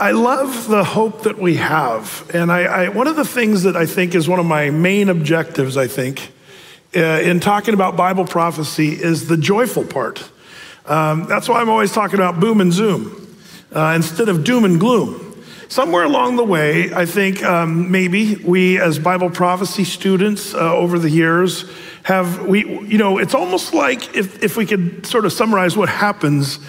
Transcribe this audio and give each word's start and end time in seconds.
I 0.00 0.12
love 0.12 0.68
the 0.68 0.84
hope 0.84 1.22
that 1.22 1.38
we 1.38 1.56
have. 1.56 2.30
And 2.32 2.52
I, 2.52 2.62
I, 2.62 2.88
one 2.88 3.08
of 3.08 3.16
the 3.16 3.24
things 3.24 3.64
that 3.64 3.76
I 3.76 3.84
think 3.84 4.14
is 4.14 4.28
one 4.28 4.38
of 4.38 4.46
my 4.46 4.70
main 4.70 5.08
objectives, 5.08 5.76
I 5.76 5.88
think, 5.88 6.30
uh, 6.94 7.00
in 7.00 7.40
talking 7.40 7.74
about 7.74 7.96
Bible 7.96 8.24
prophecy 8.24 8.90
is 8.90 9.26
the 9.26 9.36
joyful 9.36 9.84
part. 9.84 10.30
Um, 10.86 11.26
that's 11.26 11.48
why 11.48 11.60
I'm 11.60 11.68
always 11.68 11.90
talking 11.90 12.14
about 12.14 12.38
boom 12.38 12.60
and 12.60 12.72
zoom 12.72 13.36
uh, 13.74 13.92
instead 13.96 14.28
of 14.28 14.44
doom 14.44 14.64
and 14.64 14.78
gloom. 14.78 15.42
Somewhere 15.68 16.04
along 16.04 16.36
the 16.36 16.44
way, 16.44 16.94
I 16.94 17.04
think 17.04 17.42
um, 17.42 17.90
maybe 17.90 18.36
we, 18.36 18.80
as 18.80 19.00
Bible 19.00 19.30
prophecy 19.30 19.82
students 19.82 20.54
uh, 20.54 20.76
over 20.76 21.00
the 21.00 21.10
years, 21.10 21.68
have 22.04 22.46
we, 22.46 22.64
you 22.86 22.98
know, 22.98 23.18
it's 23.18 23.34
almost 23.34 23.74
like 23.74 24.14
if, 24.14 24.44
if 24.44 24.56
we 24.56 24.64
could 24.64 25.04
sort 25.06 25.24
of 25.24 25.32
summarize 25.32 25.76
what 25.76 25.88
happens 25.88 26.60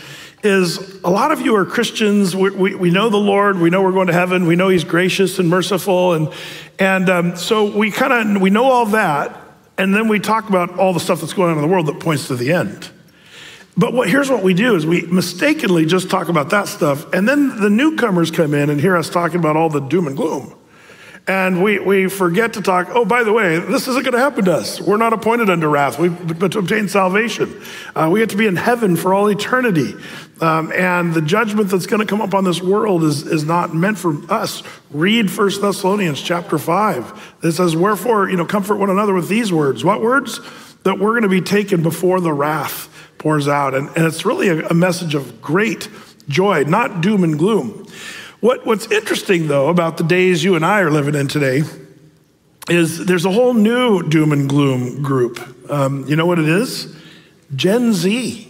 is 0.43 1.01
a 1.03 1.09
lot 1.09 1.31
of 1.31 1.41
you 1.41 1.55
are 1.55 1.65
Christians. 1.65 2.35
We, 2.35 2.49
we, 2.49 2.75
we, 2.75 2.91
know 2.91 3.09
the 3.09 3.17
Lord. 3.17 3.59
We 3.59 3.69
know 3.69 3.81
we're 3.81 3.91
going 3.91 4.07
to 4.07 4.13
heaven. 4.13 4.45
We 4.45 4.55
know 4.55 4.69
He's 4.69 4.83
gracious 4.83 5.39
and 5.39 5.49
merciful. 5.49 6.13
And, 6.13 6.29
and 6.77 7.09
um, 7.09 7.35
so 7.35 7.75
we 7.75 7.91
kind 7.91 8.35
of, 8.35 8.41
we 8.41 8.49
know 8.49 8.65
all 8.65 8.85
that. 8.87 9.35
And 9.77 9.93
then 9.93 10.07
we 10.07 10.19
talk 10.19 10.49
about 10.49 10.77
all 10.77 10.93
the 10.93 10.99
stuff 10.99 11.21
that's 11.21 11.33
going 11.33 11.51
on 11.51 11.57
in 11.57 11.61
the 11.61 11.67
world 11.67 11.85
that 11.87 11.99
points 11.99 12.27
to 12.27 12.35
the 12.35 12.51
end. 12.51 12.89
But 13.77 13.93
what, 13.93 14.09
here's 14.09 14.29
what 14.29 14.43
we 14.43 14.53
do 14.53 14.75
is 14.75 14.85
we 14.85 15.03
mistakenly 15.03 15.85
just 15.85 16.09
talk 16.09 16.27
about 16.27 16.49
that 16.49 16.67
stuff. 16.67 17.13
And 17.13 17.27
then 17.27 17.61
the 17.61 17.69
newcomers 17.69 18.29
come 18.29 18.53
in 18.53 18.69
and 18.69 18.79
hear 18.81 18.97
us 18.97 19.09
talking 19.09 19.39
about 19.39 19.55
all 19.55 19.69
the 19.69 19.79
doom 19.79 20.07
and 20.07 20.17
gloom. 20.17 20.53
And 21.29 21.61
we, 21.61 21.77
we 21.77 22.09
forget 22.09 22.53
to 22.53 22.61
talk, 22.63 22.87
oh, 22.89 23.05
by 23.05 23.21
the 23.21 23.31
way, 23.31 23.59
this 23.59 23.87
isn't 23.87 24.01
going 24.01 24.13
to 24.13 24.19
happen 24.19 24.45
to 24.45 24.53
us. 24.53 24.81
We're 24.81 24.97
not 24.97 25.13
appointed 25.13 25.47
unto 25.51 25.67
wrath, 25.67 25.99
we, 25.99 26.09
but 26.09 26.53
to 26.53 26.57
obtain 26.57 26.87
salvation. 26.87 27.61
Uh, 27.95 28.09
we 28.11 28.19
get 28.19 28.31
to 28.31 28.35
be 28.35 28.47
in 28.47 28.55
heaven 28.55 28.95
for 28.95 29.13
all 29.13 29.27
eternity. 29.27 29.93
Um, 30.41 30.71
and 30.71 31.13
the 31.13 31.21
judgment 31.21 31.69
that's 31.69 31.85
going 31.85 31.99
to 31.99 32.07
come 32.07 32.21
upon 32.21 32.45
this 32.45 32.63
world 32.63 33.03
is, 33.03 33.27
is 33.27 33.43
not 33.43 33.75
meant 33.75 33.99
for 33.99 34.15
us. 34.31 34.63
Read 34.89 35.29
First 35.29 35.61
Thessalonians 35.61 36.19
chapter 36.19 36.57
5. 36.57 37.35
It 37.43 37.51
says, 37.51 37.75
Wherefore, 37.75 38.27
you 38.27 38.35
know, 38.35 38.45
comfort 38.45 38.77
one 38.77 38.89
another 38.89 39.13
with 39.13 39.29
these 39.29 39.53
words. 39.53 39.83
What 39.83 40.01
words? 40.01 40.39
That 40.81 40.97
we're 40.97 41.11
going 41.11 41.21
to 41.21 41.29
be 41.29 41.41
taken 41.41 41.83
before 41.83 42.21
the 42.21 42.33
wrath 42.33 42.89
pours 43.19 43.47
out. 43.47 43.75
And, 43.75 43.87
and 43.89 44.03
it's 44.07 44.25
really 44.25 44.47
a, 44.47 44.69
a 44.69 44.73
message 44.73 45.13
of 45.13 45.43
great 45.43 45.89
joy, 46.27 46.63
not 46.63 47.01
doom 47.01 47.23
and 47.23 47.37
gloom. 47.37 47.85
What, 48.41 48.65
what's 48.65 48.89
interesting, 48.89 49.47
though, 49.47 49.67
about 49.67 49.97
the 49.97 50.03
days 50.03 50.43
you 50.43 50.55
and 50.55 50.65
I 50.65 50.79
are 50.79 50.91
living 50.91 51.15
in 51.15 51.27
today 51.27 51.63
is 52.69 53.05
there's 53.05 53.25
a 53.25 53.31
whole 53.31 53.53
new 53.53 54.07
doom 54.07 54.31
and 54.31 54.47
gloom 54.47 55.01
group. 55.01 55.39
Um, 55.69 56.05
you 56.07 56.15
know 56.15 56.25
what 56.25 56.39
it 56.39 56.47
is? 56.47 56.95
Gen 57.55 57.93
Z. 57.93 58.45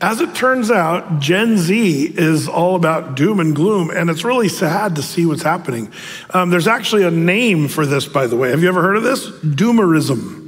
As 0.00 0.20
it 0.20 0.34
turns 0.34 0.70
out, 0.70 1.18
Gen 1.18 1.58
Z 1.58 2.14
is 2.16 2.48
all 2.48 2.76
about 2.76 3.16
doom 3.16 3.40
and 3.40 3.54
gloom, 3.54 3.90
and 3.90 4.08
it's 4.08 4.24
really 4.24 4.48
sad 4.48 4.96
to 4.96 5.02
see 5.02 5.26
what's 5.26 5.42
happening. 5.42 5.92
Um, 6.30 6.50
there's 6.50 6.68
actually 6.68 7.02
a 7.02 7.10
name 7.10 7.68
for 7.68 7.84
this, 7.84 8.06
by 8.06 8.26
the 8.26 8.36
way. 8.36 8.50
Have 8.50 8.62
you 8.62 8.68
ever 8.68 8.80
heard 8.80 8.96
of 8.96 9.02
this? 9.02 9.28
Doomerism. 9.28 10.47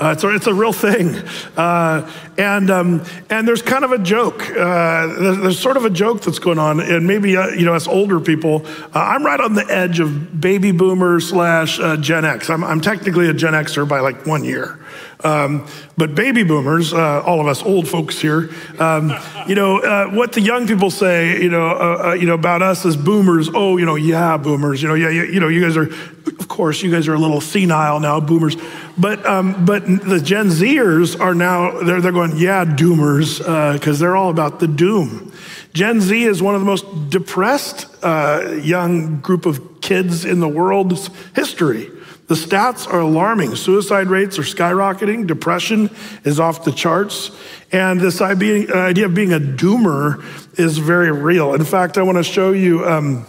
Uh, 0.00 0.12
it's, 0.12 0.22
a, 0.22 0.32
it's, 0.32 0.46
a, 0.46 0.54
real 0.54 0.72
thing. 0.72 1.16
Uh, 1.56 2.08
and, 2.38 2.70
um, 2.70 3.04
and 3.30 3.48
there's 3.48 3.62
kind 3.62 3.84
of 3.84 3.90
a 3.90 3.98
joke. 3.98 4.48
Uh, 4.48 5.08
there's, 5.08 5.58
sort 5.58 5.76
of 5.76 5.84
a 5.84 5.90
joke 5.90 6.22
that's 6.22 6.38
going 6.38 6.58
on. 6.58 6.78
And 6.78 7.04
maybe, 7.04 7.36
uh, 7.36 7.48
you 7.48 7.64
know, 7.66 7.74
as 7.74 7.88
older 7.88 8.20
people, 8.20 8.64
uh, 8.64 8.90
I'm 8.94 9.26
right 9.26 9.40
on 9.40 9.54
the 9.54 9.66
edge 9.68 9.98
of 9.98 10.40
baby 10.40 10.70
boomer 10.70 11.18
slash 11.18 11.80
uh, 11.80 11.96
Gen 11.96 12.24
X. 12.24 12.48
I'm, 12.48 12.62
I'm 12.62 12.80
technically 12.80 13.28
a 13.28 13.34
Gen 13.34 13.54
Xer 13.54 13.88
by 13.88 13.98
like 13.98 14.24
one 14.24 14.44
year. 14.44 14.78
Um, 15.24 15.66
but 15.96 16.14
baby 16.14 16.44
boomers, 16.44 16.92
uh, 16.92 17.22
all 17.22 17.40
of 17.40 17.46
us 17.46 17.62
old 17.62 17.88
folks 17.88 18.20
here, 18.20 18.50
um, 18.78 19.12
you 19.46 19.54
know, 19.54 19.80
uh, 19.80 20.06
what 20.10 20.32
the 20.32 20.40
young 20.40 20.66
people 20.66 20.90
say, 20.90 21.42
you 21.42 21.48
know, 21.48 21.70
uh, 21.70 22.08
uh, 22.08 22.12
you 22.12 22.26
know, 22.26 22.34
about 22.34 22.62
us 22.62 22.86
as 22.86 22.96
boomers. 22.96 23.48
Oh, 23.52 23.76
you 23.76 23.84
know, 23.86 23.96
yeah, 23.96 24.36
boomers. 24.36 24.80
You 24.80 24.88
know, 24.88 24.94
yeah, 24.94 25.10
you, 25.10 25.24
you 25.24 25.40
know, 25.40 25.48
you 25.48 25.60
guys 25.60 25.76
are, 25.76 25.90
of 26.38 26.48
course, 26.48 26.82
you 26.82 26.90
guys 26.90 27.08
are 27.08 27.14
a 27.14 27.18
little 27.18 27.40
senile 27.40 28.00
now, 28.00 28.20
boomers. 28.20 28.56
But 28.96 29.24
um, 29.26 29.64
but 29.64 29.84
the 29.86 30.20
Gen 30.20 30.48
Zers 30.48 31.18
are 31.18 31.34
now 31.34 31.82
they're 31.82 32.00
they're 32.00 32.12
going, 32.12 32.36
yeah, 32.36 32.64
doomers, 32.64 33.38
because 33.72 34.00
uh, 34.00 34.04
they're 34.04 34.16
all 34.16 34.30
about 34.30 34.60
the 34.60 34.68
doom. 34.68 35.32
Gen 35.74 36.00
Z 36.00 36.24
is 36.24 36.42
one 36.42 36.54
of 36.54 36.60
the 36.60 36.66
most 36.66 37.10
depressed 37.10 37.86
uh, 38.02 38.58
young 38.62 39.20
group 39.20 39.46
of 39.46 39.80
kids 39.80 40.24
in 40.24 40.40
the 40.40 40.48
world's 40.48 41.10
history. 41.34 41.90
The 42.28 42.34
stats 42.34 42.86
are 42.86 43.00
alarming. 43.00 43.56
Suicide 43.56 44.08
rates 44.08 44.38
are 44.38 44.42
skyrocketing. 44.42 45.26
Depression 45.26 45.90
is 46.24 46.38
off 46.38 46.62
the 46.62 46.72
charts. 46.72 47.30
And 47.72 47.98
this 48.00 48.20
idea 48.20 49.06
of 49.06 49.14
being 49.14 49.32
a 49.32 49.40
doomer 49.40 50.22
is 50.58 50.76
very 50.76 51.10
real. 51.10 51.54
In 51.54 51.64
fact, 51.64 51.96
I 51.96 52.02
want 52.02 52.18
to 52.18 52.24
show 52.24 52.52
you 52.52 52.86
um, 52.86 53.26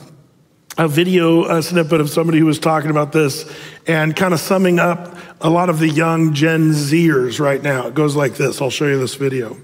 a 0.77 0.87
video 0.87 1.45
a 1.45 1.63
snippet 1.63 2.01
of 2.01 2.09
somebody 2.09 2.39
who 2.39 2.45
was 2.45 2.59
talking 2.59 2.89
about 2.89 3.13
this 3.13 3.49
and 3.87 4.15
kind 4.15 4.33
of 4.33 4.39
summing 4.41 4.79
up 4.79 5.17
a 5.41 5.49
lot 5.49 5.69
of 5.69 5.79
the 5.79 5.89
young 5.89 6.33
Gen 6.33 6.71
Zers 6.71 7.39
right 7.39 7.61
now. 7.61 7.87
It 7.87 7.93
goes 7.93 8.17
like 8.17 8.35
this. 8.35 8.61
I'll 8.61 8.69
show 8.69 8.87
you 8.87 8.99
this 8.99 9.15
video. 9.15 9.57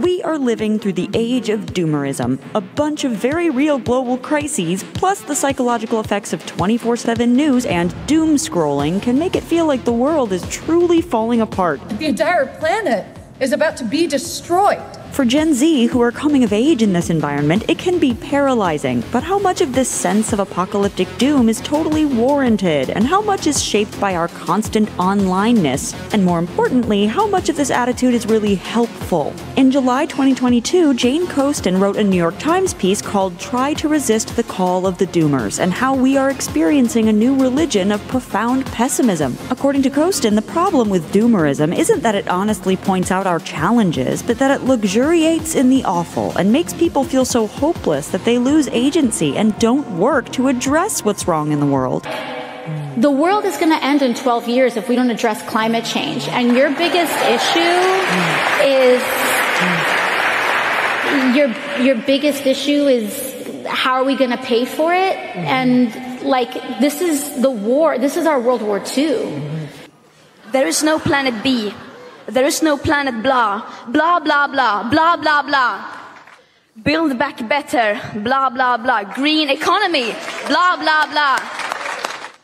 We 0.00 0.22
are 0.22 0.38
living 0.38 0.78
through 0.78 0.94
the 0.94 1.10
age 1.12 1.50
of 1.50 1.60
doomerism, 1.66 2.38
a 2.54 2.62
bunch 2.62 3.04
of 3.04 3.12
very 3.12 3.50
real 3.50 3.78
global 3.78 4.16
crises, 4.16 4.82
plus 4.94 5.20
the 5.20 5.34
psychological 5.34 6.00
effects 6.00 6.32
of 6.32 6.46
24 6.46 6.96
7 6.96 7.36
news 7.36 7.66
and 7.66 7.94
doom 8.06 8.36
scrolling 8.36 9.02
can 9.02 9.18
make 9.18 9.36
it 9.36 9.42
feel 9.42 9.66
like 9.66 9.84
the 9.84 9.92
world 9.92 10.32
is 10.32 10.48
truly 10.48 11.02
falling 11.02 11.42
apart. 11.42 11.78
The 11.98 12.06
entire 12.06 12.46
planet 12.58 13.04
is 13.38 13.52
about 13.52 13.76
to 13.78 13.84
be 13.84 14.06
destroyed. 14.06 14.80
For 15.12 15.26
Gen 15.26 15.52
Z 15.52 15.88
who 15.88 16.00
are 16.00 16.10
coming 16.10 16.42
of 16.42 16.54
age 16.54 16.82
in 16.82 16.94
this 16.94 17.10
environment, 17.10 17.66
it 17.68 17.78
can 17.78 17.98
be 17.98 18.14
paralyzing. 18.14 19.04
But 19.12 19.22
how 19.22 19.38
much 19.38 19.60
of 19.60 19.74
this 19.74 19.90
sense 19.90 20.32
of 20.32 20.40
apocalyptic 20.40 21.06
doom 21.18 21.50
is 21.50 21.60
totally 21.60 22.06
warranted? 22.06 22.88
And 22.88 23.06
how 23.06 23.20
much 23.20 23.46
is 23.46 23.62
shaped 23.62 24.00
by 24.00 24.16
our 24.16 24.28
constant 24.28 24.88
onlineness? 24.98 25.92
And 26.14 26.24
more 26.24 26.38
importantly, 26.38 27.04
how 27.04 27.26
much 27.26 27.50
of 27.50 27.56
this 27.56 27.70
attitude 27.70 28.14
is 28.14 28.24
really 28.24 28.54
helpful? 28.54 29.34
In 29.56 29.70
July 29.70 30.06
2022, 30.06 30.94
Jane 30.94 31.26
Coaston 31.26 31.78
wrote 31.78 31.98
a 31.98 32.04
New 32.04 32.16
York 32.16 32.38
Times 32.38 32.72
piece 32.72 33.02
called 33.02 33.38
Try 33.38 33.74
to 33.74 33.88
Resist 33.88 34.34
the 34.34 34.44
Call 34.44 34.86
of 34.86 34.96
the 34.96 35.06
Doomers 35.08 35.58
and 35.58 35.74
how 35.74 35.94
we 35.94 36.16
are 36.16 36.30
experiencing 36.30 37.10
a 37.10 37.12
new 37.12 37.38
religion 37.38 37.92
of 37.92 38.00
profound 38.08 38.64
pessimism. 38.64 39.36
According 39.50 39.82
to 39.82 39.90
Coaston, 39.90 40.36
the 40.36 40.42
problem 40.42 40.88
with 40.88 41.12
doomerism 41.12 41.76
isn't 41.76 42.02
that 42.02 42.14
it 42.14 42.28
honestly 42.28 42.78
points 42.78 43.10
out 43.10 43.26
our 43.26 43.40
challenges, 43.40 44.22
but 44.22 44.38
that 44.38 44.50
it 44.50 44.64
luxuriates 44.64 45.01
luxuriates 45.02 45.56
in 45.56 45.68
the 45.68 45.84
awful 45.84 46.36
and 46.38 46.52
makes 46.52 46.72
people 46.72 47.02
feel 47.02 47.24
so 47.24 47.46
hopeless 47.46 48.08
that 48.10 48.24
they 48.24 48.38
lose 48.38 48.68
agency 48.68 49.36
and 49.36 49.58
don't 49.58 49.98
work 49.98 50.30
to 50.30 50.46
address 50.48 51.04
what's 51.04 51.26
wrong 51.26 51.50
in 51.50 51.58
the 51.58 51.66
world. 51.66 52.04
The 52.96 53.10
world 53.10 53.44
is 53.44 53.56
going 53.56 53.72
to 53.72 53.84
end 53.84 54.02
in 54.02 54.14
12 54.14 54.48
years 54.48 54.76
if 54.76 54.88
we 54.88 54.94
don't 54.94 55.10
address 55.10 55.42
climate 55.48 55.84
change. 55.84 56.28
And 56.28 56.56
your 56.56 56.70
biggest 56.70 57.12
issue 57.36 57.78
is 58.62 59.02
your 61.36 61.48
your 61.82 61.96
biggest 62.06 62.46
issue 62.46 62.86
is 62.86 63.32
how 63.66 63.94
are 63.94 64.04
we 64.04 64.16
going 64.16 64.30
to 64.30 64.36
pay 64.36 64.64
for 64.64 64.94
it? 64.94 65.16
Mm-hmm. 65.16 65.38
And 65.58 66.22
like 66.22 66.52
this 66.78 67.00
is 67.00 67.42
the 67.42 67.50
war. 67.50 67.98
This 67.98 68.16
is 68.16 68.26
our 68.26 68.38
World 68.40 68.62
War 68.62 68.80
II. 68.96 69.68
There 70.52 70.66
is 70.68 70.82
no 70.84 70.98
planet 70.98 71.42
B. 71.42 71.74
There 72.32 72.46
is 72.46 72.62
no 72.62 72.78
planet 72.78 73.22
blah, 73.22 73.60
blah, 73.88 74.18
blah, 74.18 74.46
blah, 74.46 74.88
blah, 74.88 75.16
blah, 75.16 75.42
blah. 75.42 75.84
Build 76.82 77.18
back 77.18 77.46
better, 77.46 78.00
blah, 78.24 78.48
blah, 78.48 78.78
blah. 78.78 79.04
Green 79.04 79.50
economy, 79.50 80.16
blah, 80.48 80.76
blah, 80.80 81.12
blah. 81.12 81.36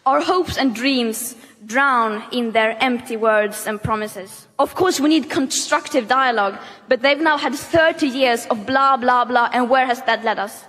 Our 0.04 0.20
hopes 0.20 0.58
and 0.58 0.74
dreams 0.74 1.36
drown 1.64 2.22
in 2.32 2.52
their 2.52 2.76
empty 2.84 3.16
words 3.16 3.66
and 3.66 3.82
promises. 3.82 4.46
Of 4.58 4.74
course, 4.74 5.00
we 5.00 5.08
need 5.08 5.30
constructive 5.30 6.06
dialogue, 6.06 6.58
but 6.88 7.00
they've 7.00 7.20
now 7.20 7.38
had 7.38 7.54
30 7.54 8.08
years 8.08 8.44
of 8.50 8.66
blah, 8.66 8.98
blah, 8.98 9.24
blah, 9.24 9.48
and 9.54 9.70
where 9.70 9.86
has 9.86 10.02
that 10.02 10.22
led 10.22 10.38
us? 10.38 10.64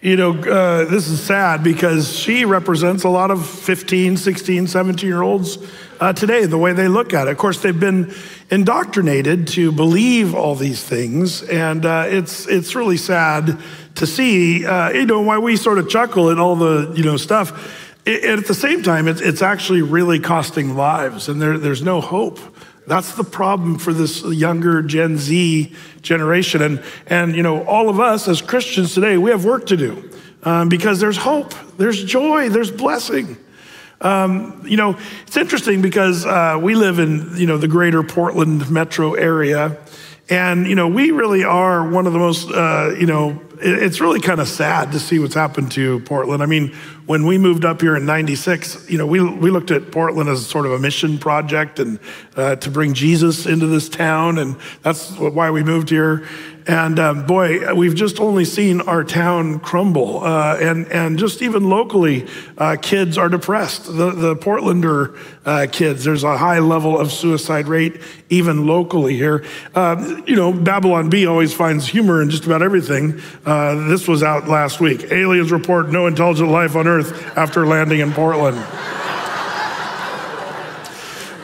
You 0.00 0.14
know, 0.14 0.30
uh, 0.30 0.84
this 0.84 1.08
is 1.08 1.20
sad 1.20 1.64
because 1.64 2.16
she 2.16 2.44
represents 2.44 3.02
a 3.02 3.08
lot 3.08 3.32
of 3.32 3.44
15, 3.44 4.16
16, 4.16 4.68
17 4.68 5.08
year 5.08 5.22
olds 5.22 5.58
uh, 5.98 6.12
today, 6.12 6.46
the 6.46 6.56
way 6.56 6.72
they 6.72 6.86
look 6.86 7.12
at 7.12 7.26
it. 7.26 7.32
Of 7.32 7.38
course, 7.38 7.62
they've 7.62 7.78
been 7.78 8.14
indoctrinated 8.48 9.48
to 9.48 9.72
believe 9.72 10.36
all 10.36 10.54
these 10.54 10.84
things, 10.84 11.42
and 11.42 11.84
uh, 11.84 12.04
it's, 12.06 12.46
it's 12.46 12.76
really 12.76 12.96
sad 12.96 13.58
to 13.96 14.06
see, 14.06 14.64
uh, 14.64 14.90
you 14.90 15.04
know, 15.04 15.20
why 15.20 15.38
we 15.38 15.56
sort 15.56 15.78
of 15.78 15.88
chuckle 15.88 16.30
at 16.30 16.38
all 16.38 16.54
the, 16.54 16.92
you 16.94 17.02
know, 17.02 17.16
stuff. 17.16 17.98
It, 18.06 18.38
at 18.38 18.46
the 18.46 18.54
same 18.54 18.84
time, 18.84 19.08
it's, 19.08 19.20
it's 19.20 19.42
actually 19.42 19.82
really 19.82 20.20
costing 20.20 20.76
lives, 20.76 21.28
and 21.28 21.42
there, 21.42 21.58
there's 21.58 21.82
no 21.82 22.00
hope. 22.00 22.38
That's 22.88 23.12
the 23.12 23.24
problem 23.24 23.78
for 23.78 23.92
this 23.92 24.22
younger 24.24 24.82
Gen 24.82 25.18
Z 25.18 25.72
generation. 26.00 26.62
And, 26.62 26.82
and 27.06 27.36
you 27.36 27.42
know, 27.42 27.64
all 27.64 27.88
of 27.88 28.00
us 28.00 28.26
as 28.28 28.40
Christians 28.40 28.94
today, 28.94 29.18
we 29.18 29.30
have 29.30 29.44
work 29.44 29.66
to 29.66 29.76
do 29.76 30.10
um, 30.42 30.68
because 30.68 30.98
there's 30.98 31.18
hope, 31.18 31.54
there's 31.76 32.02
joy, 32.02 32.48
there's 32.48 32.70
blessing. 32.70 33.36
Um, 34.00 34.62
you 34.64 34.76
know, 34.76 34.96
it's 35.26 35.36
interesting 35.36 35.82
because 35.82 36.24
uh, 36.24 36.58
we 36.60 36.74
live 36.74 36.98
in, 36.98 37.36
you 37.36 37.46
know, 37.46 37.58
the 37.58 37.68
greater 37.68 38.02
Portland 38.02 38.70
metro 38.70 39.14
area. 39.14 39.76
And, 40.30 40.66
you 40.66 40.74
know, 40.74 40.88
we 40.88 41.10
really 41.10 41.44
are 41.44 41.88
one 41.88 42.06
of 42.06 42.12
the 42.12 42.18
most, 42.18 42.50
uh, 42.50 42.94
you 42.98 43.06
know, 43.06 43.40
it's 43.60 44.00
really 44.00 44.20
kind 44.20 44.40
of 44.40 44.48
sad 44.48 44.92
to 44.92 45.00
see 45.00 45.18
what's 45.18 45.34
happened 45.34 45.72
to 45.72 46.00
Portland. 46.00 46.42
I 46.42 46.46
mean, 46.46 46.74
when 47.06 47.26
we 47.26 47.38
moved 47.38 47.64
up 47.64 47.80
here 47.80 47.96
in 47.96 48.06
96, 48.06 48.88
you 48.88 48.98
know, 48.98 49.06
we, 49.06 49.20
we 49.20 49.50
looked 49.50 49.70
at 49.70 49.90
Portland 49.90 50.28
as 50.28 50.46
sort 50.46 50.66
of 50.66 50.72
a 50.72 50.78
mission 50.78 51.18
project 51.18 51.78
and 51.78 51.98
uh, 52.36 52.56
to 52.56 52.70
bring 52.70 52.94
Jesus 52.94 53.46
into 53.46 53.66
this 53.66 53.88
town. 53.88 54.38
And 54.38 54.56
that's 54.82 55.10
why 55.12 55.50
we 55.50 55.64
moved 55.64 55.90
here. 55.90 56.28
And 56.68 56.98
um, 56.98 57.26
boy, 57.26 57.74
we've 57.74 57.94
just 57.94 58.20
only 58.20 58.44
seen 58.44 58.82
our 58.82 59.02
town 59.02 59.58
crumble. 59.58 60.22
Uh, 60.22 60.58
and, 60.60 60.86
and 60.88 61.18
just 61.18 61.40
even 61.40 61.70
locally, 61.70 62.26
uh, 62.58 62.76
kids 62.80 63.16
are 63.16 63.30
depressed. 63.30 63.86
The, 63.86 64.10
the 64.10 64.36
Portlander 64.36 65.18
uh, 65.46 65.66
kids, 65.72 66.04
there's 66.04 66.24
a 66.24 66.36
high 66.36 66.58
level 66.58 66.98
of 66.98 67.10
suicide 67.10 67.68
rate, 67.68 68.02
even 68.28 68.66
locally 68.66 69.16
here. 69.16 69.46
Um, 69.74 70.22
you 70.26 70.36
know, 70.36 70.52
Babylon 70.52 71.08
Bee 71.08 71.24
always 71.24 71.54
finds 71.54 71.88
humor 71.88 72.20
in 72.20 72.28
just 72.28 72.44
about 72.44 72.62
everything. 72.62 73.18
Uh, 73.46 73.88
this 73.88 74.06
was 74.06 74.22
out 74.22 74.46
last 74.46 74.78
week. 74.78 75.10
Aliens 75.10 75.50
report 75.50 75.88
no 75.88 76.06
intelligent 76.06 76.50
life 76.50 76.76
on 76.76 76.86
Earth 76.86 77.34
after 77.34 77.66
landing 77.66 78.00
in 78.00 78.12
Portland. 78.12 78.62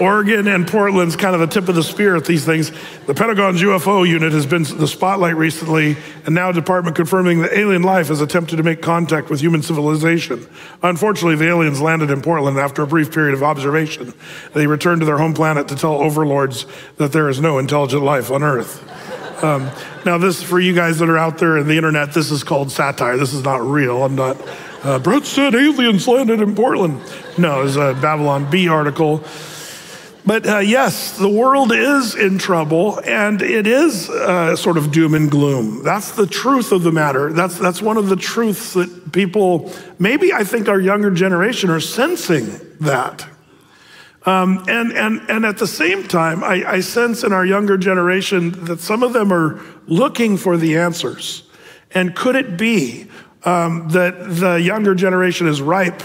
Oregon 0.00 0.48
and 0.48 0.66
Portland's 0.66 1.14
kind 1.14 1.34
of 1.34 1.40
the 1.40 1.46
tip 1.46 1.68
of 1.68 1.76
the 1.76 1.82
spear 1.82 2.16
at 2.16 2.24
these 2.24 2.44
things. 2.44 2.72
The 3.06 3.14
Pentagon's 3.14 3.62
UFO 3.62 4.06
unit 4.06 4.32
has 4.32 4.44
been 4.44 4.64
the 4.64 4.88
spotlight 4.88 5.36
recently, 5.36 5.96
and 6.26 6.34
now 6.34 6.50
department 6.50 6.96
confirming 6.96 7.42
that 7.42 7.56
alien 7.56 7.82
life 7.82 8.08
has 8.08 8.20
attempted 8.20 8.56
to 8.56 8.62
make 8.62 8.82
contact 8.82 9.30
with 9.30 9.40
human 9.40 9.62
civilization. 9.62 10.46
Unfortunately, 10.82 11.36
the 11.36 11.48
aliens 11.48 11.80
landed 11.80 12.10
in 12.10 12.22
Portland 12.22 12.58
after 12.58 12.82
a 12.82 12.86
brief 12.86 13.12
period 13.12 13.34
of 13.34 13.42
observation. 13.42 14.12
They 14.52 14.66
returned 14.66 15.00
to 15.02 15.06
their 15.06 15.18
home 15.18 15.34
planet 15.34 15.68
to 15.68 15.76
tell 15.76 15.94
overlords 15.94 16.66
that 16.96 17.12
there 17.12 17.28
is 17.28 17.40
no 17.40 17.58
intelligent 17.58 18.02
life 18.02 18.30
on 18.30 18.42
Earth. 18.42 18.82
Um, 19.44 19.70
now, 20.06 20.18
this 20.18 20.42
for 20.42 20.58
you 20.58 20.74
guys 20.74 20.98
that 20.98 21.08
are 21.08 21.18
out 21.18 21.38
there 21.38 21.58
in 21.58 21.66
the 21.66 21.76
internet, 21.76 22.12
this 22.12 22.30
is 22.30 22.42
called 22.42 22.70
satire. 22.70 23.16
This 23.16 23.32
is 23.32 23.42
not 23.44 23.60
real. 23.62 24.02
I'm 24.02 24.14
not. 24.16 24.36
Uh, 24.82 24.98
Brett 24.98 25.24
said 25.24 25.54
aliens 25.54 26.06
landed 26.06 26.40
in 26.40 26.54
Portland. 26.54 27.00
No, 27.38 27.62
it's 27.62 27.76
a 27.76 27.96
Babylon 28.00 28.50
Bee 28.50 28.68
article. 28.68 29.24
But 30.26 30.46
uh, 30.46 30.58
yes, 30.58 31.18
the 31.18 31.28
world 31.28 31.70
is 31.70 32.14
in 32.14 32.38
trouble 32.38 32.98
and 33.04 33.42
it 33.42 33.66
is 33.66 34.08
uh, 34.08 34.56
sort 34.56 34.78
of 34.78 34.90
doom 34.90 35.14
and 35.14 35.30
gloom. 35.30 35.82
That's 35.82 36.12
the 36.12 36.26
truth 36.26 36.72
of 36.72 36.82
the 36.82 36.92
matter. 36.92 37.32
That's, 37.32 37.58
that's 37.58 37.82
one 37.82 37.98
of 37.98 38.08
the 38.08 38.16
truths 38.16 38.72
that 38.72 39.12
people, 39.12 39.70
maybe 39.98 40.32
I 40.32 40.44
think 40.44 40.68
our 40.68 40.80
younger 40.80 41.10
generation 41.10 41.68
are 41.68 41.80
sensing 41.80 42.58
that. 42.80 43.26
Um, 44.24 44.64
and, 44.66 44.92
and, 44.92 45.20
and 45.28 45.44
at 45.44 45.58
the 45.58 45.66
same 45.66 46.08
time, 46.08 46.42
I, 46.42 46.64
I 46.66 46.80
sense 46.80 47.24
in 47.24 47.32
our 47.34 47.44
younger 47.44 47.76
generation 47.76 48.64
that 48.64 48.80
some 48.80 49.02
of 49.02 49.12
them 49.12 49.30
are 49.30 49.60
looking 49.86 50.38
for 50.38 50.56
the 50.56 50.78
answers. 50.78 51.42
And 51.90 52.16
could 52.16 52.34
it 52.34 52.56
be 52.56 53.08
um, 53.44 53.90
that 53.90 54.14
the 54.36 54.54
younger 54.54 54.94
generation 54.94 55.46
is 55.46 55.60
ripe 55.60 56.02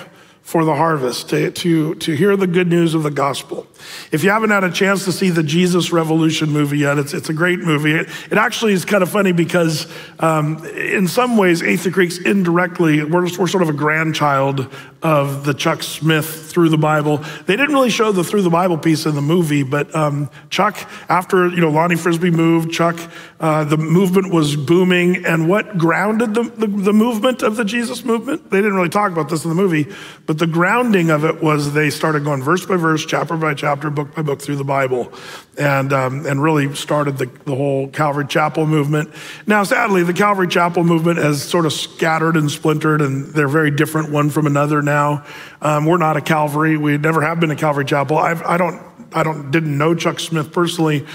for 0.50 0.66
the 0.66 0.74
harvest, 0.74 1.30
to, 1.30 1.51
to, 1.51 1.94
to 1.94 2.16
hear 2.16 2.36
the 2.36 2.48
good 2.48 2.68
news 2.68 2.96
of 2.96 3.04
the 3.04 3.12
gospel. 3.12 3.68
If 4.12 4.24
you 4.24 4.31
haven't 4.31 4.50
had 4.50 4.63
a 4.63 4.72
chance 4.72 5.06
to 5.06 5.12
see 5.12 5.30
the 5.30 5.44
Jesus 5.44 5.92
Revolution 5.92 6.50
movie 6.50 6.80
yet, 6.80 6.98
it's, 6.98 7.13
it's 7.13 7.30
a 7.30 7.34
great 7.34 7.60
movie. 7.60 7.92
It, 7.92 8.10
it 8.31 8.38
actually 8.40 8.74
is 8.74 8.84
kind 8.84 9.04
of 9.04 9.12
funny 9.12 9.31
because, 9.31 9.86
um, 10.19 10.66
in 10.66 11.07
some 11.07 11.38
ways, 11.38 11.62
Athey 11.62 11.94
Creek's 11.94 12.18
indirectly, 12.18 13.04
we're, 13.04 13.25
we're 13.38 13.48
sort 13.48 13.62
of 13.62 13.69
a 13.69 13.74
grandchild 13.74 14.74
of 15.01 15.46
the 15.46 15.54
Chuck 15.54 15.84
Smith 15.84 16.51
Through 16.51 16.69
the 16.69 16.78
Bible. 16.78 17.18
They 17.46 17.56
didn't 17.56 17.74
really 17.74 17.90
show 17.90 18.12
the 18.12 18.24
Through 18.24 18.42
the 18.42 18.50
Bible 18.50 18.78
piece 18.78 19.06
in 19.06 19.16
the 19.16 19.22
movie, 19.22 19.63
but 19.63 19.94
um, 19.96 20.30
Chuck, 20.50 20.78
after 21.10 21.48
you 21.48 21.62
know 21.62 21.69
Lonnie 21.69 21.96
Frisbee 21.96 22.31
moved, 22.31 22.72
Chuck, 22.72 23.00
uh, 23.40 23.63
the 23.63 23.78
movement 23.78 24.34
was 24.34 24.56
booming, 24.56 25.25
and 25.25 25.48
what 25.48 25.78
grounded 25.78 26.34
the, 26.34 26.44
the, 26.44 26.68
the 26.68 26.94
movement 26.94 27.42
of 27.42 27.56
the 27.56 27.63
Jesus 27.63 28.04
movement? 28.04 28.50
They 28.51 28.57
didn't 28.57 28.75
really 28.75 28.90
talk 28.90 29.12
about 29.12 29.30
this 29.30 29.44
in 29.44 29.50
the 29.50 29.56
movie, 29.56 29.88
but 30.25 30.38
the 30.38 30.48
grounding 30.48 31.10
of 31.10 31.24
it 31.24 31.42
was 31.42 31.74
they 31.74 31.90
started 31.90 32.24
going 32.24 32.44
verse 32.44 32.66
by 32.66 32.75
verse, 32.75 33.06
chapter 33.06 33.38
by 33.38 33.54
chapter, 33.54 33.90
book 33.90 34.13
by 34.16 34.22
book 34.22 34.42
through 34.42 34.57
the 34.57 34.63
Bible, 34.63 35.13
and 35.60 35.92
um, 35.92 36.26
and 36.26 36.42
really 36.42 36.74
started 36.74 37.18
the, 37.18 37.26
the 37.46 37.56
whole 37.56 37.90
Calvary 37.90 38.26
Chapel 38.26 38.66
movement. 38.66 39.14
Now, 39.46 39.64
sadly, 39.64 40.04
the 40.04 40.14
Calvary 40.14 40.48
Chapel 40.48 40.84
movement 40.84 41.20
has 41.20 41.44
sort 41.44 41.66
of 41.66 41.74
scattered 41.74 42.38
and 42.38 42.50
splintered, 42.50 43.02
and 43.02 43.28
they're 43.34 43.50
very 43.50 43.70
different 43.70 44.12
one 44.12 44.30
from 44.30 44.48
another 44.48 44.82
now. 44.82 45.26
Um, 45.62 45.86
we're 45.86 45.98
not 45.98 46.18
a 46.18 46.22
Calvary. 46.22 46.78
We 46.78 46.98
never 46.98 47.22
have 47.22 47.40
been 47.40 47.52
a 47.52 47.56
Calvary 47.56 47.86
Chapel. 47.86 48.18
I've, 48.18 48.42
I 48.44 48.58
don't, 48.58 48.82
I 49.14 49.24
don't, 49.24 49.52
didn't 49.52 49.78
know 49.78 49.94
Chuck 49.94 50.20
Smith 50.20 50.54
personally, 50.54 51.06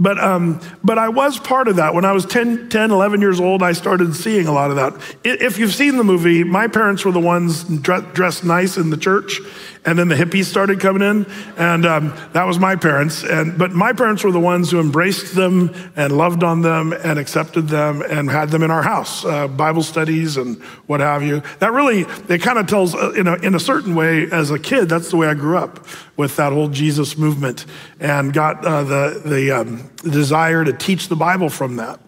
but, 0.00 0.18
um, 0.18 0.60
but 0.82 0.98
I 0.98 1.10
was 1.10 1.38
part 1.38 1.68
of 1.68 1.76
that. 1.76 1.94
When 1.94 2.04
I 2.04 2.10
was 2.10 2.26
10, 2.26 2.70
10, 2.70 2.90
11 2.90 3.20
years 3.20 3.38
old, 3.38 3.62
I 3.62 3.70
started 3.72 4.16
seeing 4.16 4.48
a 4.48 4.52
lot 4.52 4.70
of 4.70 4.76
that. 4.76 4.94
If 5.22 5.58
you've 5.58 5.74
seen 5.74 5.96
the 5.96 6.02
movie, 6.02 6.42
my 6.42 6.66
parents 6.66 7.04
were 7.04 7.12
the 7.12 7.20
ones 7.20 7.62
dressed 7.62 8.44
nice 8.44 8.76
in 8.76 8.90
the 8.90 8.96
church, 8.96 9.40
and 9.84 9.98
then 9.98 10.08
the 10.08 10.14
hippies 10.14 10.44
started 10.44 10.78
coming 10.80 11.02
in, 11.02 11.26
and 11.56 11.84
um, 11.84 12.14
that 12.32 12.46
was 12.46 12.58
my 12.58 12.76
parents. 12.76 13.24
And 13.24 13.58
but 13.58 13.72
my 13.72 13.92
parents 13.92 14.22
were 14.22 14.30
the 14.30 14.40
ones 14.40 14.70
who 14.70 14.78
embraced 14.78 15.34
them 15.34 15.74
and 15.96 16.16
loved 16.16 16.44
on 16.44 16.62
them 16.62 16.92
and 16.92 17.18
accepted 17.18 17.68
them 17.68 18.02
and 18.02 18.30
had 18.30 18.50
them 18.50 18.62
in 18.62 18.70
our 18.70 18.82
house, 18.82 19.24
uh, 19.24 19.48
Bible 19.48 19.82
studies 19.82 20.36
and 20.36 20.62
what 20.86 21.00
have 21.00 21.22
you. 21.22 21.42
That 21.58 21.72
really 21.72 22.02
it 22.28 22.42
kind 22.42 22.58
of 22.58 22.66
tells 22.66 22.94
uh, 22.94 23.12
in 23.12 23.26
a 23.26 23.34
in 23.36 23.54
a 23.54 23.60
certain 23.60 23.94
way 23.94 24.30
as 24.30 24.50
a 24.50 24.58
kid. 24.58 24.88
That's 24.88 25.10
the 25.10 25.16
way 25.16 25.26
I 25.26 25.34
grew 25.34 25.58
up 25.58 25.84
with 26.16 26.36
that 26.36 26.52
whole 26.52 26.68
Jesus 26.68 27.18
movement 27.18 27.66
and 27.98 28.32
got 28.32 28.64
uh, 28.64 28.84
the 28.84 29.22
the, 29.24 29.50
um, 29.50 29.90
the 30.04 30.10
desire 30.10 30.64
to 30.64 30.72
teach 30.72 31.08
the 31.08 31.16
Bible 31.16 31.48
from 31.48 31.76
that. 31.76 31.98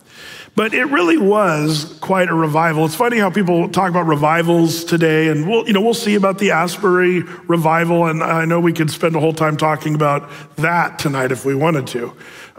But 0.56 0.72
it 0.72 0.84
really 0.84 1.18
was 1.18 1.98
quite 2.00 2.28
a 2.28 2.34
revival. 2.34 2.84
It's 2.84 2.94
funny 2.94 3.18
how 3.18 3.28
people 3.28 3.68
talk 3.68 3.90
about 3.90 4.06
revivals 4.06 4.84
today, 4.84 5.28
and 5.28 5.48
we'll, 5.48 5.66
you 5.66 5.72
know, 5.72 5.80
we'll 5.80 5.94
see 5.94 6.14
about 6.14 6.38
the 6.38 6.52
Asbury 6.52 7.22
revival, 7.48 8.06
and 8.06 8.22
I 8.22 8.44
know 8.44 8.60
we 8.60 8.72
could 8.72 8.90
spend 8.90 9.16
a 9.16 9.20
whole 9.20 9.32
time 9.32 9.56
talking 9.56 9.96
about 9.96 10.30
that 10.56 11.00
tonight 11.00 11.32
if 11.32 11.44
we 11.44 11.56
wanted 11.56 11.88
to. 11.88 12.14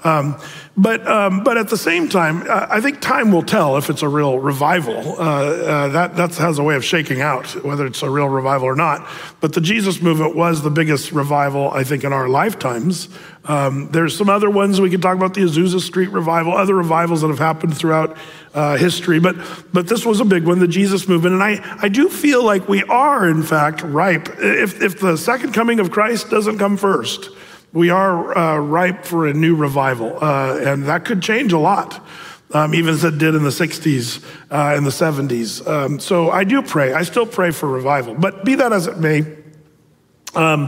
Um, 0.06 0.40
but, 0.78 1.08
um, 1.08 1.44
but 1.44 1.58
at 1.58 1.70
the 1.70 1.78
same 1.78 2.10
time, 2.10 2.44
I 2.48 2.80
think 2.80 3.02
time 3.02 3.32
will 3.32 3.44
tell 3.44 3.78
if 3.78 3.90
it's 3.90 4.04
a 4.04 4.08
real 4.10 4.38
revival. 4.38 5.20
Uh, 5.20 5.24
uh, 5.24 5.88
that, 5.90 6.16
that 6.18 6.36
has 6.36 6.60
a 6.60 6.64
way 6.64 6.76
of 6.76 6.86
shaking 6.86 7.22
out 7.22 7.48
whether 7.64 7.86
it's 7.88 8.04
a 8.04 8.10
real 8.10 8.30
revival 8.30 8.68
or 8.68 8.76
not. 8.76 9.08
But 9.42 9.54
the 9.54 9.62
Jesus 9.62 10.02
movement 10.02 10.36
was 10.36 10.62
the 10.62 10.70
biggest 10.70 11.12
revival, 11.12 11.72
I 11.72 11.84
think, 11.84 12.04
in 12.04 12.14
our 12.14 12.28
lifetimes. 12.28 13.10
Um, 13.46 13.90
there's 13.92 14.16
some 14.16 14.30
other 14.30 14.50
ones 14.50 14.80
we 14.80 14.90
could 14.90 15.02
talk 15.02 15.16
about 15.16 15.34
the 15.34 15.42
Azusa 15.42 15.80
Street 15.80 16.10
revival, 16.10 16.54
other 16.54 16.76
revivals 16.76 17.22
that 17.22 17.30
have 17.30 17.40
happened 17.40 17.76
throughout 17.76 18.16
uh, 18.54 18.78
history, 18.78 19.20
but, 19.20 19.36
but 19.74 19.88
this 19.88 20.06
was 20.06 20.20
a 20.20 20.26
big 20.26 20.46
one, 20.46 20.60
the 20.60 20.68
Jesus 20.68 21.08
movement. 21.08 21.34
And 21.34 21.44
I, 21.44 21.78
I 21.82 21.90
do 21.90 22.10
feel 22.10 22.44
like 22.44 22.68
we 22.70 22.84
are, 22.84 23.28
in 23.28 23.44
fact, 23.44 23.82
ripe. 23.82 24.30
If, 24.38 24.82
if 24.82 25.00
the 25.00 25.18
second 25.18 25.54
coming 25.54 25.80
of 25.80 25.90
Christ 25.90 26.30
doesn't 26.30 26.58
come 26.58 26.78
first, 26.78 27.30
we 27.76 27.90
are 27.90 28.36
uh, 28.36 28.58
ripe 28.58 29.04
for 29.04 29.28
a 29.28 29.34
new 29.34 29.54
revival, 29.54 30.18
uh, 30.24 30.58
and 30.58 30.86
that 30.86 31.04
could 31.04 31.22
change 31.22 31.54
a 31.54 31.60
lot. 31.60 32.04
Um, 32.52 32.76
even 32.76 32.94
as 32.94 33.04
it 33.04 33.18
did 33.18 33.34
in 33.34 33.44
the 33.44 33.50
60s 33.50 34.24
uh, 34.52 34.78
and 34.78 34.86
the 34.86 34.92
70s. 34.92 35.68
Um, 35.68 36.00
so 36.00 36.30
I 36.30 36.44
do 36.44 36.62
pray. 36.62 36.94
I 36.94 37.02
still 37.02 37.26
pray 37.26 37.50
for 37.50 37.68
revival. 37.68 38.14
But 38.14 38.46
be 38.46 38.56
that 38.56 38.72
as 38.72 38.86
it 38.86 39.00
may, 39.00 39.26
um, 40.36 40.68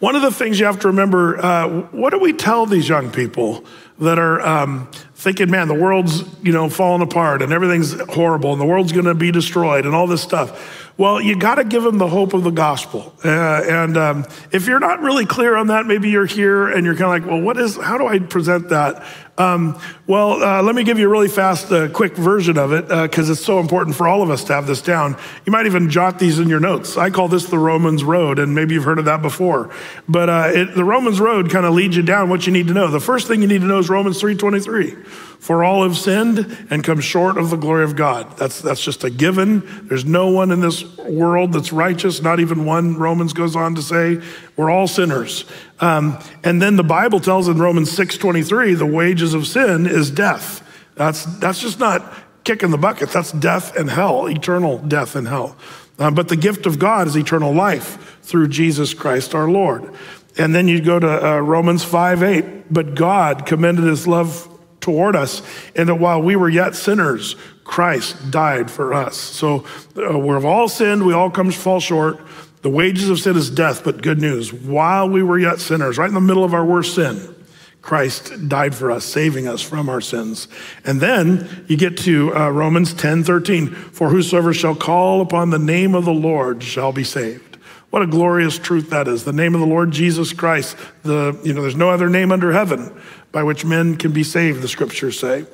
one 0.00 0.16
of 0.16 0.22
the 0.22 0.32
things 0.32 0.58
you 0.58 0.64
have 0.64 0.80
to 0.80 0.88
remember 0.88 1.38
uh, 1.38 1.82
what 1.90 2.10
do 2.10 2.18
we 2.18 2.32
tell 2.32 2.64
these 2.64 2.88
young 2.88 3.12
people 3.12 3.64
that 3.98 4.18
are 4.18 4.40
um, 4.40 4.90
thinking, 5.14 5.50
man, 5.50 5.68
the 5.68 5.74
world's 5.74 6.24
you 6.42 6.52
know 6.52 6.70
falling 6.70 7.02
apart 7.02 7.42
and 7.42 7.52
everything's 7.52 8.00
horrible 8.08 8.52
and 8.52 8.60
the 8.60 8.66
world's 8.66 8.92
going 8.92 9.04
to 9.04 9.14
be 9.14 9.30
destroyed 9.30 9.84
and 9.84 9.94
all 9.94 10.06
this 10.06 10.22
stuff? 10.22 10.87
Well, 10.98 11.20
you 11.20 11.36
got 11.36 11.54
to 11.54 11.64
give 11.64 11.84
them 11.84 11.98
the 11.98 12.08
hope 12.08 12.34
of 12.34 12.42
the 12.42 12.50
gospel. 12.50 13.14
Uh, 13.24 13.28
and 13.28 13.96
um, 13.96 14.26
if 14.50 14.66
you're 14.66 14.80
not 14.80 15.00
really 15.00 15.26
clear 15.26 15.54
on 15.54 15.68
that, 15.68 15.86
maybe 15.86 16.10
you're 16.10 16.26
here 16.26 16.68
and 16.68 16.84
you're 16.84 16.96
kind 16.96 17.04
of 17.04 17.22
like, 17.22 17.30
well, 17.30 17.40
what 17.40 17.56
is, 17.56 17.76
how 17.76 17.98
do 17.98 18.08
I 18.08 18.18
present 18.18 18.70
that? 18.70 19.06
Um, 19.38 19.80
well, 20.08 20.42
uh, 20.42 20.60
let 20.64 20.74
me 20.74 20.82
give 20.82 20.98
you 20.98 21.06
a 21.06 21.08
really 21.08 21.28
fast, 21.28 21.70
uh, 21.70 21.88
quick 21.88 22.16
version 22.16 22.58
of 22.58 22.72
it 22.72 22.88
because 22.88 23.30
uh, 23.30 23.34
it's 23.34 23.44
so 23.44 23.60
important 23.60 23.94
for 23.94 24.08
all 24.08 24.20
of 24.24 24.30
us 24.30 24.42
to 24.44 24.54
have 24.54 24.66
this 24.66 24.82
down. 24.82 25.16
You 25.46 25.52
might 25.52 25.66
even 25.66 25.88
jot 25.88 26.18
these 26.18 26.40
in 26.40 26.48
your 26.48 26.58
notes. 26.58 26.96
I 26.96 27.10
call 27.10 27.28
this 27.28 27.44
the 27.44 27.58
Romans 27.58 28.02
Road, 28.02 28.40
and 28.40 28.52
maybe 28.52 28.74
you've 28.74 28.82
heard 28.82 28.98
of 28.98 29.04
that 29.04 29.22
before. 29.22 29.70
But 30.08 30.28
uh, 30.28 30.50
it, 30.52 30.74
the 30.74 30.82
Romans 30.82 31.20
Road 31.20 31.52
kind 31.52 31.64
of 31.64 31.74
leads 31.74 31.96
you 31.96 32.02
down 32.02 32.28
what 32.28 32.48
you 32.48 32.52
need 32.52 32.66
to 32.66 32.74
know. 32.74 32.88
The 32.88 32.98
first 32.98 33.28
thing 33.28 33.40
you 33.40 33.46
need 33.46 33.60
to 33.60 33.68
know 33.68 33.78
is 33.78 33.88
Romans 33.88 34.20
3:23. 34.20 35.06
For 35.38 35.62
all 35.62 35.84
have 35.84 35.96
sinned 35.96 36.66
and 36.68 36.82
come 36.82 37.00
short 37.00 37.38
of 37.38 37.50
the 37.50 37.56
glory 37.56 37.84
of 37.84 37.94
God. 37.94 38.36
That's, 38.36 38.60
that's 38.60 38.82
just 38.82 39.04
a 39.04 39.10
given. 39.10 39.86
There's 39.86 40.04
no 40.04 40.30
one 40.30 40.50
in 40.50 40.60
this 40.60 40.82
world 41.08 41.52
that's 41.52 41.72
righteous, 41.72 42.22
not 42.22 42.40
even 42.40 42.64
one. 42.64 42.96
Romans 42.96 43.32
goes 43.32 43.56
on 43.56 43.74
to 43.74 43.82
say, 43.82 44.20
we're 44.56 44.70
all 44.70 44.86
sinners. 44.86 45.44
Um, 45.80 46.18
and 46.44 46.60
then 46.60 46.76
the 46.76 46.84
Bible 46.84 47.20
tells 47.20 47.48
in 47.48 47.58
Romans 47.58 47.96
6.23, 47.96 48.78
the 48.78 48.86
wages 48.86 49.34
of 49.34 49.46
sin 49.46 49.86
is 49.86 50.10
death. 50.10 50.62
That's, 50.94 51.24
that's 51.38 51.60
just 51.60 51.78
not 51.78 52.12
kicking 52.44 52.70
the 52.70 52.78
bucket. 52.78 53.10
That's 53.10 53.32
death 53.32 53.76
and 53.76 53.90
hell, 53.90 54.26
eternal 54.28 54.78
death 54.78 55.14
and 55.14 55.28
hell. 55.28 55.56
Uh, 55.98 56.10
but 56.10 56.28
the 56.28 56.36
gift 56.36 56.66
of 56.66 56.78
God 56.78 57.06
is 57.06 57.16
eternal 57.16 57.52
life 57.52 58.18
through 58.22 58.48
Jesus 58.48 58.94
Christ 58.94 59.34
our 59.34 59.50
Lord. 59.50 59.92
And 60.36 60.54
then 60.54 60.68
you 60.68 60.80
go 60.80 60.98
to 60.98 61.26
uh, 61.26 61.38
Romans 61.40 61.82
5 61.84 62.22
8. 62.22 62.72
But 62.72 62.94
God 62.94 63.46
commended 63.46 63.84
his 63.84 64.06
love 64.06 64.48
toward 64.80 65.16
us, 65.16 65.42
and 65.74 65.88
that 65.88 65.96
while 65.96 66.22
we 66.22 66.36
were 66.36 66.48
yet 66.48 66.74
sinners, 66.74 67.36
Christ 67.68 68.30
died 68.30 68.70
for 68.70 68.94
us. 68.94 69.16
So 69.16 69.66
uh, 69.94 70.18
we've 70.18 70.44
all 70.44 70.68
sinned, 70.68 71.06
we 71.06 71.12
all 71.12 71.30
come 71.30 71.52
fall 71.52 71.80
short. 71.80 72.18
The 72.62 72.70
wages 72.70 73.10
of 73.10 73.20
sin 73.20 73.36
is 73.36 73.50
death, 73.50 73.84
but 73.84 74.02
good 74.02 74.20
news. 74.20 74.52
While 74.52 75.08
we 75.10 75.22
were 75.22 75.38
yet 75.38 75.60
sinners, 75.60 75.98
right 75.98 76.08
in 76.08 76.14
the 76.14 76.20
middle 76.20 76.44
of 76.44 76.54
our 76.54 76.64
worst 76.64 76.94
sin, 76.94 77.34
Christ 77.82 78.48
died 78.48 78.74
for 78.74 78.90
us, 78.90 79.04
saving 79.04 79.46
us 79.46 79.60
from 79.60 79.90
our 79.90 80.00
sins. 80.00 80.48
And 80.84 80.98
then 81.00 81.66
you 81.68 81.76
get 81.76 81.98
to 81.98 82.34
uh, 82.34 82.48
Romans 82.48 82.94
10 82.94 83.22
13. 83.22 83.68
For 83.68 84.08
whosoever 84.08 84.54
shall 84.54 84.74
call 84.74 85.20
upon 85.20 85.50
the 85.50 85.58
name 85.58 85.94
of 85.94 86.06
the 86.06 86.12
Lord 86.12 86.62
shall 86.62 86.92
be 86.92 87.04
saved. 87.04 87.56
What 87.90 88.02
a 88.02 88.06
glorious 88.06 88.58
truth 88.58 88.88
that 88.90 89.08
is. 89.08 89.24
The 89.24 89.32
name 89.32 89.54
of 89.54 89.60
the 89.60 89.66
Lord 89.66 89.90
Jesus 89.90 90.32
Christ. 90.32 90.76
The, 91.02 91.38
you 91.44 91.52
know, 91.52 91.60
there's 91.60 91.76
no 91.76 91.90
other 91.90 92.08
name 92.08 92.32
under 92.32 92.52
heaven 92.52 92.98
by 93.30 93.42
which 93.42 93.64
men 93.64 93.96
can 93.96 94.12
be 94.12 94.24
saved, 94.24 94.62
the 94.62 94.68
scriptures 94.68 95.20
say. 95.20 95.44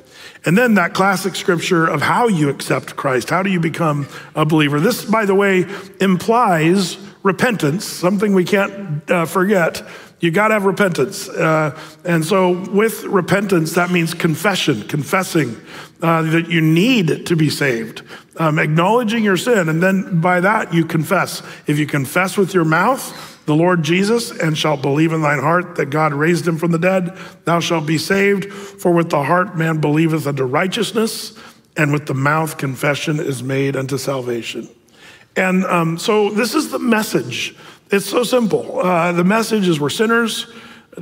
And 0.47 0.59
then 0.59 0.75
that 0.75 0.93
classic 0.93 1.37
scripture 1.37 1.87
of 1.87 2.03
how 2.03 2.29
you 2.29 2.51
accept 2.51 2.97
Christ. 2.97 3.31
How 3.31 3.43
do 3.43 3.51
you 3.51 3.61
become 3.61 4.07
a 4.35 4.45
believer? 4.45 4.79
This, 4.79 5.05
by 5.05 5.25
the 5.25 5.35
way, 5.35 5.67
implies 6.01 6.99
repentance, 7.23 7.85
something 7.85 8.35
we 8.35 8.45
can't 8.45 9.11
uh, 9.11 9.25
forget. 9.25 9.83
You 10.21 10.31
got 10.31 10.49
to 10.49 10.55
have 10.55 10.65
repentance. 10.65 11.29
Uh, 11.29 11.79
and 12.05 12.25
so, 12.25 12.53
with 12.71 13.05
repentance, 13.05 13.73
that 13.75 13.91
means 13.91 14.15
confession, 14.15 14.87
confessing 14.87 15.57
uh, 16.03 16.23
that 16.23 16.51
you 16.51 16.61
need 16.61 17.27
to 17.27 17.37
be 17.37 17.49
saved, 17.49 18.03
um, 18.37 18.59
acknowledging 18.59 19.25
your 19.25 19.39
sin. 19.39 19.69
And 19.69 19.83
then 19.83 20.21
by 20.21 20.41
that, 20.41 20.75
you 20.75 20.85
confess. 20.85 21.43
If 21.67 21.79
you 21.79 21.87
confess 21.87 22.37
with 22.37 22.53
your 22.53 22.65
mouth, 22.65 23.34
the 23.47 23.55
Lord 23.55 23.83
Jesus 23.83 24.31
and 24.31 24.57
shalt 24.57 24.83
believe 24.83 25.13
in 25.13 25.23
thine 25.23 25.41
heart 25.41 25.77
that 25.77 25.87
God 25.87 26.15
raised 26.15 26.47
him 26.47 26.57
from 26.57 26.73
the 26.73 26.79
dead, 26.79 27.17
thou 27.45 27.61
shalt 27.61 27.87
be 27.87 27.99
saved. 27.99 28.53
For 28.53 28.93
with 28.93 29.11
the 29.11 29.23
heart 29.23 29.57
man 29.57 29.81
believeth 29.81 30.27
unto 30.27 30.45
righteousness, 30.45 31.39
and 31.77 31.93
with 31.93 32.07
the 32.07 32.15
mouth 32.15 32.57
confession 32.57 33.21
is 33.21 33.43
made 33.43 33.77
unto 33.77 33.99
salvation. 33.99 34.69
And 35.37 35.65
um, 35.65 35.99
so 35.99 36.31
this 36.31 36.55
is 36.55 36.71
the 36.71 36.79
message. 36.79 37.57
It's 37.91 38.07
so 38.07 38.23
simple. 38.23 38.81
Uh, 38.81 39.13
the 39.13 39.25
message 39.25 39.69
is 39.69 39.81
we're 39.81 39.91
sinners. 39.91 40.47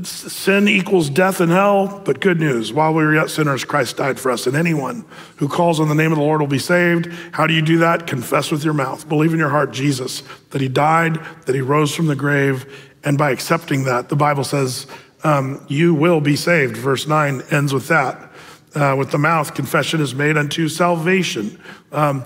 Sin 0.02 0.68
equals 0.68 1.10
death 1.10 1.40
and 1.40 1.52
hell, 1.52 2.00
but 2.04 2.20
good 2.20 2.40
news. 2.40 2.72
While 2.72 2.94
we 2.94 3.04
were 3.04 3.14
yet 3.14 3.28
sinners, 3.28 3.64
Christ 3.64 3.98
died 3.98 4.18
for 4.18 4.30
us. 4.30 4.46
And 4.46 4.56
anyone 4.56 5.04
who 5.36 5.48
calls 5.48 5.80
on 5.80 5.88
the 5.88 5.94
name 5.94 6.12
of 6.12 6.18
the 6.18 6.24
Lord 6.24 6.40
will 6.40 6.48
be 6.48 6.58
saved. 6.58 7.06
How 7.32 7.46
do 7.46 7.52
you 7.52 7.60
do 7.60 7.78
that? 7.78 8.06
Confess 8.06 8.50
with 8.50 8.64
your 8.64 8.72
mouth. 8.72 9.06
Believe 9.08 9.34
in 9.34 9.38
your 9.38 9.50
heart, 9.50 9.70
Jesus, 9.70 10.22
that 10.50 10.62
he 10.62 10.68
died, 10.68 11.20
that 11.44 11.54
he 11.54 11.60
rose 11.60 11.94
from 11.94 12.06
the 12.06 12.16
grave. 12.16 12.88
And 13.04 13.18
by 13.18 13.32
accepting 13.32 13.84
that, 13.84 14.08
the 14.08 14.16
Bible 14.16 14.44
says, 14.44 14.86
um, 15.24 15.64
you 15.68 15.94
will 15.94 16.20
be 16.20 16.36
saved. 16.36 16.76
Verse 16.76 17.06
9 17.06 17.42
ends 17.50 17.74
with 17.74 17.88
that. 17.88 18.30
Uh, 18.74 18.96
with 18.98 19.10
the 19.10 19.18
mouth, 19.18 19.54
confession 19.54 20.00
is 20.00 20.14
made 20.14 20.38
unto 20.38 20.68
salvation. 20.68 21.60
Um, 21.92 22.24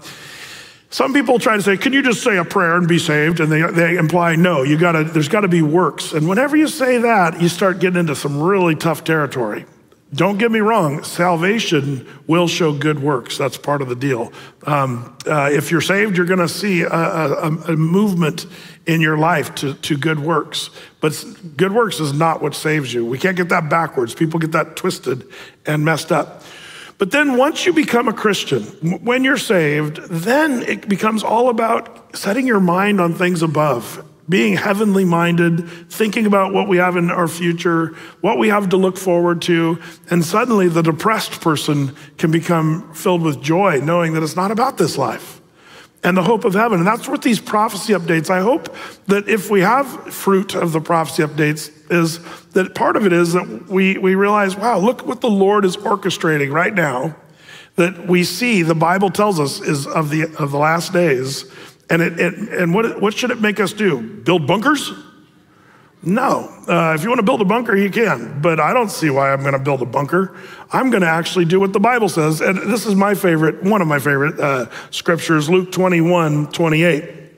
some 0.96 1.12
people 1.12 1.38
try 1.38 1.58
to 1.58 1.62
say, 1.62 1.76
can 1.76 1.92
you 1.92 2.00
just 2.00 2.22
say 2.22 2.38
a 2.38 2.44
prayer 2.44 2.74
and 2.78 2.88
be 2.88 2.98
saved? 2.98 3.40
And 3.40 3.52
they, 3.52 3.60
they 3.70 3.98
imply, 3.98 4.34
no, 4.34 4.62
you 4.62 4.78
gotta, 4.78 5.04
there's 5.04 5.28
gotta 5.28 5.46
be 5.46 5.60
works. 5.60 6.14
And 6.14 6.26
whenever 6.26 6.56
you 6.56 6.68
say 6.68 6.96
that, 6.96 7.38
you 7.38 7.50
start 7.50 7.80
getting 7.80 8.00
into 8.00 8.16
some 8.16 8.40
really 8.40 8.74
tough 8.74 9.04
territory. 9.04 9.66
Don't 10.14 10.38
get 10.38 10.50
me 10.50 10.60
wrong, 10.60 11.04
salvation 11.04 12.08
will 12.26 12.48
show 12.48 12.72
good 12.72 12.98
works. 12.98 13.36
That's 13.36 13.58
part 13.58 13.82
of 13.82 13.90
the 13.90 13.94
deal. 13.94 14.32
Um, 14.66 15.14
uh, 15.26 15.50
if 15.52 15.70
you're 15.70 15.82
saved, 15.82 16.16
you're 16.16 16.24
gonna 16.24 16.48
see 16.48 16.80
a, 16.80 16.88
a, 16.88 17.50
a 17.50 17.76
movement 17.76 18.46
in 18.86 19.02
your 19.02 19.18
life 19.18 19.54
to, 19.56 19.74
to 19.74 19.98
good 19.98 20.18
works. 20.18 20.70
But 21.02 21.22
good 21.58 21.72
works 21.72 22.00
is 22.00 22.14
not 22.14 22.40
what 22.40 22.54
saves 22.54 22.94
you. 22.94 23.04
We 23.04 23.18
can't 23.18 23.36
get 23.36 23.50
that 23.50 23.68
backwards. 23.68 24.14
People 24.14 24.40
get 24.40 24.52
that 24.52 24.76
twisted 24.76 25.28
and 25.66 25.84
messed 25.84 26.10
up. 26.10 26.42
But 26.98 27.10
then 27.10 27.36
once 27.36 27.66
you 27.66 27.72
become 27.72 28.08
a 28.08 28.12
Christian, 28.12 28.62
when 29.04 29.22
you're 29.22 29.36
saved, 29.36 29.96
then 30.08 30.62
it 30.62 30.88
becomes 30.88 31.22
all 31.22 31.50
about 31.50 32.16
setting 32.16 32.46
your 32.46 32.60
mind 32.60 33.00
on 33.00 33.12
things 33.14 33.42
above, 33.42 34.02
being 34.28 34.56
heavenly 34.56 35.04
minded, 35.04 35.68
thinking 35.90 36.24
about 36.24 36.54
what 36.54 36.68
we 36.68 36.78
have 36.78 36.96
in 36.96 37.10
our 37.10 37.28
future, 37.28 37.94
what 38.22 38.38
we 38.38 38.48
have 38.48 38.70
to 38.70 38.78
look 38.78 38.96
forward 38.96 39.42
to. 39.42 39.78
And 40.08 40.24
suddenly 40.24 40.68
the 40.68 40.82
depressed 40.82 41.42
person 41.42 41.94
can 42.16 42.30
become 42.30 42.94
filled 42.94 43.22
with 43.22 43.42
joy, 43.42 43.80
knowing 43.80 44.14
that 44.14 44.22
it's 44.22 44.36
not 44.36 44.50
about 44.50 44.78
this 44.78 44.96
life 44.96 45.35
and 46.02 46.16
the 46.16 46.22
hope 46.22 46.44
of 46.44 46.54
heaven. 46.54 46.78
And 46.78 46.86
that's 46.86 47.08
what 47.08 47.22
these 47.22 47.40
prophecy 47.40 47.92
updates, 47.92 48.30
I 48.30 48.40
hope 48.40 48.74
that 49.06 49.28
if 49.28 49.50
we 49.50 49.60
have 49.60 49.86
fruit 50.12 50.54
of 50.54 50.72
the 50.72 50.80
prophecy 50.80 51.22
updates, 51.22 51.72
is 51.90 52.20
that 52.50 52.74
part 52.74 52.96
of 52.96 53.06
it 53.06 53.12
is 53.12 53.32
that 53.32 53.68
we, 53.68 53.98
we 53.98 54.14
realize, 54.14 54.56
wow, 54.56 54.78
look 54.78 55.06
what 55.06 55.20
the 55.20 55.30
Lord 55.30 55.64
is 55.64 55.76
orchestrating 55.76 56.52
right 56.52 56.74
now. 56.74 57.16
That 57.76 58.06
we 58.06 58.24
see, 58.24 58.62
the 58.62 58.74
Bible 58.74 59.10
tells 59.10 59.38
us, 59.38 59.60
is 59.60 59.86
of 59.86 60.10
the, 60.10 60.22
of 60.38 60.50
the 60.50 60.58
last 60.58 60.92
days. 60.92 61.44
And, 61.90 62.00
it, 62.02 62.18
it 62.18 62.34
and 62.34 62.74
what, 62.74 63.00
what 63.00 63.14
should 63.14 63.30
it 63.30 63.40
make 63.40 63.60
us 63.60 63.72
do? 63.72 64.00
Build 64.00 64.46
bunkers? 64.46 64.92
No. 66.02 66.48
Uh, 66.68 66.94
if 66.94 67.02
you 67.02 67.08
want 67.08 67.18
to 67.18 67.24
build 67.24 67.40
a 67.40 67.44
bunker, 67.44 67.76
you 67.76 67.90
can. 67.90 68.40
But 68.40 68.60
I 68.60 68.72
don't 68.72 68.90
see 68.90 69.10
why 69.10 69.32
I'm 69.32 69.40
going 69.40 69.54
to 69.54 69.58
build 69.58 69.82
a 69.82 69.86
bunker. 69.86 70.36
I'm 70.72 70.90
going 70.90 71.02
to 71.02 71.08
actually 71.08 71.46
do 71.46 71.58
what 71.58 71.72
the 71.72 71.80
Bible 71.80 72.08
says. 72.08 72.40
And 72.40 72.58
this 72.70 72.86
is 72.86 72.94
my 72.94 73.14
favorite, 73.14 73.62
one 73.62 73.82
of 73.82 73.88
my 73.88 73.98
favorite 73.98 74.38
uh, 74.38 74.66
scriptures, 74.90 75.48
Luke 75.48 75.72
21 75.72 76.52
28. 76.52 77.02
It 77.02 77.28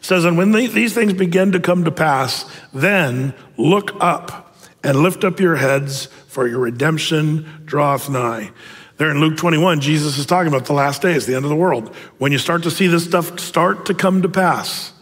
says, 0.00 0.24
And 0.24 0.38
when 0.38 0.52
these 0.52 0.94
things 0.94 1.12
begin 1.12 1.52
to 1.52 1.60
come 1.60 1.84
to 1.84 1.90
pass, 1.90 2.44
then 2.72 3.34
look 3.56 3.92
up 4.00 4.54
and 4.84 4.98
lift 4.98 5.24
up 5.24 5.40
your 5.40 5.56
heads, 5.56 6.06
for 6.06 6.48
your 6.48 6.60
redemption 6.60 7.62
draweth 7.64 8.08
nigh. 8.08 8.50
There 8.96 9.10
in 9.10 9.20
Luke 9.20 9.36
21, 9.36 9.80
Jesus 9.80 10.18
is 10.18 10.26
talking 10.26 10.52
about 10.52 10.66
the 10.66 10.72
last 10.72 11.02
days, 11.02 11.26
the 11.26 11.34
end 11.34 11.44
of 11.44 11.48
the 11.48 11.56
world. 11.56 11.94
When 12.18 12.32
you 12.32 12.38
start 12.38 12.62
to 12.64 12.70
see 12.70 12.86
this 12.86 13.04
stuff 13.04 13.38
start 13.40 13.86
to 13.86 13.94
come 13.94 14.22
to 14.22 14.28
pass, 14.28 14.92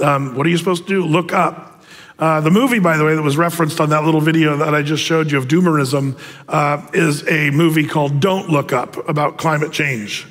um, 0.00 0.34
what 0.34 0.46
are 0.46 0.50
you 0.50 0.58
supposed 0.58 0.84
to 0.84 0.88
do? 0.88 1.04
Look 1.04 1.32
up 1.32 1.73
uh, 2.18 2.40
the 2.40 2.50
movie, 2.50 2.78
by 2.78 2.96
the 2.96 3.04
way, 3.04 3.14
that 3.14 3.22
was 3.22 3.36
referenced 3.36 3.80
on 3.80 3.90
that 3.90 4.04
little 4.04 4.20
video 4.20 4.56
that 4.58 4.74
I 4.74 4.82
just 4.82 5.02
showed 5.02 5.32
you 5.32 5.38
of 5.38 5.48
doomerism 5.48 6.18
uh, 6.48 6.86
is 6.92 7.26
a 7.28 7.50
movie 7.50 7.86
called 7.86 8.20
Don't 8.20 8.48
Look 8.48 8.72
Up 8.72 9.08
about 9.08 9.36
climate 9.36 9.72
change. 9.72 10.26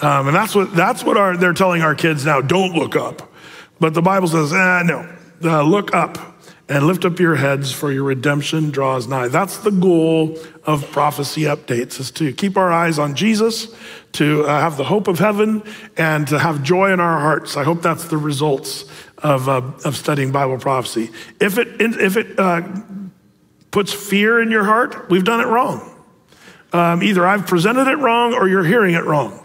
Um, 0.00 0.28
and 0.28 0.36
that's 0.36 0.54
what, 0.54 0.74
that's 0.74 1.04
what 1.04 1.16
our, 1.16 1.36
they're 1.36 1.52
telling 1.52 1.82
our 1.82 1.94
kids 1.94 2.24
now 2.24 2.40
don't 2.40 2.72
look 2.72 2.96
up. 2.96 3.30
But 3.80 3.94
the 3.94 4.02
Bible 4.02 4.28
says, 4.28 4.52
eh, 4.52 4.82
no, 4.84 5.16
uh, 5.44 5.62
look 5.62 5.94
up 5.94 6.37
and 6.68 6.86
lift 6.86 7.04
up 7.04 7.18
your 7.18 7.36
heads 7.36 7.72
for 7.72 7.90
your 7.90 8.04
redemption 8.04 8.70
draws 8.70 9.06
nigh. 9.06 9.28
That's 9.28 9.58
the 9.58 9.70
goal 9.70 10.36
of 10.64 10.90
prophecy 10.90 11.42
updates 11.42 11.98
is 11.98 12.10
to 12.12 12.32
keep 12.32 12.58
our 12.58 12.70
eyes 12.70 12.98
on 12.98 13.14
Jesus, 13.14 13.74
to 14.12 14.44
uh, 14.44 14.60
have 14.60 14.76
the 14.76 14.84
hope 14.84 15.08
of 15.08 15.18
heaven 15.18 15.62
and 15.96 16.28
to 16.28 16.38
have 16.38 16.62
joy 16.62 16.92
in 16.92 17.00
our 17.00 17.20
hearts. 17.20 17.56
I 17.56 17.64
hope 17.64 17.80
that's 17.80 18.04
the 18.04 18.18
results 18.18 18.84
of, 19.18 19.48
uh, 19.48 19.62
of 19.84 19.96
studying 19.96 20.30
Bible 20.30 20.58
prophecy. 20.58 21.10
If 21.40 21.56
it, 21.56 21.80
if 21.80 22.16
it 22.16 22.38
uh, 22.38 22.62
puts 23.70 23.92
fear 23.92 24.42
in 24.42 24.50
your 24.50 24.64
heart, 24.64 25.08
we've 25.10 25.24
done 25.24 25.40
it 25.40 25.46
wrong. 25.46 25.94
Um, 26.72 27.02
either 27.02 27.26
I've 27.26 27.46
presented 27.46 27.88
it 27.88 27.96
wrong 27.96 28.34
or 28.34 28.46
you're 28.46 28.64
hearing 28.64 28.94
it 28.94 29.04
wrong. 29.04 29.42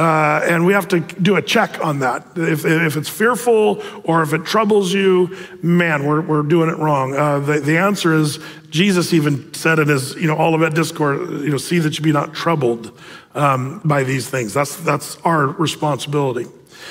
Uh, 0.00 0.40
and 0.44 0.64
we 0.64 0.72
have 0.72 0.88
to 0.88 1.00
do 1.00 1.36
a 1.36 1.42
check 1.42 1.84
on 1.84 1.98
that. 1.98 2.24
If, 2.34 2.64
if 2.64 2.96
it's 2.96 3.10
fearful 3.10 3.82
or 4.04 4.22
if 4.22 4.32
it 4.32 4.46
troubles 4.46 4.94
you, 4.94 5.36
man, 5.62 6.06
we're, 6.06 6.22
we're 6.22 6.42
doing 6.42 6.70
it 6.70 6.78
wrong. 6.78 7.14
Uh, 7.14 7.38
the, 7.40 7.60
the 7.60 7.76
answer 7.76 8.14
is 8.14 8.38
Jesus 8.70 9.12
even 9.12 9.52
said 9.52 9.78
in 9.78 9.88
his, 9.88 10.14
you 10.14 10.26
know, 10.26 10.38
Olivet 10.38 10.74
Discourse, 10.74 11.28
you 11.42 11.50
know, 11.50 11.58
see 11.58 11.80
that 11.80 11.98
you 11.98 12.02
be 12.02 12.12
not 12.12 12.32
troubled 12.32 12.98
um, 13.34 13.82
by 13.84 14.02
these 14.02 14.26
things. 14.26 14.54
That's, 14.54 14.74
that's 14.76 15.18
our 15.18 15.46
responsibility. 15.46 16.46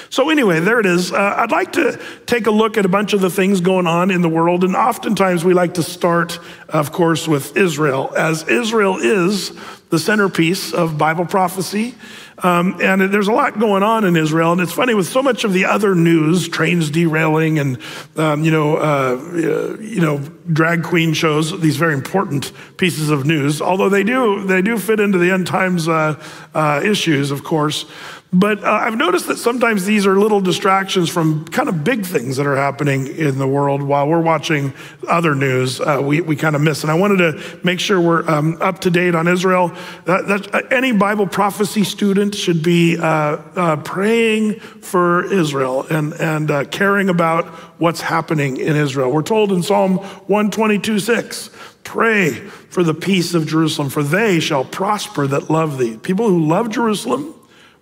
So, 0.09 0.29
anyway, 0.29 0.59
there 0.59 0.79
it 0.79 0.85
is. 0.85 1.11
Uh, 1.11 1.35
I'd 1.37 1.51
like 1.51 1.73
to 1.73 1.99
take 2.25 2.47
a 2.47 2.51
look 2.51 2.77
at 2.77 2.85
a 2.85 2.89
bunch 2.89 3.13
of 3.13 3.21
the 3.21 3.29
things 3.29 3.61
going 3.61 3.87
on 3.87 4.11
in 4.11 4.21
the 4.21 4.29
world. 4.29 4.63
And 4.63 4.75
oftentimes 4.75 5.43
we 5.43 5.53
like 5.53 5.75
to 5.75 5.83
start, 5.83 6.39
of 6.67 6.91
course, 6.91 7.27
with 7.27 7.55
Israel, 7.57 8.13
as 8.15 8.47
Israel 8.47 8.97
is 8.97 9.51
the 9.89 9.99
centerpiece 9.99 10.71
of 10.73 10.97
Bible 10.97 11.25
prophecy. 11.25 11.95
Um, 12.41 12.77
and 12.81 13.01
there's 13.01 13.27
a 13.27 13.33
lot 13.33 13.59
going 13.59 13.83
on 13.83 14.05
in 14.05 14.15
Israel. 14.15 14.53
And 14.53 14.61
it's 14.61 14.71
funny 14.71 14.93
with 14.93 15.07
so 15.07 15.21
much 15.21 15.43
of 15.43 15.51
the 15.51 15.65
other 15.65 15.93
news, 15.93 16.47
trains 16.47 16.89
derailing 16.89 17.59
and, 17.59 17.77
um, 18.15 18.43
you 18.43 18.51
know, 18.51 18.77
uh, 18.77 19.77
you 19.81 19.99
know, 19.99 20.19
drag 20.51 20.83
queen 20.83 21.13
shows, 21.13 21.59
these 21.59 21.75
very 21.75 21.93
important 21.93 22.51
pieces 22.77 23.09
of 23.09 23.25
news, 23.25 23.61
although 23.61 23.89
they 23.89 24.03
do, 24.03 24.45
they 24.45 24.61
do 24.61 24.77
fit 24.77 24.99
into 24.99 25.17
the 25.17 25.31
end 25.31 25.47
times 25.47 25.87
uh, 25.87 26.15
uh, 26.53 26.81
issues, 26.83 27.31
of 27.31 27.43
course. 27.43 27.85
But 28.31 28.63
uh, 28.63 28.69
I've 28.69 28.95
noticed 28.95 29.27
that 29.27 29.37
sometimes 29.37 29.85
these 29.85 30.05
are 30.05 30.19
little 30.19 30.39
distractions 30.39 31.09
from 31.09 31.45
kind 31.45 31.67
of 31.67 31.83
big 31.83 32.05
things 32.05 32.37
that 32.37 32.45
are 32.45 32.55
happening 32.55 33.07
in 33.07 33.39
the 33.39 33.47
world 33.47 33.81
while 33.81 34.07
we're 34.07 34.21
watching 34.21 34.71
other 35.07 35.33
news. 35.33 35.81
Uh, 35.81 35.99
we, 36.03 36.21
we 36.21 36.35
kind 36.35 36.55
of 36.55 36.61
miss. 36.61 36.83
And 36.83 36.91
I 36.91 36.93
wanted 36.93 37.17
to 37.17 37.59
make 37.63 37.79
sure 37.79 37.99
we're 37.99 38.29
um, 38.29 38.61
up 38.61 38.81
to 38.81 38.91
date 38.91 39.15
on 39.15 39.27
Israel. 39.27 39.75
That, 40.05 40.27
that 40.27 40.53
uh, 40.53 40.61
any 40.69 40.91
Bible 40.91 41.25
prophecy 41.25 41.83
student 41.83 42.35
should 42.35 42.61
be 42.61 42.99
uh, 42.99 43.03
uh, 43.03 43.77
praying 43.77 44.59
for 44.59 45.25
Israel 45.25 45.87
and, 45.87 46.13
and 46.13 46.51
uh, 46.51 46.65
caring 46.65 47.09
about 47.09 47.47
what's 47.79 48.01
happening 48.01 48.57
in 48.57 48.75
Israel. 48.75 49.11
We're 49.11 49.23
told 49.23 49.51
in 49.51 49.63
Psalm 49.63 49.97
122 49.97 50.99
6, 50.99 51.49
pray 51.83 52.29
for 52.29 52.83
the 52.83 52.93
peace 52.93 53.33
of 53.33 53.47
Jerusalem, 53.47 53.89
for 53.89 54.03
they 54.03 54.39
shall 54.39 54.65
prosper 54.65 55.25
that 55.25 55.49
love 55.49 55.79
thee. 55.79 55.97
People 55.97 56.29
who 56.29 56.45
love 56.45 56.69
Jerusalem 56.69 57.33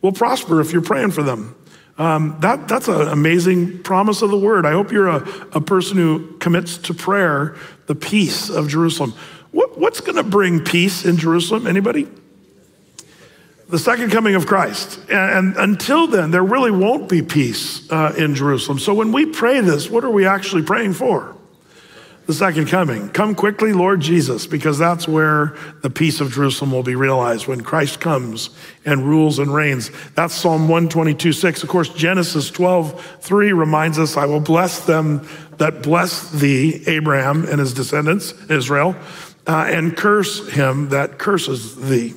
will 0.02 0.12
prosper 0.12 0.62
if 0.62 0.74
you're 0.74 0.82
praying 0.82 1.12
for 1.12 1.24
them. 1.24 1.56
Um, 1.98 2.38
that, 2.42 2.68
that's 2.68 2.88
an 2.88 3.08
amazing 3.08 3.82
promise 3.82 4.22
of 4.22 4.30
the 4.30 4.38
word. 4.38 4.66
I 4.66 4.72
hope 4.72 4.92
you're 4.92 5.08
a, 5.08 5.28
a 5.54 5.62
person 5.62 5.98
who 5.98 6.38
commits 6.38 6.78
to 6.80 6.94
prayer 6.94 7.56
the 7.88 7.96
peace 7.96 8.50
of 8.50 8.68
Jerusalem. 8.68 9.14
What, 9.52 9.80
what's 9.80 10.02
going 10.02 10.18
to 10.18 10.24
bring 10.24 10.64
peace 10.64 11.06
in 11.06 11.18
Jerusalem? 11.18 11.66
Anybody? 11.66 12.08
The 13.70 13.80
second 13.80 14.12
coming 14.12 14.36
of 14.36 14.46
Christ. 14.46 15.00
And, 15.10 15.56
and 15.56 15.58
until 15.58 16.08
then, 16.08 16.32
there 16.32 16.44
really 16.44 16.72
won't 16.72 17.10
be 17.10 17.22
peace 17.22 17.92
uh, 17.92 18.14
in 18.18 18.36
Jerusalem. 18.36 18.80
So 18.80 18.94
when 18.94 19.12
we 19.12 19.26
pray 19.26 19.62
this, 19.62 19.90
what 19.90 20.04
are 20.04 20.12
we 20.12 20.26
actually 20.26 20.64
praying 20.64 20.94
for? 20.94 21.37
The 22.28 22.34
second 22.34 22.68
coming. 22.68 23.08
Come 23.10 23.36
quickly, 23.36 23.72
Lord 23.72 24.02
Jesus, 24.02 24.46
because 24.46 24.78
that's 24.78 25.08
where 25.08 25.56
the 25.82 25.90
peace 25.90 26.20
of 26.20 26.34
Jerusalem 26.34 26.72
will 26.72 26.84
be 26.84 26.96
realized 26.96 27.48
when 27.48 27.62
Christ 27.62 28.02
comes 28.02 28.50
and 28.86 29.08
rules 29.08 29.40
and 29.40 29.52
reigns. 29.54 29.92
That's 30.14 30.36
Psalm 30.36 30.64
122, 30.64 31.32
6. 31.32 31.64
Of 31.64 31.70
course, 31.70 31.88
Genesis 31.88 32.52
12, 32.52 33.20
3 33.22 33.54
reminds 33.54 33.98
us, 33.98 34.18
I 34.18 34.26
will 34.26 34.42
bless 34.42 34.82
them 34.86 35.26
that 35.58 35.82
bless 35.82 36.30
thee, 36.30 36.84
Abraham 36.86 37.46
and 37.46 37.60
his 37.60 37.74
descendants, 37.74 38.34
Israel, 38.50 38.96
uh, 39.48 39.66
and 39.70 39.96
curse 39.96 40.50
him 40.50 40.90
that 40.90 41.18
curses 41.18 41.78
thee. 41.78 42.14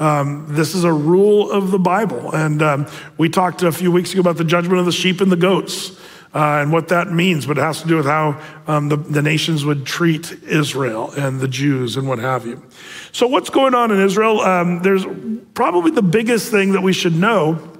Um, 0.00 0.46
this 0.48 0.74
is 0.74 0.82
a 0.82 0.92
rule 0.92 1.52
of 1.52 1.70
the 1.70 1.78
Bible. 1.78 2.34
And 2.34 2.60
um, 2.62 2.86
we 3.16 3.28
talked 3.28 3.62
a 3.62 3.70
few 3.70 3.92
weeks 3.92 4.12
ago 4.12 4.20
about 4.20 4.38
the 4.38 4.44
judgment 4.44 4.80
of 4.80 4.86
the 4.86 4.92
sheep 4.92 5.20
and 5.20 5.30
the 5.30 5.36
goats 5.36 5.96
uh, 6.36 6.60
and 6.60 6.70
what 6.70 6.88
that 6.88 7.10
means, 7.10 7.46
but 7.46 7.56
it 7.56 7.62
has 7.62 7.80
to 7.80 7.88
do 7.88 7.96
with 7.96 8.04
how 8.04 8.38
um, 8.66 8.90
the, 8.90 8.96
the 8.98 9.22
nations 9.22 9.64
would 9.64 9.86
treat 9.86 10.32
Israel 10.42 11.10
and 11.12 11.40
the 11.40 11.48
Jews 11.48 11.96
and 11.96 12.06
what 12.06 12.18
have 12.18 12.46
you. 12.46 12.62
So, 13.10 13.26
what's 13.26 13.48
going 13.48 13.74
on 13.74 13.90
in 13.90 13.98
Israel? 14.00 14.42
Um, 14.42 14.82
there's 14.82 15.06
probably 15.54 15.92
the 15.92 16.02
biggest 16.02 16.50
thing 16.50 16.72
that 16.72 16.82
we 16.82 16.92
should 16.92 17.16
know 17.16 17.72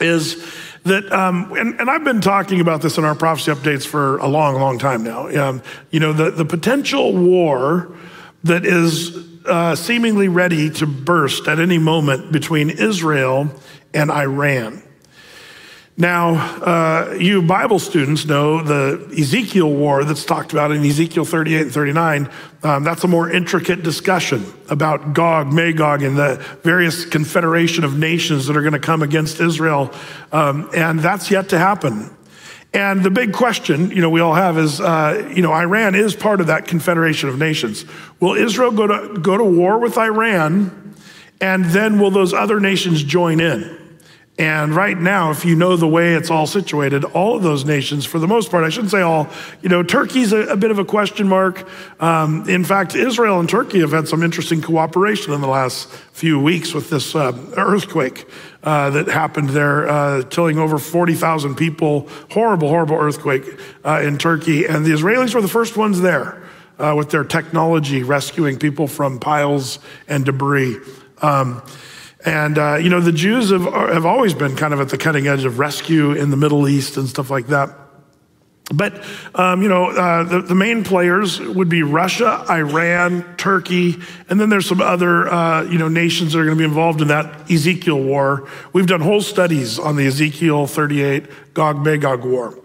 is 0.00 0.42
that, 0.84 1.12
um, 1.12 1.52
and, 1.52 1.78
and, 1.78 1.90
I've 1.90 2.04
been 2.04 2.22
talking 2.22 2.62
about 2.62 2.80
this 2.80 2.96
in 2.96 3.04
our 3.04 3.14
prophecy 3.14 3.52
updates 3.52 3.86
for 3.86 4.16
a 4.16 4.28
long, 4.28 4.54
long 4.54 4.78
time 4.78 5.04
now. 5.04 5.28
Um, 5.28 5.62
you 5.90 6.00
know, 6.00 6.14
the, 6.14 6.30
the 6.30 6.46
potential 6.46 7.14
war 7.14 7.94
that 8.44 8.64
is 8.64 9.14
uh, 9.44 9.74
seemingly 9.74 10.28
ready 10.28 10.70
to 10.70 10.86
burst 10.86 11.48
at 11.48 11.60
any 11.60 11.78
moment 11.78 12.32
between 12.32 12.70
Israel 12.70 13.50
and 13.92 14.10
Iran. 14.10 14.82
Now, 15.96 16.34
uh, 16.34 17.14
you 17.20 17.40
Bible 17.40 17.78
students 17.78 18.26
know 18.26 18.62
the 18.62 19.14
Ezekiel 19.16 19.70
war 19.70 20.02
that's 20.02 20.24
talked 20.24 20.52
about 20.52 20.72
in 20.72 20.84
Ezekiel 20.84 21.24
38 21.24 21.62
and 21.62 21.72
39. 21.72 22.30
Um, 22.64 22.82
that's 22.82 23.04
a 23.04 23.08
more 23.08 23.30
intricate 23.30 23.84
discussion 23.84 24.44
about 24.68 25.14
Gog, 25.14 25.52
Magog, 25.52 26.02
and 26.02 26.16
the 26.16 26.44
various 26.64 27.04
confederation 27.04 27.84
of 27.84 27.96
nations 27.96 28.46
that 28.46 28.56
are 28.56 28.62
going 28.62 28.72
to 28.72 28.80
come 28.80 29.02
against 29.02 29.40
Israel. 29.40 29.92
Um, 30.32 30.68
and 30.74 30.98
that's 30.98 31.30
yet 31.30 31.50
to 31.50 31.58
happen. 31.58 32.10
And 32.72 33.04
the 33.04 33.10
big 33.10 33.32
question, 33.32 33.92
you 33.92 34.02
know, 34.02 34.10
we 34.10 34.18
all 34.18 34.34
have 34.34 34.58
is, 34.58 34.80
uh, 34.80 35.30
you 35.32 35.42
know, 35.42 35.52
Iran 35.52 35.94
is 35.94 36.16
part 36.16 36.40
of 36.40 36.48
that 36.48 36.66
confederation 36.66 37.28
of 37.28 37.38
nations. 37.38 37.84
Will 38.18 38.34
Israel 38.34 38.72
go 38.72 38.88
to, 38.88 39.20
go 39.20 39.38
to 39.38 39.44
war 39.44 39.78
with 39.78 39.96
Iran? 39.96 40.96
And 41.40 41.66
then 41.66 42.00
will 42.00 42.10
those 42.10 42.32
other 42.32 42.58
nations 42.58 43.04
join 43.04 43.38
in? 43.38 43.83
And 44.36 44.74
right 44.74 44.98
now, 44.98 45.30
if 45.30 45.44
you 45.44 45.54
know 45.54 45.76
the 45.76 45.86
way 45.86 46.14
it's 46.14 46.28
all 46.28 46.48
situated, 46.48 47.04
all 47.04 47.36
of 47.36 47.44
those 47.44 47.64
nations, 47.64 48.04
for 48.04 48.18
the 48.18 48.26
most 48.26 48.50
part, 48.50 48.64
I 48.64 48.68
shouldn't 48.68 48.90
say 48.90 49.00
all, 49.00 49.28
you 49.62 49.68
know, 49.68 49.84
Turkey's 49.84 50.32
a, 50.32 50.48
a 50.48 50.56
bit 50.56 50.72
of 50.72 50.80
a 50.80 50.84
question 50.84 51.28
mark. 51.28 51.68
Um, 52.00 52.48
in 52.48 52.64
fact, 52.64 52.96
Israel 52.96 53.38
and 53.38 53.48
Turkey 53.48 53.78
have 53.78 53.92
had 53.92 54.08
some 54.08 54.24
interesting 54.24 54.60
cooperation 54.60 55.32
in 55.32 55.40
the 55.40 55.46
last 55.46 55.88
few 55.88 56.40
weeks 56.40 56.74
with 56.74 56.90
this 56.90 57.14
uh, 57.14 57.30
earthquake 57.56 58.28
uh, 58.64 58.90
that 58.90 59.06
happened 59.06 59.50
there, 59.50 59.88
uh, 59.88 60.22
killing 60.22 60.58
over 60.58 60.78
40,000 60.78 61.54
people. 61.54 62.08
Horrible, 62.32 62.68
horrible 62.68 62.96
earthquake 62.96 63.44
uh, 63.84 64.00
in 64.02 64.18
Turkey. 64.18 64.66
And 64.66 64.84
the 64.84 64.90
Israelis 64.90 65.32
were 65.32 65.42
the 65.42 65.48
first 65.48 65.76
ones 65.76 66.00
there 66.00 66.42
uh, 66.80 66.94
with 66.96 67.10
their 67.10 67.24
technology 67.24 68.02
rescuing 68.02 68.58
people 68.58 68.88
from 68.88 69.20
piles 69.20 69.78
and 70.08 70.24
debris. 70.24 70.76
Um, 71.22 71.62
and, 72.24 72.58
uh, 72.58 72.76
you 72.76 72.88
know, 72.88 73.00
the 73.00 73.12
Jews 73.12 73.50
have, 73.50 73.64
have 73.64 74.06
always 74.06 74.32
been 74.32 74.56
kind 74.56 74.72
of 74.72 74.80
at 74.80 74.88
the 74.88 74.96
cutting 74.96 75.26
edge 75.26 75.44
of 75.44 75.58
rescue 75.58 76.12
in 76.12 76.30
the 76.30 76.36
Middle 76.36 76.66
East 76.68 76.96
and 76.96 77.08
stuff 77.08 77.30
like 77.30 77.48
that. 77.48 77.76
But, 78.72 79.04
um, 79.34 79.60
you 79.60 79.68
know, 79.68 79.90
uh, 79.90 80.24
the, 80.24 80.40
the, 80.40 80.54
main 80.54 80.84
players 80.84 81.38
would 81.38 81.68
be 81.68 81.82
Russia, 81.82 82.46
Iran, 82.48 83.36
Turkey, 83.36 84.00
and 84.30 84.40
then 84.40 84.48
there's 84.48 84.66
some 84.66 84.80
other, 84.80 85.28
uh, 85.28 85.64
you 85.64 85.76
know, 85.76 85.88
nations 85.88 86.32
that 86.32 86.38
are 86.38 86.44
going 86.46 86.56
to 86.56 86.58
be 86.58 86.64
involved 86.64 87.02
in 87.02 87.08
that 87.08 87.50
Ezekiel 87.50 88.02
war. 88.02 88.48
We've 88.72 88.86
done 88.86 89.02
whole 89.02 89.20
studies 89.20 89.78
on 89.78 89.96
the 89.96 90.06
Ezekiel 90.06 90.66
38 90.66 91.52
Gog 91.52 91.84
Magog 91.84 92.24
war. 92.24 92.58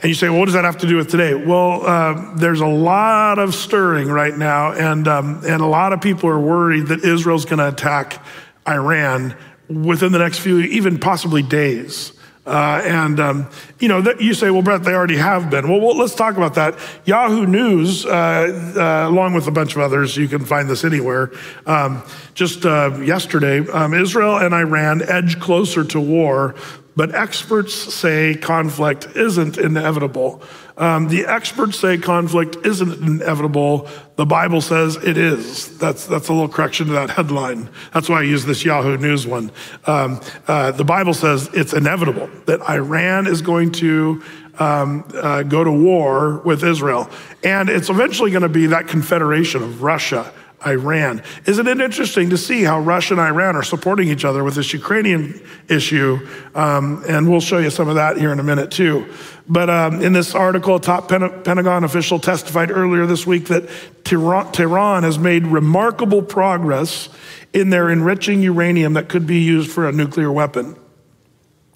And 0.00 0.08
you 0.08 0.14
say, 0.14 0.28
well, 0.28 0.38
what 0.38 0.44
does 0.44 0.54
that 0.54 0.62
have 0.64 0.78
to 0.78 0.86
do 0.86 0.96
with 0.96 1.10
today? 1.10 1.34
Well, 1.34 1.84
uh, 1.84 2.36
there's 2.36 2.60
a 2.60 2.66
lot 2.66 3.40
of 3.40 3.56
stirring 3.56 4.06
right 4.06 4.36
now, 4.36 4.70
and, 4.70 5.08
um, 5.08 5.42
and 5.44 5.60
a 5.60 5.66
lot 5.66 5.92
of 5.92 6.00
people 6.00 6.30
are 6.30 6.38
worried 6.38 6.86
that 6.86 7.02
Israel's 7.02 7.44
going 7.44 7.58
to 7.58 7.66
attack 7.66 8.24
Iran 8.68 9.34
within 9.68 10.12
the 10.12 10.18
next 10.18 10.38
few, 10.40 10.58
even 10.58 10.98
possibly 10.98 11.42
days. 11.42 12.12
Uh, 12.48 12.80
and, 12.82 13.20
um, 13.20 13.50
you 13.78 13.88
know, 13.88 14.02
you 14.18 14.32
say, 14.32 14.50
well, 14.50 14.62
Brett, 14.62 14.82
they 14.82 14.94
already 14.94 15.18
have 15.18 15.50
been. 15.50 15.68
Well, 15.68 15.80
well 15.80 15.98
let's 15.98 16.14
talk 16.14 16.38
about 16.38 16.54
that. 16.54 16.78
Yahoo 17.04 17.46
News, 17.46 18.06
uh, 18.06 18.08
uh, 18.10 19.06
along 19.06 19.34
with 19.34 19.46
a 19.46 19.50
bunch 19.50 19.76
of 19.76 19.82
others, 19.82 20.16
you 20.16 20.28
can 20.28 20.46
find 20.46 20.68
this 20.68 20.82
anywhere. 20.82 21.30
Um, 21.66 22.02
just 22.32 22.64
uh, 22.64 22.98
yesterday, 23.02 23.68
um, 23.68 23.92
Israel 23.92 24.38
and 24.38 24.54
Iran 24.54 25.02
edge 25.02 25.38
closer 25.38 25.84
to 25.84 26.00
war, 26.00 26.54
but 26.98 27.14
experts 27.14 27.72
say 27.94 28.34
conflict 28.34 29.06
isn't 29.14 29.56
inevitable. 29.56 30.42
Um, 30.76 31.06
the 31.06 31.26
experts 31.26 31.78
say 31.78 31.96
conflict 31.96 32.56
isn't 32.66 33.00
inevitable. 33.00 33.86
The 34.16 34.26
Bible 34.26 34.60
says 34.60 34.96
it 34.96 35.16
is. 35.16 35.78
That's, 35.78 36.06
that's 36.06 36.26
a 36.26 36.32
little 36.32 36.48
correction 36.48 36.88
to 36.88 36.94
that 36.94 37.10
headline. 37.10 37.70
That's 37.94 38.08
why 38.08 38.18
I 38.18 38.22
use 38.22 38.44
this 38.44 38.64
Yahoo 38.64 38.96
News 38.96 39.28
one. 39.28 39.52
Um, 39.86 40.20
uh, 40.48 40.72
the 40.72 40.82
Bible 40.82 41.14
says 41.14 41.48
it's 41.52 41.72
inevitable 41.72 42.28
that 42.46 42.68
Iran 42.68 43.28
is 43.28 43.42
going 43.42 43.70
to 43.74 44.20
um, 44.58 45.04
uh, 45.14 45.44
go 45.44 45.62
to 45.62 45.70
war 45.70 46.38
with 46.38 46.64
Israel. 46.64 47.08
And 47.44 47.70
it's 47.70 47.90
eventually 47.90 48.32
going 48.32 48.42
to 48.42 48.48
be 48.48 48.66
that 48.66 48.88
confederation 48.88 49.62
of 49.62 49.84
Russia, 49.84 50.32
Iran. 50.66 51.22
Isn't 51.46 51.68
it 51.68 51.80
interesting 51.80 52.30
to 52.30 52.38
see 52.38 52.64
how 52.64 52.80
Russia 52.80 53.14
and 53.14 53.20
Iran 53.20 53.54
are 53.54 53.62
supporting 53.62 54.08
each 54.08 54.24
other 54.24 54.42
with 54.42 54.54
this 54.54 54.72
Ukrainian 54.72 55.40
issue? 55.68 56.26
Um, 56.54 57.04
and 57.08 57.30
we'll 57.30 57.40
show 57.40 57.58
you 57.58 57.70
some 57.70 57.88
of 57.88 57.94
that 57.94 58.16
here 58.16 58.32
in 58.32 58.40
a 58.40 58.42
minute, 58.42 58.70
too. 58.70 59.06
But 59.48 59.70
um, 59.70 60.02
in 60.02 60.12
this 60.12 60.34
article, 60.34 60.76
a 60.76 60.80
top 60.80 61.08
Pentagon 61.08 61.84
official 61.84 62.18
testified 62.18 62.70
earlier 62.70 63.06
this 63.06 63.26
week 63.26 63.46
that 63.46 63.68
Tehran 64.04 65.04
has 65.04 65.18
made 65.18 65.46
remarkable 65.46 66.22
progress 66.22 67.08
in 67.52 67.70
their 67.70 67.88
enriching 67.88 68.42
uranium 68.42 68.94
that 68.94 69.08
could 69.08 69.26
be 69.26 69.38
used 69.38 69.70
for 69.70 69.88
a 69.88 69.92
nuclear 69.92 70.30
weapon. 70.30 70.76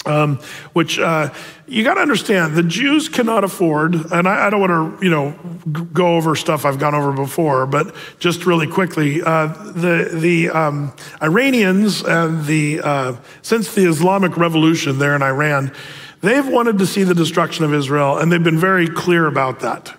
Um, 0.04 0.40
which 0.72 0.98
uh, 0.98 1.32
you 1.68 1.84
got 1.84 1.94
to 1.94 2.00
understand, 2.00 2.56
the 2.56 2.64
Jews 2.64 3.08
cannot 3.08 3.44
afford, 3.44 3.94
and 3.94 4.26
I, 4.26 4.48
I 4.48 4.50
don't 4.50 4.60
want 4.60 4.98
to, 4.98 5.04
you 5.04 5.10
know, 5.10 5.30
go 5.92 6.16
over 6.16 6.34
stuff 6.34 6.64
I've 6.64 6.80
gone 6.80 6.94
over 6.94 7.12
before, 7.12 7.66
but 7.66 7.94
just 8.18 8.44
really 8.44 8.66
quickly, 8.66 9.22
uh, 9.22 9.46
the 9.46 10.10
the 10.12 10.50
um, 10.50 10.92
Iranians 11.22 12.02
and 12.02 12.44
the 12.46 12.80
uh, 12.80 13.16
since 13.42 13.76
the 13.76 13.88
Islamic 13.88 14.36
Revolution 14.36 14.98
there 14.98 15.14
in 15.14 15.22
Iran, 15.22 15.72
they've 16.20 16.48
wanted 16.48 16.78
to 16.78 16.86
see 16.86 17.04
the 17.04 17.14
destruction 17.14 17.64
of 17.64 17.72
Israel, 17.72 18.18
and 18.18 18.32
they've 18.32 18.42
been 18.42 18.58
very 18.58 18.88
clear 18.88 19.28
about 19.28 19.60
that. 19.60 19.96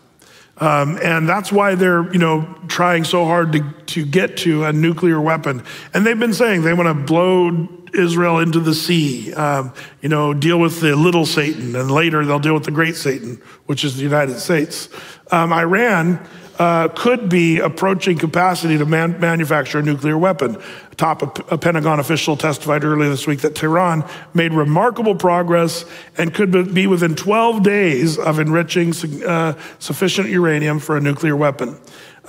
Um, 0.63 0.97
and 1.03 1.27
that's 1.27 1.51
why 1.51 1.75
they're, 1.75 2.09
you 2.13 2.19
know, 2.19 2.47
trying 2.69 3.03
so 3.03 3.25
hard 3.25 3.51
to, 3.51 3.69
to 3.87 4.05
get 4.05 4.37
to 4.37 4.63
a 4.63 4.71
nuclear 4.71 5.19
weapon. 5.19 5.61
And 5.93 6.05
they've 6.05 6.17
been 6.17 6.33
saying 6.33 6.61
they 6.61 6.73
want 6.73 6.87
to 6.87 6.93
blow 6.93 7.67
Israel 7.93 8.39
into 8.39 8.61
the 8.61 8.73
sea, 8.73 9.33
um, 9.33 9.73
you 10.01 10.07
know, 10.07 10.33
deal 10.33 10.57
with 10.57 10.79
the 10.79 10.95
little 10.95 11.25
Satan, 11.25 11.75
and 11.75 11.91
later 11.91 12.25
they'll 12.25 12.39
deal 12.39 12.53
with 12.53 12.63
the 12.63 12.71
great 12.71 12.95
Satan, 12.95 13.41
which 13.65 13.83
is 13.83 13.97
the 13.97 14.03
United 14.03 14.39
States. 14.39 14.87
Um, 15.31 15.51
Iran 15.51 16.25
uh, 16.63 16.87
could 16.87 17.27
be 17.27 17.59
approaching 17.59 18.17
capacity 18.17 18.77
to 18.77 18.85
man- 18.85 19.19
manufacture 19.19 19.79
a 19.79 19.81
nuclear 19.81 20.17
weapon. 20.17 20.55
A 20.93 20.95
top 20.95 21.51
a, 21.51 21.57
Pentagon 21.57 21.99
official 21.99 22.37
testified 22.37 22.85
earlier 22.85 23.09
this 23.09 23.27
week 23.27 23.41
that 23.41 23.53
Tehran 23.53 24.07
made 24.33 24.53
remarkable 24.53 25.13
progress 25.13 25.83
and 26.17 26.33
could 26.33 26.73
be 26.73 26.87
within 26.87 27.15
12 27.15 27.63
days 27.63 28.17
of 28.17 28.39
enriching 28.39 28.93
uh, 29.25 29.59
sufficient 29.79 30.29
uranium 30.29 30.79
for 30.79 30.95
a 30.95 31.01
nuclear 31.01 31.35
weapon. 31.35 31.77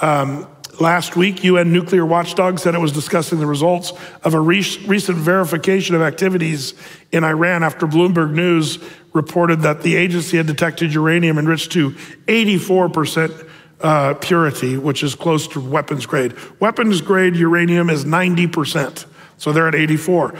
Um, 0.01 0.49
Last 0.81 1.15
week, 1.15 1.45
UN 1.45 1.73
Nuclear 1.73 2.05
Watchdog 2.05 2.59
said 2.59 2.75
it 2.75 2.81
was 2.81 2.91
discussing 2.91 3.39
the 3.39 3.47
results 3.47 3.93
of 4.25 4.35
a 4.35 4.41
re- 4.41 4.67
recent 4.89 5.17
verification 5.17 5.95
of 5.95 6.03
activities 6.03 6.75
in 7.13 7.23
Iran 7.23 7.63
after 7.63 7.87
Bloomberg 7.87 8.33
News 8.33 8.81
reported 9.13 9.61
that 9.61 9.83
the 9.83 9.95
agency 9.95 10.37
had 10.37 10.49
detected 10.49 10.93
uranium 10.93 11.39
enriched 11.39 11.71
to 11.73 11.93
84% 12.27 13.49
uh, 13.85 14.15
purity, 14.15 14.79
which 14.79 15.03
is 15.03 15.15
close 15.15 15.47
to 15.47 15.61
weapons 15.61 16.07
grade. 16.07 16.35
Weapons 16.59 17.03
grade 17.03 17.37
uranium 17.37 17.91
is 17.91 18.07
90%, 18.07 19.05
so 19.37 19.53
they're 19.53 19.69
at 19.69 19.75
84. 19.75 20.35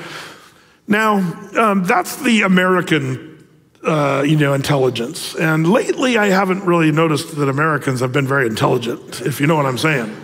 Now, 0.89 1.17
um, 1.59 1.85
that's 1.85 2.17
the 2.23 2.41
American, 2.41 3.47
uh, 3.83 4.25
you 4.27 4.37
know, 4.39 4.55
intelligence. 4.55 5.35
And 5.37 5.69
lately, 5.69 6.17
I 6.17 6.29
haven't 6.29 6.65
really 6.65 6.91
noticed 6.91 7.37
that 7.37 7.51
Americans 7.51 8.01
have 8.01 8.13
been 8.13 8.27
very 8.27 8.47
intelligent, 8.47 9.21
if 9.21 9.43
you 9.43 9.47
know 9.47 9.57
what 9.57 9.67
I'm 9.67 9.79
saying. 9.79 10.17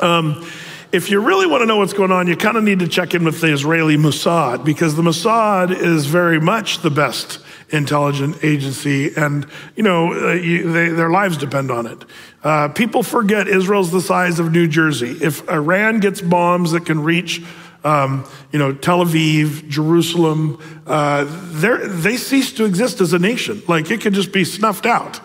Um, 0.00 0.46
if 0.92 1.10
you 1.10 1.20
really 1.20 1.46
want 1.46 1.62
to 1.62 1.66
know 1.66 1.78
what's 1.78 1.94
going 1.94 2.12
on, 2.12 2.26
you 2.26 2.36
kind 2.36 2.58
of 2.58 2.64
need 2.64 2.80
to 2.80 2.88
check 2.88 3.14
in 3.14 3.24
with 3.24 3.40
the 3.40 3.50
Israeli 3.50 3.96
Mossad 3.96 4.62
because 4.62 4.94
the 4.94 5.02
Mossad 5.02 5.70
is 5.70 6.04
very 6.04 6.38
much 6.38 6.82
the 6.82 6.90
best 6.90 7.38
intelligence 7.72 8.36
agency, 8.42 9.14
and 9.14 9.46
you 9.76 9.82
know 9.82 10.12
uh, 10.12 10.32
you, 10.32 10.70
they, 10.72 10.88
their 10.88 11.10
lives 11.10 11.36
depend 11.36 11.70
on 11.70 11.86
it. 11.86 12.04
Uh, 12.42 12.68
people 12.68 13.02
forget 13.02 13.48
Israel's 13.48 13.92
the 13.92 14.00
size 14.00 14.38
of 14.38 14.52
New 14.52 14.66
Jersey. 14.66 15.16
If 15.20 15.48
Iran 15.48 16.00
gets 16.00 16.20
bombs 16.20 16.72
that 16.72 16.86
can 16.86 17.02
reach 17.02 17.42
um, 17.84 18.28
you 18.52 18.58
know, 18.58 18.74
Tel 18.74 19.04
Aviv, 19.04 19.68
Jerusalem, 19.68 20.58
uh, 20.86 21.24
they 21.24 22.16
cease 22.16 22.52
to 22.54 22.64
exist 22.64 23.00
as 23.00 23.12
a 23.12 23.18
nation. 23.18 23.62
Like 23.66 23.90
it 23.90 24.00
could 24.00 24.12
just 24.12 24.32
be 24.32 24.44
snuffed 24.44 24.86
out. 24.86 25.20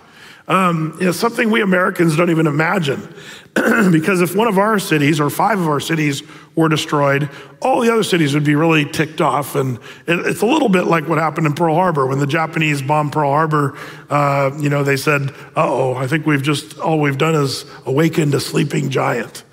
Um, 0.47 0.95
you 0.99 1.07
know, 1.07 1.11
something 1.11 1.49
we 1.49 1.61
Americans 1.61 2.15
don't 2.15 2.29
even 2.29 2.47
imagine. 2.47 3.13
because 3.91 4.19
if 4.19 4.35
one 4.35 4.47
of 4.47 4.57
our 4.57 4.77
cities 4.79 5.21
or 5.21 5.29
five 5.29 5.59
of 5.59 5.69
our 5.69 5.79
cities 5.79 6.23
were 6.55 6.67
destroyed, 6.67 7.29
all 7.61 7.79
the 7.79 7.91
other 7.91 8.03
cities 8.03 8.33
would 8.33 8.43
be 8.43 8.53
really 8.53 8.83
ticked 8.83 9.21
off. 9.21 9.55
And 9.55 9.77
it, 10.07 10.19
it's 10.25 10.41
a 10.41 10.45
little 10.45 10.67
bit 10.67 10.87
like 10.87 11.07
what 11.07 11.17
happened 11.17 11.47
in 11.47 11.53
Pearl 11.53 11.73
Harbor 11.75 12.05
when 12.05 12.19
the 12.19 12.27
Japanese 12.27 12.81
bombed 12.81 13.13
Pearl 13.13 13.29
Harbor. 13.31 13.77
Uh, 14.09 14.51
you 14.59 14.69
know, 14.69 14.83
they 14.83 14.97
said, 14.97 15.29
Uh 15.55 15.67
"Oh, 15.71 15.93
I 15.95 16.05
think 16.05 16.25
we've 16.25 16.43
just 16.43 16.77
all 16.79 16.99
we've 16.99 17.17
done 17.17 17.33
is 17.33 17.63
awakened 17.85 18.33
a 18.33 18.41
sleeping 18.41 18.89
giant." 18.89 19.43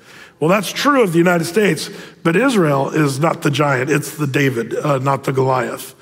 Well, 0.40 0.48
that's 0.48 0.72
true 0.72 1.04
of 1.04 1.12
the 1.12 1.18
United 1.18 1.44
States, 1.44 1.88
but 2.24 2.34
Israel 2.34 2.90
is 2.90 3.20
not 3.20 3.42
the 3.42 3.50
giant; 3.50 3.88
it's 3.88 4.16
the 4.16 4.26
David, 4.26 4.74
uh, 4.74 4.98
not 4.98 5.22
the 5.22 5.32
Goliath. 5.32 5.94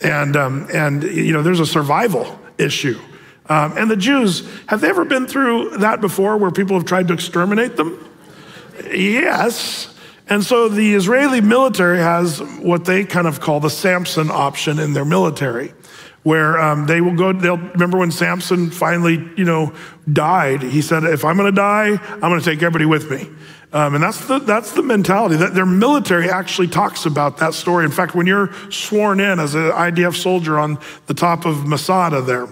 And 0.00 0.36
um, 0.36 0.66
and 0.72 1.04
you 1.04 1.32
know, 1.32 1.42
there's 1.42 1.60
a 1.60 1.66
survival 1.66 2.36
issue. 2.58 2.98
Um, 3.48 3.76
and 3.76 3.90
the 3.90 3.96
Jews, 3.96 4.48
have 4.66 4.80
they 4.80 4.88
ever 4.88 5.04
been 5.04 5.26
through 5.26 5.78
that 5.78 6.00
before 6.00 6.36
where 6.36 6.50
people 6.50 6.76
have 6.76 6.86
tried 6.86 7.08
to 7.08 7.14
exterminate 7.14 7.76
them? 7.76 7.98
Yes. 8.90 9.94
And 10.28 10.42
so 10.42 10.68
the 10.68 10.94
Israeli 10.94 11.40
military 11.40 11.98
has 11.98 12.40
what 12.40 12.86
they 12.86 13.04
kind 13.04 13.26
of 13.26 13.40
call 13.40 13.60
the 13.60 13.68
Samson 13.68 14.30
option 14.30 14.78
in 14.78 14.94
their 14.94 15.04
military, 15.04 15.74
where 16.22 16.58
um, 16.58 16.86
they 16.86 17.02
will 17.02 17.14
go, 17.14 17.32
they'll 17.34 17.58
remember 17.58 17.98
when 17.98 18.10
Samson 18.10 18.70
finally, 18.70 19.16
you 19.36 19.44
know, 19.44 19.74
died, 20.10 20.62
he 20.62 20.80
said, 20.80 21.04
if 21.04 21.24
I'm 21.24 21.36
going 21.36 21.52
to 21.52 21.56
die, 21.56 21.90
I'm 21.90 22.20
going 22.20 22.40
to 22.40 22.44
take 22.44 22.62
everybody 22.62 22.86
with 22.86 23.10
me. 23.10 23.28
Um, 23.74 23.96
and 23.96 24.02
that's 24.02 24.24
the, 24.26 24.38
that's 24.38 24.72
the 24.72 24.82
mentality 24.82 25.36
that 25.36 25.52
their 25.52 25.66
military 25.66 26.30
actually 26.30 26.68
talks 26.68 27.06
about 27.06 27.38
that 27.38 27.54
story. 27.54 27.84
In 27.84 27.90
fact, 27.90 28.14
when 28.14 28.26
you're 28.26 28.50
sworn 28.70 29.18
in 29.18 29.40
as 29.40 29.56
an 29.56 29.72
IDF 29.72 30.14
soldier 30.14 30.58
on 30.58 30.78
the 31.06 31.14
top 31.14 31.44
of 31.44 31.66
Masada 31.66 32.22
there, 32.22 32.46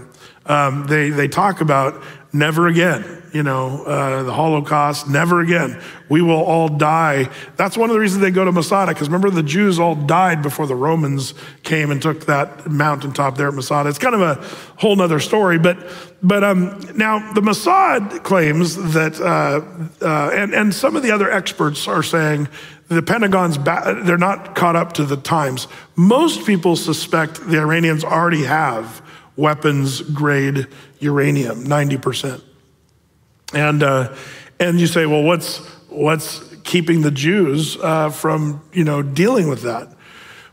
um, 0.46 0.86
they, 0.86 1.10
they 1.10 1.28
talk 1.28 1.60
about 1.60 2.02
never 2.32 2.66
again, 2.66 3.22
you 3.34 3.42
know, 3.42 3.84
uh, 3.84 4.22
the 4.22 4.32
Holocaust, 4.32 5.06
never 5.06 5.40
again. 5.40 5.78
We 6.08 6.22
will 6.22 6.42
all 6.42 6.68
die. 6.68 7.28
That's 7.56 7.76
one 7.76 7.90
of 7.90 7.94
the 7.94 8.00
reasons 8.00 8.22
they 8.22 8.30
go 8.30 8.44
to 8.44 8.52
Masada, 8.52 8.92
because 8.92 9.08
remember 9.08 9.28
the 9.28 9.42
Jews 9.42 9.78
all 9.78 9.94
died 9.94 10.40
before 10.40 10.66
the 10.66 10.74
Romans 10.74 11.34
came 11.62 11.90
and 11.90 12.00
took 12.00 12.24
that 12.26 12.70
mountaintop 12.70 13.36
there 13.36 13.48
at 13.48 13.54
Masada. 13.54 13.90
It's 13.90 13.98
kind 13.98 14.14
of 14.14 14.22
a 14.22 14.34
whole 14.76 14.96
nother 14.96 15.20
story, 15.20 15.58
but, 15.58 15.76
but 16.22 16.42
um, 16.42 16.80
now 16.96 17.32
the 17.34 17.42
Mossad 17.42 18.22
claims 18.24 18.76
that, 18.94 19.20
uh, 19.20 19.60
uh, 20.02 20.30
and, 20.32 20.54
and 20.54 20.74
some 20.74 20.96
of 20.96 21.02
the 21.02 21.10
other 21.10 21.30
experts 21.30 21.86
are 21.86 22.02
saying 22.02 22.48
the 22.88 23.02
Pentagon's, 23.02 23.58
ba- 23.58 24.00
they're 24.04 24.16
not 24.16 24.54
caught 24.54 24.76
up 24.76 24.94
to 24.94 25.04
the 25.04 25.16
times. 25.18 25.68
Most 25.96 26.46
people 26.46 26.76
suspect 26.76 27.46
the 27.46 27.58
Iranians 27.58 28.04
already 28.04 28.44
have 28.44 29.01
weapons 29.36 30.00
grade 30.00 30.66
uranium, 30.98 31.64
90%. 31.64 32.42
And, 33.54 33.82
uh, 33.82 34.14
and 34.58 34.80
you 34.80 34.86
say, 34.86 35.06
well, 35.06 35.22
what's, 35.22 35.58
what's 35.88 36.54
keeping 36.64 37.02
the 37.02 37.10
Jews 37.10 37.76
uh, 37.76 38.10
from, 38.10 38.62
you 38.72 38.84
know, 38.84 39.02
dealing 39.02 39.48
with 39.48 39.62
that? 39.62 39.88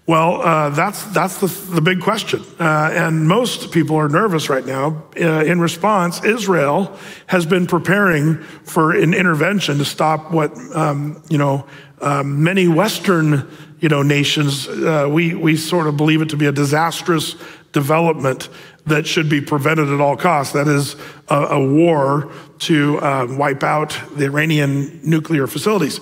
Well, 0.09 0.41
uh, 0.41 0.69
that's, 0.71 1.03
that's 1.05 1.37
the, 1.37 1.45
the 1.71 1.81
big 1.81 2.01
question. 2.01 2.43
Uh, 2.59 2.89
and 2.91 3.27
most 3.27 3.71
people 3.71 3.95
are 3.97 4.09
nervous 4.09 4.49
right 4.49 4.65
now. 4.65 5.03
Uh, 5.15 5.43
in 5.43 5.61
response, 5.61 6.23
Israel 6.23 6.97
has 7.27 7.45
been 7.45 7.67
preparing 7.67 8.41
for 8.63 8.91
an 8.91 9.13
intervention 9.13 9.77
to 9.77 9.85
stop 9.85 10.31
what, 10.31 10.51
um, 10.75 11.21
you 11.29 11.37
know, 11.37 11.67
um, 12.01 12.43
many 12.43 12.67
Western, 12.67 13.47
you 13.79 13.89
know, 13.89 14.01
nations, 14.01 14.67
uh, 14.67 15.07
we, 15.07 15.35
we 15.35 15.55
sort 15.55 15.85
of 15.85 15.95
believe 15.95 16.23
it 16.23 16.29
to 16.29 16.37
be 16.37 16.47
a 16.47 16.51
disastrous 16.51 17.35
development 17.71 18.49
that 18.85 19.05
should 19.05 19.29
be 19.29 19.41
prevented 19.41 19.89
at 19.89 20.01
all 20.01 20.17
costs. 20.17 20.53
That 20.53 20.67
is 20.67 20.95
a, 21.27 21.35
a 21.35 21.65
war 21.65 22.31
to 22.59 23.01
um, 23.01 23.37
wipe 23.37 23.63
out 23.63 23.97
the 24.15 24.25
Iranian 24.25 24.99
nuclear 25.03 25.47
facilities. 25.47 25.99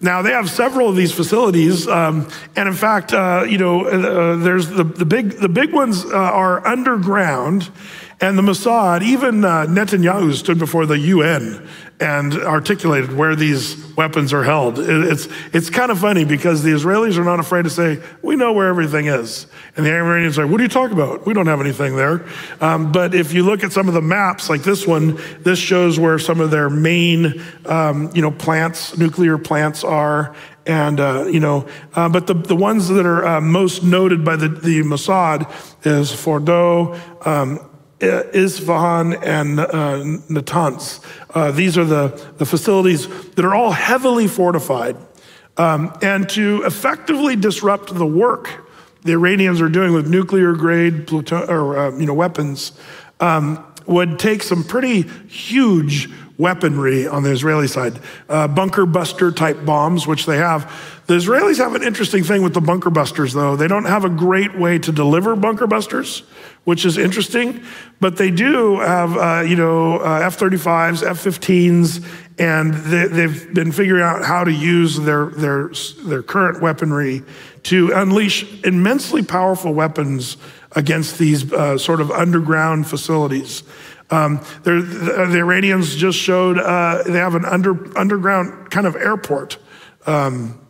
Now 0.00 0.22
they 0.22 0.30
have 0.30 0.48
several 0.48 0.88
of 0.88 0.96
these 0.96 1.12
facilities, 1.12 1.86
um, 1.86 2.26
and 2.56 2.68
in 2.68 2.74
fact, 2.74 3.12
uh, 3.12 3.44
you 3.46 3.58
know, 3.58 3.84
uh, 3.84 4.36
there's 4.36 4.68
the, 4.68 4.84
the 4.84 5.04
big 5.04 5.32
the 5.32 5.48
big 5.48 5.74
ones 5.74 6.06
uh, 6.06 6.16
are 6.16 6.66
underground, 6.66 7.70
and 8.18 8.38
the 8.38 8.42
Mossad, 8.42 9.02
even 9.02 9.44
uh, 9.44 9.66
Netanyahu 9.66 10.32
stood 10.32 10.58
before 10.58 10.86
the 10.86 10.98
UN 10.98 11.68
and 12.00 12.32
articulated 12.34 13.14
where 13.14 13.36
these 13.36 13.76
weapons 13.94 14.32
are 14.32 14.42
held. 14.42 14.78
It's, 14.78 15.28
it's 15.52 15.68
kind 15.68 15.90
of 15.90 15.98
funny 15.98 16.24
because 16.24 16.62
the 16.62 16.70
Israelis 16.70 17.18
are 17.18 17.24
not 17.24 17.40
afraid 17.40 17.64
to 17.64 17.70
say, 17.70 18.02
we 18.22 18.36
know 18.36 18.52
where 18.52 18.68
everything 18.68 19.06
is. 19.06 19.46
And 19.76 19.84
the 19.84 19.92
Iranians 19.92 20.38
are 20.38 20.44
like, 20.44 20.52
what 20.52 20.60
are 20.60 20.64
you 20.64 20.70
talking 20.70 20.96
about? 20.96 21.26
We 21.26 21.34
don't 21.34 21.46
have 21.46 21.60
anything 21.60 21.96
there. 21.96 22.26
Um, 22.62 22.90
but 22.90 23.14
if 23.14 23.34
you 23.34 23.42
look 23.42 23.62
at 23.62 23.72
some 23.72 23.86
of 23.86 23.92
the 23.92 24.00
maps, 24.00 24.48
like 24.48 24.62
this 24.62 24.86
one, 24.86 25.20
this 25.40 25.58
shows 25.58 25.98
where 25.98 26.18
some 26.18 26.40
of 26.40 26.50
their 26.50 26.70
main, 26.70 27.42
um, 27.66 28.10
you 28.14 28.22
know, 28.22 28.30
plants, 28.30 28.96
nuclear 28.96 29.36
plants 29.36 29.84
are. 29.84 30.34
And, 30.66 31.00
uh, 31.00 31.26
you 31.30 31.40
know, 31.40 31.68
uh, 31.94 32.08
but 32.08 32.26
the, 32.26 32.34
the 32.34 32.56
ones 32.56 32.88
that 32.88 33.04
are 33.04 33.26
uh, 33.26 33.40
most 33.40 33.82
noted 33.82 34.24
by 34.24 34.36
the, 34.36 34.48
the 34.48 34.80
Mossad 34.82 35.50
is 35.84 36.12
Fordo, 36.12 36.98
um, 37.26 37.69
Isfahan 38.00 39.14
and 39.14 39.60
uh, 39.60 40.02
Natanz. 40.28 41.04
Uh, 41.34 41.50
these 41.50 41.76
are 41.76 41.84
the, 41.84 42.08
the 42.38 42.46
facilities 42.46 43.08
that 43.34 43.44
are 43.44 43.54
all 43.54 43.72
heavily 43.72 44.26
fortified. 44.26 44.96
Um, 45.56 45.92
and 46.00 46.28
to 46.30 46.62
effectively 46.64 47.36
disrupt 47.36 47.94
the 47.94 48.06
work 48.06 48.66
the 49.02 49.12
Iranians 49.12 49.60
are 49.60 49.68
doing 49.68 49.92
with 49.92 50.08
nuclear 50.08 50.52
grade 50.52 51.06
pluto- 51.06 51.46
or, 51.46 51.78
uh, 51.78 51.98
you 51.98 52.06
know, 52.06 52.14
weapons 52.14 52.72
um, 53.20 53.64
would 53.86 54.18
take 54.18 54.42
some 54.42 54.62
pretty 54.62 55.02
huge 55.02 56.08
weaponry 56.40 57.06
on 57.06 57.22
the 57.22 57.30
Israeli 57.30 57.68
side. 57.68 58.00
Uh, 58.28 58.48
bunker 58.48 58.86
buster 58.86 59.30
type 59.30 59.64
bombs, 59.64 60.06
which 60.06 60.26
they 60.26 60.38
have. 60.38 60.72
The 61.06 61.14
Israelis 61.14 61.58
have 61.58 61.74
an 61.74 61.82
interesting 61.82 62.24
thing 62.24 62.42
with 62.42 62.54
the 62.54 62.60
bunker 62.60 62.90
busters, 62.90 63.32
though. 63.32 63.56
They 63.56 63.68
don't 63.68 63.84
have 63.84 64.04
a 64.04 64.08
great 64.08 64.58
way 64.58 64.78
to 64.78 64.90
deliver 64.90 65.36
bunker 65.36 65.66
busters, 65.66 66.22
which 66.64 66.84
is 66.84 66.96
interesting, 66.96 67.62
but 68.00 68.16
they 68.16 68.30
do 68.30 68.80
have, 68.80 69.16
uh, 69.16 69.42
you 69.46 69.56
know, 69.56 69.98
uh, 69.98 70.20
F 70.22 70.38
35s, 70.38 71.06
F 71.06 71.22
15s, 71.22 72.04
and 72.38 72.72
they, 72.74 73.22
have 73.22 73.52
been 73.52 73.70
figuring 73.70 74.02
out 74.02 74.24
how 74.24 74.44
to 74.44 74.52
use 74.52 74.96
their, 74.96 75.26
their, 75.26 75.70
their 76.04 76.22
current 76.22 76.62
weaponry 76.62 77.22
to 77.64 77.92
unleash 77.92 78.64
immensely 78.64 79.22
powerful 79.22 79.74
weapons 79.74 80.38
against 80.72 81.18
these 81.18 81.52
uh, 81.52 81.76
sort 81.76 82.00
of 82.00 82.10
underground 82.10 82.86
facilities. 82.86 83.62
Um, 84.10 84.40
the 84.64 85.36
Iranians 85.38 85.94
just 85.94 86.18
showed 86.18 86.58
uh, 86.58 87.02
they 87.04 87.18
have 87.18 87.34
an 87.34 87.44
under, 87.44 87.96
underground 87.96 88.70
kind 88.70 88.86
of 88.86 88.96
airport 88.96 89.58
um, 90.06 90.60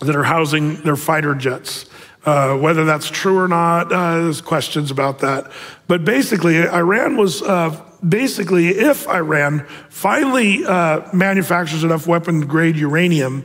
that 0.00 0.14
are 0.14 0.24
housing 0.24 0.76
their 0.82 0.96
fighter 0.96 1.34
jets. 1.34 1.86
Uh, 2.24 2.56
whether 2.56 2.84
that's 2.84 3.08
true 3.08 3.38
or 3.38 3.46
not, 3.46 3.92
uh, 3.92 4.22
there's 4.22 4.40
questions 4.40 4.90
about 4.90 5.20
that. 5.20 5.50
But 5.86 6.04
basically, 6.04 6.58
Iran 6.68 7.16
was 7.16 7.40
uh, 7.40 7.80
basically, 8.06 8.68
if 8.68 9.06
Iran 9.08 9.64
finally 9.90 10.64
uh, 10.64 11.08
manufactures 11.12 11.84
enough 11.84 12.08
weapon 12.08 12.40
grade 12.40 12.76
uranium 12.76 13.44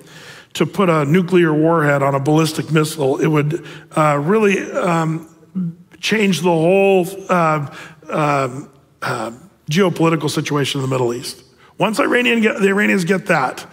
to 0.54 0.66
put 0.66 0.90
a 0.90 1.06
nuclear 1.06 1.54
warhead 1.54 2.02
on 2.02 2.16
a 2.16 2.20
ballistic 2.20 2.72
missile, 2.72 3.18
it 3.18 3.28
would 3.28 3.66
uh, 3.96 4.20
really 4.22 4.60
um, 4.72 5.28
change 6.00 6.42
the 6.42 6.50
whole 6.50 7.08
uh, 7.30 7.74
um, 8.10 8.70
uh, 9.02 9.32
geopolitical 9.70 10.30
situation 10.30 10.80
in 10.80 10.88
the 10.88 10.94
Middle 10.94 11.14
East. 11.14 11.44
Once 11.78 12.00
Iranian 12.00 12.42
get, 12.42 12.60
the 12.60 12.68
Iranians 12.68 13.06
get 13.06 13.26
that, 13.28 13.66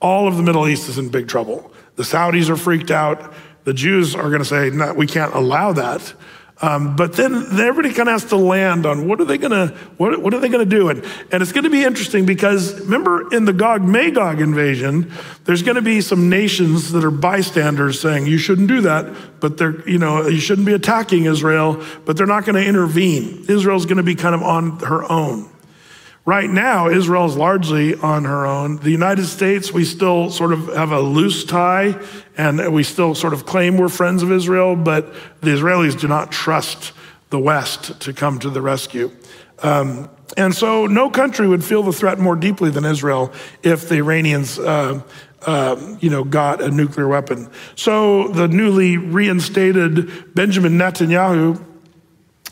all 0.00 0.28
of 0.28 0.36
the 0.36 0.42
Middle 0.42 0.68
East 0.68 0.88
is 0.88 0.98
in 0.98 1.08
big 1.08 1.28
trouble. 1.28 1.72
The 1.96 2.02
Saudis 2.02 2.48
are 2.48 2.56
freaked 2.56 2.90
out. 2.90 3.34
The 3.64 3.72
Jews 3.74 4.14
are 4.14 4.28
going 4.28 4.38
to 4.38 4.44
say, 4.44 4.70
no, 4.70 4.92
we 4.94 5.06
can't 5.06 5.34
allow 5.34 5.72
that. 5.72 6.14
Um, 6.62 6.96
but 6.96 7.12
then 7.12 7.34
everybody 7.34 7.92
kind 7.92 8.08
of 8.08 8.14
has 8.14 8.24
to 8.30 8.36
land 8.36 8.86
on 8.86 9.06
what 9.06 9.20
are 9.20 9.26
they 9.26 9.36
gonna 9.36 9.68
what, 9.98 10.22
what 10.22 10.32
are 10.32 10.40
they 10.40 10.48
gonna 10.48 10.64
do? 10.64 10.88
And, 10.88 11.04
and 11.30 11.42
it's 11.42 11.52
gonna 11.52 11.68
be 11.68 11.84
interesting 11.84 12.24
because 12.24 12.80
remember 12.80 13.32
in 13.34 13.44
the 13.44 13.52
Gog 13.52 13.82
Magog 13.82 14.40
invasion, 14.40 15.12
there's 15.44 15.62
gonna 15.62 15.82
be 15.82 16.00
some 16.00 16.30
nations 16.30 16.92
that 16.92 17.04
are 17.04 17.10
bystanders 17.10 18.00
saying 18.00 18.26
you 18.26 18.38
shouldn't 18.38 18.68
do 18.68 18.80
that, 18.82 19.14
but 19.38 19.58
they're 19.58 19.86
you 19.86 19.98
know 19.98 20.26
you 20.26 20.40
shouldn't 20.40 20.66
be 20.66 20.72
attacking 20.72 21.26
Israel, 21.26 21.84
but 22.06 22.16
they're 22.16 22.26
not 22.26 22.46
gonna 22.46 22.60
intervene. 22.60 23.44
Israel's 23.48 23.84
gonna 23.84 24.02
be 24.02 24.14
kind 24.14 24.34
of 24.34 24.42
on 24.42 24.78
her 24.80 25.10
own. 25.12 25.50
Right 26.26 26.50
now, 26.50 26.88
Israel 26.88 27.26
is 27.26 27.36
largely 27.36 27.94
on 27.94 28.24
her 28.24 28.46
own. 28.46 28.78
The 28.78 28.90
United 28.90 29.26
States, 29.26 29.72
we 29.72 29.84
still 29.84 30.28
sort 30.28 30.52
of 30.52 30.66
have 30.74 30.90
a 30.90 30.98
loose 30.98 31.44
tie 31.44 32.02
and 32.36 32.74
we 32.74 32.82
still 32.82 33.14
sort 33.14 33.32
of 33.32 33.46
claim 33.46 33.78
we're 33.78 33.88
friends 33.88 34.24
of 34.24 34.32
Israel, 34.32 34.74
but 34.74 35.14
the 35.40 35.50
Israelis 35.50 35.98
do 35.98 36.08
not 36.08 36.32
trust 36.32 36.92
the 37.30 37.38
West 37.38 38.00
to 38.00 38.12
come 38.12 38.40
to 38.40 38.50
the 38.50 38.60
rescue. 38.60 39.12
Um, 39.62 40.10
and 40.36 40.52
so 40.52 40.86
no 40.86 41.10
country 41.10 41.46
would 41.46 41.62
feel 41.62 41.84
the 41.84 41.92
threat 41.92 42.18
more 42.18 42.34
deeply 42.34 42.70
than 42.70 42.84
Israel 42.84 43.32
if 43.62 43.88
the 43.88 43.98
Iranians, 43.98 44.58
uh, 44.58 45.02
uh, 45.42 45.96
you 46.00 46.10
know, 46.10 46.24
got 46.24 46.60
a 46.60 46.72
nuclear 46.72 47.06
weapon. 47.06 47.48
So 47.76 48.26
the 48.26 48.48
newly 48.48 48.96
reinstated 48.96 50.34
Benjamin 50.34 50.72
Netanyahu 50.72 51.64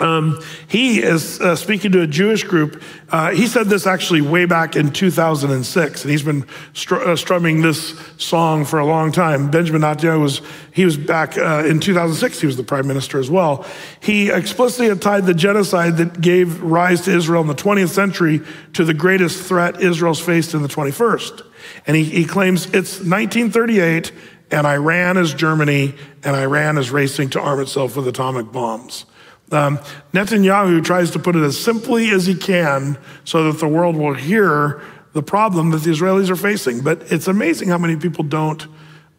um, 0.00 0.42
he 0.66 1.00
is 1.00 1.40
uh, 1.40 1.54
speaking 1.54 1.92
to 1.92 2.02
a 2.02 2.06
Jewish 2.06 2.42
group. 2.42 2.82
Uh, 3.10 3.30
he 3.30 3.46
said 3.46 3.68
this 3.68 3.86
actually 3.86 4.22
way 4.22 4.44
back 4.44 4.74
in 4.74 4.92
2006, 4.92 6.02
and 6.02 6.10
he's 6.10 6.22
been 6.22 6.44
str- 6.72 6.96
uh, 6.96 7.14
strumming 7.14 7.62
this 7.62 7.96
song 8.18 8.64
for 8.64 8.80
a 8.80 8.86
long 8.86 9.12
time. 9.12 9.52
Benjamin 9.52 9.82
Netanyahu 9.82 10.20
was 10.20 10.42
he 10.72 10.84
was 10.84 10.96
back 10.96 11.38
uh, 11.38 11.62
in 11.64 11.78
2006. 11.78 12.40
He 12.40 12.46
was 12.46 12.56
the 12.56 12.64
prime 12.64 12.88
minister 12.88 13.20
as 13.20 13.30
well. 13.30 13.64
He 14.00 14.30
explicitly 14.30 14.88
had 14.88 15.00
tied 15.00 15.26
the 15.26 15.34
genocide 15.34 15.96
that 15.98 16.20
gave 16.20 16.60
rise 16.60 17.02
to 17.02 17.12
Israel 17.12 17.42
in 17.42 17.46
the 17.46 17.54
20th 17.54 17.90
century 17.90 18.40
to 18.72 18.84
the 18.84 18.94
greatest 18.94 19.46
threat 19.46 19.80
Israel's 19.80 20.20
faced 20.20 20.54
in 20.54 20.62
the 20.62 20.68
21st. 20.68 21.42
And 21.86 21.96
he, 21.96 22.02
he 22.02 22.24
claims 22.24 22.66
it's 22.66 22.98
1938, 22.98 24.10
and 24.50 24.66
Iran 24.66 25.18
is 25.18 25.34
Germany, 25.34 25.94
and 26.24 26.34
Iran 26.34 26.78
is 26.78 26.90
racing 26.90 27.30
to 27.30 27.40
arm 27.40 27.60
itself 27.60 27.96
with 27.96 28.08
atomic 28.08 28.50
bombs. 28.50 29.06
Um, 29.54 29.78
Netanyahu 30.12 30.84
tries 30.84 31.12
to 31.12 31.18
put 31.18 31.36
it 31.36 31.42
as 31.42 31.58
simply 31.58 32.10
as 32.10 32.26
he 32.26 32.34
can 32.34 32.98
so 33.24 33.50
that 33.50 33.60
the 33.60 33.68
world 33.68 33.96
will 33.96 34.14
hear 34.14 34.82
the 35.12 35.22
problem 35.22 35.70
that 35.70 35.78
the 35.78 35.90
Israelis 35.90 36.28
are 36.28 36.36
facing. 36.36 36.82
But 36.82 37.12
it's 37.12 37.28
amazing 37.28 37.68
how 37.68 37.78
many 37.78 37.96
people 37.96 38.24
don't 38.24 38.66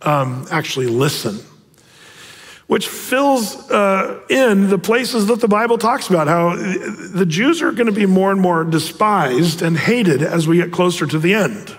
um, 0.02 0.46
actually 0.52 0.88
listen, 0.88 1.40
which 2.68 2.88
fills 2.88 3.70
uh, 3.72 4.22
in 4.30 4.70
the 4.70 4.78
places 4.78 5.28
that 5.28 5.40
the 5.40 5.48
Bible 5.48 5.78
talks 5.78 6.10
about 6.10 6.28
how 6.28 6.56
the 6.56 7.26
Jews 7.26 7.62
are 7.62 7.72
going 7.72 7.88
to 7.88 7.94
be 7.94 8.06
more 8.06 8.32
and 8.32 8.42
more 8.42 8.64
despised 8.64 9.62
and 9.62 9.78
hated 9.78 10.22
as 10.22 10.48
we 10.48 10.58
get 10.58 10.72
closer 10.72 11.08
to 11.08 11.18
the 11.18 11.34
end. 11.34 11.76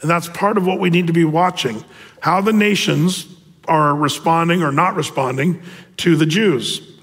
And 0.00 0.10
that's 0.10 0.28
part 0.28 0.56
of 0.56 0.66
what 0.66 0.78
we 0.78 0.90
need 0.90 1.08
to 1.08 1.12
be 1.12 1.24
watching 1.24 1.84
how 2.20 2.40
the 2.40 2.52
nations 2.52 3.26
are 3.68 3.94
responding 3.94 4.62
or 4.62 4.72
not 4.72 4.96
responding 4.96 5.62
to 5.98 6.16
the 6.16 6.26
Jews. 6.26 6.95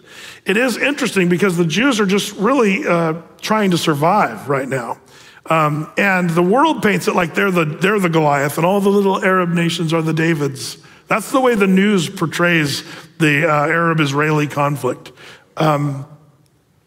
It 0.45 0.57
is 0.57 0.77
interesting 0.77 1.29
because 1.29 1.55
the 1.55 1.65
Jews 1.65 1.99
are 1.99 2.05
just 2.05 2.33
really 2.33 2.85
uh, 2.85 3.21
trying 3.41 3.71
to 3.71 3.77
survive 3.77 4.49
right 4.49 4.67
now. 4.67 4.99
Um, 5.45 5.91
and 5.97 6.29
the 6.29 6.41
world 6.41 6.81
paints 6.81 7.07
it 7.07 7.15
like 7.15 7.33
they're 7.33 7.51
the, 7.51 7.65
they're 7.65 7.99
the 7.99 8.09
Goliath 8.09 8.57
and 8.57 8.65
all 8.65 8.79
the 8.79 8.89
little 8.89 9.23
Arab 9.23 9.49
nations 9.49 9.93
are 9.93 10.01
the 10.01 10.13
Davids. 10.13 10.77
That's 11.07 11.31
the 11.31 11.41
way 11.41 11.55
the 11.55 11.67
news 11.67 12.09
portrays 12.09 12.83
the 13.19 13.49
uh, 13.49 13.67
Arab 13.67 13.99
Israeli 13.99 14.47
conflict. 14.47 15.11
Um, 15.57 16.05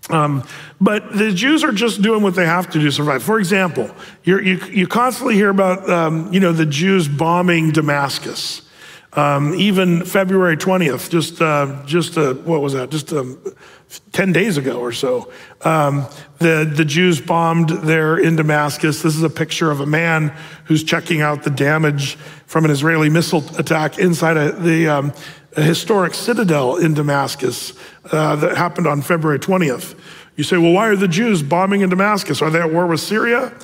um, 0.09 0.45
but 0.81 1.17
the 1.17 1.33
Jews 1.33 1.65
are 1.65 1.73
just 1.73 2.01
doing 2.01 2.23
what 2.23 2.35
they 2.35 2.47
have 2.47 2.71
to 2.71 2.79
do 2.79 2.85
to 2.85 2.93
survive. 2.93 3.23
For 3.23 3.39
example, 3.39 3.91
you 4.23 4.39
you, 4.39 4.87
constantly 4.87 5.35
hear 5.35 5.51
about 5.51 5.89
um, 5.91 6.33
you 6.33 6.39
know 6.39 6.53
the 6.53 6.67
Jews 6.67 7.09
bombing 7.09 7.73
Damascus. 7.73 8.63
Um, 9.17 9.55
even 9.55 10.05
February 10.05 10.59
20th, 10.59 11.11
just, 11.11 11.41
uh, 11.41 11.83
just 11.87 12.19
uh, 12.19 12.35
what 12.35 12.61
was 12.61 12.75
that? 12.75 12.91
Just 12.91 13.15
um, 13.15 13.41
10 14.13 14.33
days 14.33 14.59
ago 14.59 14.79
or 14.79 14.93
so, 14.93 15.33
um, 15.63 16.07
the, 16.39 16.71
the 16.71 16.85
Jews 16.85 17.19
bombed 17.21 17.71
there 17.71 18.19
in 18.19 18.37
Damascus. 18.37 19.01
This 19.01 19.17
is 19.17 19.23
a 19.23 19.31
picture 19.31 19.71
of 19.71 19.81
a 19.81 19.87
man 19.87 20.37
who's 20.67 20.85
checking 20.85 21.23
out 21.23 21.45
the 21.45 21.51
damage 21.51 22.17
from 22.47 22.67
an 22.67 22.71
Israeli 22.71 23.09
missile 23.09 23.43
attack 23.59 23.99
inside 23.99 24.37
a, 24.37 24.53
the 24.53 24.89
um, 24.89 25.13
a 25.57 25.63
historic 25.63 26.13
citadel 26.13 26.77
in 26.77 26.93
Damascus 26.93 27.73
uh, 28.13 28.37
that 28.37 28.57
happened 28.57 28.87
on 28.87 29.01
February 29.01 29.39
20th. 29.39 29.99
You 30.37 30.45
say, 30.45 30.59
well, 30.59 30.73
why 30.73 30.89
are 30.89 30.97
the 30.97 31.09
Jews 31.09 31.43
bombing 31.43 31.81
in 31.81 31.89
Damascus? 31.89 32.43
Are 32.43 32.51
they 32.51 32.61
at 32.61 32.71
war 32.71 32.87
with 32.87 33.01
Syria? 33.01 33.55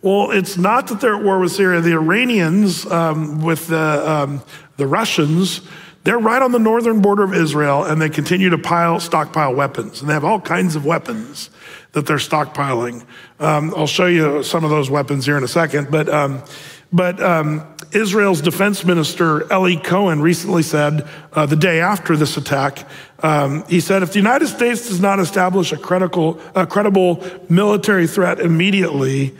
Well, 0.00 0.30
it's 0.30 0.56
not 0.56 0.88
that 0.88 1.00
they're 1.00 1.16
at 1.16 1.22
war 1.22 1.38
with 1.38 1.52
Syria. 1.52 1.80
The 1.80 1.92
Iranians, 1.92 2.86
um, 2.86 3.42
with 3.42 3.66
the, 3.66 4.10
um, 4.10 4.42
the 4.82 4.88
Russians, 4.88 5.60
they're 6.02 6.18
right 6.18 6.42
on 6.42 6.50
the 6.50 6.58
northern 6.58 7.00
border 7.00 7.22
of 7.22 7.32
Israel 7.32 7.84
and 7.84 8.02
they 8.02 8.08
continue 8.08 8.50
to 8.50 8.58
pile, 8.58 8.98
stockpile 8.98 9.54
weapons. 9.54 10.00
And 10.00 10.10
they 10.10 10.14
have 10.14 10.24
all 10.24 10.40
kinds 10.40 10.74
of 10.74 10.84
weapons 10.84 11.50
that 11.92 12.04
they're 12.04 12.16
stockpiling. 12.16 13.06
Um, 13.38 13.72
I'll 13.76 13.86
show 13.86 14.06
you 14.06 14.42
some 14.42 14.64
of 14.64 14.70
those 14.70 14.90
weapons 14.90 15.24
here 15.24 15.36
in 15.36 15.44
a 15.44 15.48
second. 15.48 15.88
But, 15.88 16.08
um, 16.08 16.42
but 16.92 17.22
um, 17.22 17.64
Israel's 17.92 18.40
defense 18.40 18.84
minister, 18.84 19.44
Eli 19.52 19.76
Cohen, 19.76 20.20
recently 20.20 20.64
said 20.64 21.08
uh, 21.32 21.46
the 21.46 21.54
day 21.54 21.80
after 21.80 22.16
this 22.16 22.36
attack, 22.36 22.84
um, 23.20 23.64
he 23.68 23.78
said, 23.78 24.02
if 24.02 24.12
the 24.12 24.18
United 24.18 24.48
States 24.48 24.88
does 24.88 25.00
not 25.00 25.20
establish 25.20 25.70
a 25.70 25.76
credible, 25.76 26.40
a 26.56 26.66
credible 26.66 27.24
military 27.48 28.08
threat 28.08 28.40
immediately, 28.40 29.36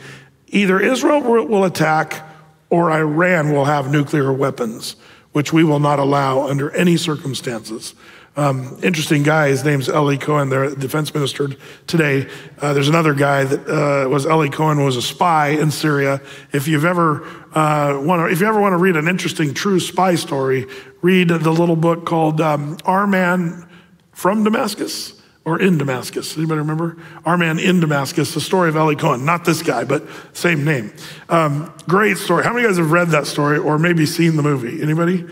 either 0.47 0.79
Israel 0.79 1.19
will 1.19 1.65
attack 1.65 2.25
or 2.69 2.89
Iran 2.89 3.51
will 3.51 3.65
have 3.65 3.91
nuclear 3.91 4.31
weapons 4.31 4.95
which 5.33 5.51
we 5.51 5.63
will 5.63 5.79
not 5.79 5.99
allow 5.99 6.47
under 6.47 6.71
any 6.71 6.97
circumstances. 6.97 7.93
Um, 8.35 8.79
interesting 8.81 9.21
guy. 9.21 9.49
His 9.49 9.63
name's 9.63 9.89
Eli 9.89 10.17
Cohen, 10.17 10.49
the 10.49 10.75
defense 10.75 11.13
minister 11.13 11.49
today. 11.85 12.27
Uh, 12.59 12.73
there's 12.73 12.89
another 12.89 13.13
guy 13.13 13.43
that 13.43 13.67
uh, 13.67 14.09
was 14.09 14.25
Eli 14.25 14.47
Cohen 14.47 14.83
was 14.83 14.95
a 14.97 15.03
spy 15.03 15.49
in 15.49 15.69
Syria. 15.69 16.19
If 16.51 16.67
you've 16.67 16.85
ever 16.85 17.23
uh, 17.53 18.01
want 18.01 18.21
to, 18.21 18.33
if 18.33 18.41
you 18.41 18.47
ever 18.47 18.59
want 18.59 18.73
to 18.73 18.77
read 18.77 18.95
an 18.95 19.07
interesting 19.07 19.53
true 19.53 19.79
spy 19.79 20.15
story, 20.15 20.65
read 21.03 21.27
the 21.27 21.51
little 21.51 21.75
book 21.75 22.05
called 22.07 22.41
um, 22.41 22.77
"Our 22.85 23.05
Man 23.05 23.67
from 24.13 24.43
Damascus." 24.43 25.21
Or 25.45 25.59
in 25.59 25.77
Damascus. 25.77 26.37
Anybody 26.37 26.59
remember? 26.59 26.97
Our 27.25 27.37
man 27.37 27.59
in 27.59 27.79
Damascus, 27.79 28.33
the 28.33 28.41
story 28.41 28.69
of 28.69 28.75
Eli 28.75 28.95
Cohen. 28.95 29.25
Not 29.25 29.45
this 29.45 29.61
guy, 29.61 29.83
but 29.83 30.03
same 30.33 30.63
name. 30.63 30.93
Um, 31.29 31.73
great 31.87 32.17
story. 32.17 32.43
How 32.43 32.53
many 32.53 32.65
guys 32.65 32.77
have 32.77 32.91
read 32.91 33.09
that 33.09 33.27
story 33.27 33.57
or 33.57 33.77
maybe 33.77 34.05
seen 34.05 34.35
the 34.37 34.43
movie? 34.43 34.81
Anybody? 34.81 35.25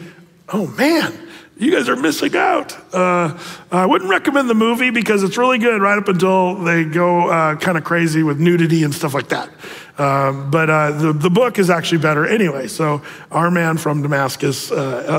Oh 0.49 0.67
man, 0.67 1.13
you 1.57 1.71
guys 1.71 1.87
are 1.87 1.95
missing 1.95 2.35
out. 2.35 2.75
Uh, 2.93 3.39
I 3.71 3.85
wouldn't 3.85 4.09
recommend 4.09 4.49
the 4.49 4.55
movie 4.55 4.89
because 4.89 5.23
it's 5.23 5.37
really 5.37 5.59
good 5.59 5.81
right 5.81 5.97
up 5.97 6.09
until 6.09 6.55
they 6.55 6.83
go 6.83 7.29
uh, 7.29 7.55
kind 7.55 7.77
of 7.77 7.85
crazy 7.85 8.21
with 8.23 8.39
nudity 8.39 8.83
and 8.83 8.93
stuff 8.93 9.13
like 9.13 9.29
that. 9.29 9.49
Um, 9.97 10.51
but 10.51 10.69
uh, 10.69 10.91
the, 10.91 11.13
the 11.13 11.29
book 11.29 11.59
is 11.59 11.69
actually 11.69 11.99
better 11.99 12.25
anyway. 12.25 12.67
So, 12.67 13.01
Our 13.29 13.51
Man 13.51 13.77
from 13.77 14.01
Damascus, 14.01 14.71
uh, 14.71 14.75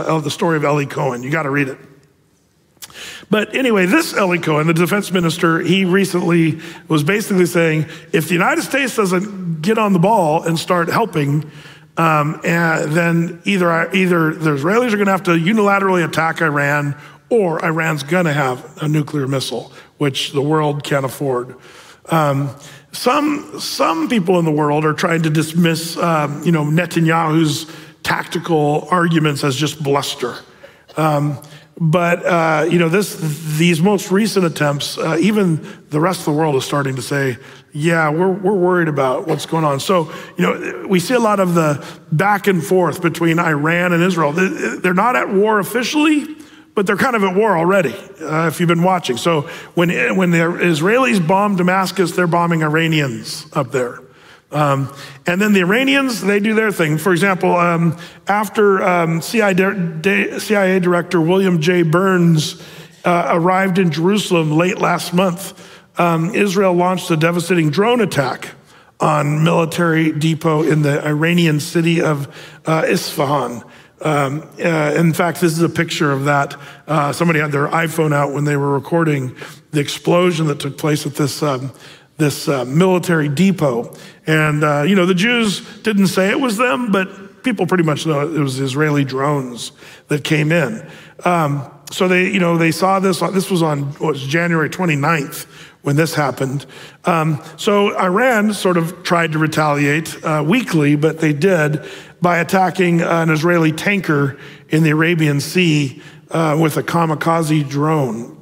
uh, 0.09 0.21
the 0.21 0.31
story 0.31 0.57
of 0.57 0.65
Eli 0.65 0.85
Cohen, 0.85 1.23
you 1.23 1.31
got 1.31 1.45
to 1.45 1.51
read 1.51 1.69
it. 1.69 1.79
But 3.31 3.55
anyway, 3.55 3.87
this 3.87 4.15
Eli 4.15 4.39
Cohen, 4.39 4.67
the 4.67 4.75
defense 4.75 5.11
minister, 5.11 5.61
he 5.61 5.85
recently 5.85 6.61
was 6.89 7.03
basically 7.03 7.47
saying 7.47 7.87
if 8.13 8.29
the 8.29 8.35
United 8.35 8.63
States 8.63 8.97
doesn't 8.97 9.63
get 9.63 9.79
on 9.79 9.93
the 9.93 9.99
ball 9.99 10.43
and 10.43 10.59
start 10.59 10.89
helping, 10.89 11.51
um, 11.97 12.41
and 12.45 12.93
then 12.93 13.43
either, 13.45 13.91
either 13.95 14.35
the 14.35 14.51
Israelis 14.51 14.93
are 14.93 14.97
going 14.97 15.07
to 15.07 15.13
have 15.13 15.25
to 15.25 15.33
unilaterally 15.33 16.05
attack 16.05 16.41
Iran 16.41 16.95
or 17.29 17.65
Iran's 17.65 18.03
going 18.03 18.27
to 18.27 18.33
have 18.33 18.83
a 18.83 18.89
nuclear 18.89 19.27
missile, 19.27 19.73
which 19.99 20.33
the 20.33 20.43
world 20.43 20.85
can't 20.85 21.05
afford. 21.05 21.57
Um, 22.07 22.51
some, 22.93 23.59
some 23.59 24.09
people 24.09 24.39
in 24.39 24.45
the 24.45 24.51
world 24.51 24.85
are 24.85 24.93
trying 24.93 25.23
to 25.23 25.31
dismiss, 25.31 25.97
um, 25.97 26.43
you 26.45 26.53
know, 26.53 26.65
Netanyahu's 26.65 27.71
tactical 28.03 28.87
arguments 28.91 29.45
as 29.45 29.57
just 29.57 29.83
bluster. 29.83 30.37
Um, 30.97 31.39
but 31.81 32.25
uh, 32.25 32.67
you 32.71 32.79
know, 32.79 32.89
this 32.89 33.17
these 33.59 33.81
most 33.81 34.11
recent 34.11 34.45
attempts, 34.45 34.99
uh, 34.99 35.17
even 35.21 35.67
the 35.91 36.01
rest 36.01 36.21
of 36.21 36.27
the 36.27 36.33
world 36.33 36.55
is 36.57 36.65
starting 36.65 36.97
to 36.97 37.03
say, 37.03 37.39
"Yeah, 37.73 38.11
we're 38.11 38.31
we're 38.31 38.55
worried 38.55 38.89
about 38.89 39.27
what's 39.27 39.47
going 39.47 39.65
on." 39.65 39.81
So 39.81 40.13
you 40.37 40.45
know, 40.45 40.87
we 40.87 41.01
see 41.01 41.15
a 41.15 41.21
lot 41.21 41.41
of 41.41 41.55
the 41.55 41.85
back 42.13 42.47
and 42.47 42.63
forth 42.63 43.01
between 43.01 43.39
Iran 43.39 43.93
and 43.93 44.03
Israel. 44.03 44.33
They're 44.33 44.95
not 44.95 45.17
at 45.17 45.31
war 45.31 45.59
officially, 45.59 46.37
but 46.75 46.87
they're 46.87 46.97
kind 46.97 47.17
of 47.17 47.25
at 47.25 47.35
war 47.35 47.57
already. 47.57 47.95
Uh, 48.21 48.49
if 48.49 48.61
you've 48.61 48.69
been 48.69 48.83
watching, 48.83 49.17
so 49.17 49.43
when 49.75 50.17
when 50.17 50.31
the 50.31 50.39
Israelis 50.39 51.27
bomb 51.27 51.57
Damascus, 51.57 52.13
they're 52.13 52.27
bombing 52.27 52.63
Iranians 52.63 53.47
up 53.55 53.73
there. 53.73 54.01
Um, 54.53 54.95
and 55.27 55.41
then 55.41 55.53
the 55.53 55.61
Iranians, 55.61 56.21
they 56.21 56.41
do 56.41 56.55
their 56.55 56.71
thing. 56.71 56.99
For 56.99 57.13
example, 57.13 57.57
um, 57.57 57.97
after 58.29 58.83
um, 58.83 59.23
CIA, 59.23 60.81
Director 60.81 61.21
William 61.21 61.61
J. 61.61 61.83
Burns 61.83 62.63
uh, 63.05 63.29
arrived 63.31 63.79
in 63.79 63.91
Jerusalem 63.91 64.53
late 64.53 64.79
last 64.79 65.15
month, 65.15 65.59
um, 65.99 66.35
Israel 66.35 66.73
launched 66.73 67.11
a 67.11 67.17
devastating 67.17 67.71
drone 67.71 68.01
attack 68.01 68.51
on 69.01 69.43
military 69.43 70.13
depot 70.13 70.63
in 70.63 70.83
the 70.83 71.05
Iranian 71.05 71.59
city 71.59 72.01
of 72.01 72.29
uh, 72.67 72.85
Isfahan. 72.87 73.63
Um, 74.01 74.49
uh, 74.59 74.95
in 74.97 75.13
fact, 75.13 75.41
this 75.41 75.53
is 75.53 75.63
a 75.63 75.69
picture 75.69 76.11
of 76.11 76.25
that. 76.25 76.57
Uh, 76.87 77.13
somebody 77.13 77.41
had 77.41 77.53
their 77.53 77.69
iPhone 77.69 78.13
out 78.13 78.33
when 78.33 78.45
they 78.45 78.57
were 78.57 78.73
recording 78.73 79.37
the 79.71 79.81
explosion 79.81 80.47
that 80.49 80.61
took 80.61 80.77
place 80.77 81.07
at 81.07 81.15
this 81.15 81.43
um, 81.43 81.73
this 82.17 82.49
uh, 82.49 82.65
military 82.65 83.29
depot. 83.29 83.95
And 84.27 84.65
uh, 84.65 84.83
you 84.83 84.95
know, 84.95 85.07
the 85.07 85.15
Jews 85.15 85.61
didn't 85.83 86.09
say 86.09 86.31
it 86.31 86.41
was 86.41 86.57
them, 86.57 86.93
but 86.93 87.43
people 87.43 87.67
pretty 87.67 87.85
much 87.85 88.07
know 88.07 88.21
it 88.21 88.39
was 88.39 88.61
Israeli 88.61 89.05
drones 89.05 89.73
that 90.09 90.25
came 90.25 90.53
in. 90.53 90.89
Um, 91.25 91.71
so 91.91 92.09
they, 92.09 92.31
you 92.31 92.41
know, 92.41 92.57
they 92.57 92.71
saw 92.71 93.01
this. 93.01 93.21
This 93.21 93.51
was 93.51 93.63
on 93.63 93.85
what 93.95 94.13
was 94.13 94.23
January 94.23 94.71
29th 94.71 95.47
when 95.83 95.97
this 95.97 96.15
happened. 96.15 96.65
Um, 97.05 97.43
so 97.57 97.99
Iran 97.99 98.55
sort 98.55 98.77
of 98.77 99.03
tried 99.03 99.33
to 99.33 99.39
retaliate 99.39 100.23
uh, 100.25 100.45
weakly, 100.47 100.97
but 100.97 101.19
they 101.19 101.33
did 101.33 101.85
by 102.21 102.39
attacking 102.39 103.03
an 103.03 103.31
Israeli 103.31 103.73
tanker 103.73 104.39
in 104.69 104.85
the 104.85 104.91
Arabian 104.91 105.41
Sea 105.41 106.01
uh, 106.31 106.57
with 106.61 106.77
a 106.77 106.83
kamikaze 106.83 107.69
drone. 107.69 108.39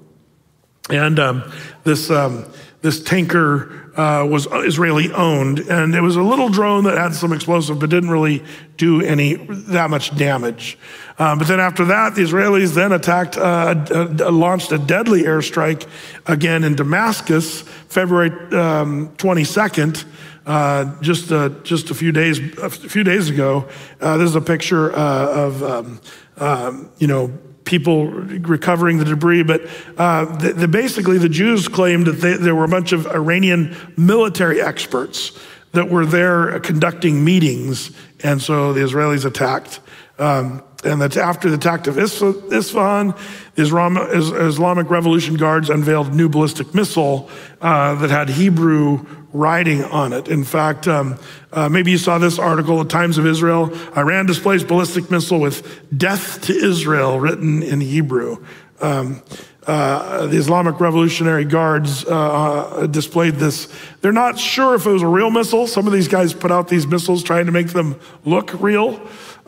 And 0.90 1.18
um, 1.18 1.52
this, 1.84 2.10
um, 2.10 2.44
this 2.82 3.02
tanker 3.02 3.90
uh, 3.96 4.24
was 4.24 4.46
Israeli 4.50 5.12
owned, 5.12 5.58
and 5.58 5.94
it 5.94 6.00
was 6.00 6.16
a 6.16 6.22
little 6.22 6.48
drone 6.48 6.84
that 6.84 6.96
had 6.96 7.14
some 7.14 7.32
explosive, 7.32 7.78
but 7.78 7.90
didn't 7.90 8.10
really 8.10 8.42
do 8.76 9.02
any 9.02 9.34
that 9.34 9.90
much 9.90 10.16
damage. 10.16 10.78
Um, 11.18 11.38
but 11.38 11.48
then 11.48 11.60
after 11.60 11.84
that, 11.86 12.14
the 12.14 12.22
Israelis 12.22 12.74
then 12.74 12.92
attacked, 12.92 13.36
uh, 13.36 13.84
uh, 13.90 14.30
launched 14.30 14.72
a 14.72 14.78
deadly 14.78 15.24
airstrike 15.24 15.86
again 16.26 16.64
in 16.64 16.74
Damascus, 16.74 17.62
February 17.88 18.30
um, 18.56 19.10
22nd. 19.16 20.04
Uh, 20.46 21.00
just 21.02 21.30
uh, 21.30 21.50
just 21.62 21.90
a 21.90 21.94
few 21.94 22.12
days 22.12 22.38
a 22.58 22.70
few 22.70 23.04
days 23.04 23.28
ago, 23.28 23.68
uh, 24.00 24.16
there's 24.16 24.34
a 24.34 24.40
picture 24.40 24.90
uh, 24.96 25.46
of 25.46 25.62
um, 25.62 26.00
um, 26.38 26.90
you 26.98 27.06
know 27.06 27.38
people 27.70 28.06
recovering 28.06 28.98
the 28.98 29.04
debris. 29.04 29.44
But 29.44 29.62
uh, 29.96 30.24
the, 30.36 30.52
the, 30.52 30.68
basically, 30.68 31.16
the 31.16 31.28
Jews 31.28 31.68
claimed 31.68 32.06
that 32.06 32.20
they, 32.20 32.34
there 32.34 32.54
were 32.54 32.64
a 32.64 32.68
bunch 32.68 32.92
of 32.92 33.06
Iranian 33.06 33.76
military 33.96 34.60
experts 34.60 35.38
that 35.72 35.88
were 35.88 36.04
there 36.04 36.58
conducting 36.60 37.24
meetings, 37.24 37.92
and 38.24 38.42
so 38.42 38.72
the 38.72 38.80
Israelis 38.80 39.24
attacked. 39.24 39.80
Um, 40.18 40.62
and 40.82 41.02
after 41.16 41.48
the 41.48 41.56
attack 41.56 41.86
of 41.86 41.98
Isfahan, 41.98 43.14
the 43.54 44.46
Islamic 44.48 44.90
Revolution 44.90 45.36
Guards 45.36 45.70
unveiled 45.70 46.14
new 46.14 46.28
ballistic 46.28 46.74
missile 46.74 47.30
uh, 47.60 47.94
that 47.96 48.10
had 48.10 48.30
Hebrew 48.30 49.06
writing 49.32 49.84
on 49.84 50.12
it. 50.12 50.28
In 50.28 50.44
fact, 50.44 50.88
um, 50.88 51.18
uh, 51.52 51.68
maybe 51.68 51.90
you 51.90 51.98
saw 51.98 52.18
this 52.18 52.38
article, 52.38 52.78
The 52.78 52.88
Times 52.88 53.18
of 53.18 53.26
Israel. 53.26 53.72
Iran 53.96 54.26
displays 54.26 54.64
ballistic 54.64 55.10
missile 55.10 55.40
with 55.40 55.86
death 55.96 56.42
to 56.42 56.52
Israel 56.52 57.20
written 57.20 57.62
in 57.62 57.80
Hebrew. 57.80 58.44
Um, 58.80 59.22
uh, 59.66 60.26
the 60.26 60.36
Islamic 60.36 60.80
Revolutionary 60.80 61.44
Guards 61.44 62.04
uh, 62.04 62.08
uh, 62.08 62.86
displayed 62.86 63.34
this. 63.34 63.68
They're 64.00 64.10
not 64.10 64.38
sure 64.38 64.74
if 64.74 64.86
it 64.86 64.90
was 64.90 65.02
a 65.02 65.06
real 65.06 65.30
missile. 65.30 65.66
Some 65.66 65.86
of 65.86 65.92
these 65.92 66.08
guys 66.08 66.32
put 66.32 66.50
out 66.50 66.68
these 66.68 66.86
missiles 66.86 67.22
trying 67.22 67.46
to 67.46 67.52
make 67.52 67.68
them 67.68 68.00
look 68.24 68.60
real, 68.60 69.00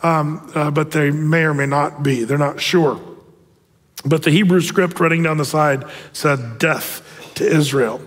um, 0.03 0.51
uh, 0.55 0.71
but 0.71 0.91
they 0.91 1.11
may 1.11 1.43
or 1.43 1.55
may 1.55 1.67
not 1.67 2.03
be. 2.03 2.25
They're 2.25 2.39
not 2.39 2.61
sure. 2.61 3.01
But 4.05 4.23
the 4.23 4.31
Hebrew 4.31 4.61
script 4.61 5.01
running 5.01 5.23
down 5.23 5.39
the 5.39 5.45
side 5.45 5.85
said, 6.13 6.59
Death 6.59 7.33
to 7.37 7.47
Israel. 7.47 8.01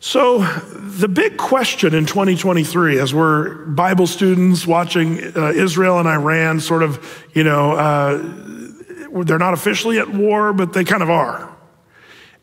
So, 0.00 0.38
the 0.42 1.08
big 1.08 1.36
question 1.36 1.92
in 1.92 2.06
2023, 2.06 3.00
as 3.00 3.12
we're 3.12 3.64
Bible 3.66 4.06
students 4.06 4.64
watching 4.64 5.18
uh, 5.36 5.52
Israel 5.52 5.98
and 5.98 6.06
Iran 6.06 6.60
sort 6.60 6.84
of, 6.84 7.26
you 7.34 7.42
know, 7.42 7.72
uh, 7.72 9.24
they're 9.24 9.38
not 9.38 9.54
officially 9.54 9.98
at 9.98 10.08
war, 10.08 10.52
but 10.52 10.72
they 10.72 10.84
kind 10.84 11.02
of 11.02 11.10
are. 11.10 11.52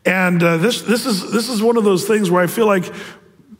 And 0.04 0.42
uh, 0.42 0.58
this, 0.58 0.82
this, 0.82 1.06
is, 1.06 1.32
this 1.32 1.48
is 1.48 1.62
one 1.62 1.78
of 1.78 1.84
those 1.84 2.06
things 2.06 2.30
where 2.30 2.42
I 2.42 2.46
feel 2.46 2.66
like 2.66 2.92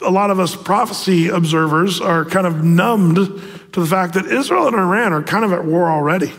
a 0.03 0.11
lot 0.11 0.31
of 0.31 0.39
us 0.39 0.55
prophecy 0.55 1.29
observers 1.29 1.99
are 2.01 2.27
kind 2.27 2.47
of 2.47 2.63
numbed 2.63 3.17
to 3.17 3.81
the 3.81 3.87
fact 3.87 4.15
that 4.15 4.27
Israel 4.27 4.67
and 4.67 4.77
Iran 4.77 5.15
are 5.15 5.23
kind 5.23 5.45
of 5.45 5.55
at 5.55 5.65
war 5.65 5.91
already. 5.91 6.33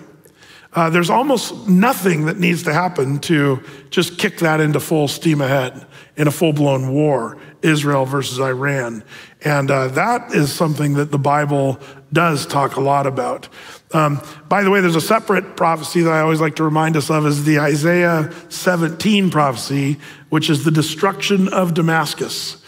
Uh, 0.74 0.92
there's 0.92 1.10
almost 1.10 1.68
nothing 1.68 2.26
that 2.28 2.38
needs 2.38 2.64
to 2.64 2.74
happen 2.74 3.18
to 3.18 3.64
just 3.90 4.20
kick 4.20 4.38
that 4.40 4.60
into 4.60 4.80
full 4.80 5.08
steam 5.08 5.42
ahead 5.42 5.88
in 6.18 6.28
a 6.28 6.32
full 6.32 6.54
blown 6.54 6.94
war, 6.94 7.38
Israel 7.62 8.06
versus 8.06 8.40
Iran. 8.40 9.04
And 9.44 9.70
uh, 9.70 9.90
that 9.90 10.34
is 10.34 10.54
something 10.54 10.96
that 10.96 11.12
the 11.12 11.18
Bible 11.18 11.80
does 12.12 12.46
talk 12.46 12.76
a 12.76 12.82
lot 12.82 13.08
about. 13.08 13.50
Um, 13.94 14.22
by 14.50 14.64
the 14.64 14.70
way, 14.70 14.82
there's 14.82 14.96
a 14.96 15.02
separate 15.02 15.56
prophecy 15.56 16.02
that 16.02 16.12
I 16.12 16.22
always 16.22 16.42
like 16.42 16.56
to 16.58 16.64
remind 16.64 16.98
us 16.98 17.10
of 17.10 17.26
is 17.26 17.46
the 17.46 17.60
Isaiah 17.60 18.34
17 18.50 19.30
prophecy, 19.30 19.98
which 20.30 20.50
is 20.50 20.64
the 20.64 20.72
destruction 20.72 21.48
of 21.50 21.74
Damascus. 21.74 22.64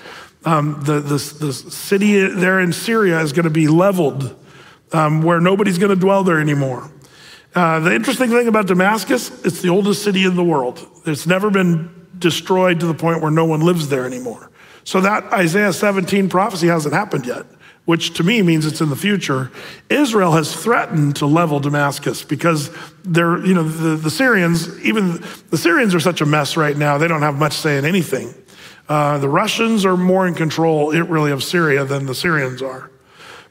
Um, 0.46 0.82
the, 0.84 1.02
the, 1.02 1.18
the, 1.18 1.54
city 1.54 2.26
there 2.26 2.62
in 2.62 2.72
Syria 2.72 3.20
is 3.20 3.34
going 3.34 3.44
to 3.44 3.50
be 3.50 3.68
leveled 3.68 4.36
um, 4.94 5.22
where 5.22 5.42
nobody's 5.42 5.78
going 5.78 5.90
to 5.90 6.00
dwell 6.00 6.24
there 6.24 6.40
anymore. 6.40 6.90
Uh, 7.54 7.80
the 7.80 7.94
interesting 7.94 8.30
thing 8.30 8.48
about 8.48 8.68
Damascus, 8.68 9.44
it's 9.44 9.62
the 9.62 9.68
oldest 9.68 10.02
city 10.02 10.24
in 10.24 10.38
the 10.38 10.44
world. 10.44 10.88
It's 11.06 11.28
never 11.28 11.50
been 11.50 12.08
destroyed 12.18 12.80
to 12.80 12.86
the 12.86 12.94
point 12.94 13.22
where 13.22 13.32
no 13.32 13.46
one 13.46 13.62
lives 13.62 13.90
there 13.90 14.06
anymore. 14.06 14.50
So 14.84 15.02
that 15.02 15.26
Isaiah 15.34 15.74
17 15.74 16.30
prophecy 16.30 16.68
hasn't 16.68 16.94
happened 16.94 17.26
yet, 17.26 17.46
which 17.86 18.14
to 18.16 18.24
me 18.24 18.42
means 18.42 18.66
it's 18.66 18.82
in 18.82 18.90
the 18.90 18.96
future. 18.96 19.52
Israel 19.90 20.32
has 20.34 20.56
threatened 20.56 21.16
to 21.18 21.26
level 21.26 21.60
Damascus 21.60 22.24
because 22.24 22.72
they're, 23.04 23.46
you 23.46 23.54
know, 23.54 23.64
the, 23.64 23.96
the 23.96 24.12
Syrians, 24.12 24.80
even 24.84 25.24
the 25.50 25.58
Syrians 25.58 25.94
are 25.94 26.00
such 26.00 26.22
a 26.22 26.26
mess 26.26 26.58
right 26.58 26.78
now, 26.78 26.98
they 26.98 27.08
don't 27.08 27.22
have 27.22 27.38
much 27.38 27.54
say 27.54 27.78
in 27.78 27.86
anything. 27.86 28.34
Uh, 28.88 29.20
the 29.20 29.30
Russians 29.30 29.86
are 29.86 29.96
more 29.96 30.28
in 30.28 30.34
control, 30.34 30.92
really, 30.92 31.32
of 31.32 31.44
Syria 31.44 31.86
than 31.86 32.08
the 32.08 32.16
Syrians 32.16 32.62
are. 32.62 32.90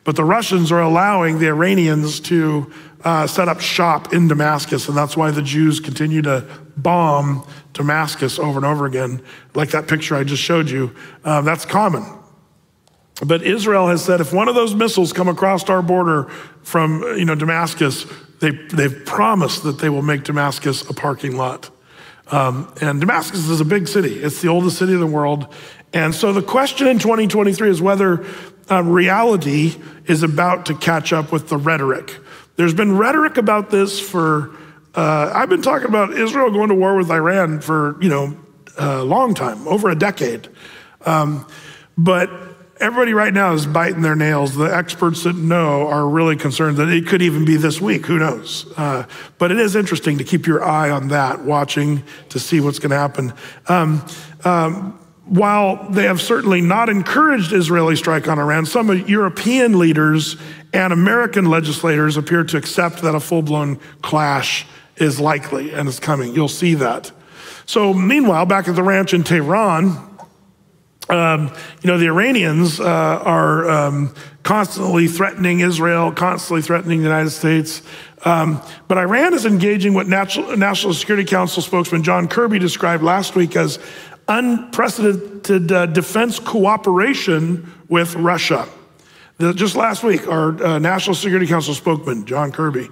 But 0.08 0.16
the 0.16 0.24
Russians 0.24 0.72
are 0.72 0.80
allowing 0.80 1.38
the 1.38 1.48
Iranians 1.48 2.18
to 2.20 2.72
uh, 3.04 3.26
set 3.26 3.46
up 3.46 3.60
shop 3.60 4.14
in 4.14 4.26
Damascus, 4.26 4.88
and 4.88 4.96
that's 4.96 5.18
why 5.18 5.30
the 5.32 5.42
Jews 5.42 5.80
continue 5.80 6.22
to 6.22 6.46
bomb 6.78 7.46
Damascus 7.74 8.38
over 8.38 8.56
and 8.56 8.64
over 8.64 8.86
again, 8.86 9.20
like 9.54 9.68
that 9.72 9.86
picture 9.86 10.16
I 10.16 10.24
just 10.24 10.42
showed 10.42 10.70
you. 10.70 10.96
Uh, 11.24 11.42
that's 11.42 11.66
common. 11.66 12.06
But 13.22 13.42
Israel 13.42 13.88
has 13.88 14.02
said 14.02 14.22
if 14.22 14.32
one 14.32 14.48
of 14.48 14.54
those 14.54 14.74
missiles 14.74 15.12
come 15.12 15.28
across 15.28 15.68
our 15.68 15.82
border 15.82 16.30
from 16.62 17.02
you 17.18 17.26
know 17.26 17.34
Damascus, 17.34 18.06
they, 18.40 18.52
they've 18.52 19.04
promised 19.04 19.62
that 19.64 19.78
they 19.78 19.90
will 19.90 20.00
make 20.00 20.24
Damascus 20.24 20.88
a 20.88 20.94
parking 20.94 21.36
lot. 21.36 21.68
Um, 22.28 22.72
and 22.80 22.98
Damascus 22.98 23.46
is 23.46 23.60
a 23.60 23.64
big 23.66 23.86
city. 23.86 24.14
It's 24.14 24.40
the 24.40 24.48
oldest 24.48 24.78
city 24.78 24.94
in 24.94 25.00
the 25.00 25.06
world. 25.06 25.54
And 25.92 26.14
so 26.14 26.32
the 26.32 26.42
question 26.42 26.86
in 26.86 26.98
2023 26.98 27.68
is 27.68 27.82
whether 27.82 28.26
uh, 28.70 28.82
reality 28.82 29.74
is 30.06 30.22
about 30.22 30.66
to 30.66 30.74
catch 30.74 31.12
up 31.12 31.32
with 31.32 31.48
the 31.48 31.56
rhetoric. 31.56 32.16
There's 32.56 32.74
been 32.74 32.96
rhetoric 32.96 33.36
about 33.36 33.70
this 33.70 34.00
for, 34.00 34.50
uh, 34.94 35.32
I've 35.34 35.48
been 35.48 35.62
talking 35.62 35.88
about 35.88 36.12
Israel 36.12 36.50
going 36.50 36.68
to 36.70 36.74
war 36.74 36.96
with 36.96 37.10
Iran 37.10 37.60
for, 37.60 37.96
you 38.02 38.08
know, 38.08 38.36
a 38.76 39.02
long 39.02 39.34
time, 39.34 39.66
over 39.68 39.90
a 39.90 39.94
decade. 39.94 40.48
Um, 41.04 41.46
but 41.96 42.30
everybody 42.80 43.14
right 43.14 43.32
now 43.32 43.52
is 43.52 43.66
biting 43.66 44.02
their 44.02 44.16
nails. 44.16 44.54
The 44.54 44.74
experts 44.74 45.24
that 45.24 45.36
know 45.36 45.86
are 45.88 46.08
really 46.08 46.36
concerned 46.36 46.76
that 46.78 46.88
it 46.88 47.06
could 47.06 47.22
even 47.22 47.44
be 47.44 47.56
this 47.56 47.80
week. 47.80 48.06
Who 48.06 48.18
knows? 48.18 48.66
Uh, 48.76 49.06
but 49.38 49.50
it 49.50 49.58
is 49.58 49.76
interesting 49.76 50.18
to 50.18 50.24
keep 50.24 50.46
your 50.46 50.64
eye 50.64 50.90
on 50.90 51.08
that, 51.08 51.44
watching 51.44 52.02
to 52.30 52.38
see 52.38 52.60
what's 52.60 52.78
going 52.78 52.90
to 52.90 52.96
happen. 52.96 53.32
Um, 53.68 54.04
um, 54.44 54.97
while 55.28 55.90
they 55.90 56.04
have 56.04 56.20
certainly 56.20 56.60
not 56.60 56.88
encouraged 56.88 57.52
Israeli 57.52 57.96
strike 57.96 58.28
on 58.28 58.38
Iran, 58.38 58.66
some 58.66 58.90
European 59.06 59.78
leaders 59.78 60.36
and 60.72 60.92
American 60.92 61.46
legislators 61.46 62.16
appear 62.16 62.44
to 62.44 62.56
accept 62.56 63.02
that 63.02 63.14
a 63.14 63.20
full 63.20 63.42
blown 63.42 63.78
clash 64.02 64.66
is 64.96 65.20
likely 65.20 65.72
and 65.72 65.88
is 65.88 66.00
coming. 66.00 66.34
You'll 66.34 66.48
see 66.48 66.74
that. 66.74 67.12
So, 67.66 67.92
meanwhile, 67.92 68.46
back 68.46 68.68
at 68.68 68.74
the 68.74 68.82
ranch 68.82 69.12
in 69.12 69.24
Tehran, 69.24 70.08
um, 71.10 71.52
you 71.82 71.88
know, 71.88 71.98
the 71.98 72.06
Iranians 72.06 72.80
uh, 72.80 72.84
are 72.84 73.68
um, 73.70 74.14
constantly 74.42 75.06
threatening 75.08 75.60
Israel, 75.60 76.12
constantly 76.12 76.62
threatening 76.62 76.98
the 76.98 77.04
United 77.04 77.30
States. 77.30 77.82
Um, 78.24 78.60
but 78.88 78.98
Iran 78.98 79.32
is 79.32 79.46
engaging 79.46 79.94
what 79.94 80.06
National, 80.06 80.56
National 80.56 80.92
Security 80.92 81.28
Council 81.28 81.62
spokesman 81.62 82.02
John 82.02 82.28
Kirby 82.28 82.58
described 82.58 83.02
last 83.02 83.34
week 83.34 83.56
as 83.56 83.78
unprecedented 84.28 85.72
uh, 85.72 85.86
defense 85.86 86.38
cooperation 86.38 87.72
with 87.88 88.14
Russia. 88.14 88.68
The, 89.38 89.54
just 89.54 89.74
last 89.76 90.02
week, 90.04 90.28
our 90.28 90.62
uh, 90.62 90.78
National 90.78 91.14
Security 91.14 91.46
Council 91.46 91.74
spokesman, 91.74 92.26
John 92.26 92.52
Kirby, 92.52 92.88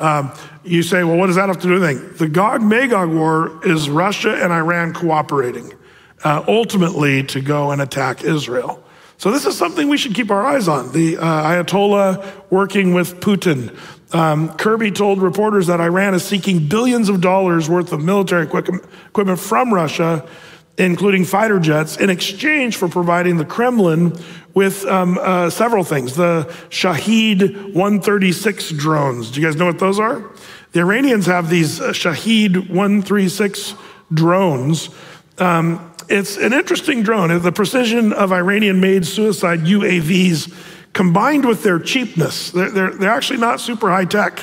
Um, 0.00 0.30
you 0.62 0.84
say, 0.84 1.02
well, 1.02 1.16
what 1.16 1.26
does 1.26 1.34
that 1.34 1.48
have 1.48 1.58
to 1.58 1.66
do 1.66 1.74
with 1.74 1.82
anything? 1.82 2.14
The 2.18 2.28
Gog 2.28 2.62
Magog 2.62 3.10
war 3.10 3.60
is 3.66 3.90
Russia 3.90 4.32
and 4.42 4.52
Iran 4.52 4.94
cooperating 4.94 5.74
uh, 6.22 6.44
ultimately 6.46 7.24
to 7.24 7.40
go 7.40 7.72
and 7.72 7.82
attack 7.82 8.22
Israel. 8.22 8.78
So 9.16 9.32
this 9.32 9.44
is 9.44 9.58
something 9.58 9.88
we 9.88 9.98
should 9.98 10.14
keep 10.14 10.30
our 10.30 10.46
eyes 10.46 10.68
on. 10.68 10.92
The 10.92 11.16
uh, 11.16 11.50
Ayatollah 11.50 12.22
working 12.48 12.94
with 12.94 13.18
Putin. 13.18 13.74
Um, 14.14 14.54
Kirby 14.56 14.92
told 14.92 15.20
reporters 15.20 15.66
that 15.66 15.80
Iran 15.80 16.14
is 16.14 16.22
seeking 16.22 16.68
billions 16.68 17.08
of 17.08 17.20
dollars 17.20 17.68
worth 17.68 17.92
of 17.92 18.00
military 18.00 18.44
equipment 18.44 19.40
from 19.40 19.74
Russia, 19.74 20.22
including 20.78 21.24
fighter 21.24 21.58
jets, 21.58 21.96
in 21.96 22.08
exchange 22.08 22.76
for 22.76 22.88
providing 22.88 23.36
the 23.36 23.44
Kremlin 23.44 24.16
with 24.54 24.84
um, 24.86 25.18
uh, 25.20 25.50
several 25.50 25.84
things. 25.84 26.14
The 26.16 26.52
Shahed 26.70 27.74
136 27.74 28.70
drones. 28.70 29.30
Do 29.30 29.40
you 29.40 29.46
guys 29.46 29.56
know 29.56 29.66
what 29.66 29.78
those 29.78 29.98
are? 29.98 30.22
The 30.72 30.80
Iranians 30.80 31.26
have 31.26 31.50
these 31.50 31.80
uh, 31.80 31.92
Shahed 31.92 32.68
136 32.68 33.74
drones. 34.14 34.90
Um, 35.38 35.92
it's 36.08 36.36
an 36.38 36.52
interesting 36.52 37.02
drone. 37.02 37.42
The 37.42 37.52
precision 37.52 38.12
of 38.12 38.32
Iranian 38.32 38.80
made 38.80 39.04
suicide 39.04 39.60
UAVs 39.60 40.54
combined 40.92 41.44
with 41.44 41.62
their 41.62 41.78
cheapness, 41.78 42.50
they're, 42.50 42.70
they're, 42.70 42.90
they're 42.90 43.10
actually 43.10 43.38
not 43.38 43.60
super 43.60 43.90
high 43.90 44.04
tech, 44.04 44.42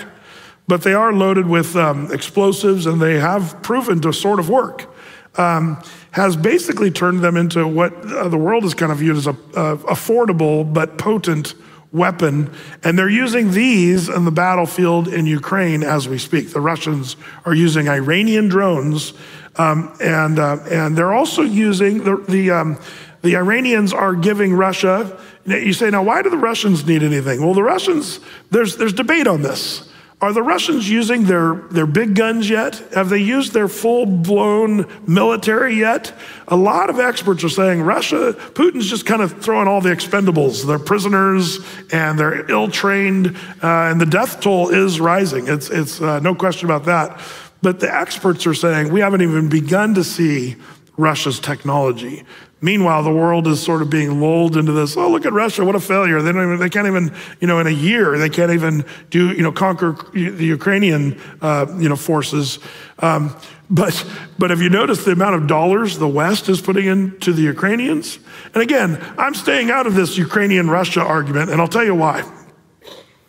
but 0.67 0.83
they 0.83 0.93
are 0.93 1.11
loaded 1.11 1.47
with 1.47 1.75
um, 1.75 2.11
explosives 2.13 2.86
and 2.86 3.01
they 3.01 3.19
have 3.19 3.61
proven 3.61 3.99
to 4.01 4.13
sort 4.13 4.39
of 4.39 4.49
work. 4.49 4.89
Um, 5.38 5.81
has 6.11 6.38
basically 6.38 6.91
turned 6.91 7.19
them 7.19 7.36
into 7.36 7.67
what 7.67 7.93
uh, 8.05 8.29
the 8.29 8.38
world 8.38 8.63
has 8.63 8.73
kind 8.73 8.89
of 8.89 8.99
viewed 8.99 9.17
as 9.17 9.27
a 9.27 9.31
uh, 9.31 9.75
affordable 9.75 10.71
but 10.73 10.97
potent 10.97 11.53
weapon. 11.91 12.49
And 12.86 12.97
they're 12.97 13.09
using 13.09 13.51
these 13.51 14.07
in 14.07 14.23
the 14.23 14.31
battlefield 14.31 15.09
in 15.09 15.25
Ukraine 15.25 15.83
as 15.83 16.07
we 16.07 16.17
speak. 16.17 16.51
The 16.51 16.61
Russians 16.61 17.17
are 17.43 17.53
using 17.53 17.89
Iranian 17.89 18.47
drones 18.47 19.13
um, 19.57 19.95
and, 20.01 20.38
uh, 20.38 20.57
and 20.69 20.97
they're 20.97 21.13
also 21.13 21.41
using 21.41 22.03
the, 22.03 22.17
the, 22.27 22.51
um, 22.51 22.79
the 23.21 23.38
Iranians 23.38 23.93
are 23.93 24.13
giving 24.13 24.53
Russia, 24.53 25.19
you 25.45 25.73
say, 25.73 25.89
now 25.89 26.03
why 26.03 26.21
do 26.21 26.29
the 26.29 26.38
Russians 26.38 26.86
need 26.86 27.03
anything? 27.03 27.41
Well, 27.41 27.53
the 27.53 27.63
Russians, 27.63 28.19
there's, 28.51 28.75
there's 28.77 28.93
debate 28.93 29.27
on 29.27 29.41
this. 29.41 29.89
Are 30.22 30.32
the 30.32 30.41
Russians 30.41 30.89
using 30.89 31.26
their, 31.26 31.55
their 31.72 31.86
big 31.86 32.16
guns 32.16 32.49
yet? 32.49 32.76
Have 32.93 33.09
they 33.09 33.18
used 33.20 33.51
their 33.51 33.68
full 33.68 34.05
blown 34.05 34.88
military 35.05 35.76
yet? 35.76 36.13
A 36.47 36.55
lot 36.55 36.89
of 36.89 36.99
experts 36.99 37.43
are 37.43 37.49
saying 37.49 37.82
Russia, 37.82 38.34
Putin's 38.53 38.89
just 38.89 39.05
kind 39.05 39.22
of 39.22 39.43
throwing 39.43 39.68
all 39.68 39.82
the 39.82 39.89
expendables. 39.89 40.66
They're 40.66 40.80
prisoners 40.80 41.59
and 41.91 42.18
they're 42.18 42.49
ill 42.49 42.70
trained, 42.70 43.36
uh, 43.61 43.91
and 43.91 43.99
the 43.99 44.05
death 44.05 44.39
toll 44.39 44.70
is 44.70 45.01
rising. 45.01 45.47
It's, 45.47 45.70
it's 45.70 46.01
uh, 46.01 46.20
no 46.22 46.34
question 46.34 46.66
about 46.66 46.86
that. 46.86 47.20
But 47.61 47.80
the 47.80 47.93
experts 47.93 48.47
are 48.47 48.53
saying 48.53 48.91
we 48.91 49.01
haven't 49.01 49.22
even 49.22 49.49
begun 49.49 49.95
to 49.95 50.03
see 50.03 50.55
Russia's 50.97 51.39
technology. 51.39 52.23
Meanwhile, 52.61 53.03
the 53.03 53.11
world 53.11 53.47
is 53.47 53.61
sort 53.61 53.81
of 53.81 53.89
being 53.89 54.19
lulled 54.21 54.57
into 54.57 54.71
this. 54.71 54.97
Oh, 54.97 55.09
look 55.11 55.25
at 55.25 55.33
Russia! 55.33 55.63
What 55.63 55.75
a 55.75 55.79
failure! 55.79 56.21
They 56.21 56.31
don't 56.31 56.43
even. 56.43 56.59
They 56.59 56.69
can't 56.69 56.87
even. 56.87 57.13
You 57.39 57.47
know, 57.47 57.59
in 57.59 57.67
a 57.67 57.71
year, 57.71 58.17
they 58.17 58.29
can't 58.29 58.51
even 58.51 58.85
do. 59.09 59.33
You 59.33 59.43
know, 59.43 59.51
conquer 59.51 59.91
the 60.13 60.45
Ukrainian. 60.45 61.19
Uh, 61.41 61.67
you 61.77 61.89
know, 61.89 61.95
forces. 61.95 62.59
Um, 62.99 63.35
but 63.69 64.03
but 64.39 64.49
have 64.49 64.61
you 64.61 64.69
noticed 64.69 65.05
the 65.05 65.11
amount 65.11 65.35
of 65.35 65.47
dollars 65.47 65.97
the 65.97 66.07
West 66.07 66.49
is 66.49 66.61
putting 66.61 66.85
into 66.85 67.33
the 67.33 67.41
Ukrainians? 67.41 68.19
And 68.53 68.63
again, 68.63 69.03
I'm 69.17 69.33
staying 69.33 69.69
out 69.69 69.85
of 69.85 69.93
this 69.93 70.17
Ukrainian-Russia 70.17 71.01
argument, 71.01 71.51
and 71.51 71.61
I'll 71.61 71.67
tell 71.67 71.85
you 71.85 71.95
why. 71.95 72.23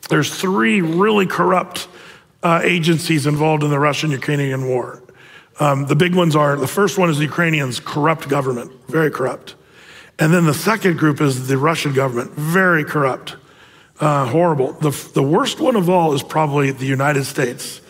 There's 0.08 0.34
three 0.34 0.80
really 0.80 1.26
corrupt 1.26 1.88
uh, 2.42 2.60
agencies 2.62 3.26
involved 3.26 3.64
in 3.64 3.70
the 3.70 3.78
Russian 3.78 4.12
Ukrainian 4.12 4.66
war. 4.66 5.02
Um, 5.58 5.86
the 5.86 5.96
big 5.96 6.14
ones 6.14 6.36
are 6.36 6.56
the 6.56 6.66
first 6.66 6.98
one 6.98 7.08
is 7.08 7.18
the 7.18 7.24
Ukrainians' 7.24 7.80
corrupt 7.80 8.28
government, 8.28 8.72
very 8.88 9.10
corrupt. 9.10 9.54
And 10.18 10.32
then 10.32 10.44
the 10.44 10.54
second 10.54 10.98
group 10.98 11.20
is 11.20 11.48
the 11.48 11.58
Russian 11.58 11.92
government, 11.92 12.32
very 12.32 12.84
corrupt, 12.84 13.36
uh, 14.00 14.26
horrible. 14.26 14.72
The, 14.72 14.90
the 15.14 15.22
worst 15.22 15.60
one 15.60 15.76
of 15.76 15.88
all 15.88 16.14
is 16.14 16.22
probably 16.22 16.70
the 16.70 16.86
United 16.86 17.24
States 17.24 17.80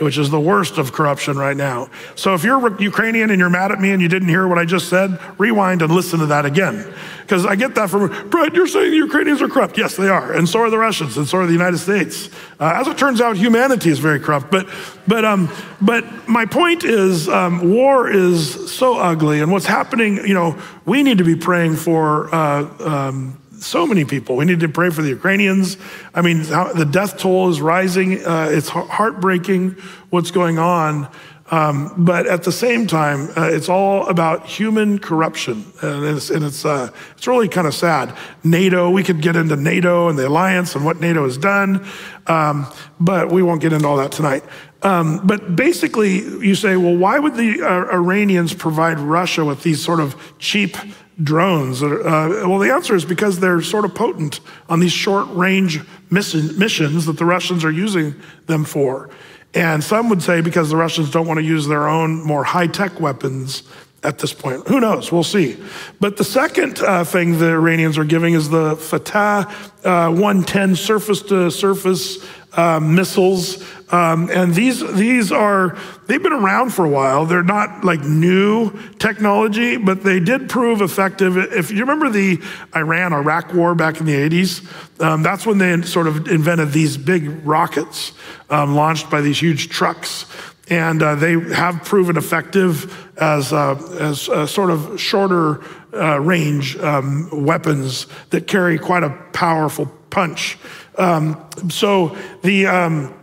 which 0.00 0.18
is 0.18 0.30
the 0.30 0.40
worst 0.40 0.78
of 0.78 0.92
corruption 0.92 1.36
right 1.36 1.56
now. 1.56 1.88
So 2.14 2.34
if 2.34 2.44
you're 2.44 2.80
Ukrainian 2.80 3.30
and 3.30 3.38
you're 3.38 3.50
mad 3.50 3.72
at 3.72 3.80
me 3.80 3.90
and 3.92 4.02
you 4.02 4.08
didn't 4.08 4.28
hear 4.28 4.46
what 4.48 4.58
I 4.58 4.64
just 4.64 4.88
said, 4.88 5.18
rewind 5.38 5.82
and 5.82 5.92
listen 5.92 6.20
to 6.20 6.26
that 6.26 6.44
again. 6.44 6.86
Because 7.22 7.44
I 7.44 7.56
get 7.56 7.74
that 7.74 7.90
from, 7.90 8.30
Brett, 8.30 8.54
you're 8.54 8.66
saying 8.66 8.90
the 8.90 8.96
Ukrainians 8.96 9.42
are 9.42 9.48
corrupt. 9.48 9.76
Yes, 9.76 9.96
they 9.96 10.08
are. 10.08 10.32
And 10.32 10.48
so 10.48 10.60
are 10.60 10.70
the 10.70 10.78
Russians, 10.78 11.16
and 11.16 11.26
so 11.26 11.38
are 11.38 11.46
the 11.46 11.52
United 11.52 11.78
States. 11.78 12.28
Uh, 12.60 12.72
as 12.76 12.86
it 12.86 12.96
turns 12.96 13.20
out, 13.20 13.36
humanity 13.36 13.90
is 13.90 13.98
very 13.98 14.20
corrupt. 14.20 14.50
But, 14.50 14.68
but, 15.08 15.24
um, 15.24 15.50
but 15.80 16.28
my 16.28 16.46
point 16.46 16.84
is, 16.84 17.28
um, 17.28 17.74
war 17.74 18.08
is 18.08 18.72
so 18.72 18.98
ugly. 18.98 19.40
And 19.40 19.50
what's 19.50 19.66
happening, 19.66 20.18
you 20.18 20.34
know, 20.34 20.56
we 20.84 21.02
need 21.02 21.18
to 21.18 21.24
be 21.24 21.36
praying 21.36 21.76
for. 21.76 22.32
Uh, 22.34 22.68
um, 22.80 23.38
so 23.60 23.86
many 23.86 24.04
people. 24.04 24.36
We 24.36 24.44
need 24.44 24.60
to 24.60 24.68
pray 24.68 24.90
for 24.90 25.02
the 25.02 25.08
Ukrainians. 25.08 25.76
I 26.14 26.22
mean, 26.22 26.42
the 26.42 26.88
death 26.90 27.18
toll 27.18 27.48
is 27.50 27.60
rising. 27.60 28.24
Uh, 28.24 28.48
it's 28.50 28.68
heartbreaking 28.68 29.76
what's 30.10 30.30
going 30.30 30.58
on. 30.58 31.08
Um, 31.48 31.92
but 31.96 32.26
at 32.26 32.42
the 32.42 32.50
same 32.50 32.88
time, 32.88 33.28
uh, 33.36 33.48
it's 33.48 33.68
all 33.68 34.08
about 34.08 34.46
human 34.46 34.98
corruption, 34.98 35.64
and 35.80 36.04
it's 36.04 36.28
and 36.28 36.44
it's 36.44 36.64
uh, 36.64 36.90
it's 37.16 37.26
really 37.28 37.48
kind 37.48 37.68
of 37.68 37.74
sad. 37.74 38.16
NATO, 38.42 38.90
we 38.90 39.04
could 39.04 39.22
get 39.22 39.36
into 39.36 39.54
NATO 39.54 40.08
and 40.08 40.18
the 40.18 40.26
alliance 40.26 40.74
and 40.74 40.84
what 40.84 41.00
NATO 41.00 41.22
has 41.22 41.38
done, 41.38 41.86
um, 42.26 42.66
but 42.98 43.30
we 43.30 43.42
won't 43.44 43.60
get 43.60 43.72
into 43.72 43.86
all 43.86 43.96
that 43.98 44.10
tonight. 44.10 44.42
Um, 44.82 45.24
but 45.24 45.54
basically, 45.54 46.18
you 46.18 46.56
say, 46.56 46.76
well, 46.76 46.96
why 46.96 47.20
would 47.20 47.36
the 47.36 47.62
uh, 47.62 47.94
Iranians 47.94 48.52
provide 48.52 48.98
Russia 48.98 49.44
with 49.44 49.62
these 49.62 49.82
sort 49.82 50.00
of 50.00 50.16
cheap 50.40 50.76
drones? 51.22 51.82
Uh, 51.82 51.98
well, 52.46 52.58
the 52.58 52.72
answer 52.72 52.94
is 52.94 53.04
because 53.04 53.40
they're 53.40 53.62
sort 53.62 53.84
of 53.84 53.94
potent 53.94 54.40
on 54.68 54.80
these 54.80 54.92
short 54.92 55.28
range 55.30 55.80
missions 56.10 57.06
that 57.06 57.16
the 57.18 57.24
Russians 57.24 57.64
are 57.64 57.70
using 57.70 58.14
them 58.46 58.64
for. 58.64 59.10
And 59.54 59.82
some 59.82 60.10
would 60.10 60.22
say 60.22 60.42
because 60.42 60.68
the 60.68 60.76
Russians 60.76 61.10
don't 61.10 61.26
want 61.26 61.38
to 61.38 61.44
use 61.44 61.66
their 61.66 61.88
own 61.88 62.22
more 62.22 62.44
high 62.44 62.66
tech 62.66 63.00
weapons 63.00 63.62
at 64.02 64.18
this 64.18 64.32
point. 64.32 64.68
Who 64.68 64.80
knows? 64.80 65.10
We'll 65.10 65.24
see. 65.24 65.56
But 65.98 66.16
the 66.16 66.24
second 66.24 66.78
uh, 66.80 67.04
thing 67.04 67.38
the 67.38 67.50
Iranians 67.52 67.98
are 67.98 68.04
giving 68.04 68.34
is 68.34 68.50
the 68.50 68.76
Fateh 68.76 69.46
uh, 69.84 70.10
110 70.10 70.76
surface 70.76 71.22
to 71.22 71.50
surface 71.50 72.24
uh, 72.56 72.80
missiles. 72.80 73.62
Um, 73.90 74.30
and 74.30 74.52
these, 74.52 74.80
these 74.94 75.30
are, 75.30 75.78
they've 76.06 76.22
been 76.22 76.32
around 76.32 76.70
for 76.70 76.84
a 76.84 76.88
while. 76.88 77.24
They're 77.24 77.44
not 77.44 77.84
like 77.84 78.00
new 78.00 78.72
technology, 78.98 79.76
but 79.76 80.02
they 80.02 80.18
did 80.18 80.48
prove 80.48 80.80
effective. 80.80 81.36
If 81.36 81.70
you 81.70 81.80
remember 81.80 82.10
the 82.10 82.42
Iran 82.74 83.12
Iraq 83.12 83.54
war 83.54 83.74
back 83.74 84.00
in 84.00 84.06
the 84.06 84.14
80s, 84.14 85.00
um, 85.00 85.22
that's 85.22 85.46
when 85.46 85.58
they 85.58 85.82
sort 85.82 86.08
of 86.08 86.26
invented 86.26 86.72
these 86.72 86.96
big 86.96 87.46
rockets 87.46 88.12
um, 88.50 88.74
launched 88.74 89.08
by 89.10 89.20
these 89.20 89.40
huge 89.40 89.68
trucks. 89.68 90.26
And 90.68 91.00
uh, 91.00 91.14
they 91.14 91.38
have 91.54 91.84
proven 91.84 92.16
effective 92.16 92.92
as, 93.16 93.52
uh, 93.52 93.76
as 94.00 94.22
sort 94.50 94.70
of 94.70 95.00
shorter 95.00 95.62
uh, 95.94 96.20
range 96.20 96.76
um, 96.78 97.28
weapons 97.44 98.06
that 98.30 98.48
carry 98.48 98.78
quite 98.78 99.04
a 99.04 99.10
powerful 99.32 99.86
punch. 100.10 100.58
Um, 100.98 101.44
so 101.68 102.16
the, 102.42 102.66
um, 102.66 103.14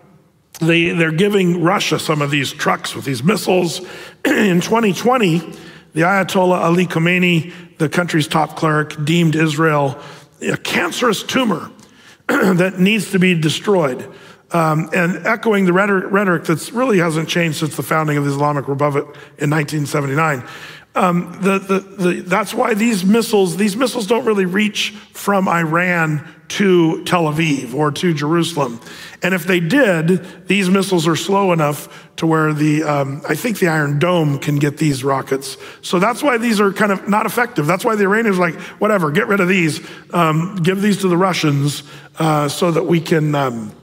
they, 0.60 0.90
they're 0.90 1.12
giving 1.12 1.62
Russia 1.64 2.00
some 2.00 2.22
of 2.22 2.32
these 2.32 2.52
trucks 2.52 2.96
with 2.96 3.06
these 3.06 3.24
missiles. 3.24 3.80
In 4.26 4.62
2020, 4.62 5.40
the 5.94 6.02
Ayatollah 6.02 6.62
Ali 6.62 6.88
Khamenei, 6.88 7.78
the 7.78 7.90
country's 7.90 8.28
top 8.28 8.56
cleric, 8.56 9.04
deemed 9.04 9.36
Israel 9.36 10.00
a 10.42 10.58
cancerous 10.58 11.24
tumor 11.24 11.72
that 12.28 12.80
needs 12.80 13.12
to 13.12 13.20
be 13.20 13.40
destroyed. 13.40 14.10
Um, 14.52 14.90
and 14.94 15.26
echoing 15.26 15.66
the 15.66 15.74
rhetoric, 15.74 16.12
rhetoric 16.12 16.44
that 16.46 16.72
really 16.72 17.00
hasn't 17.00 17.28
changed 17.28 17.58
since 17.58 17.76
the 17.76 17.84
founding 17.84 18.18
of 18.18 18.26
the 18.26 18.30
Islamic 18.30 18.68
Republic 18.68 19.06
in 19.40 19.50
1979. 19.50 20.44
Um, 20.96 21.36
the, 21.42 21.58
the, 21.58 21.80
the, 21.80 22.22
that's 22.22 22.54
why 22.54 22.76
these 22.76 23.04
missiles, 23.04 23.58
these 23.58 23.76
missiles 23.76 24.06
don't 24.06 24.26
really 24.26 24.46
reach 24.46 24.92
from 25.12 25.48
Iran 25.48 26.28
to 26.50 27.04
Tel 27.06 27.24
Aviv 27.24 27.74
or 27.74 27.92
to 27.92 28.14
Jerusalem. 28.14 28.80
And 29.24 29.34
if 29.34 29.46
they 29.46 29.60
did, 29.60 30.48
these 30.48 30.70
missiles 30.70 31.08
are 31.08 31.16
slow 31.16 31.52
enough 31.52 32.12
to 32.18 32.28
where 32.28 32.54
the, 32.54 32.84
um, 32.84 33.24
I 33.28 33.34
think 33.34 33.58
the 33.58 33.70
Iron 33.70 33.98
Dome 33.98 34.38
can 34.38 34.58
get 34.58 34.78
these 34.78 35.04
rockets. 35.04 35.58
So 35.82 35.98
that's 35.98 36.22
why 36.22 36.38
these 36.38 36.62
are 36.62 36.72
kind 36.72 36.92
of 36.92 37.10
not 37.10 37.26
effective. 37.26 37.66
That's 37.66 37.84
why 37.84 37.96
the 37.96 38.04
Iranians 38.04 38.38
are 38.38 38.52
like, 38.52 38.60
whatever, 38.80 39.10
get 39.10 39.28
rid 39.28 39.40
of 39.40 39.48
these, 39.48 39.82
um, 40.12 40.58
give 40.58 40.80
these 40.82 41.02
to 41.02 41.08
the 41.08 41.18
Russians 41.18 41.82
uh, 42.20 42.48
so 42.50 42.70
that 42.70 42.84
we 42.84 43.02
can. 43.02 43.74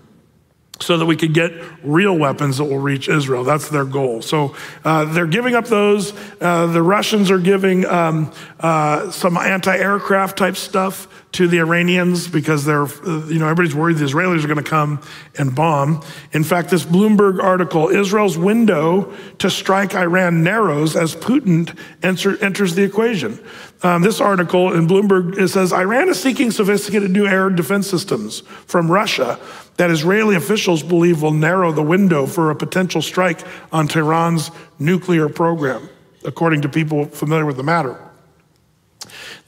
So 0.81 0.97
that 0.97 1.07
we 1.07 1.17
could 1.17 1.35
get 1.35 1.53
real 1.83 2.17
weapons 2.17 2.57
that 2.57 2.65
will 2.65 2.79
reach 2.79 3.09
Israel. 3.09 3.45
That's 3.45 3.69
their 3.69 3.85
goal. 3.85 4.23
So 4.23 4.57
uh, 4.85 5.05
they're 5.05 5.27
giving 5.27 5.55
up 5.55 5.67
those. 5.67 6.15
Uh, 6.41 6.67
the 6.67 6.83
Russians 6.83 7.31
are 7.31 7.39
giving 7.39 7.85
um, 7.85 8.33
uh, 8.61 9.11
some 9.11 9.37
anti 9.37 9.77
aircraft 9.77 10.39
type 10.39 10.57
stuff 10.57 11.07
to 11.33 11.47
the 11.47 11.61
Iranians 11.61 12.27
because 12.27 12.65
they're, 12.65 12.87
you 13.05 13.39
know, 13.39 13.47
everybody's 13.49 13.75
worried 13.75 13.99
the 13.99 14.05
Israelis 14.05 14.43
are 14.43 14.49
going 14.49 14.63
to 14.63 14.69
come 14.69 15.01
and 15.39 15.55
bomb. 15.55 16.03
In 16.33 16.43
fact, 16.43 16.71
this 16.71 16.85
Bloomberg 16.85 17.43
article 17.43 17.89
Israel's 17.89 18.37
window 18.37 19.15
to 19.39 19.49
strike 19.49 19.95
Iran 19.95 20.43
narrows 20.43 20.97
as 20.97 21.15
Putin 21.15 21.77
enter, 22.03 22.43
enters 22.43 22.75
the 22.75 22.83
equation. 22.83 23.39
Um, 23.83 24.03
this 24.03 24.21
article 24.21 24.73
in 24.75 24.89
Bloomberg 24.89 25.39
it 25.39 25.49
says 25.49 25.73
Iran 25.73 26.09
is 26.09 26.21
seeking 26.21 26.51
sophisticated 26.51 27.11
new 27.11 27.27
air 27.27 27.49
defense 27.49 27.89
systems 27.89 28.41
from 28.67 28.91
Russia 28.91 29.39
that 29.77 29.91
Israeli 29.91 30.35
officials 30.35 30.83
believe 30.83 31.23
will 31.23 31.33
narrow 31.33 31.73
the 31.73 31.83
window 31.83 32.27
for 32.27 32.51
a 32.51 32.57
potential 32.57 33.01
strike 33.01 33.41
on 33.73 33.89
Tehran's 33.89 34.51
nuclear 34.79 35.29
program, 35.29 35.89
according 36.25 36.63
to 36.63 36.69
people 36.69 37.07
familiar 37.07 37.47
with 37.47 37.57
the 37.57 37.63
matter. 37.63 38.10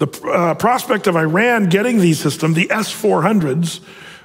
The 0.03 0.29
uh, 0.29 0.55
prospect 0.57 1.07
of 1.07 1.15
Iran 1.15 1.69
getting 1.69 2.01
these 2.01 2.19
systems, 2.19 2.57
the 2.57 2.69
S 2.73 2.93
400s, 2.93 3.79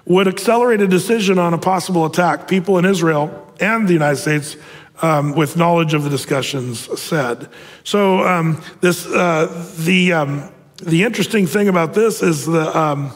would 0.05 0.27
accelerate 0.27 0.81
a 0.81 0.87
decision 0.87 1.37
on 1.37 1.53
a 1.53 1.59
possible 1.59 2.07
attack. 2.07 2.47
People 2.47 2.79
in 2.79 2.85
Israel 2.85 3.53
and 3.59 3.87
the 3.87 3.93
United 3.93 4.15
States, 4.15 4.55
um, 5.03 5.35
with 5.35 5.55
knowledge 5.55 5.93
of 5.93 6.03
the 6.03 6.09
discussions, 6.09 6.79
said. 6.99 7.47
So, 7.83 8.23
um, 8.23 8.59
this, 8.81 9.05
uh, 9.05 9.71
the, 9.77 10.13
um, 10.13 10.51
the 10.77 11.03
interesting 11.03 11.45
thing 11.45 11.67
about 11.67 11.93
this 11.93 12.23
is 12.23 12.47
the, 12.47 12.75
um, 12.75 13.15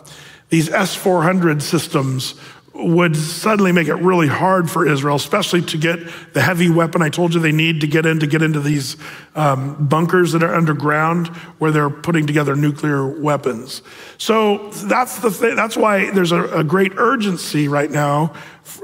these 0.50 0.70
S 0.70 0.94
400 0.94 1.64
systems 1.64 2.36
would 2.74 3.18
suddenly 3.18 3.72
make 3.74 3.90
it 3.90 3.96
really 3.96 4.28
hard 4.28 4.70
for 4.70 4.88
Israel, 4.88 5.18
especially 5.18 5.62
to 5.62 5.78
get 5.78 6.00
the 6.34 6.42
heavy 6.42 6.70
weapon 6.70 7.02
I 7.02 7.10
told 7.10 7.34
you 7.34 7.40
they 7.42 7.52
need 7.52 7.82
to 7.82 7.88
get 7.88 8.06
in 8.06 8.20
to 8.22 8.28
get 8.28 8.42
into 8.42 8.62
these 8.62 8.96
um, 9.36 9.88
bunkers 9.88 10.32
that 10.32 10.42
are 10.42 10.56
underground 10.56 11.28
where 11.60 11.72
they're 11.72 11.90
putting 11.90 12.26
together 12.26 12.56
nuclear 12.56 13.06
weapons. 13.06 13.82
So 14.18 14.70
that's 14.70 15.20
the. 15.20 15.30
That's 15.54 15.76
why 15.76 16.12
there's 16.12 16.32
a, 16.32 16.60
a 16.60 16.64
great 16.64 16.94
urgency 16.96 17.68
right 17.68 17.92
now, 17.92 18.34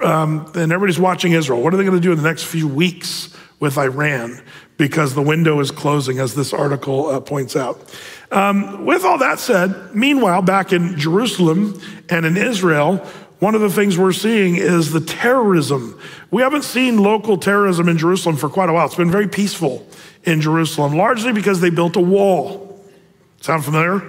um, 0.03 0.51
and 0.53 0.71
everybody's 0.71 0.99
watching 0.99 1.31
Israel. 1.31 1.61
What 1.61 1.73
are 1.73 1.77
they 1.77 1.85
going 1.85 1.95
to 1.95 2.01
do 2.01 2.11
in 2.11 2.17
the 2.17 2.27
next 2.27 2.43
few 2.43 2.67
weeks 2.67 3.33
with 3.59 3.77
Iran? 3.77 4.41
Because 4.75 5.15
the 5.15 5.23
window 5.23 5.59
is 5.59 5.71
closing, 5.71 6.19
as 6.19 6.35
this 6.35 6.53
article 6.53 7.07
uh, 7.07 7.19
points 7.19 7.55
out. 7.55 7.79
Um, 8.31 8.85
with 8.85 9.05
all 9.05 9.17
that 9.19 9.39
said, 9.39 9.95
meanwhile, 9.95 10.41
back 10.41 10.73
in 10.73 10.99
Jerusalem 10.99 11.81
and 12.09 12.25
in 12.25 12.37
Israel, 12.37 13.03
one 13.39 13.53
of 13.53 13.61
the 13.61 13.69
things 13.69 13.97
we're 13.97 14.13
seeing 14.13 14.55
is 14.55 14.91
the 14.91 14.99
terrorism. 14.99 15.99
We 16.31 16.41
haven't 16.41 16.63
seen 16.63 16.97
local 16.97 17.37
terrorism 17.37 17.87
in 17.87 17.97
Jerusalem 17.97 18.35
for 18.35 18.49
quite 18.49 18.69
a 18.69 18.73
while. 18.73 18.87
It's 18.87 18.95
been 18.95 19.11
very 19.11 19.27
peaceful 19.27 19.85
in 20.23 20.41
Jerusalem, 20.41 20.95
largely 20.95 21.33
because 21.33 21.61
they 21.61 21.69
built 21.69 21.95
a 21.95 22.01
wall. 22.01 22.83
Sound 23.41 23.63
familiar? 23.63 24.01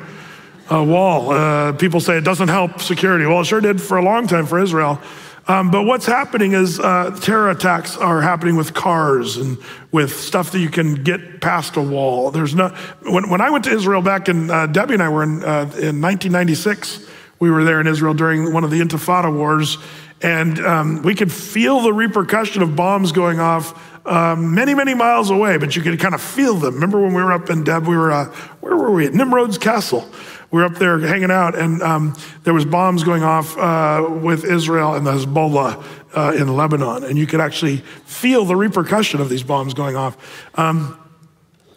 A 0.71 0.83
wall. 0.83 1.31
Uh, 1.31 1.73
people 1.73 2.01
say 2.01 2.17
it 2.17 2.25
doesn't 2.25 2.49
help 2.49 2.81
security. 2.81 3.27
Well, 3.27 3.41
it 3.41 3.45
sure 3.45 3.61
did 3.61 3.83
for 3.83 3.99
a 3.99 4.03
long 4.03 4.27
time 4.27 4.47
for 4.47 4.59
Israel. 4.59 5.01
Um, 5.47 5.71
but 5.71 5.85
what's 5.85 6.05
happening 6.05 6.53
is 6.53 6.79
uh, 6.79 7.19
terror 7.23 7.51
attacks 7.51 7.97
are 7.97 8.21
happening 8.21 8.57
with 8.57 8.75
cars 8.75 9.39
and 9.39 9.57
with 9.93 10.19
stuff 10.19 10.53
that 10.53 10.59
you 10.59 10.69
can 10.69 11.03
get 11.03 11.41
past 11.41 11.77
a 11.77 11.83
wall. 11.83 12.31
There's 12.31 12.55
no. 12.55 12.69
When, 13.03 13.31
when 13.31 13.41
I 13.41 13.49
went 13.49 13.65
to 13.65 13.71
Israel 13.71 14.03
back 14.03 14.29
in 14.29 14.51
uh, 14.51 14.67
Debbie 14.67 14.95
and 14.95 15.03
I 15.03 15.09
were 15.09 15.23
in 15.23 15.43
uh, 15.43 15.65
in 15.81 16.03
1996 16.03 17.09
we 17.39 17.51
were 17.51 17.65
there 17.65 17.81
in 17.81 17.87
Israel 17.87 18.15
during 18.15 18.53
one 18.53 18.65
of 18.65 18.71
the 18.71 18.81
Intifada 18.81 19.35
wars, 19.35 19.79
and 20.21 20.59
um, 20.61 21.03
we 21.03 21.15
could 21.15 21.33
feel 21.33 21.81
the 21.81 21.93
repercussion 21.93 22.63
of 22.63 22.75
bombs 22.75 23.13
going 23.13 23.39
off 23.39 24.07
um, 24.07 24.55
many, 24.55 24.75
many 24.75 24.95
miles 24.95 25.31
away, 25.31 25.59
but 25.59 25.77
you 25.77 25.83
could 25.83 26.01
kind 26.01 26.15
of 26.15 26.23
feel 26.23 26.55
them. 26.55 26.75
Remember 26.75 27.01
when 27.01 27.15
we 27.15 27.23
were 27.23 27.33
up 27.33 27.51
in 27.51 27.63
Deb? 27.63 27.87
We 27.87 27.97
were, 27.97 28.11
uh, 28.11 28.25
where 28.61 28.77
were 28.77 28.91
we? 28.91 29.07
At 29.07 29.13
Nimrod's 29.13 29.59
Castle. 29.59 30.11
We 30.51 30.61
were 30.61 30.65
up 30.65 30.77
there 30.77 30.99
hanging 30.99 31.31
out, 31.31 31.55
and 31.55 31.83
um, 31.83 32.17
there 32.45 32.55
was 32.55 32.65
bombs 32.65 33.05
going 33.05 33.23
off 33.23 33.57
uh, 33.59 34.09
with 34.09 34.45
Israel 34.45 34.95
and 34.95 35.07
the 35.07 35.13
Hezbollah 35.13 35.85
uh, 36.17 36.33
in 36.35 36.57
Lebanon, 36.57 37.05
and 37.05 37.19
you 37.19 37.27
could 37.27 37.41
actually 37.41 37.79
feel 38.07 38.47
the 38.47 38.57
repercussion 38.57 39.21
of 39.21 39.29
these 39.29 39.43
bombs 39.43 39.75
going 39.75 39.95
off. 39.95 40.17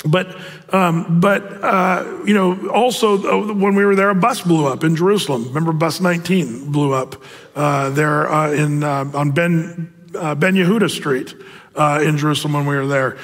But, 0.03 0.35
um, 0.73 1.19
but 1.19 1.43
uh, 1.63 2.21
you 2.25 2.33
know, 2.33 2.69
also 2.69 3.17
uh, 3.17 3.53
when 3.53 3.75
we 3.75 3.85
were 3.85 3.95
there, 3.95 4.09
a 4.09 4.15
bus 4.15 4.41
blew 4.41 4.65
up 4.65 4.83
in 4.83 4.95
Jerusalem. 4.95 5.47
Remember, 5.47 5.73
bus 5.73 6.01
19 6.01 6.71
blew 6.71 6.93
up 6.93 7.21
uh, 7.55 7.91
there 7.91 8.31
uh, 8.31 8.51
in, 8.51 8.83
uh, 8.83 9.11
on 9.13 9.31
Ben, 9.31 9.93
uh, 10.15 10.33
ben 10.35 10.55
Yehuda 10.55 10.89
Street 10.89 11.35
in 12.03 12.17
Jerusalem 12.17 12.53
when 12.53 12.65
we 12.65 12.75
were 12.75 12.87
there. 12.87 13.17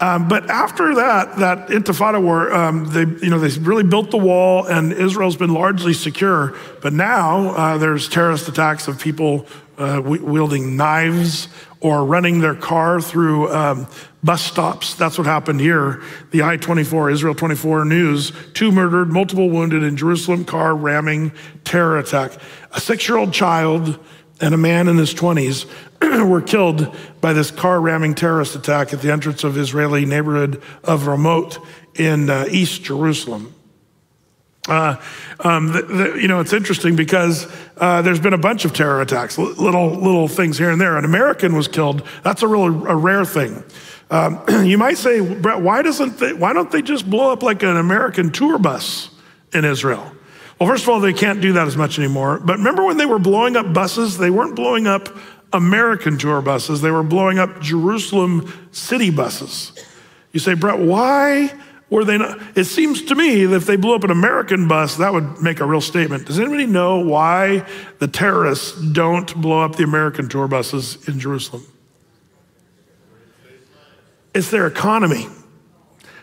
Um, 0.00 0.26
but 0.26 0.50
after 0.50 0.96
that, 0.96 1.36
that 1.36 1.68
Intifada 1.68 2.20
war, 2.20 2.52
um, 2.52 2.86
they, 2.86 3.04
you 3.24 3.30
know, 3.30 3.38
they 3.38 3.56
really 3.60 3.84
built 3.84 4.10
the 4.10 4.18
wall, 4.18 4.66
and 4.66 4.92
Israel's 4.92 5.36
been 5.36 5.54
largely 5.54 5.92
secure. 5.92 6.58
But 6.80 6.92
now 6.92 7.76
there's 7.78 8.08
terrorist 8.08 8.48
attacks 8.48 8.88
of 8.88 8.98
people 8.98 9.46
wielding 9.78 10.76
knives 10.76 11.46
or 11.82 12.04
running 12.04 12.40
their 12.40 12.54
car 12.54 13.00
through 13.00 13.52
um, 13.52 13.88
bus 14.22 14.40
stops. 14.40 14.94
That's 14.94 15.18
what 15.18 15.26
happened 15.26 15.60
here. 15.60 16.00
The 16.30 16.44
I 16.44 16.56
24, 16.56 17.10
Israel 17.10 17.34
24 17.34 17.84
News 17.84 18.32
two 18.54 18.70
murdered, 18.70 19.10
multiple 19.10 19.50
wounded 19.50 19.82
in 19.82 19.96
Jerusalem 19.96 20.44
car 20.44 20.76
ramming 20.76 21.32
terror 21.64 21.98
attack. 21.98 22.32
A 22.70 22.80
six 22.80 23.08
year 23.08 23.18
old 23.18 23.32
child 23.32 23.98
and 24.40 24.54
a 24.54 24.58
man 24.58 24.86
in 24.86 24.96
his 24.96 25.12
20s 25.12 25.66
were 26.28 26.40
killed 26.40 26.96
by 27.20 27.32
this 27.32 27.50
car 27.50 27.80
ramming 27.80 28.14
terrorist 28.14 28.54
attack 28.54 28.92
at 28.92 29.02
the 29.02 29.10
entrance 29.10 29.42
of 29.42 29.58
Israeli 29.58 30.04
neighborhood 30.04 30.62
of 30.84 31.02
Ramot 31.02 31.58
in 31.96 32.30
uh, 32.30 32.46
East 32.48 32.84
Jerusalem. 32.84 33.54
Uh, 34.68 34.96
um, 35.40 35.72
the, 35.72 35.82
the, 35.82 36.18
you 36.20 36.28
know, 36.28 36.38
it's 36.38 36.52
interesting 36.52 36.94
because 36.94 37.52
uh, 37.78 38.00
there's 38.02 38.20
been 38.20 38.32
a 38.32 38.38
bunch 38.38 38.64
of 38.64 38.72
terror 38.72 39.00
attacks, 39.00 39.36
little 39.36 39.90
little 39.90 40.28
things 40.28 40.56
here 40.56 40.70
and 40.70 40.80
there. 40.80 40.96
An 40.96 41.04
American 41.04 41.56
was 41.56 41.66
killed. 41.66 42.06
That's 42.22 42.42
a 42.42 42.46
real 42.46 42.86
a 42.86 42.94
rare 42.94 43.24
thing. 43.24 43.64
Um, 44.10 44.44
you 44.64 44.78
might 44.78 44.98
say, 44.98 45.20
Brett, 45.20 45.60
why 45.60 45.82
doesn't 45.82 46.18
they, 46.18 46.32
why 46.32 46.52
don't 46.52 46.70
they 46.70 46.82
just 46.82 47.10
blow 47.10 47.32
up 47.32 47.42
like 47.42 47.62
an 47.64 47.76
American 47.76 48.30
tour 48.30 48.58
bus 48.58 49.10
in 49.52 49.64
Israel? 49.64 50.12
Well, 50.60 50.68
first 50.68 50.84
of 50.84 50.90
all, 50.90 51.00
they 51.00 51.12
can't 51.12 51.40
do 51.40 51.54
that 51.54 51.66
as 51.66 51.76
much 51.76 51.98
anymore. 51.98 52.38
But 52.38 52.58
remember 52.58 52.84
when 52.84 52.98
they 52.98 53.06
were 53.06 53.18
blowing 53.18 53.56
up 53.56 53.72
buses? 53.72 54.16
They 54.16 54.30
weren't 54.30 54.54
blowing 54.54 54.86
up 54.86 55.08
American 55.52 56.18
tour 56.18 56.40
buses. 56.40 56.80
They 56.80 56.90
were 56.92 57.02
blowing 57.02 57.40
up 57.40 57.60
Jerusalem 57.60 58.68
city 58.70 59.10
buses. 59.10 59.72
You 60.30 60.38
say, 60.38 60.54
Brett, 60.54 60.78
why? 60.78 61.52
Were 61.92 62.06
they 62.06 62.16
not? 62.16 62.40
It 62.56 62.64
seems 62.64 63.02
to 63.02 63.14
me 63.14 63.44
that 63.44 63.54
if 63.54 63.66
they 63.66 63.76
blew 63.76 63.94
up 63.94 64.02
an 64.02 64.10
American 64.10 64.66
bus, 64.66 64.96
that 64.96 65.12
would 65.12 65.42
make 65.42 65.60
a 65.60 65.66
real 65.66 65.82
statement. 65.82 66.24
Does 66.24 66.40
anybody 66.40 66.64
know 66.64 67.00
why 67.00 67.66
the 67.98 68.08
terrorists 68.08 68.80
don't 68.80 69.38
blow 69.42 69.60
up 69.60 69.76
the 69.76 69.84
American 69.84 70.26
tour 70.26 70.48
buses 70.48 71.06
in 71.06 71.20
Jerusalem? 71.20 71.66
It's 74.34 74.50
their 74.50 74.66
economy. 74.66 75.26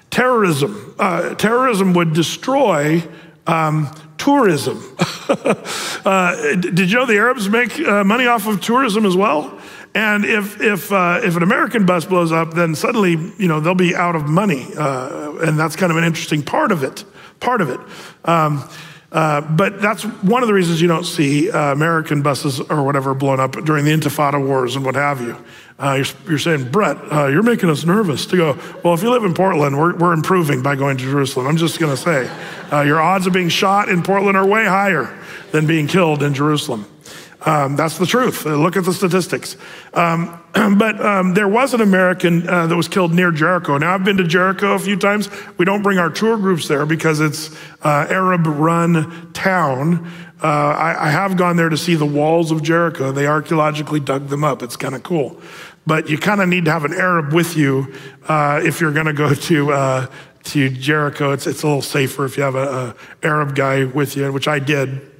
Terrorism. 0.09 0.95
Uh, 0.97 1.35
terrorism 1.35 1.93
would 1.93 2.13
destroy 2.13 3.03
um, 3.45 3.93
tourism. 4.17 4.83
uh, 6.03 6.55
did 6.55 6.89
you 6.89 6.97
know 6.97 7.05
the 7.05 7.17
Arabs 7.17 7.47
make 7.47 7.79
uh, 7.79 8.03
money 8.03 8.25
off 8.25 8.47
of 8.47 8.59
tourism 8.59 9.05
as 9.05 9.15
well? 9.15 9.58
And 9.95 10.23
if, 10.23 10.61
if, 10.61 10.91
uh, 10.91 11.19
if 11.23 11.35
an 11.35 11.43
American 11.43 11.85
bus 11.85 12.05
blows 12.05 12.31
up, 12.31 12.53
then 12.53 12.75
suddenly, 12.75 13.11
you 13.37 13.47
know, 13.47 13.59
they'll 13.59 13.75
be 13.75 13.95
out 13.95 14.15
of 14.15 14.27
money. 14.27 14.67
Uh, 14.77 15.37
and 15.37 15.57
that's 15.59 15.75
kind 15.75 15.91
of 15.91 15.97
an 15.97 16.03
interesting 16.03 16.43
part 16.43 16.71
of 16.71 16.83
it, 16.83 17.03
part 17.39 17.61
of 17.61 17.69
it. 17.69 17.79
Um, 18.23 18.69
uh, 19.11 19.41
but 19.41 19.81
that's 19.81 20.03
one 20.03 20.43
of 20.43 20.47
the 20.47 20.53
reasons 20.53 20.79
you 20.79 20.87
don't 20.87 21.05
see 21.05 21.49
uh, 21.49 21.71
American 21.71 22.21
buses 22.21 22.59
or 22.59 22.83
whatever 22.83 23.15
blown 23.15 23.39
up 23.39 23.53
during 23.65 23.83
the 23.83 23.91
Intifada 23.91 24.43
wars 24.45 24.75
and 24.75 24.85
what 24.85 24.93
have 24.93 25.19
you. 25.19 25.35
Uh, 25.79 25.93
you're, 25.93 26.29
you're, 26.29 26.39
saying, 26.39 26.69
Brett, 26.69 26.97
uh, 27.11 27.27
you're 27.27 27.41
making 27.41 27.69
us 27.69 27.85
nervous 27.85 28.27
to 28.27 28.37
go. 28.37 28.59
Well, 28.83 28.93
if 28.93 29.01
you 29.01 29.09
live 29.09 29.23
in 29.23 29.33
Portland, 29.33 29.79
we're, 29.79 29.95
we're 29.95 30.13
improving 30.13 30.61
by 30.61 30.75
going 30.75 30.97
to 30.97 31.03
Jerusalem. 31.03 31.47
I'm 31.47 31.57
just 31.57 31.79
going 31.79 31.95
to 31.95 32.01
say, 32.01 32.29
uh, 32.71 32.81
your 32.81 33.01
odds 33.01 33.25
of 33.25 33.33
being 33.33 33.49
shot 33.49 33.89
in 33.89 34.03
Portland 34.03 34.37
are 34.37 34.45
way 34.45 34.65
higher 34.65 35.17
than 35.51 35.65
being 35.65 35.87
killed 35.87 36.21
in 36.21 36.35
Jerusalem. 36.35 36.85
Um, 37.41 37.77
that's 37.77 37.97
the 37.97 38.05
truth. 38.05 38.45
Uh, 38.45 38.55
look 38.55 38.75
at 38.75 38.83
the 38.83 38.93
statistics. 38.93 39.55
Um, 39.93 40.41
but 40.53 41.03
um, 41.03 41.33
there 41.33 41.47
was 41.47 41.73
an 41.73 41.81
American 41.81 42.47
uh, 42.47 42.67
that 42.67 42.75
was 42.75 42.87
killed 42.87 43.13
near 43.13 43.31
Jericho. 43.31 43.77
Now, 43.77 43.93
I've 43.93 44.03
been 44.03 44.17
to 44.17 44.25
Jericho 44.25 44.73
a 44.73 44.79
few 44.79 44.97
times. 44.97 45.29
We 45.57 45.65
don't 45.65 45.81
bring 45.81 45.99
our 45.99 46.09
tour 46.09 46.37
groups 46.37 46.67
there 46.67 46.85
because 46.85 47.19
it's 47.19 47.55
uh, 47.81 48.07
Arab 48.09 48.45
run 48.45 49.31
town. 49.31 50.11
Uh, 50.41 50.47
I, 50.47 51.07
I, 51.07 51.09
have 51.09 51.35
gone 51.35 51.57
there 51.57 51.67
to 51.67 51.75
see 51.75 51.95
the 51.95 52.05
walls 52.05 52.49
of 52.51 52.63
Jericho. 52.63 53.11
They 53.11 53.27
archaeologically 53.27 53.99
dug 53.99 54.29
them 54.29 54.45
up. 54.45 54.63
It's 54.63 54.77
kind 54.77 54.95
of 54.95 55.03
cool. 55.03 55.41
But 55.85 56.09
you 56.09 56.17
kind 56.17 56.41
of 56.41 56.47
need 56.47 56.65
to 56.65 56.71
have 56.71 56.85
an 56.85 56.93
Arab 56.93 57.33
with 57.33 57.57
you 57.57 57.93
uh, 58.27 58.61
if 58.63 58.79
you're 58.79 58.93
going 58.93 59.07
to 59.07 59.13
go 59.13 59.33
to 59.33 59.73
uh, 59.73 60.07
to 60.45 60.69
Jericho. 60.69 61.31
It's, 61.31 61.45
it's 61.45 61.63
a 61.63 61.67
little 61.67 61.81
safer 61.81 62.25
if 62.25 62.37
you 62.37 62.43
have 62.43 62.55
an 62.55 62.93
Arab 63.21 63.53
guy 63.55 63.83
with 63.83 64.15
you, 64.15 64.31
which 64.31 64.47
I 64.47 64.59
did. 64.59 65.18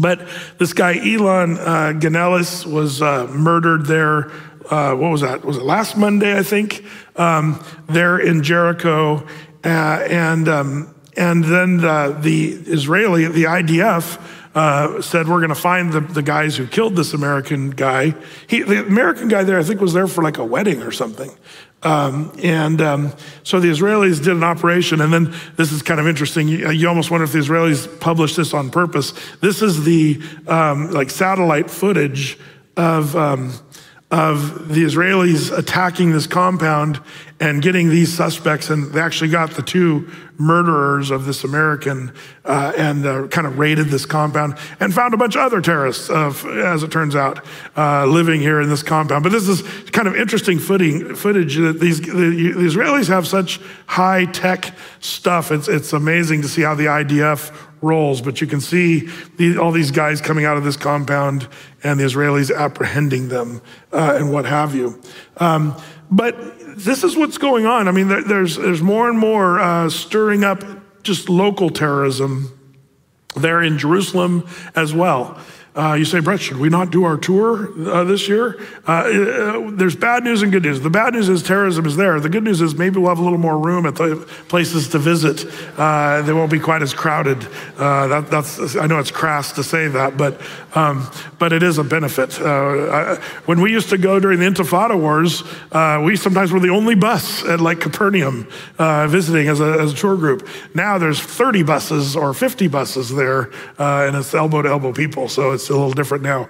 But 0.00 0.26
this 0.58 0.72
guy, 0.72 0.94
Elan 0.94 1.58
uh, 1.58 1.92
Ganeles, 1.92 2.66
was 2.66 3.02
uh, 3.02 3.26
murdered 3.26 3.86
there. 3.86 4.30
Uh, 4.70 4.94
what 4.94 5.10
was 5.10 5.22
that? 5.22 5.44
Was 5.44 5.56
it 5.56 5.62
last 5.62 5.96
Monday, 5.96 6.36
I 6.36 6.42
think? 6.42 6.84
Um, 7.16 7.64
there 7.88 8.18
in 8.18 8.42
Jericho. 8.42 9.26
Uh, 9.64 9.68
and, 9.68 10.48
um, 10.48 10.94
and 11.16 11.42
then 11.42 11.78
the, 11.78 12.16
the 12.20 12.50
Israeli, 12.50 13.26
the 13.26 13.44
IDF, 13.44 14.20
uh, 14.54 15.00
said, 15.02 15.28
We're 15.28 15.38
going 15.38 15.48
to 15.50 15.54
find 15.54 15.92
the, 15.92 16.00
the 16.00 16.22
guys 16.22 16.56
who 16.56 16.66
killed 16.66 16.96
this 16.96 17.14
American 17.14 17.70
guy. 17.70 18.14
He, 18.46 18.62
the 18.62 18.86
American 18.86 19.28
guy 19.28 19.44
there, 19.44 19.58
I 19.58 19.62
think, 19.62 19.80
was 19.80 19.92
there 19.92 20.06
for 20.06 20.22
like 20.22 20.38
a 20.38 20.44
wedding 20.44 20.82
or 20.82 20.90
something. 20.90 21.30
Um, 21.82 22.32
and 22.42 22.80
um, 22.80 23.12
so 23.44 23.60
the 23.60 23.68
Israelis 23.68 24.18
did 24.18 24.34
an 24.34 24.42
operation, 24.42 25.00
and 25.00 25.12
then 25.12 25.34
this 25.56 25.70
is 25.70 25.80
kind 25.82 26.00
of 26.00 26.08
interesting. 26.08 26.48
You, 26.48 26.70
you 26.70 26.88
almost 26.88 27.10
wonder 27.10 27.24
if 27.24 27.32
the 27.32 27.38
Israelis 27.38 28.00
published 28.00 28.36
this 28.36 28.52
on 28.52 28.70
purpose. 28.70 29.12
This 29.40 29.62
is 29.62 29.84
the 29.84 30.20
um, 30.48 30.90
like 30.90 31.10
satellite 31.10 31.70
footage 31.70 32.38
of 32.76 33.14
um, 33.16 33.52
of 34.10 34.68
the 34.68 34.84
Israelis 34.84 35.56
attacking 35.56 36.12
this 36.12 36.26
compound 36.26 36.98
and 37.40 37.60
getting 37.60 37.90
these 37.90 38.12
suspects, 38.12 38.70
and 38.70 38.90
they 38.92 39.00
actually 39.00 39.28
got 39.28 39.50
the 39.50 39.62
two 39.62 40.10
murderers 40.38 41.10
of 41.10 41.26
this 41.26 41.44
American 41.44 42.12
uh, 42.46 42.72
and 42.76 43.04
uh, 43.04 43.28
kind 43.28 43.46
of 43.46 43.58
raided 43.58 43.88
this 43.88 44.06
compound 44.06 44.56
and 44.80 44.94
found 44.94 45.12
a 45.12 45.16
bunch 45.16 45.36
of 45.36 45.42
other 45.42 45.60
terrorists, 45.60 46.08
uh, 46.08 46.32
as 46.64 46.82
it 46.82 46.90
turns 46.90 47.14
out, 47.14 47.44
uh, 47.76 48.06
living 48.06 48.40
here 48.40 48.62
in 48.62 48.70
this 48.70 48.82
compound. 48.82 49.24
But 49.24 49.32
this 49.32 49.46
is 49.46 49.62
kind 49.90 50.08
of 50.08 50.16
interesting 50.16 50.58
footing, 50.58 51.14
footage 51.14 51.56
that 51.56 51.78
these 51.78 52.00
the, 52.00 52.12
the 52.12 52.52
Israelis 52.54 53.08
have 53.08 53.26
such 53.26 53.60
high 53.86 54.24
tech 54.24 54.74
stuff. 55.00 55.52
It's, 55.52 55.68
it's 55.68 55.92
amazing 55.92 56.42
to 56.42 56.48
see 56.48 56.62
how 56.62 56.74
the 56.74 56.86
IDF 56.86 57.52
rolls, 57.82 58.20
but 58.20 58.40
you 58.40 58.46
can 58.46 58.60
see 58.60 59.08
the, 59.36 59.58
all 59.58 59.70
these 59.70 59.90
guys 59.90 60.20
coming 60.20 60.44
out 60.44 60.56
of 60.56 60.64
this 60.64 60.76
compound 60.76 61.46
and 61.82 62.00
the 62.00 62.04
Israelis 62.04 62.54
apprehending 62.54 63.28
them 63.28 63.62
uh, 63.92 64.16
and 64.18 64.32
what 64.32 64.44
have 64.44 64.74
you. 64.74 65.00
Um, 65.36 65.76
but 66.10 66.36
this 66.76 67.04
is 67.04 67.16
what's 67.16 67.38
going 67.38 67.66
on. 67.66 67.88
I 67.88 67.92
mean, 67.92 68.08
there, 68.08 68.22
there's, 68.22 68.56
there's 68.56 68.82
more 68.82 69.08
and 69.08 69.18
more 69.18 69.60
uh, 69.60 69.90
stirring 69.90 70.44
up 70.44 70.64
just 71.02 71.28
local 71.28 71.70
terrorism 71.70 72.58
there 73.36 73.62
in 73.62 73.78
Jerusalem 73.78 74.46
as 74.74 74.92
well. 74.92 75.38
Uh, 75.78 75.94
you 75.94 76.04
say, 76.04 76.18
Brett, 76.18 76.40
should 76.40 76.56
we 76.56 76.68
not 76.68 76.90
do 76.90 77.04
our 77.04 77.16
tour 77.16 77.68
uh, 77.88 78.02
this 78.02 78.28
year? 78.28 78.60
Uh, 78.84 78.90
uh, 78.90 79.70
there's 79.70 79.94
bad 79.94 80.24
news 80.24 80.42
and 80.42 80.50
good 80.50 80.64
news. 80.64 80.80
The 80.80 80.90
bad 80.90 81.14
news 81.14 81.28
is 81.28 81.40
terrorism 81.40 81.86
is 81.86 81.94
there. 81.94 82.18
The 82.18 82.28
good 82.28 82.42
news 82.42 82.60
is 82.60 82.74
maybe 82.74 82.98
we'll 82.98 83.10
have 83.10 83.20
a 83.20 83.22
little 83.22 83.38
more 83.38 83.56
room 83.56 83.86
at 83.86 83.94
the 83.94 84.16
places 84.48 84.88
to 84.88 84.98
visit. 84.98 85.46
Uh, 85.78 86.22
they 86.22 86.32
won't 86.32 86.50
be 86.50 86.58
quite 86.58 86.82
as 86.82 86.92
crowded. 86.92 87.46
Uh, 87.76 88.08
that, 88.08 88.28
that's 88.28 88.74
I 88.74 88.88
know 88.88 88.98
it's 88.98 89.12
crass 89.12 89.52
to 89.52 89.62
say 89.62 89.86
that, 89.86 90.16
but 90.16 90.40
um, 90.74 91.08
but 91.38 91.52
it 91.52 91.62
is 91.62 91.78
a 91.78 91.84
benefit. 91.84 92.40
I, 92.40 93.14
when 93.46 93.60
we 93.60 93.70
used 93.70 93.90
to 93.90 93.98
go 93.98 94.18
during 94.18 94.40
the 94.40 94.46
Intifada 94.46 95.00
wars, 95.00 95.44
we 96.04 96.16
sometimes 96.16 96.50
were 96.50 96.60
the 96.60 96.70
only 96.70 96.96
bus 96.96 97.44
at 97.44 97.60
like 97.60 97.78
Capernaum 97.78 98.48
visiting 98.78 99.46
as 99.46 99.60
a, 99.60 99.78
as 99.78 99.92
a 99.92 99.96
tour 99.96 100.16
group. 100.16 100.48
Now 100.74 100.98
there's 100.98 101.20
30 101.20 101.62
buses 101.62 102.16
or 102.16 102.34
50 102.34 102.66
buses 102.66 103.14
there, 103.14 103.52
and 103.78 104.16
it's 104.16 104.34
elbow 104.34 104.62
to 104.62 104.68
elbow 104.68 104.92
people. 104.92 105.28
So 105.28 105.52
it's 105.52 105.67
a 105.68 105.74
little 105.74 105.92
different 105.92 106.22
now. 106.22 106.48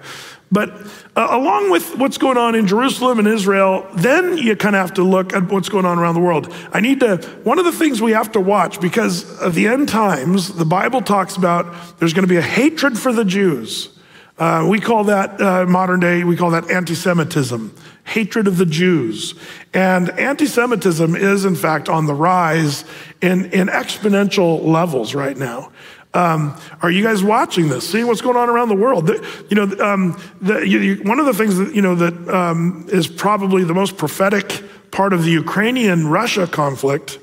But 0.51 0.71
uh, 1.15 1.29
along 1.31 1.71
with 1.71 1.97
what's 1.99 2.17
going 2.17 2.39
on 2.39 2.55
in 2.55 2.67
Jerusalem 2.67 3.19
and 3.19 3.29
Israel, 3.29 3.87
then 3.95 4.39
you 4.39 4.57
kind 4.57 4.75
of 4.75 4.81
have 4.81 4.95
to 4.95 5.03
look 5.03 5.35
at 5.35 5.51
what's 5.53 5.69
going 5.69 5.85
on 5.85 5.99
around 5.99 6.15
the 6.15 6.21
world. 6.21 6.53
I 6.73 6.81
need 6.81 7.01
to, 7.01 7.19
one 7.45 7.59
of 7.59 7.67
the 7.67 7.73
things 7.73 8.01
we 8.01 8.13
have 8.13 8.33
to 8.33 8.41
watch 8.41 8.81
because 8.81 9.39
of 9.41 9.55
the 9.55 9.69
end 9.69 9.89
times, 9.89 10.55
the 10.55 10.65
Bible 10.65 11.03
talks 11.03 11.37
about 11.37 11.99
there's 11.99 12.15
going 12.15 12.27
to 12.27 12.29
be 12.29 12.39
a 12.39 12.43
hatred 12.43 12.99
for 12.99 13.13
the 13.13 13.25
Jews. 13.25 13.91
Uh, 14.39 14.67
we 14.71 14.79
call 14.79 15.05
that 15.05 15.41
uh, 15.41 15.67
modern 15.67 15.99
day, 15.99 16.23
we 16.23 16.37
call 16.37 16.51
that 16.53 16.71
anti 16.71 16.95
Semitism, 16.95 17.75
hatred 18.05 18.47
of 18.47 18.57
the 18.57 18.67
Jews. 18.67 19.35
And 19.75 20.11
anti 20.11 20.47
Semitism 20.47 21.17
is, 21.17 21.45
in 21.45 21.57
fact, 21.57 21.89
on 21.89 22.07
the 22.07 22.15
rise 22.15 22.85
in, 23.21 23.47
in 23.47 23.67
exponential 23.67 24.65
levels 24.65 25.13
right 25.13 25.37
now. 25.37 25.73
Um, 26.15 26.59
are 26.81 26.91
you 26.91 27.03
guys 27.03 27.23
watching 27.23 27.69
this, 27.69 27.89
seeing 27.89 28.07
what's 28.07 28.23
going 28.23 28.37
on 28.37 28.49
around 28.49 28.71
the 28.71 28.75
world? 28.75 29.07
The, 29.07 29.45
you 29.51 29.57
know, 29.57 29.85
um, 29.85 30.21
the, 30.41 30.67
you, 30.67 30.97
one 31.03 31.21
of 31.21 31.27
the 31.27 31.35
things 31.35 31.59
that 31.59 31.75
you 31.75 31.83
know 31.83 31.95
that 31.97 32.29
um, 32.29 32.87
is 32.91 33.07
probably 33.07 33.65
the 33.65 33.75
most 33.75 33.97
prophetic 33.97 34.65
part 34.91 35.13
of 35.13 35.23
the 35.23 35.31
Ukrainian-Russia 35.31 36.47
conflict, 36.47 37.19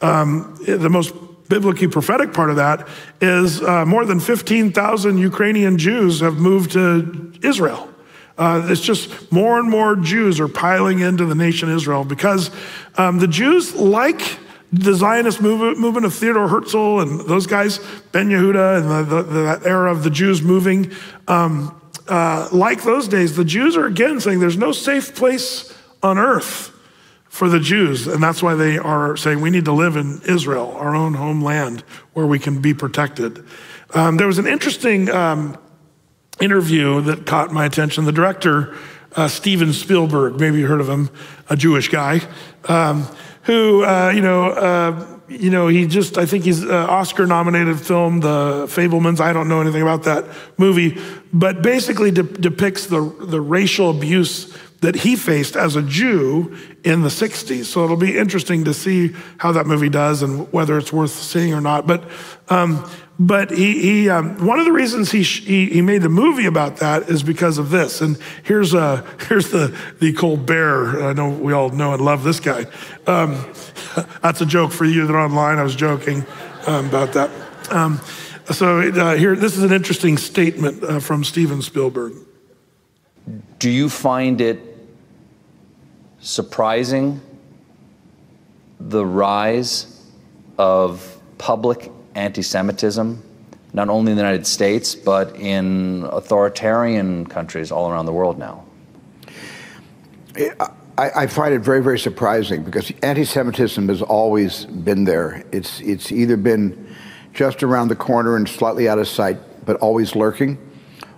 um, 0.00 0.56
the 0.64 0.88
most 0.88 1.14
biblically 1.48 1.88
prophetic 1.88 2.32
part 2.32 2.48
of 2.48 2.56
that 2.56 2.88
is 3.20 3.60
uh, 3.60 3.84
more 3.84 4.06
than 4.06 4.20
15,000 4.20 5.18
Ukrainian 5.18 5.76
Jews 5.76 6.20
have 6.20 6.36
moved 6.36 6.72
to 6.72 7.32
Israel. 7.42 7.88
Uh, 8.38 8.66
it's 8.70 8.80
just 8.80 9.30
more 9.30 9.58
and 9.58 9.68
more 9.68 9.94
Jews 9.96 10.40
are 10.40 10.48
piling 10.48 11.00
into 11.00 11.26
the 11.26 11.34
nation 11.34 11.68
Israel 11.68 12.04
because 12.04 12.50
um, 12.96 13.18
the 13.18 13.28
Jews 13.28 13.74
like 13.74 14.38
the 14.72 14.94
Zionist 14.94 15.40
movement, 15.40 15.78
movement 15.78 16.06
of 16.06 16.14
Theodore 16.14 16.48
Herzl 16.48 17.00
and 17.00 17.20
those 17.20 17.46
guys, 17.46 17.78
Ben 18.10 18.30
Yehuda, 18.30 18.78
and 18.78 19.10
the, 19.10 19.22
the, 19.22 19.42
that 19.42 19.66
era 19.66 19.92
of 19.92 20.02
the 20.02 20.10
Jews 20.10 20.40
moving, 20.40 20.92
um, 21.28 21.78
uh, 22.08 22.48
like 22.52 22.82
those 22.82 23.06
days, 23.06 23.36
the 23.36 23.44
Jews 23.44 23.76
are 23.76 23.86
again 23.86 24.20
saying 24.20 24.40
there's 24.40 24.56
no 24.56 24.72
safe 24.72 25.14
place 25.14 25.72
on 26.02 26.18
earth 26.18 26.70
for 27.28 27.48
the 27.48 27.60
Jews. 27.60 28.06
And 28.06 28.22
that's 28.22 28.42
why 28.42 28.54
they 28.54 28.78
are 28.78 29.16
saying 29.16 29.40
we 29.40 29.50
need 29.50 29.66
to 29.66 29.72
live 29.72 29.96
in 29.96 30.20
Israel, 30.26 30.72
our 30.76 30.94
own 30.94 31.14
homeland, 31.14 31.82
where 32.12 32.26
we 32.26 32.38
can 32.38 32.60
be 32.60 32.74
protected. 32.74 33.44
Um, 33.94 34.16
there 34.16 34.26
was 34.26 34.38
an 34.38 34.46
interesting 34.46 35.10
um, 35.10 35.56
interview 36.40 37.00
that 37.02 37.26
caught 37.26 37.52
my 37.52 37.66
attention. 37.66 38.04
The 38.04 38.12
director, 38.12 38.74
uh, 39.16 39.28
Steven 39.28 39.72
Spielberg, 39.72 40.40
maybe 40.40 40.58
you 40.58 40.66
heard 40.66 40.80
of 40.80 40.88
him, 40.88 41.10
a 41.48 41.56
Jewish 41.56 41.88
guy. 41.88 42.20
Um, 42.64 43.06
who, 43.42 43.84
uh, 43.84 44.12
you 44.14 44.20
know, 44.20 44.50
uh, 44.50 45.18
you 45.28 45.50
know, 45.50 45.68
he 45.68 45.86
just, 45.86 46.18
I 46.18 46.26
think 46.26 46.44
he's 46.44 46.64
uh, 46.64 46.86
Oscar 46.88 47.26
nominated 47.26 47.80
film, 47.80 48.20
The 48.20 48.66
Fabelmans. 48.68 49.20
I 49.20 49.32
don't 49.32 49.48
know 49.48 49.60
anything 49.60 49.82
about 49.82 50.04
that 50.04 50.26
movie, 50.58 51.00
but 51.32 51.62
basically 51.62 52.10
de- 52.10 52.22
depicts 52.22 52.86
the, 52.86 53.00
the 53.20 53.40
racial 53.40 53.90
abuse 53.90 54.56
that 54.82 54.96
he 54.96 55.14
faced 55.14 55.56
as 55.56 55.76
a 55.76 55.82
Jew 55.82 56.56
in 56.82 57.02
the 57.02 57.08
60s. 57.08 57.66
So 57.66 57.84
it'll 57.84 57.96
be 57.96 58.18
interesting 58.18 58.64
to 58.64 58.74
see 58.74 59.14
how 59.38 59.52
that 59.52 59.66
movie 59.66 59.88
does 59.88 60.22
and 60.22 60.52
whether 60.52 60.76
it's 60.76 60.92
worth 60.92 61.12
seeing 61.12 61.54
or 61.54 61.60
not. 61.60 61.86
But 61.86 62.02
um, 62.48 62.88
but 63.18 63.50
he, 63.50 63.80
he 63.80 64.10
um, 64.10 64.44
one 64.44 64.58
of 64.58 64.64
the 64.64 64.72
reasons 64.72 65.10
he, 65.10 65.22
he, 65.22 65.66
he 65.66 65.82
made 65.82 66.02
the 66.02 66.08
movie 66.08 66.46
about 66.46 66.78
that 66.78 67.08
is 67.08 67.22
because 67.22 67.58
of 67.58 67.70
this. 67.70 68.00
And 68.00 68.18
here's 68.42 68.74
uh, 68.74 69.06
here's 69.28 69.50
the 69.50 69.76
the 70.00 70.12
Colbert. 70.12 71.02
I 71.02 71.12
know 71.12 71.28
we 71.28 71.52
all 71.52 71.70
know 71.70 71.92
and 71.92 72.04
love 72.04 72.24
this 72.24 72.40
guy. 72.40 72.66
Um, 73.06 73.52
that's 74.22 74.40
a 74.40 74.46
joke 74.46 74.72
for 74.72 74.84
you 74.84 75.06
that 75.06 75.14
are 75.14 75.24
online. 75.24 75.58
I 75.58 75.62
was 75.62 75.76
joking 75.76 76.24
um, 76.66 76.88
about 76.88 77.12
that. 77.12 77.30
Um, 77.70 78.00
so 78.50 78.80
uh, 78.80 79.14
here, 79.14 79.36
this 79.36 79.56
is 79.56 79.62
an 79.62 79.72
interesting 79.72 80.16
statement 80.18 80.82
uh, 80.82 80.98
from 80.98 81.22
Steven 81.22 81.62
Spielberg. 81.62 82.14
Do 83.58 83.70
you 83.70 83.88
find 83.88 84.40
it 84.40 84.60
surprising 86.18 87.20
the 88.80 89.06
rise 89.06 90.04
of 90.58 91.20
public 91.38 91.90
anti 92.14 92.42
Semitism, 92.42 93.22
not 93.72 93.88
only 93.88 94.12
in 94.12 94.16
the 94.16 94.22
United 94.22 94.46
States, 94.46 94.94
but 94.94 95.36
in 95.36 96.04
authoritarian 96.10 97.26
countries 97.26 97.70
all 97.70 97.90
around 97.90 98.06
the 98.06 98.12
world 98.12 98.38
now? 98.38 98.64
I, 100.36 101.10
I 101.22 101.26
find 101.26 101.54
it 101.54 101.60
very, 101.60 101.82
very 101.82 101.98
surprising 101.98 102.62
because 102.62 102.92
anti 103.02 103.24
Semitism 103.24 103.88
has 103.88 104.02
always 104.02 104.66
been 104.66 105.04
there. 105.04 105.44
It's, 105.52 105.80
it's 105.80 106.12
either 106.12 106.36
been 106.36 106.94
just 107.32 107.62
around 107.62 107.88
the 107.88 107.96
corner 107.96 108.36
and 108.36 108.48
slightly 108.48 108.88
out 108.88 108.98
of 108.98 109.08
sight, 109.08 109.38
but 109.64 109.76
always 109.76 110.14
lurking, 110.14 110.58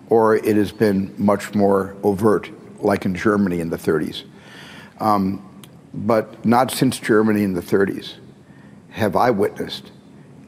or 0.09 0.36
it 0.36 0.57
has 0.57 0.70
been 0.70 1.12
much 1.18 1.55
more 1.55 1.97
overt, 2.03 2.51
like 2.80 3.05
in 3.05 3.14
Germany 3.14 3.61
in 3.61 3.70
the 3.70 3.76
30s. 3.76 4.24
Um, 5.01 5.42
but 5.92 6.45
not 6.45 6.70
since 6.70 6.99
Germany 6.99 7.42
in 7.42 7.55
the 7.55 7.61
30s 7.61 8.14
have 8.90 9.16
I 9.16 9.30
witnessed 9.30 9.90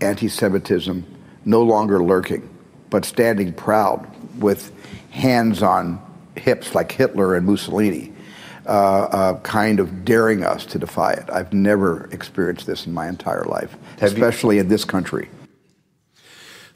anti 0.01 0.28
Semitism 0.28 1.05
no 1.44 1.62
longer 1.62 2.03
lurking, 2.03 2.49
but 2.90 3.05
standing 3.05 3.53
proud 3.53 4.07
with 4.40 4.72
hands 5.11 5.62
on 5.62 6.01
hips 6.36 6.74
like 6.74 6.92
Hitler 6.92 7.34
and 7.34 7.47
Mussolini, 7.47 8.12
uh, 8.66 8.68
uh, 8.68 9.40
kind 9.40 9.80
of 9.80 10.05
daring 10.05 10.44
us 10.44 10.66
to 10.66 10.78
defy 10.78 11.12
it. 11.12 11.24
I've 11.32 11.53
never 11.53 12.09
experienced 12.12 12.66
this 12.66 12.86
in 12.86 12.92
my 12.92 13.09
entire 13.09 13.44
life, 13.44 13.76
Have 14.01 14.12
especially 14.12 14.57
you? 14.57 14.62
in 14.62 14.68
this 14.68 14.84
country. 14.84 15.28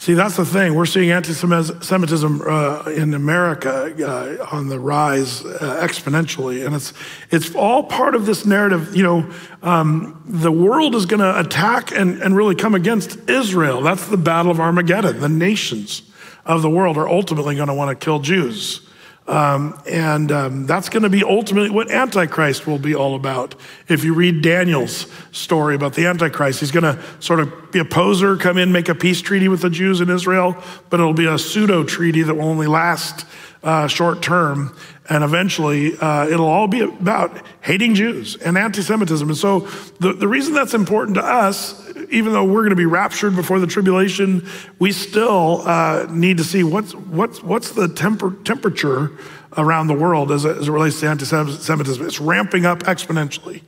See, 0.01 0.15
that's 0.15 0.39
the 0.39 0.47
thing. 0.47 0.75
We're 0.75 0.87
seeing 0.87 1.11
anti 1.11 1.35
Semitism 1.35 2.41
uh, 2.41 2.85
in 2.85 3.13
America 3.13 3.95
uh, 4.03 4.47
on 4.51 4.69
the 4.71 4.81
rise 4.81 5.45
uh, 5.45 5.79
exponentially. 5.87 6.65
And 6.65 6.75
it's, 6.75 6.95
it's 7.31 7.55
all 7.55 7.83
part 7.83 8.15
of 8.15 8.25
this 8.25 8.47
narrative. 8.47 8.97
You 8.97 9.03
know, 9.03 9.31
um, 9.63 10.23
the 10.27 10.51
world 10.51 10.95
is 10.95 11.05
going 11.05 11.21
to 11.21 11.39
attack 11.39 11.93
and, 11.93 12.23
and 12.23 12.35
really 12.35 12.55
come 12.55 12.75
against 12.75 13.29
Israel. 13.29 13.83
That's 13.83 14.07
the 14.07 14.17
battle 14.17 14.51
of 14.51 14.59
Armageddon, 14.59 15.21
the 15.21 15.29
nations. 15.29 16.01
of 16.47 16.63
the 16.63 16.71
world 16.71 16.97
are 16.97 17.07
ultimately 17.07 17.55
going 17.55 17.69
to 17.69 17.75
want 17.75 17.91
to 17.91 18.03
kill 18.03 18.21
Jews. 18.21 18.90
Um, 19.31 19.81
and 19.87 20.33
um, 20.33 20.67
that's 20.67 20.89
going 20.89 21.05
to 21.05 21.09
be 21.09 21.23
ultimately 21.23 21.71
what 21.71 21.89
Antichrist 21.89 22.67
will 22.67 22.81
be 22.81 22.97
all 22.97 23.15
about. 23.15 23.55
If 23.87 24.03
you 24.03 24.13
read 24.13 24.43
Daniel's 24.43 25.07
story 25.31 25.77
about 25.77 25.95
the 25.95 26.07
Antichrist, 26.07 26.59
he's 26.59 26.73
going 26.73 26.83
to 26.83 27.01
sort 27.21 27.39
of 27.39 27.71
be 27.71 27.79
a 27.79 27.85
poser, 27.85 28.37
come 28.37 28.59
in, 28.59 28.73
make 28.73 28.89
a 28.89 28.95
peace 28.95 29.23
treaty 29.23 29.47
with 29.47 29.63
the 29.63 29.71
Jews 29.71 30.01
in 30.01 30.11
Israel, 30.11 30.61
but 30.91 30.99
it'll 30.99 31.15
be 31.15 31.27
a 31.27 31.39
pseudo 31.39 31.85
treaty 31.85 32.25
that 32.25 32.35
will 32.35 32.43
only 32.43 32.67
last 32.67 33.25
uh, 33.63 33.87
short 33.87 34.23
term. 34.23 34.75
And 35.09 35.25
eventually, 35.25 35.97
uh, 35.99 36.29
it'll 36.29 36.47
all 36.47 36.69
be 36.69 36.81
about 36.81 37.43
hating 37.63 37.95
Jews 37.95 38.37
and 38.37 38.57
anti 38.57 38.81
Semitism. 38.81 39.29
And 39.29 39.37
so, 39.37 39.61
the, 39.99 40.13
the 40.13 40.29
reason 40.29 40.55
that's 40.55 40.73
important 40.73 41.17
to 41.17 41.25
us, 41.25 41.89
even 42.11 42.33
though 42.33 42.45
we're 42.45 42.63
going 42.63 42.71
to 42.71 42.77
be 42.77 42.87
raptured 42.87 43.35
before 43.35 43.59
the 43.59 43.67
tribulation, 43.67 44.47
we 44.79 44.93
still 44.93 45.63
uh, 45.67 46.07
need 46.11 46.37
to 46.37 46.45
see 46.45 46.63
what's, 46.63 46.95
what's, 46.95 47.43
what's 47.43 47.73
the 47.73 47.89
temper, 47.89 48.37
temperature 48.45 49.11
around 49.57 49.89
the 49.89 49.95
world 49.95 50.31
as 50.31 50.45
it, 50.45 50.57
as 50.57 50.69
it 50.69 50.71
relates 50.71 51.01
to 51.01 51.09
anti 51.09 51.25
Semitism. 51.25 52.07
It's 52.07 52.21
ramping 52.21 52.65
up 52.65 52.85
exponentially. 52.85 53.63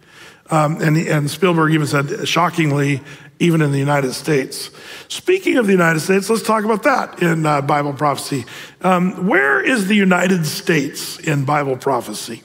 Um, 0.50 0.80
and, 0.80 0.96
and 0.96 1.30
Spielberg 1.30 1.72
even 1.72 1.86
said, 1.86 2.28
shockingly, 2.28 3.00
even 3.42 3.60
in 3.60 3.72
the 3.72 3.78
United 3.78 4.12
States. 4.12 4.70
Speaking 5.08 5.56
of 5.56 5.66
the 5.66 5.72
United 5.72 5.98
States, 5.98 6.30
let's 6.30 6.42
talk 6.42 6.64
about 6.64 6.84
that 6.84 7.20
in 7.20 7.44
uh, 7.44 7.60
Bible 7.60 7.92
prophecy. 7.92 8.44
Um, 8.82 9.26
where 9.26 9.60
is 9.60 9.88
the 9.88 9.96
United 9.96 10.46
States 10.46 11.18
in 11.18 11.44
Bible 11.44 11.76
prophecy? 11.76 12.44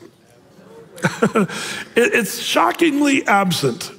it, 1.03 1.49
it's 1.95 2.39
shockingly 2.39 3.25
absent. 3.27 3.91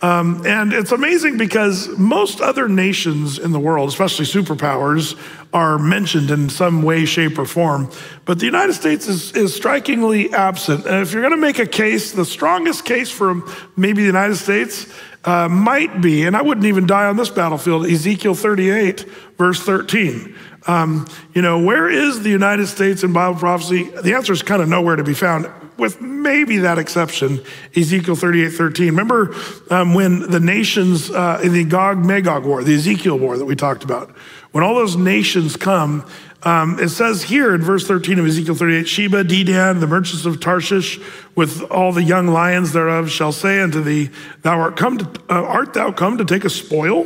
Um, 0.00 0.46
and 0.46 0.72
it's 0.72 0.92
amazing 0.92 1.36
because 1.36 1.88
most 1.98 2.40
other 2.40 2.68
nations 2.68 3.38
in 3.38 3.52
the 3.52 3.60
world, 3.60 3.90
especially 3.90 4.24
superpowers, 4.24 5.18
are 5.52 5.78
mentioned 5.78 6.30
in 6.30 6.48
some 6.48 6.82
way, 6.82 7.04
shape, 7.04 7.38
or 7.38 7.44
form. 7.44 7.90
But 8.24 8.38
the 8.38 8.46
United 8.46 8.74
States 8.74 9.08
is, 9.08 9.32
is 9.32 9.54
strikingly 9.54 10.32
absent. 10.32 10.86
And 10.86 11.02
if 11.02 11.12
you're 11.12 11.22
going 11.22 11.34
to 11.34 11.40
make 11.40 11.58
a 11.58 11.66
case, 11.66 12.12
the 12.12 12.24
strongest 12.24 12.84
case 12.84 13.10
for 13.10 13.42
maybe 13.76 14.02
the 14.02 14.06
United 14.06 14.36
States 14.36 14.86
uh, 15.26 15.48
might 15.48 16.00
be, 16.00 16.24
and 16.24 16.36
I 16.36 16.42
wouldn't 16.42 16.66
even 16.66 16.86
die 16.86 17.06
on 17.06 17.16
this 17.16 17.28
battlefield, 17.28 17.86
Ezekiel 17.86 18.34
38, 18.34 19.04
verse 19.36 19.60
13. 19.60 20.34
Um, 20.68 21.06
you 21.34 21.42
know, 21.42 21.60
where 21.62 21.88
is 21.88 22.22
the 22.22 22.30
United 22.30 22.68
States 22.68 23.02
in 23.02 23.12
Bible 23.12 23.38
prophecy? 23.38 23.84
The 23.84 24.14
answer 24.14 24.32
is 24.32 24.42
kind 24.42 24.62
of 24.62 24.68
nowhere 24.68 24.96
to 24.96 25.04
be 25.04 25.14
found, 25.14 25.50
with 25.76 26.00
maybe 26.00 26.58
that 26.58 26.78
exception, 26.78 27.40
Ezekiel 27.76 28.14
38, 28.14 28.50
13. 28.50 28.86
Remember 28.86 29.34
um, 29.70 29.94
when 29.94 30.30
the 30.30 30.40
nations 30.40 31.10
uh, 31.10 31.40
in 31.42 31.52
the 31.52 31.64
Gog 31.64 32.04
Magog 32.04 32.44
war, 32.44 32.62
the 32.62 32.74
Ezekiel 32.74 33.18
war 33.18 33.36
that 33.36 33.44
we 33.44 33.56
talked 33.56 33.84
about, 33.84 34.10
when 34.52 34.62
all 34.62 34.74
those 34.74 34.96
nations 34.96 35.56
come, 35.56 36.08
um, 36.46 36.78
it 36.78 36.90
says 36.90 37.24
here 37.24 37.56
in 37.56 37.60
verse 37.60 37.88
13 37.88 38.20
of 38.20 38.26
Ezekiel 38.26 38.54
38 38.54 38.86
Sheba, 38.86 39.24
Dedan, 39.24 39.80
the 39.80 39.88
merchants 39.88 40.24
of 40.26 40.38
Tarshish, 40.38 41.00
with 41.34 41.60
all 41.72 41.90
the 41.90 42.04
young 42.04 42.28
lions 42.28 42.72
thereof, 42.72 43.10
shall 43.10 43.32
say 43.32 43.60
unto 43.60 43.82
thee, 43.82 44.10
Thou 44.42 44.60
art 44.60 44.76
come 44.76 44.98
to, 44.98 45.06
uh, 45.28 45.42
art 45.42 45.74
thou 45.74 45.90
come 45.90 46.18
to 46.18 46.24
take 46.24 46.44
a 46.44 46.50
spoil? 46.50 47.04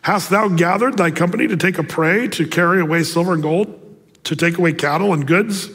Hast 0.00 0.30
thou 0.30 0.48
gathered 0.48 0.96
thy 0.96 1.10
company 1.10 1.46
to 1.46 1.58
take 1.58 1.76
a 1.76 1.82
prey, 1.82 2.26
to 2.28 2.46
carry 2.46 2.80
away 2.80 3.02
silver 3.02 3.34
and 3.34 3.42
gold, 3.42 3.78
to 4.24 4.34
take 4.34 4.56
away 4.56 4.72
cattle 4.72 5.12
and 5.12 5.26
goods, 5.26 5.68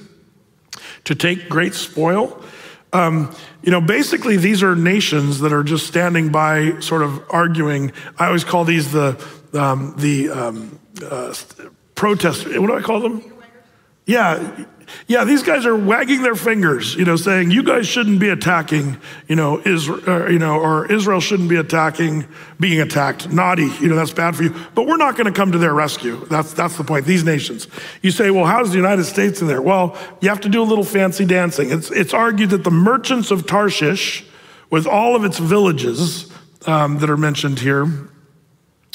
to 1.03 1.13
take 1.13 1.47
great 1.47 1.75
spoil? 1.75 2.41
Um, 2.91 3.35
you 3.61 3.69
know, 3.69 3.81
basically, 3.81 4.37
these 4.37 4.63
are 4.63 4.75
nations 4.75 5.41
that 5.41 5.53
are 5.53 5.63
just 5.63 5.85
standing 5.85 6.29
by, 6.29 6.79
sort 6.79 7.03
of 7.03 7.23
arguing. 7.29 7.91
I 8.17 8.25
always 8.25 8.43
call 8.43 8.65
these 8.65 8.91
the 8.91 9.23
um, 9.53 9.93
the 9.99 10.31
um, 10.31 10.79
uh, 11.03 11.35
protest. 11.95 12.45
What 12.45 12.67
do 12.67 12.75
I 12.75 12.81
call 12.81 12.99
them? 12.99 13.23
Yeah, 14.05 14.65
yeah. 15.07 15.23
These 15.23 15.41
guys 15.41 15.65
are 15.65 15.75
wagging 15.75 16.21
their 16.21 16.35
fingers, 16.35 16.93
you 16.93 17.05
know, 17.05 17.15
saying 17.15 17.49
you 17.49 17.63
guys 17.63 17.87
shouldn't 17.87 18.19
be 18.19 18.29
attacking, 18.29 18.97
you 19.27 19.35
know, 19.35 19.59
Israel, 19.65 20.31
you 20.31 20.37
know, 20.37 20.59
or 20.59 20.91
Israel 20.91 21.19
shouldn't 21.19 21.49
be 21.49 21.55
attacking, 21.55 22.27
being 22.59 22.79
attacked. 22.81 23.31
Naughty, 23.31 23.67
you 23.79 23.87
know, 23.87 23.95
that's 23.95 24.13
bad 24.13 24.35
for 24.35 24.43
you. 24.43 24.53
But 24.75 24.85
we're 24.85 24.97
not 24.97 25.15
going 25.15 25.25
to 25.25 25.31
come 25.31 25.53
to 25.53 25.57
their 25.57 25.73
rescue. 25.73 26.23
That's 26.27 26.53
that's 26.53 26.77
the 26.77 26.83
point. 26.83 27.05
These 27.05 27.23
nations. 27.23 27.67
You 28.03 28.11
say, 28.11 28.29
well, 28.29 28.45
how's 28.45 28.69
the 28.69 28.77
United 28.77 29.05
States 29.05 29.41
in 29.41 29.47
there? 29.47 29.61
Well, 29.61 29.97
you 30.21 30.29
have 30.29 30.41
to 30.41 30.49
do 30.49 30.61
a 30.61 30.67
little 30.67 30.85
fancy 30.85 31.25
dancing. 31.25 31.71
It's 31.71 31.89
it's 31.89 32.13
argued 32.13 32.51
that 32.51 32.63
the 32.63 32.71
merchants 32.71 33.31
of 33.31 33.47
Tarshish, 33.47 34.23
with 34.69 34.85
all 34.85 35.15
of 35.15 35.25
its 35.25 35.39
villages 35.39 36.31
um, 36.67 36.99
that 36.99 37.09
are 37.09 37.17
mentioned 37.17 37.57
here, 37.57 37.87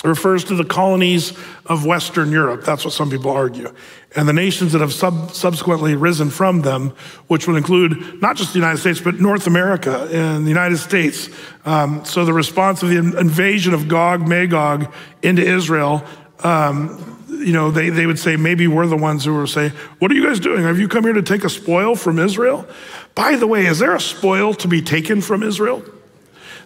refers 0.04 0.44
to 0.44 0.54
the 0.54 0.64
colonies 0.64 1.32
of 1.66 1.84
Western 1.84 2.32
Europe. 2.32 2.64
That's 2.64 2.84
what 2.84 2.94
some 2.94 3.10
people 3.10 3.30
argue. 3.30 3.72
And 4.16 4.28
the 4.28 4.32
nations 4.32 4.72
that 4.72 4.80
have 4.80 4.92
sub- 4.92 5.32
subsequently 5.32 5.94
risen 5.94 6.30
from 6.30 6.62
them, 6.62 6.90
which 7.26 7.46
would 7.46 7.56
include 7.56 8.20
not 8.20 8.36
just 8.36 8.52
the 8.52 8.58
United 8.58 8.78
States, 8.78 9.00
but 9.00 9.20
North 9.20 9.46
America 9.46 10.08
and 10.10 10.44
the 10.44 10.48
United 10.48 10.78
States. 10.78 11.28
Um, 11.64 12.04
so 12.04 12.24
the 12.24 12.32
response 12.32 12.82
of 12.82 12.88
the 12.88 12.96
invasion 12.96 13.74
of 13.74 13.88
Gog, 13.88 14.26
Magog 14.26 14.92
into 15.22 15.42
Israel, 15.42 16.02
um, 16.42 17.06
you 17.28 17.52
know, 17.52 17.70
they, 17.70 17.90
they 17.90 18.06
would 18.06 18.18
say, 18.18 18.36
maybe 18.36 18.66
we're 18.66 18.86
the 18.86 18.96
ones 18.96 19.24
who 19.24 19.34
will 19.34 19.46
say, 19.46 19.70
What 19.98 20.10
are 20.10 20.14
you 20.14 20.26
guys 20.26 20.40
doing? 20.40 20.62
Have 20.64 20.78
you 20.78 20.88
come 20.88 21.04
here 21.04 21.12
to 21.12 21.22
take 21.22 21.44
a 21.44 21.48
spoil 21.48 21.94
from 21.94 22.18
Israel? 22.18 22.66
By 23.14 23.36
the 23.36 23.46
way, 23.46 23.66
is 23.66 23.78
there 23.78 23.94
a 23.94 24.00
spoil 24.00 24.54
to 24.54 24.68
be 24.68 24.82
taken 24.82 25.20
from 25.20 25.42
Israel? 25.42 25.82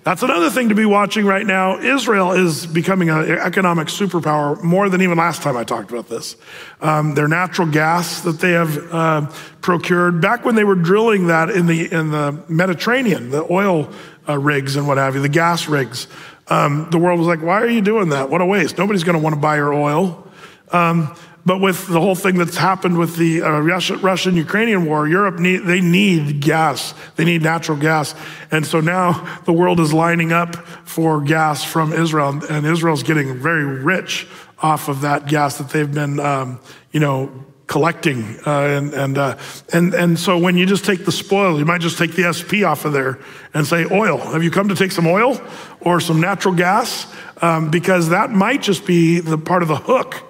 That's 0.05 0.23
another 0.23 0.51
thing 0.51 0.69
to 0.69 0.75
be 0.75 0.85
watching 0.85 1.25
right 1.25 1.47
now. 1.47 1.79
Israel 1.79 2.33
is 2.33 2.67
becoming 2.67 3.09
an 3.09 3.31
economic 3.39 3.89
superpower 3.89 4.63
more 4.63 4.91
than 4.91 5.01
even 5.01 5.17
last 5.17 5.41
time 5.41 5.57
I 5.57 5.65
talked 5.65 5.91
about 5.91 6.11
this. 6.11 6.37
Um, 6.83 7.15
their 7.15 7.27
natural 7.27 7.67
gas 7.71 8.21
that 8.21 8.39
they 8.39 8.53
have 8.53 8.93
uh, 8.93 9.33
procured 9.63 10.21
back 10.21 10.45
when 10.45 10.57
they 10.57 10.65
were 10.65 10.75
drilling 10.75 11.29
that 11.29 11.49
in 11.49 11.65
the 11.65 11.91
in 11.91 12.11
the 12.11 12.45
Mediterranean, 12.49 13.31
the 13.31 13.51
oil 13.51 13.89
uh, 14.29 14.39
rigs 14.39 14.77
and 14.77 14.87
what 14.87 14.99
have 14.99 15.15
you, 15.15 15.23
the 15.23 15.29
gas 15.31 15.69
rigs. 15.69 16.07
Um, 16.49 16.89
the 16.91 16.99
world 16.99 17.19
was 17.19 17.27
like, 17.27 17.41
"Why 17.41 17.63
are 17.63 17.69
you 17.69 17.81
doing 17.81 18.11
that? 18.11 18.29
What 18.29 18.43
a 18.43 18.47
waste! 18.47 18.77
Nobody's 18.77 19.05
going 19.05 19.17
to 19.17 19.23
want 19.23 19.35
to 19.35 19.41
buy 19.41 19.57
your 19.57 19.73
oil." 19.73 20.31
Um, 20.71 21.17
but 21.47 21.61
with 21.61 21.87
the 21.89 22.01
whole 22.01 22.15
thing 22.15 22.39
that's 22.39 22.57
happened 22.57 22.97
with 22.97 23.17
the 23.17 23.43
uh, 23.43 23.61
Russian 23.61 24.37
Ukrainian 24.37 24.87
war, 24.87 25.07
Europe 25.07 25.39
need, 25.39 25.59
they 25.59 25.81
need 25.81 26.41
gas. 26.41 26.95
They 27.17 27.25
need 27.25 27.43
natural 27.43 27.77
gas. 27.77 28.15
And 28.51 28.67
so 28.67 28.81
now 28.81 29.41
the 29.45 29.53
world 29.53 29.79
is 29.79 29.93
lining 29.93 30.33
up 30.33 30.57
for 30.87 31.21
gas 31.21 31.63
from 31.63 31.93
Israel, 31.93 32.41
and 32.49 32.65
Israel's 32.65 33.03
getting 33.03 33.39
very 33.39 33.65
rich 33.65 34.27
off 34.61 34.89
of 34.89 35.03
that 35.03 35.27
gas 35.27 35.59
that 35.59 35.69
they've 35.69 35.93
been, 35.93 36.19
um, 36.19 36.61
you 36.93 37.01
know, 37.01 37.45
collecting. 37.67 38.39
Uh, 38.47 38.61
and, 38.61 38.95
and, 38.95 39.19
uh, 39.19 39.37
and, 39.73 39.93
and 39.93 40.19
so 40.19 40.39
when 40.39 40.57
you 40.57 40.65
just 40.65 40.87
take 40.87 41.05
the 41.05 41.13
spoil, 41.13 41.59
you 41.59 41.67
might 41.67 41.83
just 41.83 41.99
take 41.99 42.13
the 42.13 42.33
SP 42.33 42.65
off 42.65 42.87
of 42.87 42.95
there 42.95 43.19
and 43.53 43.67
say, 43.67 43.85
oil. 43.91 44.17
Have 44.17 44.43
you 44.43 44.51
come 44.51 44.69
to 44.69 44.75
take 44.75 44.93
some 44.93 45.07
oil 45.07 45.39
or 45.81 46.01
some 46.01 46.21
natural 46.21 46.55
gas? 46.55 47.07
Um, 47.43 47.71
because 47.71 48.11
that 48.11 48.31
might 48.31 48.63
just 48.63 48.87
be 48.87 49.21
the 49.21 49.37
part 49.37 49.63
of 49.63 49.69
the 49.69 49.77
hook 49.77 50.23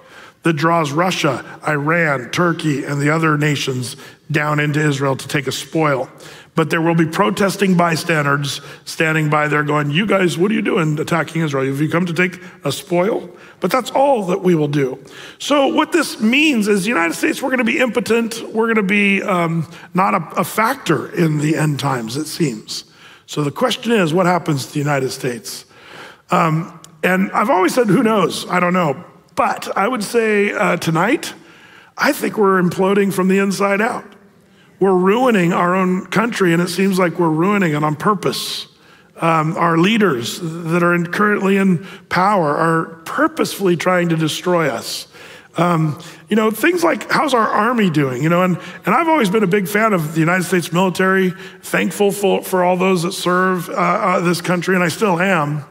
that 0.45 0.53
draws 0.53 0.91
Russia, 0.91 1.43
Iran, 1.67 2.29
Turkey, 2.29 2.85
and 2.85 3.01
the 3.01 3.09
other 3.09 3.35
nations 3.35 3.95
down 4.29 4.59
into 4.59 4.79
Israel 4.79 5.15
to 5.15 5.27
take 5.27 5.47
a 5.47 5.51
spoil. 5.51 6.07
But 6.53 6.69
there 6.69 6.81
will 6.81 6.93
be 6.93 7.07
protesting 7.07 7.75
bystanders 7.75 8.61
standing 8.85 9.27
by 9.27 9.47
there 9.47 9.63
going, 9.63 9.89
You 9.89 10.05
guys, 10.05 10.37
what 10.37 10.51
are 10.51 10.53
you 10.53 10.61
doing 10.61 10.99
attacking 10.99 11.41
Israel? 11.41 11.65
Have 11.65 11.81
you 11.81 11.89
come 11.89 12.05
to 12.05 12.13
take 12.13 12.39
a 12.63 12.71
spoil? 12.71 13.27
But 13.59 13.71
that's 13.71 13.89
all 13.89 14.27
that 14.27 14.43
we 14.43 14.53
will 14.53 14.67
do. 14.67 15.03
So, 15.39 15.65
what 15.65 15.91
this 15.91 16.21
means 16.21 16.67
is 16.67 16.83
the 16.83 16.89
United 16.89 17.15
States, 17.15 17.41
we're 17.41 17.49
going 17.49 17.57
to 17.57 17.63
be 17.63 17.79
impotent. 17.79 18.39
We're 18.53 18.67
going 18.67 18.75
to 18.75 18.83
be 18.83 19.23
um, 19.23 19.67
not 19.95 20.13
a, 20.13 20.41
a 20.41 20.43
factor 20.43 21.11
in 21.15 21.39
the 21.39 21.55
end 21.57 21.79
times, 21.79 22.17
it 22.17 22.27
seems. 22.27 22.83
So, 23.25 23.43
the 23.43 23.51
question 23.51 23.91
is, 23.91 24.13
what 24.13 24.27
happens 24.27 24.67
to 24.67 24.73
the 24.73 24.79
United 24.79 25.09
States? 25.09 25.65
Um, 26.29 26.79
and 27.03 27.31
I've 27.31 27.49
always 27.49 27.73
said, 27.73 27.87
Who 27.87 28.03
knows? 28.03 28.47
I 28.47 28.59
don't 28.59 28.73
know. 28.73 29.03
But 29.35 29.75
I 29.77 29.87
would 29.87 30.03
say 30.03 30.51
uh, 30.51 30.77
tonight, 30.77 31.33
I 31.97 32.13
think 32.13 32.37
we're 32.37 32.61
imploding 32.61 33.13
from 33.13 33.27
the 33.27 33.39
inside 33.39 33.81
out. 33.81 34.05
We're 34.79 34.95
ruining 34.95 35.53
our 35.53 35.75
own 35.75 36.07
country, 36.07 36.53
and 36.53 36.61
it 36.61 36.69
seems 36.69 36.99
like 36.99 37.19
we're 37.19 37.29
ruining 37.29 37.73
it 37.73 37.83
on 37.83 37.95
purpose. 37.95 38.67
Um, 39.17 39.55
our 39.55 39.77
leaders 39.77 40.39
that 40.41 40.83
are 40.83 40.93
in, 40.93 41.07
currently 41.07 41.55
in 41.55 41.85
power 42.09 42.55
are 42.55 42.85
purposefully 43.05 43.77
trying 43.77 44.09
to 44.09 44.17
destroy 44.17 44.67
us. 44.67 45.07
Um, 45.57 46.01
you 46.27 46.35
know, 46.35 46.51
things 46.51 46.83
like 46.83 47.09
how's 47.09 47.33
our 47.33 47.47
army 47.47 47.89
doing? 47.89 48.21
You 48.21 48.27
know, 48.27 48.43
and, 48.43 48.59
and 48.85 48.93
I've 48.93 49.07
always 49.07 49.29
been 49.29 49.43
a 49.43 49.47
big 49.47 49.69
fan 49.69 49.93
of 49.93 50.13
the 50.13 50.19
United 50.19 50.43
States 50.43 50.73
military, 50.73 51.33
thankful 51.61 52.11
for, 52.11 52.43
for 52.43 52.63
all 52.63 52.75
those 52.75 53.03
that 53.03 53.13
serve 53.13 53.69
uh, 53.69 53.73
uh, 53.73 54.19
this 54.19 54.41
country, 54.41 54.75
and 54.75 54.83
I 54.83 54.89
still 54.89 55.17
am. 55.17 55.63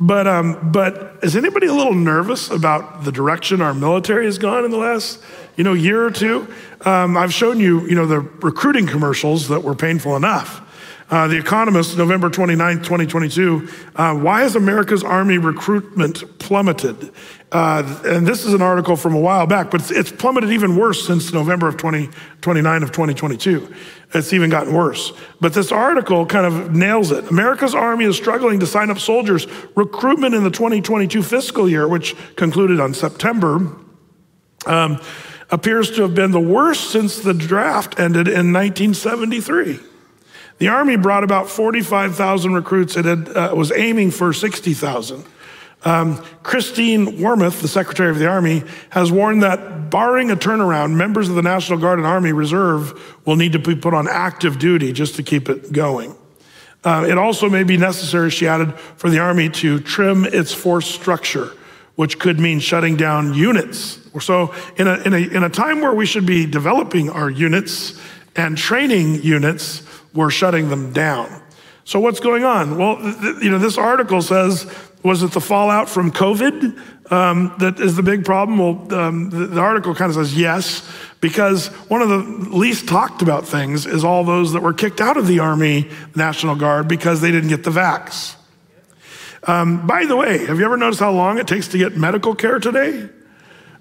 But, 0.00 0.26
um, 0.26 0.72
but 0.72 1.18
is 1.22 1.36
anybody 1.36 1.66
a 1.68 1.72
little 1.72 1.94
nervous 1.94 2.50
about 2.50 3.04
the 3.04 3.12
direction 3.12 3.60
our 3.60 3.74
military 3.74 4.24
has 4.24 4.38
gone 4.38 4.64
in 4.64 4.70
the 4.70 4.76
last, 4.76 5.20
you 5.56 5.62
know, 5.64 5.72
year 5.72 6.04
or 6.04 6.10
two? 6.10 6.48
Um, 6.80 7.16
I've 7.16 7.32
shown 7.32 7.60
you, 7.60 7.86
you 7.86 7.94
know, 7.94 8.06
the 8.06 8.20
recruiting 8.20 8.86
commercials 8.86 9.48
that 9.48 9.62
were 9.62 9.74
painful 9.74 10.16
enough. 10.16 10.60
Uh, 11.10 11.28
the 11.28 11.36
Economist, 11.36 11.98
November 11.98 12.30
29, 12.30 12.78
2022, 12.78 13.68
uh, 13.96 14.14
why 14.14 14.40
has 14.40 14.56
America's 14.56 15.04
Army 15.04 15.36
recruitment 15.36 16.38
plummeted? 16.38 17.12
Uh, 17.52 18.00
and 18.06 18.26
this 18.26 18.44
is 18.46 18.54
an 18.54 18.62
article 18.62 18.96
from 18.96 19.14
a 19.14 19.20
while 19.20 19.46
back, 19.46 19.70
but 19.70 19.82
it's, 19.82 19.90
it's 19.90 20.10
plummeted 20.10 20.50
even 20.50 20.76
worse 20.76 21.06
since 21.06 21.32
November 21.32 21.68
of 21.68 21.76
2029 21.76 22.82
of 22.82 22.90
2022. 22.90 23.74
It's 24.14 24.32
even 24.32 24.48
gotten 24.48 24.72
worse. 24.72 25.12
But 25.40 25.52
this 25.52 25.70
article 25.70 26.24
kind 26.24 26.46
of 26.46 26.74
nails 26.74 27.10
it. 27.10 27.30
America's 27.30 27.74
Army 27.74 28.06
is 28.06 28.16
struggling 28.16 28.60
to 28.60 28.66
sign 28.66 28.90
up 28.90 28.98
soldiers. 28.98 29.46
Recruitment 29.76 30.34
in 30.34 30.42
the 30.42 30.50
2022 30.50 31.22
fiscal 31.22 31.68
year, 31.68 31.86
which 31.86 32.16
concluded 32.36 32.80
on 32.80 32.94
September, 32.94 33.76
um, 34.66 35.00
appears 35.50 35.90
to 35.92 36.02
have 36.02 36.14
been 36.14 36.30
the 36.30 36.40
worst 36.40 36.90
since 36.90 37.18
the 37.20 37.34
draft 37.34 38.00
ended 38.00 38.26
in 38.26 38.52
1973. 38.52 39.80
The 40.58 40.68
Army 40.68 40.96
brought 40.96 41.24
about 41.24 41.48
45,000 41.48 42.54
recruits. 42.54 42.96
It 42.96 43.04
had, 43.04 43.28
uh, 43.28 43.52
was 43.54 43.72
aiming 43.72 44.12
for 44.12 44.32
60,000. 44.32 45.24
Um, 45.84 46.24
Christine 46.42 47.18
Wormuth, 47.18 47.60
the 47.60 47.68
Secretary 47.68 48.10
of 48.10 48.18
the 48.18 48.26
Army, 48.26 48.62
has 48.90 49.12
warned 49.12 49.42
that 49.42 49.90
barring 49.90 50.30
a 50.30 50.36
turnaround, 50.36 50.94
members 50.94 51.28
of 51.28 51.34
the 51.34 51.42
National 51.42 51.78
Guard 51.78 51.98
and 51.98 52.06
Army 52.06 52.32
Reserve 52.32 53.16
will 53.26 53.36
need 53.36 53.52
to 53.52 53.58
be 53.58 53.76
put 53.76 53.92
on 53.92 54.08
active 54.08 54.58
duty 54.58 54.92
just 54.92 55.16
to 55.16 55.22
keep 55.22 55.48
it 55.48 55.72
going. 55.72 56.14
Uh, 56.84 57.06
it 57.08 57.18
also 57.18 57.48
may 57.48 57.64
be 57.64 57.76
necessary, 57.76 58.30
she 58.30 58.46
added, 58.46 58.74
for 58.96 59.10
the 59.10 59.18
Army 59.18 59.48
to 59.48 59.80
trim 59.80 60.24
its 60.24 60.52
force 60.52 60.86
structure, 60.86 61.50
which 61.96 62.18
could 62.18 62.38
mean 62.38 62.60
shutting 62.60 62.96
down 62.96 63.34
units. 63.34 63.98
So, 64.20 64.54
in 64.76 64.86
a, 64.86 64.94
in 65.02 65.12
a, 65.12 65.18
in 65.18 65.42
a 65.44 65.50
time 65.50 65.80
where 65.80 65.94
we 65.94 66.06
should 66.06 66.26
be 66.26 66.46
developing 66.46 67.10
our 67.10 67.28
units 67.28 67.98
and 68.36 68.56
training 68.56 69.22
units, 69.22 69.82
we're 70.14 70.30
shutting 70.30 70.68
them 70.68 70.92
down. 70.92 71.42
So 71.84 72.00
what's 72.00 72.20
going 72.20 72.44
on? 72.44 72.78
Well, 72.78 72.96
th- 72.96 73.42
you 73.42 73.50
know, 73.50 73.58
this 73.58 73.76
article 73.76 74.22
says, 74.22 74.72
was 75.02 75.22
it 75.22 75.32
the 75.32 75.40
fallout 75.40 75.88
from 75.90 76.10
COVID 76.10 77.12
um, 77.12 77.54
that 77.58 77.78
is 77.78 77.94
the 77.94 78.02
big 78.02 78.24
problem? 78.24 78.58
Well, 78.58 78.98
um, 78.98 79.28
the, 79.28 79.46
the 79.46 79.60
article 79.60 79.94
kind 79.94 80.08
of 80.08 80.14
says 80.14 80.36
yes, 80.36 80.88
because 81.20 81.66
one 81.88 82.00
of 82.00 82.08
the 82.08 82.18
least 82.56 82.88
talked 82.88 83.20
about 83.20 83.46
things 83.46 83.84
is 83.84 84.02
all 84.02 84.24
those 84.24 84.52
that 84.54 84.62
were 84.62 84.72
kicked 84.72 85.02
out 85.02 85.18
of 85.18 85.26
the 85.26 85.40
Army 85.40 85.90
National 86.14 86.56
Guard 86.56 86.88
because 86.88 87.20
they 87.20 87.30
didn't 87.30 87.50
get 87.50 87.64
the 87.64 87.70
vax. 87.70 88.36
Um, 89.46 89.86
by 89.86 90.06
the 90.06 90.16
way, 90.16 90.46
have 90.46 90.58
you 90.58 90.64
ever 90.64 90.78
noticed 90.78 91.00
how 91.00 91.12
long 91.12 91.38
it 91.38 91.46
takes 91.46 91.68
to 91.68 91.78
get 91.78 91.96
medical 91.98 92.34
care 92.34 92.58
today? 92.58 93.10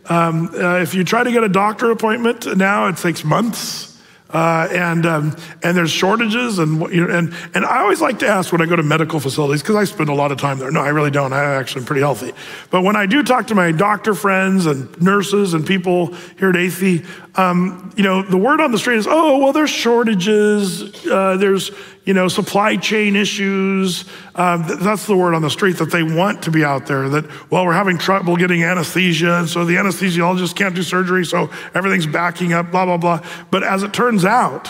Um, 0.09 0.49
uh, 0.53 0.79
if 0.79 0.93
you 0.93 1.05
try 1.05 1.23
to 1.23 1.31
get 1.31 1.45
a 1.45 1.49
doctor 1.49 1.89
appointment 1.91 2.57
now, 2.57 2.87
it 2.87 2.97
takes 2.97 3.23
months. 3.23 3.92
Uh, 4.33 4.67
and 4.71 5.05
um, 5.05 5.35
and 5.61 5.77
there's 5.77 5.91
shortages 5.91 6.57
and 6.57 6.81
you 6.91 7.05
know, 7.05 7.15
and 7.15 7.33
and 7.53 7.63
I 7.63 7.81
always 7.81 8.01
like 8.01 8.17
to 8.19 8.27
ask 8.27 8.51
when 8.51 8.61
I 8.61 8.65
go 8.65 8.75
to 8.75 8.81
medical 8.81 9.19
facilities 9.19 9.61
because 9.61 9.75
I 9.75 9.83
spend 9.83 10.09
a 10.09 10.13
lot 10.13 10.31
of 10.31 10.39
time 10.39 10.57
there. 10.57 10.71
No, 10.71 10.81
I 10.81 10.89
really 10.89 11.11
don't. 11.11 11.33
I 11.33 11.55
actually 11.55 11.81
am 11.81 11.85
pretty 11.85 12.01
healthy. 12.01 12.33
But 12.71 12.81
when 12.81 12.95
I 12.95 13.05
do 13.05 13.21
talk 13.21 13.47
to 13.47 13.55
my 13.55 13.71
doctor 13.71 14.15
friends 14.15 14.65
and 14.65 14.99
nurses 14.99 15.53
and 15.53 15.65
people 15.65 16.13
here 16.39 16.49
at 16.49 16.55
AAFE, 16.55 17.05
um, 17.35 17.93
you 17.95 18.03
know, 18.03 18.23
the 18.23 18.37
word 18.37 18.59
on 18.59 18.71
the 18.71 18.77
street 18.77 18.97
is, 18.97 19.07
oh, 19.07 19.37
well, 19.37 19.53
there's 19.53 19.69
shortages. 19.69 21.05
Uh, 21.05 21.37
there's 21.37 21.71
you 22.05 22.13
know, 22.13 22.27
supply 22.27 22.75
chain 22.75 23.15
issues. 23.15 24.05
Um, 24.35 24.65
that's 24.81 25.05
the 25.07 25.15
word 25.15 25.33
on 25.33 25.41
the 25.41 25.49
street 25.49 25.77
that 25.77 25.91
they 25.91 26.03
want 26.03 26.43
to 26.43 26.51
be 26.51 26.63
out 26.63 26.85
there. 26.85 27.07
That, 27.09 27.25
well, 27.49 27.65
we're 27.65 27.73
having 27.73 27.97
trouble 27.97 28.35
getting 28.35 28.63
anesthesia, 28.63 29.39
and 29.39 29.49
so 29.49 29.63
the 29.63 29.75
anesthesiologist 29.75 30.55
can't 30.55 30.75
do 30.75 30.83
surgery, 30.83 31.25
so 31.25 31.49
everything's 31.73 32.07
backing 32.07 32.53
up, 32.53 32.71
blah, 32.71 32.85
blah, 32.85 32.97
blah. 32.97 33.25
But 33.51 33.63
as 33.63 33.83
it 33.83 33.93
turns 33.93 34.25
out, 34.25 34.69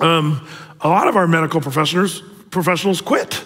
um, 0.00 0.46
a 0.80 0.88
lot 0.88 1.06
of 1.06 1.16
our 1.16 1.28
medical 1.28 1.60
professionals, 1.60 2.20
professionals 2.50 3.00
quit 3.00 3.44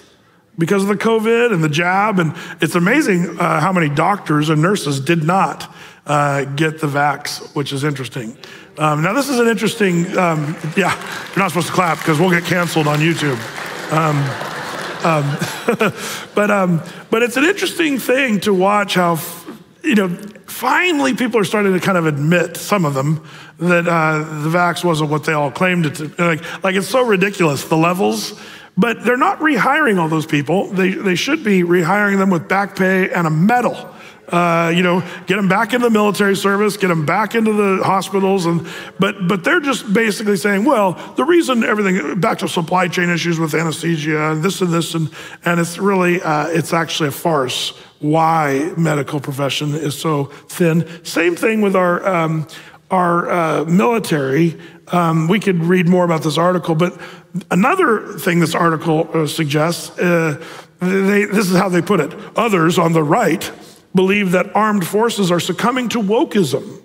because 0.59 0.83
of 0.83 0.89
the 0.89 0.97
COVID 0.97 1.53
and 1.53 1.63
the 1.63 1.69
jab. 1.69 2.19
And 2.19 2.35
it's 2.61 2.75
amazing 2.75 3.39
uh, 3.39 3.61
how 3.61 3.73
many 3.73 3.89
doctors 3.89 4.49
and 4.49 4.63
nurses 4.63 5.01
did 5.01 5.23
not 5.23 5.73
uh, 6.07 6.45
get 6.45 6.81
the 6.81 6.87
vax, 6.87 7.55
which 7.55 7.73
is 7.73 7.85
interesting. 7.85 8.37
Um, 8.79 9.03
now, 9.03 9.15
this 9.15 9.31
is 9.31 9.39
an 9.39 9.49
interesting, 9.49 10.07
um, 10.19 10.55
yeah, 10.77 10.95
you're 11.29 11.39
not 11.39 11.49
supposed 11.49 11.69
to 11.69 11.73
clap 11.73 11.99
because 11.99 12.21
we'll 12.21 12.31
get 12.31 12.45
canceled 12.45 12.87
on 12.87 12.99
YouTube. 12.99 13.39
Um, 13.91 14.19
um 15.03 15.93
but, 16.35 16.51
um, 16.51 16.83
but 17.11 17.23
it's 17.23 17.39
an 17.39 17.45
interesting 17.45 17.99
thing 17.99 18.41
to 18.41 18.53
watch 18.53 18.95
how, 18.95 19.19
you 19.83 19.95
know, 19.95 20.09
finally 20.47 21.15
people 21.15 21.41
are 21.41 21.45
starting 21.45 21.73
to 21.73 21.81
kind 21.81 21.97
of 21.97 22.05
admit, 22.05 22.59
some 22.59 22.85
of 22.85 22.93
them, 22.93 23.27
that 23.59 23.89
uh, 23.89 24.19
the 24.43 24.51
vax 24.51 24.85
wasn't 24.85 25.09
what 25.09 25.25
they 25.25 25.33
all 25.33 25.51
claimed 25.51 25.87
it 25.87 25.95
to. 25.95 26.15
Like, 26.19 26.63
like 26.63 26.75
it's 26.75 26.89
so 26.89 27.07
ridiculous, 27.07 27.65
the 27.65 27.77
levels. 27.79 28.39
But 28.77 29.05
they're 29.05 29.17
not 29.17 29.39
rehiring 29.39 29.99
all 29.99 30.09
those 30.09 30.27
people. 30.27 30.67
They, 30.67 30.91
they 30.91 31.15
should 31.15 31.43
be 31.43 31.63
rehiring 31.63 32.19
them 32.19 32.29
with 32.29 32.47
back 32.47 32.77
pay 32.77 33.11
and 33.11 33.27
a 33.27 33.31
medal 33.31 33.91
uh, 34.29 34.73
you 34.75 34.83
know, 34.83 35.01
get 35.27 35.37
them 35.37 35.49
back 35.49 35.73
into 35.73 35.87
the 35.87 35.91
military 35.91 36.35
service, 36.35 36.77
get 36.77 36.89
them 36.89 37.07
back 37.07 37.35
into 37.35 37.53
the 37.53 37.83
hospitals, 37.85 38.47
and 38.47 38.67
but 38.99 39.29
but 39.29 39.45
they're 39.45 39.61
just 39.61 39.93
basically 39.93 40.37
saying, 40.37 40.65
well, 40.65 40.93
the 41.17 41.25
reason 41.25 41.63
everything 41.63 42.21
back 42.21 42.39
to 42.39 42.49
supply 42.49 42.89
chain 42.89 43.09
issues 43.09 43.39
with 43.39 43.55
anesthesia 43.55 44.33
and 44.33 44.43
this 44.43 44.61
and 44.61 44.73
this 44.73 44.95
and 44.95 45.11
and 45.45 45.61
it's 45.61 45.79
really 45.79 46.21
uh, 46.23 46.49
it's 46.49 46.73
actually 46.73 47.09
a 47.09 47.13
farce. 47.13 47.71
Why 48.01 48.73
medical 48.77 49.21
profession 49.21 49.75
is 49.75 49.99
so 49.99 50.25
thin? 50.25 51.05
Same 51.05 51.37
thing 51.37 51.61
with 51.61 51.77
our 51.77 52.05
um, 52.07 52.49
our 52.91 53.31
uh, 53.31 53.65
military. 53.65 54.59
Um, 54.89 55.29
we 55.29 55.39
could 55.39 55.63
read 55.65 55.89
more 55.89 56.05
about 56.05 56.23
this 56.23 56.39
article, 56.39 56.75
but 56.75 57.01
another 57.51 58.19
thing 58.19 58.41
this 58.41 58.55
article 58.55 59.09
uh, 59.15 59.27
suggests. 59.27 59.97
Uh, 59.99 60.45
they, 60.79 61.25
this 61.25 61.51
is 61.51 61.57
how 61.57 61.71
they 61.71 61.81
put 61.81 62.01
it. 62.01 62.15
Others 62.37 62.79
on 62.79 62.93
the 62.93 63.03
right 63.03 63.51
believe 63.97 64.33
that 64.33 64.55
armed 64.55 64.87
forces 64.87 65.31
are 65.33 65.41
succumbing 65.41 65.89
to 65.91 65.99
wokeism. 65.99 66.83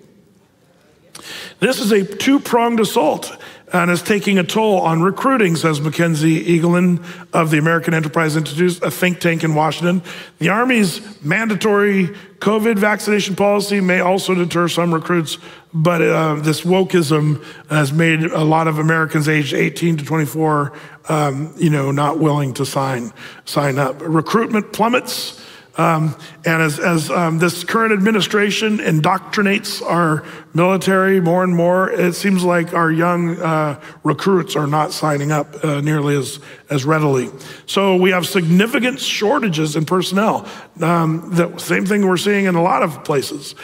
This 1.60 1.78
is 1.78 1.92
a 1.92 2.04
two 2.04 2.40
pronged 2.40 2.80
assault 2.80 3.36
and 3.72 3.90
is 3.90 4.02
taking 4.02 4.38
a 4.38 4.44
toll 4.44 4.80
on 4.80 5.02
recruiting, 5.02 5.56
says 5.56 5.80
Mackenzie 5.80 6.44
Eaglen 6.44 7.04
of 7.32 7.50
the 7.50 7.58
American 7.58 7.94
Enterprise 7.94 8.36
Institute, 8.36 8.82
a 8.82 8.90
think 8.90 9.18
tank 9.18 9.44
in 9.44 9.54
Washington. 9.54 10.02
The 10.40 10.50
Army's 10.50 11.00
mandatory 11.22 12.08
COVID 12.40 12.78
vaccination 12.78 13.34
policy 13.34 13.80
may 13.80 14.00
also 14.00 14.34
deter 14.34 14.68
some 14.68 14.92
recruits, 14.92 15.38
but 15.72 16.02
uh, 16.02 16.34
this 16.34 16.62
wokeism 16.62 17.42
has 17.70 17.92
made 17.92 18.24
a 18.24 18.44
lot 18.44 18.68
of 18.68 18.78
Americans 18.78 19.28
aged 19.28 19.54
18 19.54 19.98
to 19.98 20.04
24, 20.04 20.72
um, 21.08 21.54
you 21.56 21.70
know, 21.70 21.90
not 21.90 22.18
willing 22.18 22.52
to 22.54 22.66
sign 22.66 23.12
sign 23.44 23.78
up. 23.78 23.96
Recruitment 24.00 24.72
plummets. 24.72 25.40
Um, 25.76 26.14
and 26.44 26.60
as, 26.60 26.78
as 26.78 27.10
um, 27.10 27.38
this 27.38 27.64
current 27.64 27.92
administration 27.92 28.78
indoctrinates 28.78 29.82
our 29.82 30.22
military 30.52 31.18
more 31.20 31.44
and 31.44 31.54
more, 31.54 31.90
it 31.90 32.14
seems 32.14 32.44
like 32.44 32.74
our 32.74 32.90
young 32.90 33.40
uh, 33.40 33.80
recruits 34.04 34.54
are 34.54 34.66
not 34.66 34.92
signing 34.92 35.32
up 35.32 35.64
uh, 35.64 35.80
nearly 35.80 36.14
as, 36.14 36.40
as 36.68 36.84
readily. 36.84 37.30
So 37.64 37.96
we 37.96 38.10
have 38.10 38.26
significant 38.26 39.00
shortages 39.00 39.74
in 39.74 39.86
personnel. 39.86 40.46
Um, 40.80 41.30
the 41.34 41.56
same 41.56 41.86
thing 41.86 42.06
we're 42.06 42.18
seeing 42.18 42.44
in 42.44 42.54
a 42.54 42.62
lot 42.62 42.82
of 42.82 43.02
places. 43.02 43.54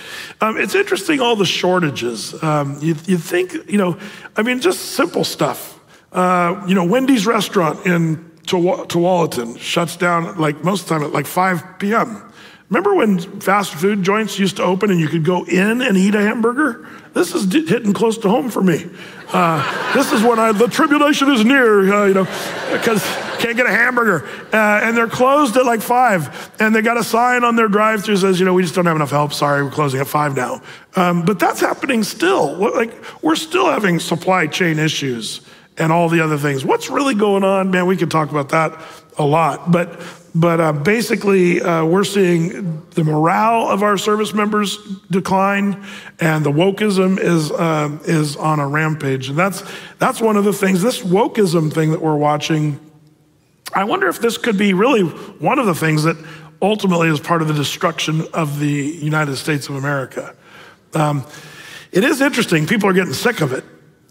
Um, 0.41 0.57
it's 0.57 0.75
interesting, 0.75 1.21
all 1.21 1.37
the 1.37 1.45
shortages. 1.45 2.43
Um, 2.43 2.79
you, 2.81 2.97
you 3.05 3.19
think, 3.19 3.53
you 3.71 3.77
know, 3.77 3.99
I 4.35 4.43
mean, 4.43 4.61
just 4.61 4.93
simple 4.93 5.25
stuff. 5.25 5.79
Uh, 6.11 6.65
you 6.67 6.75
know, 6.75 6.87
Wendy's 6.87 7.27
restaurant 7.27 7.85
in 7.87 8.28
Tualatin 8.49 9.59
shuts 9.59 9.97
down 9.97 10.39
like 10.39 10.65
most 10.65 10.83
of 10.83 10.89
the 10.89 10.95
time 10.95 11.05
at 11.05 11.13
like 11.13 11.27
5 11.27 11.79
p.m. 11.79 12.23
Remember 12.71 12.95
when 12.95 13.19
fast 13.41 13.75
food 13.75 14.03
joints 14.03 14.39
used 14.39 14.57
to 14.57 14.63
open 14.63 14.91
and 14.91 15.01
you 15.01 15.09
could 15.09 15.25
go 15.25 15.45
in 15.45 15.81
and 15.81 15.97
eat 15.97 16.15
a 16.15 16.21
hamburger? 16.21 16.87
This 17.15 17.35
is 17.35 17.51
hitting 17.51 17.95
close 17.95 18.19
to 18.19 18.29
home 18.29 18.51
for 18.51 18.63
me. 18.63 18.85
Uh, 19.33 19.95
this 19.95 20.13
is 20.13 20.23
when 20.23 20.39
I, 20.39 20.53
the 20.53 20.69
tribulation 20.69 21.31
is 21.31 21.45
near, 21.45 21.93
uh, 21.93 22.07
you 22.07 22.15
know, 22.15 22.25
because 22.71 23.03
can't 23.39 23.57
get 23.57 23.67
a 23.67 23.71
hamburger. 23.71 24.27
Uh, 24.53 24.81
and 24.83 24.97
they're 24.97 25.09
closed 25.09 25.57
at 25.57 25.65
like 25.65 25.81
five. 25.81 26.51
And 26.61 26.75
they 26.75 26.83
got 26.83 26.99
a 26.99 27.05
sign 27.05 27.43
on 27.43 27.57
their 27.57 27.69
drive 27.69 28.05
through 28.05 28.19
says, 28.19 28.39
you 28.39 28.45
know, 28.45 28.53
we 28.53 28.63
just 28.63 28.75
don't 28.75 28.87
have 28.87 28.97
enough 28.97 29.11
help. 29.11 29.33
Sorry, 29.33 29.63
we're 29.63 29.71
closing 29.71 30.01
at 30.01 30.07
five 30.07 30.37
now. 30.37 30.61
Um, 30.95 31.25
but 31.25 31.39
that's 31.39 31.61
happening 31.61 32.03
still. 32.05 32.57
Like, 32.79 32.93
we're 33.23 33.37
still 33.37 33.71
having 33.71 33.99
supply 33.99 34.47
chain 34.47 34.79
issues 34.79 35.41
and 35.79 35.93
all 35.93 36.09
the 36.09 36.21
other 36.21 36.39
things. 36.39 36.65
What's 36.65 36.91
really 36.91 37.15
going 37.15 37.45
on, 37.45 37.71
man? 37.71 37.87
We 37.87 37.97
could 37.97 38.11
talk 38.11 38.31
about 38.31 38.51
that 38.51 38.81
a 39.17 39.25
lot. 39.25 39.71
But 39.71 40.01
but 40.35 40.61
uh, 40.61 40.73
basically, 40.73 41.61
uh, 41.61 41.85
we're 41.85 42.05
seeing 42.05 42.83
the 42.91 43.03
morale 43.03 43.69
of 43.69 43.83
our 43.83 43.97
service 43.97 44.35
members 44.35 44.79
decline, 45.11 45.85
and 46.21 46.45
the 46.45 46.53
wokeism 46.53 47.19
is 47.19 47.51
uh, 47.51 47.99
is 48.05 48.37
on 48.37 48.61
a 48.61 48.69
rampage. 48.69 49.29
And 49.29 49.39
that's 49.39 49.63
that's 49.99 50.21
one 50.21 50.37
of 50.37 50.45
the 50.45 50.53
things. 50.53 50.83
This 50.83 51.01
wokeism 51.03 51.73
thing 51.73 51.93
that 51.93 52.03
we're 52.03 52.17
watching. 52.17 52.79
I 53.75 53.85
wonder 53.85 54.09
if 54.09 54.21
this 54.21 54.39
could 54.39 54.57
be 54.57 54.73
really 54.73 55.03
one 55.03 55.59
of 55.59 55.67
the 55.67 55.75
things 55.75 56.05
that 56.05 56.17
ultimately 56.63 57.09
is 57.09 57.21
part 57.21 57.43
of 57.43 57.49
the 57.49 57.55
destruction 57.55 58.27
of 58.33 58.59
the 58.59 58.67
United 58.67 59.37
States 59.37 59.69
of 59.69 59.77
America. 59.77 60.35
Um, 60.95 61.25
it 61.93 62.03
is 62.03 62.21
interesting. 62.21 62.67
People 62.67 62.89
are 62.89 62.95
getting 62.95 63.13
sick 63.13 63.41
of 63.41 63.53
it 63.53 63.65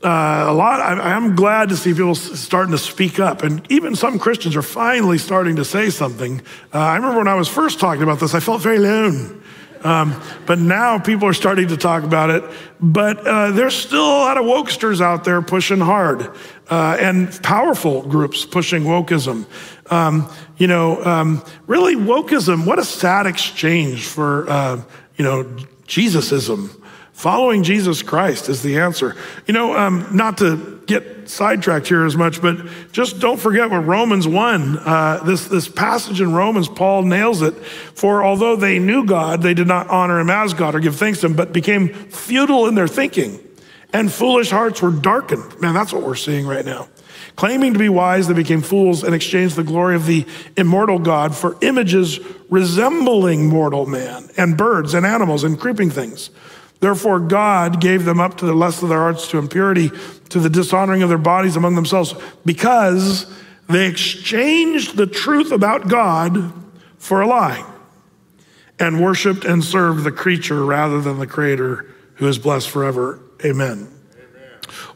uh, 0.03 0.45
a 0.47 0.53
lot. 0.53 0.79
I, 0.79 1.15
I'm 1.15 1.35
glad 1.35 1.69
to 1.69 1.77
see 1.77 1.91
people 1.91 2.15
starting 2.15 2.71
to 2.71 2.77
speak 2.77 3.19
up, 3.19 3.43
and 3.43 3.65
even 3.71 3.95
some 3.95 4.19
Christians 4.19 4.55
are 4.55 4.61
finally 4.61 5.17
starting 5.17 5.55
to 5.55 5.65
say 5.65 5.89
something. 5.89 6.41
Uh, 6.73 6.77
I 6.77 6.95
remember 6.95 7.17
when 7.17 7.27
I 7.27 7.35
was 7.35 7.47
first 7.47 7.79
talking 7.79 8.03
about 8.03 8.19
this, 8.19 8.33
I 8.33 8.39
felt 8.39 8.61
very 8.61 8.77
alone. 8.77 9.41
Um, 9.83 10.19
but 10.45 10.59
now 10.59 10.99
people 10.99 11.27
are 11.27 11.33
starting 11.33 11.67
to 11.69 11.77
talk 11.77 12.03
about 12.03 12.29
it. 12.29 12.43
But 12.79 13.25
uh, 13.25 13.51
there's 13.51 13.75
still 13.75 14.05
a 14.05 14.19
lot 14.19 14.37
of 14.37 14.45
wokesters 14.45 15.01
out 15.01 15.23
there 15.23 15.41
pushing 15.41 15.79
hard, 15.79 16.31
uh, 16.69 16.97
and 16.99 17.31
powerful 17.43 18.01
groups 18.01 18.45
pushing 18.45 18.83
wokeism. 18.83 19.45
Um, 19.91 20.29
you 20.57 20.67
know, 20.67 21.03
um, 21.05 21.43
really, 21.67 21.95
wokeism. 21.95 22.65
What 22.65 22.79
a 22.79 22.85
sad 22.85 23.25
exchange 23.25 24.05
for 24.05 24.49
uh, 24.49 24.81
you 25.15 25.23
know 25.23 25.57
Jesusism. 25.85 26.83
Following 27.17 27.63
Jesus 27.63 28.03
Christ 28.03 28.47
is 28.47 28.61
the 28.61 28.77
answer. 28.77 29.15
You 29.47 29.53
know, 29.55 29.75
um, 29.75 30.07
not 30.11 30.37
to 30.37 30.79
get 30.85 31.27
sidetracked 31.27 31.87
here 31.87 32.05
as 32.05 32.15
much, 32.15 32.43
but 32.43 32.57
just 32.91 33.19
don't 33.19 33.39
forget 33.39 33.71
what 33.71 33.87
Romans 33.87 34.27
1, 34.27 34.77
uh, 34.77 35.23
this, 35.25 35.47
this 35.47 35.67
passage 35.67 36.21
in 36.21 36.31
Romans, 36.31 36.67
Paul 36.67 37.01
nails 37.01 37.41
it. 37.41 37.55
For 37.55 38.23
although 38.23 38.55
they 38.55 38.77
knew 38.77 39.03
God, 39.03 39.41
they 39.41 39.55
did 39.55 39.65
not 39.65 39.87
honor 39.87 40.19
him 40.19 40.29
as 40.29 40.53
God 40.53 40.75
or 40.75 40.79
give 40.79 40.95
thanks 40.97 41.21
to 41.21 41.25
him, 41.25 41.35
but 41.35 41.51
became 41.51 41.89
futile 41.89 42.67
in 42.67 42.75
their 42.75 42.87
thinking, 42.87 43.39
and 43.91 44.11
foolish 44.11 44.51
hearts 44.51 44.79
were 44.83 44.91
darkened. 44.91 45.59
Man, 45.59 45.73
that's 45.73 45.91
what 45.91 46.03
we're 46.03 46.13
seeing 46.13 46.45
right 46.45 46.63
now. 46.63 46.87
Claiming 47.35 47.73
to 47.73 47.79
be 47.79 47.89
wise, 47.89 48.27
they 48.27 48.35
became 48.35 48.61
fools 48.61 49.03
and 49.03 49.15
exchanged 49.15 49.55
the 49.55 49.63
glory 49.63 49.95
of 49.95 50.05
the 50.05 50.27
immortal 50.55 50.99
God 50.99 51.35
for 51.35 51.57
images 51.61 52.19
resembling 52.51 53.49
mortal 53.49 53.87
man 53.87 54.29
and 54.37 54.55
birds 54.55 54.93
and 54.93 55.03
animals 55.03 55.43
and 55.43 55.59
creeping 55.59 55.89
things. 55.89 56.29
Therefore, 56.79 57.19
God 57.19 57.81
gave 57.81 58.05
them 58.05 58.19
up 58.19 58.37
to 58.37 58.45
the 58.45 58.53
lust 58.53 58.83
of 58.83 58.89
their 58.89 58.99
hearts 58.99 59.27
to 59.29 59.37
impurity, 59.37 59.91
to 60.29 60.39
the 60.39 60.49
dishonoring 60.49 61.01
of 61.01 61.09
their 61.09 61.17
bodies 61.17 61.55
among 61.55 61.75
themselves, 61.75 62.13
because 62.45 63.25
they 63.67 63.87
exchanged 63.87 64.95
the 64.95 65.07
truth 65.07 65.51
about 65.51 65.87
God 65.87 66.53
for 66.97 67.21
a 67.21 67.27
lie 67.27 67.65
and 68.79 69.01
worshiped 69.01 69.43
and 69.43 69.63
served 69.63 70.03
the 70.03 70.11
creature 70.11 70.63
rather 70.63 71.01
than 71.01 71.19
the 71.19 71.27
creator 71.27 71.85
who 72.15 72.27
is 72.27 72.37
blessed 72.37 72.69
forever. 72.69 73.19
Amen. 73.43 73.91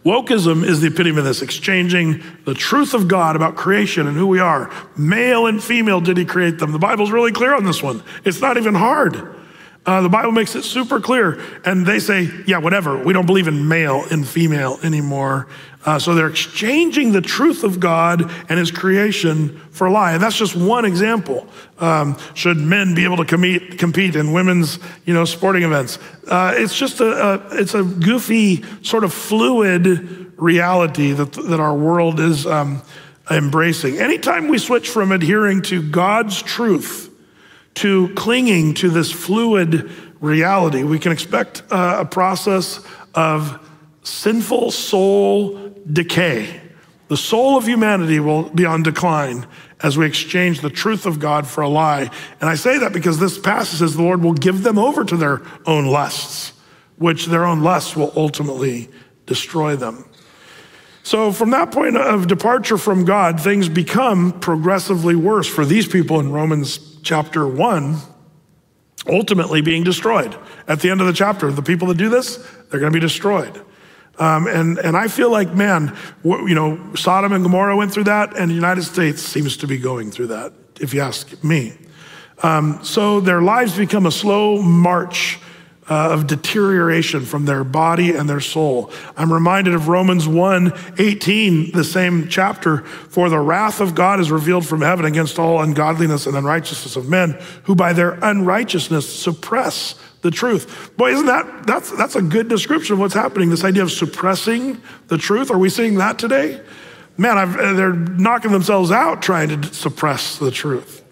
Wokeism 0.04 0.64
is 0.66 0.82
the 0.82 0.88
epitome 0.88 1.20
of 1.20 1.26
this, 1.26 1.42
exchanging 1.42 2.24
the 2.46 2.54
truth 2.54 2.94
of 2.94 3.08
God 3.08 3.36
about 3.36 3.56
creation 3.56 4.08
and 4.08 4.18
who 4.18 4.28
we 4.28 4.40
are. 4.40 4.72
Male 4.98 5.46
and 5.48 5.64
female 5.64 6.02
did 6.02 6.18
he 6.18 6.26
create 6.26 6.60
them. 6.60 6.72
The 6.72 6.80
Bible's 6.80 7.12
really 7.12 7.32
clear 7.32 7.54
on 7.56 7.64
this 7.64 7.82
one. 7.82 8.04
It's 8.26 8.42
not 8.42 8.58
even 8.58 8.74
hard. 8.76 9.36
Uh, 9.84 10.02
the 10.02 10.10
Bible 10.10 10.32
makes 10.32 10.56
it 10.56 10.64
super 10.64 11.00
clear. 11.00 11.42
And 11.66 11.86
they 11.86 12.00
say, 12.00 12.30
yeah, 12.46 12.60
whatever. 12.60 13.04
We 13.04 13.14
don't 13.14 13.26
believe 13.26 13.48
in 13.48 13.68
male 13.68 14.04
and 14.12 14.28
female 14.28 14.80
anymore. 14.84 15.48
Uh, 15.84 15.98
so 15.98 16.14
they're 16.14 16.30
exchanging 16.30 17.12
the 17.12 17.22
truth 17.22 17.64
of 17.64 17.80
God 17.80 18.32
and 18.50 18.60
his 18.60 18.70
creation 18.70 19.58
for 19.72 19.88
a 19.88 19.92
lie. 19.92 20.14
And 20.14 20.22
that's 20.22 20.38
just 20.38 20.56
one 20.56 20.86
example. 20.86 21.48
Um, 21.80 22.16
should 22.36 22.58
men 22.58 22.94
be 22.94 23.04
able 23.04 23.18
to 23.18 23.26
compete, 23.26 23.80
compete 23.80 24.16
in 24.16 24.34
women's, 24.34 24.78
you 25.06 25.16
know, 25.16 25.26
sporting 25.26 25.64
events? 25.64 25.98
Uh, 26.28 26.54
it's 26.56 26.78
just 26.78 27.00
a, 27.00 27.06
a, 27.06 27.60
it's 27.60 27.74
a 27.74 27.84
goofy, 27.84 28.64
sort 28.84 29.04
of 29.04 29.12
fluid 29.12 30.32
reality 30.38 31.12
that, 31.14 31.34
that 31.34 31.60
our 31.60 31.76
world 31.76 32.20
is 32.20 32.46
um, 32.46 32.84
embracing. 33.32 33.98
Anytime 33.98 34.48
we 34.48 34.60
switch 34.60 34.90
from 34.90 35.12
adhering 35.12 35.64
to 35.64 35.82
God's 35.82 36.40
truth 36.44 37.11
to 37.76 38.14
clinging 38.16 38.74
to 38.76 38.90
this 38.90 39.12
fluid 39.12 39.92
reality, 40.20 40.84
we 40.84 41.00
can 41.00 41.12
expect 41.12 41.64
uh, 41.72 41.98
a 42.00 42.06
process 42.06 42.86
of 43.16 43.60
sinful 44.04 44.72
soul 44.72 45.74
decay. 45.92 46.62
The 47.08 47.18
soul 47.18 47.58
of 47.58 47.68
humanity 47.68 48.20
will 48.20 48.44
be 48.50 48.66
on 48.66 48.84
decline 48.84 49.46
as 49.82 49.98
we 49.98 50.06
exchange 50.06 50.62
the 50.62 50.70
truth 50.70 51.06
of 51.06 51.20
God 51.20 51.48
for 51.48 51.62
a 51.62 51.68
lie. 51.68 52.10
And 52.40 52.50
I 52.50 52.56
say 52.56 52.78
that 52.80 52.94
because 52.94 53.20
this 53.20 53.38
passage 53.38 53.80
says 53.80 53.96
the 53.96 54.04
Lord 54.04 54.22
will 54.22 54.34
give 54.34 54.64
them 54.64 54.78
over 54.78 55.04
to 55.04 55.18
their 55.18 55.42
own 55.66 55.88
lusts, 55.88 56.54
which 56.98 57.26
their 57.26 57.46
own 57.46 57.62
lusts 57.62 57.96
will 57.96 58.14
ultimately 58.16 58.90
destroy 59.26 59.76
them. 59.76 60.06
So, 61.04 61.32
from 61.32 61.50
that 61.50 61.72
point 61.72 61.98
of 61.98 62.28
departure 62.28 62.78
from 62.78 63.06
God, 63.06 63.42
things 63.42 63.68
become 63.68 64.40
progressively 64.40 65.16
worse 65.16 65.48
for 65.48 65.66
these 65.66 65.88
people 65.88 66.20
in 66.20 66.32
Romans 66.32 66.91
chapter 67.04 67.48
1, 67.48 67.98
ultimately 69.08 69.62
being 69.62 69.84
destroyed. 69.84 70.36
At 70.68 70.80
the 70.80 70.90
end 70.90 71.02
of 71.02 71.08
the 71.08 71.14
chapter, 71.14 71.52
the 71.52 71.62
people 71.62 71.88
that 71.90 71.98
do 71.98 72.10
this, 72.10 72.38
they're 72.70 72.80
going 72.80 72.92
to 72.92 72.96
be 72.96 73.00
destroyed. 73.00 73.62
Um, 74.20 74.48
and, 74.48 74.78
and 74.78 74.96
I 74.96 75.08
feel 75.08 75.32
like, 75.32 75.54
man, 75.54 75.98
you 76.24 76.54
know, 76.54 76.94
Sodom 76.96 77.34
and 77.34 77.44
Gomorrah 77.44 77.76
went 77.76 77.92
through 77.92 78.04
that, 78.06 78.38
and 78.38 78.52
the 78.52 78.56
United 78.56 78.84
States 78.84 79.22
seems 79.22 79.58
to 79.58 79.68
be 79.68 79.78
going 79.78 80.12
through 80.12 80.28
that, 80.28 80.54
if 80.80 80.94
you 80.94 81.02
ask 81.02 81.44
me. 81.44 81.78
Um, 82.44 82.84
so 82.84 83.20
their 83.20 83.42
lives 83.42 83.78
become 83.78 84.06
a 84.06 84.12
slow 84.12 84.62
march 84.62 85.40
uh, 85.90 86.12
of 86.12 86.28
deterioration 86.28 87.26
from 87.26 87.46
their 87.46 87.64
body 87.64 88.16
and 88.16 88.30
their 88.30 88.40
soul. 88.40 88.92
I'm 89.18 89.34
reminded 89.34 89.74
of 89.74 89.88
Romans 89.88 90.28
1 90.28 90.74
18, 91.00 91.72
the 91.72 91.84
same 91.84 92.28
chapter. 92.28 92.80
For 92.80 93.30
the 93.30 93.40
wrath 93.40 93.82
of 93.82 93.96
God 93.96 94.20
is 94.20 94.32
revealed 94.32 94.66
from 94.66 94.82
heaven 94.82 95.06
against 95.06 95.40
all 95.40 95.62
ungodliness 95.62 96.28
and 96.28 96.38
unrighteousness 96.38 96.96
of 96.96 97.10
men 97.10 97.38
who 97.64 97.76
by 97.76 97.94
their 97.94 98.12
unrighteousness 98.22 99.12
suppress 99.12 99.96
the 100.22 100.32
truth. 100.32 100.96
Boy, 100.98 101.14
isn't 101.14 101.26
that 101.26 101.66
that's 101.66 101.92
that's 101.98 102.16
a 102.16 102.22
good 102.22 102.48
description 102.48 102.94
of 102.94 103.00
what's 103.00 103.14
happening? 103.14 103.50
This 103.50 103.64
idea 103.64 103.84
of 103.84 103.92
suppressing 103.92 104.82
the 105.08 105.18
truth. 105.18 105.50
Are 105.52 105.58
we 105.58 105.70
seeing 105.70 105.96
that 105.96 106.20
today? 106.20 106.62
Man, 107.18 107.38
I've, 107.38 107.54
they're 107.76 107.94
knocking 107.94 108.52
themselves 108.52 108.92
out 108.92 109.22
trying 109.22 109.62
to 109.62 109.74
suppress 109.74 110.38
the 110.38 110.52
truth. 110.52 111.04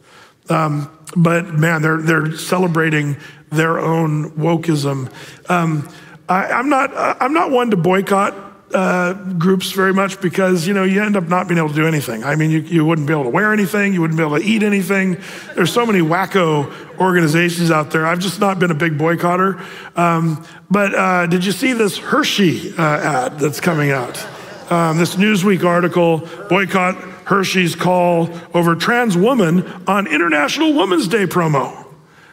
Um, 0.49 0.89
but 1.15 1.53
man, 1.53 1.82
they're 1.82 2.01
they're 2.01 2.38
celebrating 2.38 3.17
their 3.49 3.79
own 3.79 4.31
wokeism. 4.31 5.11
Um, 5.49 5.89
I, 6.27 6.59
am 6.59 6.69
not 6.69 6.91
I'm 6.95 7.33
not 7.33 7.51
one 7.51 7.71
to 7.71 7.77
boycott 7.77 8.35
uh, 8.73 9.13
groups 9.13 9.71
very 9.71 9.93
much 9.93 10.21
because 10.21 10.67
you 10.67 10.73
know 10.73 10.83
you 10.83 11.01
end 11.01 11.15
up 11.15 11.27
not 11.27 11.47
being 11.47 11.57
able 11.57 11.69
to 11.69 11.75
do 11.75 11.87
anything. 11.87 12.23
I 12.23 12.35
mean, 12.35 12.51
you, 12.51 12.59
you 12.59 12.85
wouldn't 12.85 13.07
be 13.07 13.13
able 13.13 13.23
to 13.23 13.29
wear 13.29 13.51
anything, 13.51 13.93
you 13.93 14.01
wouldn't 14.01 14.17
be 14.17 14.23
able 14.23 14.37
to 14.37 14.43
eat 14.43 14.63
anything. 14.63 15.17
There's 15.55 15.73
so 15.73 15.85
many 15.85 15.99
wacko 15.99 16.71
organizations 16.99 17.71
out 17.71 17.91
there. 17.91 18.05
I've 18.05 18.19
just 18.19 18.39
not 18.39 18.59
been 18.59 18.71
a 18.71 18.75
big 18.75 18.97
boycotter. 18.97 19.59
Um, 19.97 20.45
but 20.69 20.93
uh, 20.93 21.25
did 21.27 21.45
you 21.45 21.51
see 21.51 21.73
this 21.73 21.97
Hershey 21.97 22.73
uh, 22.77 22.81
ad 22.81 23.39
that's 23.39 23.59
coming 23.59 23.91
out? 23.91 24.23
Um, 24.71 24.97
this 24.97 25.15
Newsweek 25.15 25.63
article 25.63 26.27
boycott 26.47 26.95
Hershey's 27.25 27.75
call 27.75 28.29
over 28.53 28.75
trans 28.75 29.17
woman 29.17 29.65
on 29.87 30.05
International 30.05 30.73
Women's 30.73 31.07
Day 31.07 31.25
promo. 31.25 31.88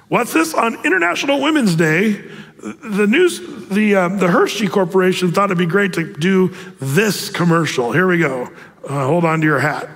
What's 0.09 0.33
this? 0.33 0.55
On 0.55 0.75
International 0.85 1.41
Women's 1.41 1.75
Day, 1.75 2.13
the 2.59 3.07
news, 3.07 3.41
the, 3.69 3.95
uh, 3.97 4.09
the 4.09 4.29
Hershey 4.29 4.69
Corporation 4.69 5.33
thought 5.33 5.47
it'd 5.47 5.59
be 5.59 5.67
great 5.67 5.93
to 5.95 6.13
do 6.15 6.55
this 6.81 7.29
commercial. 7.29 7.93
Here 7.93 8.07
we 8.07 8.19
go. 8.19 8.49
Uh, 8.89 9.07
hold 9.07 9.25
on 9.25 9.41
to 9.41 9.47
your 9.47 9.59
hat. 9.59 9.89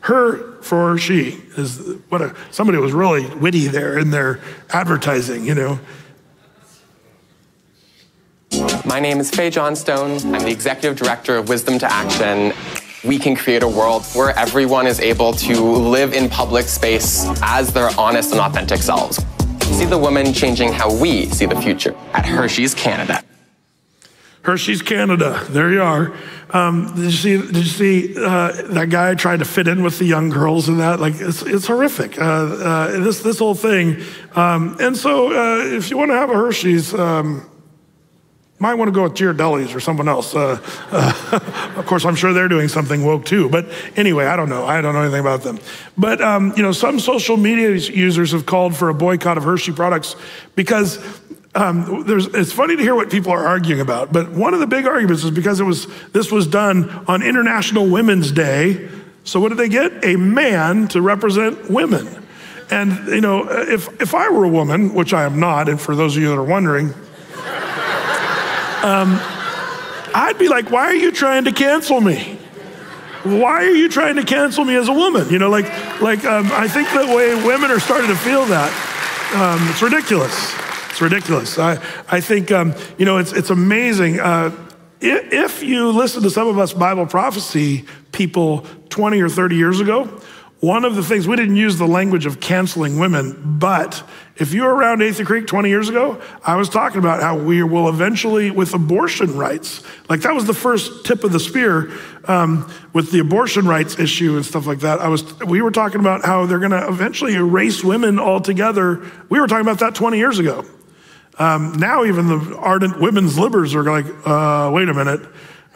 Her 0.00 0.56
for 0.62 0.98
she 0.98 1.42
is 1.56 1.78
what 2.08 2.22
a, 2.22 2.34
somebody 2.50 2.78
was 2.78 2.92
really 2.92 3.26
witty 3.36 3.66
there 3.68 3.98
in 3.98 4.10
their 4.10 4.40
advertising, 4.70 5.44
you 5.44 5.54
know. 5.54 5.78
My 8.84 9.00
name 9.00 9.18
is 9.18 9.30
Fae 9.30 9.50
Johnstone. 9.50 10.12
I'm 10.34 10.42
the 10.42 10.50
executive 10.50 10.96
director 10.96 11.36
of 11.36 11.48
Wisdom 11.48 11.78
to 11.80 11.92
Action. 11.92 12.52
We 13.06 13.18
can 13.20 13.36
create 13.36 13.62
a 13.62 13.68
world 13.68 14.04
where 14.14 14.36
everyone 14.36 14.88
is 14.88 14.98
able 14.98 15.32
to 15.34 15.54
live 15.54 16.12
in 16.12 16.28
public 16.28 16.66
space 16.66 17.24
as 17.40 17.72
their 17.72 17.88
honest 17.96 18.32
and 18.32 18.40
authentic 18.40 18.82
selves. 18.82 19.24
See 19.62 19.84
the 19.84 19.96
woman 19.96 20.32
changing 20.32 20.72
how 20.72 20.92
we 20.92 21.26
see 21.26 21.46
the 21.46 21.60
future 21.60 21.94
at 22.14 22.26
Hershey's 22.26 22.74
Canada. 22.74 23.22
Hershey's 24.42 24.82
Canada. 24.82 25.44
There 25.50 25.72
you 25.72 25.82
are. 25.82 26.14
Um, 26.50 26.94
did 26.96 27.04
you 27.04 27.10
see? 27.10 27.36
Did 27.36 27.56
you 27.56 27.64
see 27.64 28.14
uh, 28.16 28.52
that 28.70 28.90
guy 28.90 29.14
tried 29.14 29.38
to 29.38 29.44
fit 29.44 29.68
in 29.68 29.84
with 29.84 30.00
the 30.00 30.04
young 30.04 30.28
girls 30.28 30.68
and 30.68 30.80
that? 30.80 30.98
Like 30.98 31.14
it's, 31.16 31.42
it's 31.42 31.66
horrific. 31.66 32.18
Uh, 32.18 32.24
uh, 32.24 33.00
this 33.00 33.22
this 33.22 33.38
whole 33.38 33.54
thing. 33.54 34.02
Um, 34.34 34.76
and 34.80 34.96
so, 34.96 35.30
uh, 35.30 35.64
if 35.64 35.90
you 35.90 35.96
want 35.96 36.10
to 36.10 36.16
have 36.16 36.30
a 36.30 36.34
Hershey's. 36.34 36.92
Um, 36.92 37.48
might 38.58 38.74
want 38.74 38.88
to 38.88 38.92
go 38.92 39.02
with 39.02 39.14
Ghirardelli's 39.14 39.74
or 39.74 39.80
someone 39.80 40.08
else. 40.08 40.34
Uh, 40.34 40.58
uh, 40.90 41.72
of 41.76 41.86
course, 41.86 42.04
I'm 42.04 42.14
sure 42.14 42.32
they're 42.32 42.48
doing 42.48 42.68
something 42.68 43.04
woke 43.04 43.26
too. 43.26 43.50
But 43.50 43.66
anyway, 43.96 44.26
I 44.26 44.36
don't 44.36 44.48
know. 44.48 44.64
I 44.64 44.80
don't 44.80 44.94
know 44.94 45.02
anything 45.02 45.20
about 45.20 45.42
them. 45.42 45.58
But 45.98 46.22
um, 46.22 46.54
you 46.56 46.62
know, 46.62 46.72
some 46.72 46.98
social 46.98 47.36
media 47.36 47.74
users 47.74 48.32
have 48.32 48.46
called 48.46 48.74
for 48.74 48.88
a 48.88 48.94
boycott 48.94 49.36
of 49.36 49.44
Hershey 49.44 49.72
products 49.72 50.16
because 50.54 50.98
um, 51.54 52.04
it's 52.08 52.52
funny 52.52 52.76
to 52.76 52.82
hear 52.82 52.94
what 52.94 53.10
people 53.10 53.32
are 53.32 53.46
arguing 53.46 53.80
about. 53.80 54.12
But 54.12 54.30
one 54.30 54.54
of 54.54 54.60
the 54.60 54.66
big 54.66 54.86
arguments 54.86 55.24
is 55.24 55.30
because 55.30 55.60
it 55.60 55.64
was 55.64 55.86
this 56.12 56.32
was 56.32 56.46
done 56.46 56.88
on 57.08 57.22
International 57.22 57.86
Women's 57.86 58.32
Day. 58.32 58.88
So 59.24 59.40
what 59.40 59.50
did 59.50 59.58
they 59.58 59.68
get? 59.68 60.04
A 60.04 60.16
man 60.16 60.88
to 60.88 61.02
represent 61.02 61.70
women. 61.70 62.24
And 62.70 63.08
you 63.08 63.20
know, 63.20 63.48
if 63.50 64.00
if 64.00 64.14
I 64.14 64.30
were 64.30 64.44
a 64.44 64.48
woman, 64.48 64.94
which 64.94 65.12
I 65.12 65.24
am 65.24 65.40
not, 65.40 65.68
and 65.68 65.78
for 65.78 65.94
those 65.94 66.16
of 66.16 66.22
you 66.22 66.30
that 66.30 66.38
are 66.38 66.42
wondering. 66.42 66.94
Um, 68.86 69.18
I'd 70.14 70.36
be 70.38 70.46
like, 70.46 70.70
why 70.70 70.84
are 70.84 70.94
you 70.94 71.10
trying 71.10 71.46
to 71.46 71.52
cancel 71.52 72.00
me? 72.00 72.38
Why 73.24 73.64
are 73.64 73.74
you 73.74 73.88
trying 73.88 74.14
to 74.14 74.22
cancel 74.22 74.64
me 74.64 74.76
as 74.76 74.86
a 74.86 74.92
woman? 74.92 75.28
You 75.28 75.40
know, 75.40 75.50
like, 75.50 75.66
like 76.00 76.24
um, 76.24 76.52
I 76.52 76.68
think 76.68 76.88
the 76.90 77.12
way 77.12 77.34
women 77.44 77.72
are 77.72 77.80
starting 77.80 78.06
to 78.06 78.14
feel 78.14 78.44
that, 78.46 78.70
um, 79.34 79.68
it's 79.70 79.82
ridiculous. 79.82 80.54
It's 80.90 81.00
ridiculous. 81.00 81.58
I, 81.58 81.82
I 82.08 82.20
think, 82.20 82.52
um, 82.52 82.74
you 82.96 83.04
know, 83.04 83.18
it's, 83.18 83.32
it's 83.32 83.50
amazing. 83.50 84.20
Uh, 84.20 84.52
if 85.00 85.64
you 85.64 85.90
listen 85.90 86.22
to 86.22 86.30
some 86.30 86.46
of 86.46 86.56
us 86.56 86.72
Bible 86.72 87.06
prophecy 87.06 87.86
people 88.12 88.64
20 88.90 89.20
or 89.20 89.28
30 89.28 89.56
years 89.56 89.80
ago, 89.80 90.04
one 90.66 90.84
of 90.84 90.96
the 90.96 91.02
things, 91.02 91.28
we 91.28 91.36
didn't 91.36 91.54
use 91.54 91.78
the 91.78 91.86
language 91.86 92.26
of 92.26 92.40
canceling 92.40 92.98
women, 92.98 93.56
but 93.60 94.02
if 94.34 94.52
you 94.52 94.64
were 94.64 94.74
around 94.74 94.98
Athey 94.98 95.24
Creek 95.24 95.46
20 95.46 95.68
years 95.68 95.88
ago, 95.88 96.20
I 96.44 96.56
was 96.56 96.68
talking 96.68 96.98
about 96.98 97.22
how 97.22 97.38
we 97.38 97.62
will 97.62 97.88
eventually, 97.88 98.50
with 98.50 98.74
abortion 98.74 99.36
rights, 99.36 99.84
like 100.08 100.22
that 100.22 100.34
was 100.34 100.44
the 100.44 100.54
first 100.54 101.06
tip 101.06 101.22
of 101.22 101.30
the 101.30 101.38
spear 101.38 101.92
um, 102.24 102.68
with 102.92 103.12
the 103.12 103.20
abortion 103.20 103.68
rights 103.68 103.96
issue 104.00 104.34
and 104.34 104.44
stuff 104.44 104.66
like 104.66 104.80
that. 104.80 104.98
I 104.98 105.06
was, 105.06 105.38
we 105.38 105.62
were 105.62 105.70
talking 105.70 106.00
about 106.00 106.24
how 106.24 106.46
they're 106.46 106.58
going 106.58 106.72
to 106.72 106.88
eventually 106.88 107.34
erase 107.34 107.84
women 107.84 108.18
altogether. 108.18 109.08
We 109.28 109.38
were 109.38 109.46
talking 109.46 109.64
about 109.64 109.78
that 109.78 109.94
20 109.94 110.18
years 110.18 110.40
ago. 110.40 110.64
Um, 111.38 111.74
now, 111.74 112.04
even 112.04 112.26
the 112.26 112.56
ardent 112.56 113.00
women's 113.00 113.36
libbers 113.36 113.72
are 113.76 113.84
like, 113.84 114.06
uh, 114.26 114.72
wait 114.72 114.88
a 114.88 114.94
minute, 114.94 115.20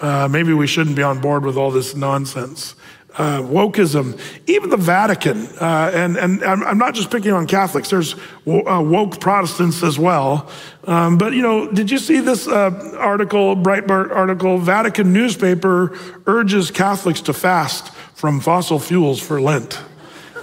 uh, 0.01 0.27
maybe 0.29 0.53
we 0.53 0.67
shouldn't 0.67 0.97
be 0.97 1.03
on 1.05 1.21
board 1.21 1.45
with 1.45 1.57
all 1.57 1.71
this 1.71 1.95
nonsense. 1.95 2.75
Uh, 3.19 3.43
wokeism, 3.43 4.17
even 4.47 4.71
the 4.71 4.77
Vatican, 4.77 5.45
uh, 5.61 5.91
and, 5.93 6.17
and 6.17 6.45
I'm 6.45 6.79
not 6.79 6.95
just 6.95 7.11
picking 7.11 7.33
on 7.33 7.49
Catholics, 7.49 7.91
there's 7.91 8.15
uh, 8.15 8.81
woke 8.81 9.19
Protestants 9.21 9.83
as 9.83 9.99
well. 9.99 10.49
Um, 10.85 11.19
but, 11.19 11.33
you 11.33 11.43
know, 11.43 11.69
did 11.71 11.91
you 11.91 11.99
see 11.99 12.21
this 12.21 12.47
uh, 12.47 12.71
article, 12.99 13.57
Breitbart 13.57 14.15
article? 14.15 14.59
Vatican 14.59 15.13
newspaper 15.13 15.99
urges 16.27 16.71
Catholics 16.71 17.21
to 17.23 17.33
fast 17.33 17.93
from 18.15 18.39
fossil 18.39 18.79
fuels 18.79 19.21
for 19.21 19.41
Lent. 19.41 19.81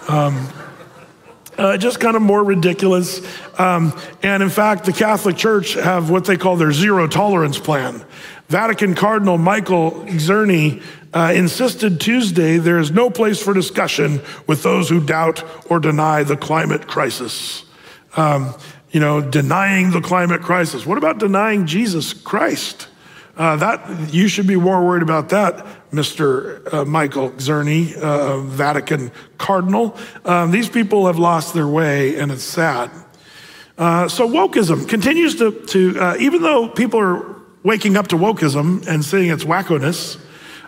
Um, 0.09 0.49
uh, 1.57 1.77
just 1.77 2.01
kind 2.01 2.15
of 2.15 2.21
more 2.21 2.43
ridiculous. 2.43 3.21
Um, 3.57 3.97
and 4.21 4.43
in 4.43 4.49
fact, 4.49 4.83
the 4.85 4.93
Catholic 4.93 5.37
Church 5.37 5.73
have 5.75 6.09
what 6.09 6.25
they 6.25 6.37
call 6.37 6.57
their 6.57 6.73
zero 6.73 7.07
tolerance 7.07 7.57
plan. 7.57 8.03
Vatican 8.49 8.93
Cardinal 8.93 9.37
Michael 9.37 9.91
Czerny 10.05 10.81
uh, 11.17 11.31
insisted 11.31 11.99
Tuesday 11.99 12.59
there 12.59 12.77
is 12.77 12.91
no 12.91 13.09
place 13.09 13.41
for 13.41 13.51
discussion 13.51 14.21
with 14.45 14.61
those 14.61 14.87
who 14.87 15.03
doubt 15.03 15.43
or 15.67 15.79
deny 15.79 16.21
the 16.21 16.37
climate 16.37 16.87
crisis. 16.87 17.65
Um, 18.15 18.53
you 18.91 18.99
know, 18.99 19.19
denying 19.19 19.89
the 19.89 20.01
climate 20.01 20.43
crisis. 20.43 20.85
What 20.85 20.99
about 20.99 21.17
denying 21.17 21.65
Jesus 21.65 22.13
Christ? 22.13 22.87
Uh, 23.35 23.55
that 23.55 24.13
you 24.13 24.27
should 24.27 24.45
be 24.45 24.57
more 24.57 24.85
worried 24.85 25.01
about 25.01 25.29
that, 25.29 25.65
Mr. 25.91 26.71
Uh, 26.71 26.85
Michael 26.85 27.31
Czerny, 27.31 27.95
uh, 27.97 28.41
Vatican 28.41 29.11
Cardinal. 29.39 29.97
Um, 30.23 30.51
these 30.51 30.69
people 30.69 31.07
have 31.07 31.17
lost 31.17 31.55
their 31.55 31.67
way, 31.67 32.19
and 32.19 32.31
it's 32.31 32.43
sad. 32.43 32.91
Uh, 33.75 34.07
so 34.07 34.29
wokeism 34.29 34.87
continues 34.87 35.35
to, 35.37 35.65
to 35.65 35.99
uh, 35.99 36.15
even 36.19 36.43
though 36.43 36.69
people 36.69 36.99
are 36.99 37.35
waking 37.63 37.97
up 37.97 38.07
to 38.09 38.17
wokeism 38.17 38.87
and 38.87 39.03
seeing 39.03 39.31
its 39.31 39.43
wackoness, 39.43 40.19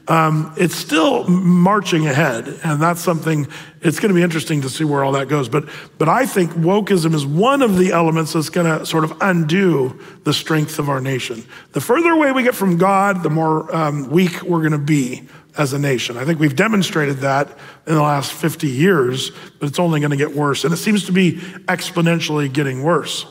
um, 0.09 0.51
it's 0.57 0.75
still 0.75 1.27
marching 1.27 2.07
ahead, 2.07 2.47
and 2.63 2.81
that's 2.81 2.99
something. 2.99 3.47
It's 3.81 3.99
going 3.99 4.09
to 4.09 4.15
be 4.15 4.23
interesting 4.23 4.61
to 4.61 4.69
see 4.69 4.83
where 4.83 5.03
all 5.03 5.11
that 5.11 5.27
goes. 5.27 5.47
But 5.47 5.69
but 5.99 6.09
I 6.09 6.25
think 6.25 6.51
wokeism 6.53 7.13
is 7.13 7.27
one 7.27 7.61
of 7.61 7.77
the 7.77 7.91
elements 7.91 8.33
that's 8.33 8.49
going 8.49 8.65
to 8.65 8.85
sort 8.87 9.03
of 9.03 9.15
undo 9.21 9.99
the 10.23 10.33
strength 10.33 10.79
of 10.79 10.89
our 10.89 10.99
nation. 10.99 11.45
The 11.73 11.81
further 11.81 12.09
away 12.09 12.31
we 12.31 12.41
get 12.41 12.55
from 12.55 12.77
God, 12.77 13.21
the 13.21 13.29
more 13.29 13.73
um, 13.73 14.09
weak 14.09 14.41
we're 14.41 14.61
going 14.61 14.71
to 14.71 14.79
be 14.79 15.27
as 15.59 15.73
a 15.73 15.79
nation. 15.79 16.17
I 16.17 16.25
think 16.25 16.39
we've 16.39 16.55
demonstrated 16.55 17.17
that 17.17 17.49
in 17.85 17.93
the 17.93 18.01
last 18.01 18.33
50 18.33 18.67
years, 18.67 19.31
but 19.59 19.69
it's 19.69 19.79
only 19.79 19.99
going 19.99 20.11
to 20.11 20.17
get 20.17 20.35
worse, 20.35 20.63
and 20.63 20.73
it 20.73 20.77
seems 20.77 21.05
to 21.05 21.11
be 21.11 21.33
exponentially 21.67 22.51
getting 22.51 22.81
worse. 22.81 23.27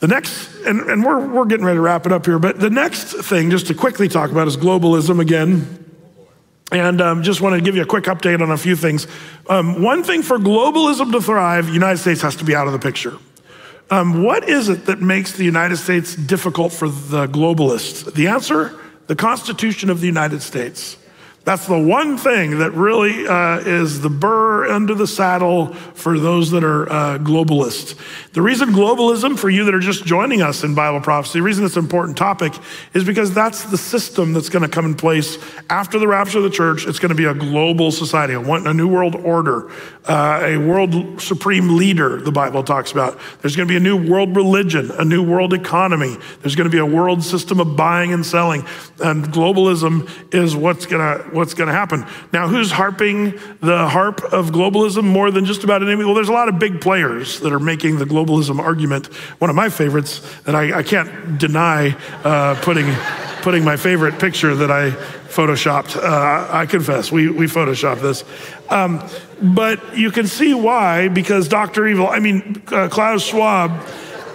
The 0.00 0.06
next, 0.06 0.54
and, 0.64 0.80
and 0.82 1.04
we're, 1.04 1.26
we're 1.26 1.44
getting 1.44 1.66
ready 1.66 1.76
to 1.76 1.80
wrap 1.80 2.06
it 2.06 2.12
up 2.12 2.24
here, 2.24 2.38
but 2.38 2.60
the 2.60 2.70
next 2.70 3.14
thing, 3.14 3.50
just 3.50 3.66
to 3.66 3.74
quickly 3.74 4.08
talk 4.08 4.30
about, 4.30 4.46
is 4.46 4.56
globalism 4.56 5.20
again. 5.20 5.84
And 6.70 7.00
um, 7.00 7.22
just 7.22 7.40
want 7.40 7.56
to 7.56 7.60
give 7.60 7.74
you 7.74 7.82
a 7.82 7.86
quick 7.86 8.04
update 8.04 8.40
on 8.40 8.50
a 8.50 8.58
few 8.58 8.76
things. 8.76 9.06
Um, 9.48 9.82
one 9.82 10.04
thing 10.04 10.22
for 10.22 10.38
globalism 10.38 11.10
to 11.12 11.20
thrive, 11.20 11.68
United 11.68 11.98
States 11.98 12.20
has 12.22 12.36
to 12.36 12.44
be 12.44 12.54
out 12.54 12.66
of 12.66 12.74
the 12.74 12.78
picture. 12.78 13.16
Um, 13.90 14.22
what 14.22 14.48
is 14.48 14.68
it 14.68 14.84
that 14.86 15.00
makes 15.00 15.32
the 15.32 15.44
United 15.44 15.78
States 15.78 16.14
difficult 16.14 16.72
for 16.72 16.88
the 16.88 17.26
globalists? 17.26 18.12
The 18.12 18.28
answer 18.28 18.78
the 19.08 19.16
Constitution 19.16 19.90
of 19.90 20.00
the 20.00 20.06
United 20.06 20.42
States. 20.42 20.98
That's 21.48 21.64
the 21.64 21.78
one 21.78 22.18
thing 22.18 22.58
that 22.58 22.72
really 22.72 23.26
uh, 23.26 23.60
is 23.60 24.02
the 24.02 24.10
burr 24.10 24.70
under 24.70 24.94
the 24.94 25.06
saddle 25.06 25.72
for 25.72 26.18
those 26.18 26.50
that 26.50 26.62
are 26.62 26.86
uh, 26.92 27.18
globalists. 27.20 27.98
The 28.34 28.42
reason 28.42 28.68
globalism, 28.68 29.38
for 29.38 29.48
you 29.48 29.64
that 29.64 29.74
are 29.74 29.80
just 29.80 30.04
joining 30.04 30.42
us 30.42 30.62
in 30.62 30.74
Bible 30.74 31.00
prophecy, 31.00 31.38
the 31.38 31.42
reason 31.42 31.64
it's 31.64 31.78
an 31.78 31.84
important 31.84 32.18
topic 32.18 32.52
is 32.92 33.02
because 33.02 33.32
that's 33.32 33.64
the 33.64 33.78
system 33.78 34.34
that's 34.34 34.50
going 34.50 34.62
to 34.62 34.68
come 34.68 34.84
in 34.84 34.94
place 34.94 35.38
after 35.70 35.98
the 35.98 36.06
rapture 36.06 36.36
of 36.36 36.44
the 36.44 36.50
church. 36.50 36.86
It's 36.86 36.98
going 36.98 37.08
to 37.08 37.14
be 37.14 37.24
a 37.24 37.32
global 37.32 37.92
society, 37.92 38.34
a, 38.34 38.40
one, 38.42 38.66
a 38.66 38.74
new 38.74 38.86
world 38.86 39.14
order, 39.14 39.70
uh, 40.04 40.42
a 40.42 40.58
world 40.58 41.22
supreme 41.22 41.78
leader, 41.78 42.20
the 42.20 42.30
Bible 42.30 42.62
talks 42.62 42.92
about. 42.92 43.18
There's 43.40 43.56
going 43.56 43.66
to 43.66 43.72
be 43.72 43.78
a 43.78 43.80
new 43.80 43.96
world 44.10 44.36
religion, 44.36 44.90
a 44.98 45.04
new 45.04 45.22
world 45.22 45.54
economy. 45.54 46.14
There's 46.42 46.56
going 46.56 46.70
to 46.70 46.70
be 46.70 46.76
a 46.76 46.84
world 46.84 47.24
system 47.24 47.58
of 47.58 47.74
buying 47.74 48.12
and 48.12 48.26
selling. 48.26 48.66
And 49.02 49.24
globalism 49.28 50.10
is 50.34 50.54
what's 50.54 50.84
going 50.84 51.00
to 51.00 51.37
what's 51.38 51.54
going 51.54 51.68
to 51.68 51.72
happen. 51.72 52.04
Now, 52.32 52.48
who's 52.48 52.70
harping 52.70 53.38
the 53.60 53.88
harp 53.88 54.20
of 54.24 54.50
globalism 54.50 55.04
more 55.04 55.30
than 55.30 55.44
just 55.44 55.64
about 55.64 55.82
anything? 55.82 56.04
Well, 56.04 56.14
there's 56.14 56.28
a 56.28 56.32
lot 56.32 56.48
of 56.48 56.58
big 56.58 56.80
players 56.80 57.40
that 57.40 57.52
are 57.52 57.60
making 57.60 57.98
the 57.98 58.04
globalism 58.04 58.58
argument. 58.58 59.06
One 59.38 59.48
of 59.48 59.56
my 59.56 59.68
favorites 59.68 60.20
that 60.42 60.54
I, 60.54 60.78
I 60.78 60.82
can't 60.82 61.38
deny 61.38 61.96
uh, 62.24 62.60
putting, 62.60 62.92
putting 63.42 63.64
my 63.64 63.76
favorite 63.76 64.18
picture 64.18 64.54
that 64.56 64.70
I 64.70 64.90
photoshopped. 64.90 65.96
Uh, 65.96 66.48
I 66.50 66.66
confess, 66.66 67.12
we, 67.12 67.30
we 67.30 67.46
photoshopped 67.46 68.00
this. 68.00 68.24
Um, 68.68 69.02
but 69.40 69.96
you 69.96 70.10
can 70.10 70.26
see 70.26 70.54
why, 70.54 71.08
because 71.08 71.46
Dr. 71.46 71.86
Evil, 71.86 72.08
I 72.08 72.18
mean, 72.18 72.60
uh, 72.68 72.88
Klaus 72.88 73.22
Schwab, 73.22 73.86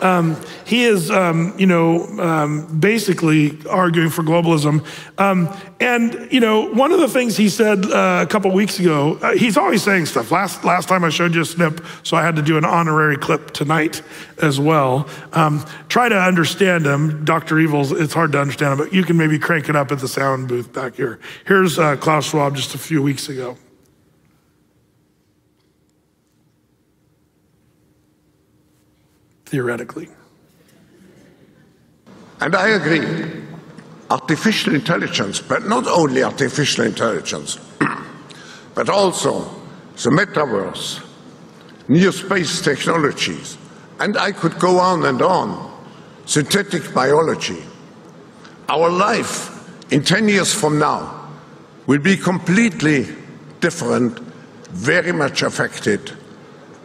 um, 0.03 0.35
he 0.65 0.83
is, 0.83 1.09
um, 1.09 1.53
you 1.57 1.65
know, 1.65 2.03
um, 2.19 2.79
basically 2.79 3.57
arguing 3.69 4.09
for 4.09 4.21
globalism. 4.21 4.85
Um, 5.17 5.49
and, 5.79 6.27
you 6.31 6.39
know, 6.39 6.69
one 6.73 6.91
of 6.91 6.99
the 6.99 7.07
things 7.07 7.37
he 7.37 7.47
said 7.49 7.85
uh, 7.85 8.19
a 8.21 8.27
couple 8.27 8.51
weeks 8.51 8.79
ago, 8.79 9.17
uh, 9.21 9.33
he's 9.33 9.57
always 9.57 9.81
saying 9.81 10.05
stuff. 10.07 10.29
Last, 10.29 10.65
last 10.65 10.89
time 10.89 11.03
I 11.03 11.09
showed 11.09 11.33
you 11.33 11.41
a 11.41 11.45
snip, 11.45 11.83
so 12.03 12.17
I 12.17 12.23
had 12.23 12.35
to 12.35 12.41
do 12.41 12.57
an 12.57 12.65
honorary 12.65 13.17
clip 13.17 13.51
tonight 13.51 14.01
as 14.41 14.59
well. 14.59 15.07
Um, 15.31 15.65
try 15.87 16.09
to 16.09 16.19
understand 16.19 16.85
him. 16.85 17.23
Dr. 17.23 17.59
Evil's, 17.59 17.91
it's 17.93 18.13
hard 18.13 18.33
to 18.33 18.41
understand 18.41 18.73
him, 18.73 18.85
but 18.85 18.93
you 18.93 19.03
can 19.03 19.17
maybe 19.17 19.39
crank 19.39 19.69
it 19.69 19.75
up 19.75 19.91
at 19.91 19.99
the 19.99 20.07
sound 20.07 20.49
booth 20.49 20.73
back 20.73 20.95
here. 20.95 21.19
Here's 21.45 21.79
uh, 21.79 21.95
Klaus 21.95 22.29
Schwab 22.29 22.55
just 22.55 22.75
a 22.75 22.77
few 22.77 23.01
weeks 23.01 23.29
ago. 23.29 23.57
Theoretically. 29.53 30.09
And 32.41 32.55
I 32.55 32.69
agree. 32.69 33.05
Artificial 34.09 34.73
intelligence, 34.73 35.39
but 35.39 35.67
not 35.67 35.85
only 35.85 36.23
artificial 36.23 36.85
intelligence, 36.85 37.59
but 38.73 38.89
also 38.89 39.41
the 40.03 40.09
metaverse, 40.09 41.05
new 41.87 42.11
space 42.11 42.63
technologies, 42.63 43.59
and 43.99 44.17
I 44.17 44.31
could 44.31 44.57
go 44.57 44.79
on 44.79 45.05
and 45.05 45.21
on. 45.21 45.71
Synthetic 46.25 46.91
biology. 46.91 47.61
Our 48.69 48.89
life 48.89 49.37
in 49.91 50.03
10 50.03 50.29
years 50.29 50.51
from 50.51 50.79
now 50.79 51.29
will 51.85 51.99
be 51.99 52.17
completely 52.17 53.05
different, 53.59 54.17
very 54.71 55.11
much 55.11 55.43
affected, 55.43 56.11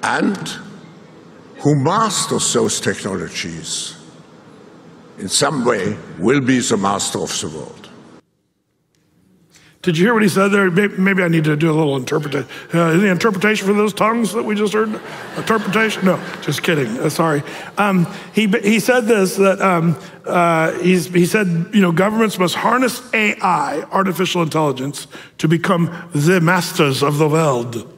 and 0.02 0.67
who 1.60 1.74
masters 1.76 2.52
those 2.52 2.80
technologies 2.80 3.96
in 5.18 5.28
some 5.28 5.64
way 5.64 5.96
will 6.18 6.40
be 6.40 6.60
the 6.60 6.76
master 6.76 7.18
of 7.18 7.40
the 7.40 7.48
world. 7.48 7.78
Did 9.80 9.96
you 9.96 10.04
hear 10.04 10.12
what 10.12 10.22
he 10.22 10.28
said 10.28 10.48
there? 10.48 10.70
Maybe 10.70 11.22
I 11.22 11.28
need 11.28 11.44
to 11.44 11.56
do 11.56 11.70
a 11.70 11.72
little 11.72 11.96
interpretation. 11.96 12.48
Uh, 12.74 12.90
any 12.90 13.08
interpretation 13.08 13.66
for 13.66 13.72
those 13.72 13.94
tongues 13.94 14.32
that 14.32 14.42
we 14.42 14.56
just 14.56 14.72
heard? 14.72 15.00
Interpretation? 15.36 16.04
No, 16.04 16.22
just 16.42 16.64
kidding. 16.64 16.98
Uh, 16.98 17.08
sorry. 17.08 17.42
Um, 17.78 18.12
he, 18.34 18.48
he 18.48 18.80
said 18.80 19.06
this 19.06 19.36
that 19.36 19.60
um, 19.60 19.96
uh, 20.26 20.72
he 20.80 21.26
said, 21.26 21.70
you 21.72 21.80
know, 21.80 21.92
governments 21.92 22.38
must 22.38 22.56
harness 22.56 23.02
AI, 23.14 23.82
artificial 23.92 24.42
intelligence, 24.42 25.06
to 25.38 25.46
become 25.46 26.10
the 26.12 26.40
masters 26.40 27.02
of 27.02 27.18
the 27.18 27.28
world. 27.28 27.90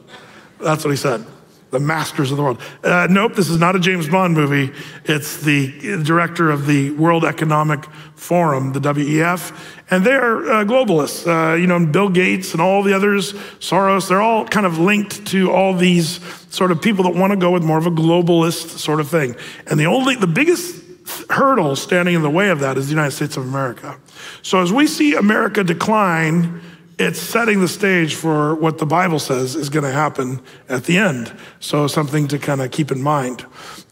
That's 0.59 0.85
what 0.85 0.91
he 0.91 0.97
said. 0.97 1.25
The 1.71 1.79
masters 1.79 2.31
of 2.31 2.37
the 2.37 2.43
world. 2.43 2.61
Uh, 2.83 3.07
nope, 3.09 3.33
this 3.35 3.49
is 3.49 3.57
not 3.57 3.75
a 3.75 3.79
James 3.79 4.07
Bond 4.07 4.33
movie. 4.33 4.73
It's 5.05 5.37
the 5.37 6.03
director 6.03 6.51
of 6.51 6.67
the 6.67 6.91
World 6.91 7.25
Economic 7.25 7.85
Forum, 8.15 8.73
the 8.73 8.79
WEF, 8.79 9.57
and 9.89 10.05
they're 10.05 10.37
uh, 10.51 10.63
globalists. 10.65 11.25
Uh, 11.25 11.55
you 11.55 11.67
know, 11.67 11.83
Bill 11.85 12.09
Gates 12.09 12.51
and 12.51 12.61
all 12.61 12.83
the 12.83 12.93
others, 12.93 13.33
Soros, 13.59 14.09
they're 14.09 14.21
all 14.21 14.45
kind 14.45 14.65
of 14.65 14.77
linked 14.77 15.25
to 15.27 15.51
all 15.51 15.73
these 15.73 16.19
sort 16.53 16.71
of 16.71 16.81
people 16.81 17.05
that 17.05 17.15
want 17.15 17.31
to 17.31 17.37
go 17.37 17.51
with 17.51 17.63
more 17.63 17.77
of 17.77 17.87
a 17.87 17.91
globalist 17.91 18.77
sort 18.77 18.99
of 18.99 19.09
thing. 19.09 19.35
And 19.67 19.79
the 19.79 19.85
only, 19.85 20.15
the 20.15 20.27
biggest 20.27 20.83
hurdle 21.29 21.75
standing 21.75 22.15
in 22.15 22.21
the 22.21 22.29
way 22.29 22.49
of 22.49 22.59
that 22.59 22.77
is 22.77 22.87
the 22.87 22.91
United 22.91 23.11
States 23.11 23.37
of 23.37 23.43
America. 23.43 23.97
So 24.41 24.61
as 24.61 24.71
we 24.71 24.87
see 24.87 25.15
America 25.15 25.63
decline, 25.63 26.61
it's 27.01 27.19
setting 27.19 27.61
the 27.61 27.67
stage 27.67 28.15
for 28.15 28.53
what 28.55 28.77
the 28.77 28.85
Bible 28.85 29.19
says 29.19 29.55
is 29.55 29.69
going 29.69 29.83
to 29.83 29.91
happen 29.91 30.39
at 30.69 30.83
the 30.83 30.97
end. 30.97 31.35
So, 31.59 31.87
something 31.87 32.27
to 32.27 32.37
kind 32.37 32.61
of 32.61 32.71
keep 32.71 32.91
in 32.91 33.01
mind. 33.01 33.45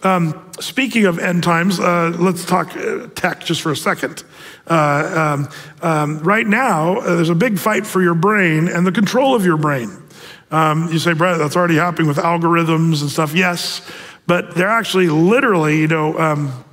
Um, 0.03 0.49
speaking 0.59 1.05
of 1.05 1.17
end 1.19 1.43
times, 1.43 1.79
uh, 1.79 2.15
let's 2.19 2.45
talk 2.45 2.75
uh, 2.77 3.07
tech 3.15 3.41
just 3.41 3.61
for 3.61 3.71
a 3.71 3.75
second. 3.75 4.23
Uh, 4.67 5.37
um, 5.37 5.49
um, 5.81 6.19
right 6.19 6.47
now, 6.47 6.99
uh, 6.99 7.15
there's 7.15 7.29
a 7.29 7.35
big 7.35 7.57
fight 7.57 7.85
for 7.85 8.01
your 8.01 8.15
brain 8.15 8.67
and 8.67 8.85
the 8.85 8.91
control 8.91 9.35
of 9.35 9.43
your 9.43 9.57
brain. 9.57 9.89
Um, 10.51 10.87
you 10.91 10.99
say, 10.99 11.13
Brett, 11.13 11.37
that's 11.37 11.55
already 11.55 11.75
happening 11.75 12.07
with 12.07 12.17
algorithms 12.17 13.01
and 13.01 13.09
stuff. 13.09 13.33
Yes, 13.33 13.81
but 14.27 14.55
they're 14.55 14.67
actually 14.67 15.09
literally, 15.09 15.79
you 15.79 15.87
know, 15.87 16.17
um, 16.17 16.63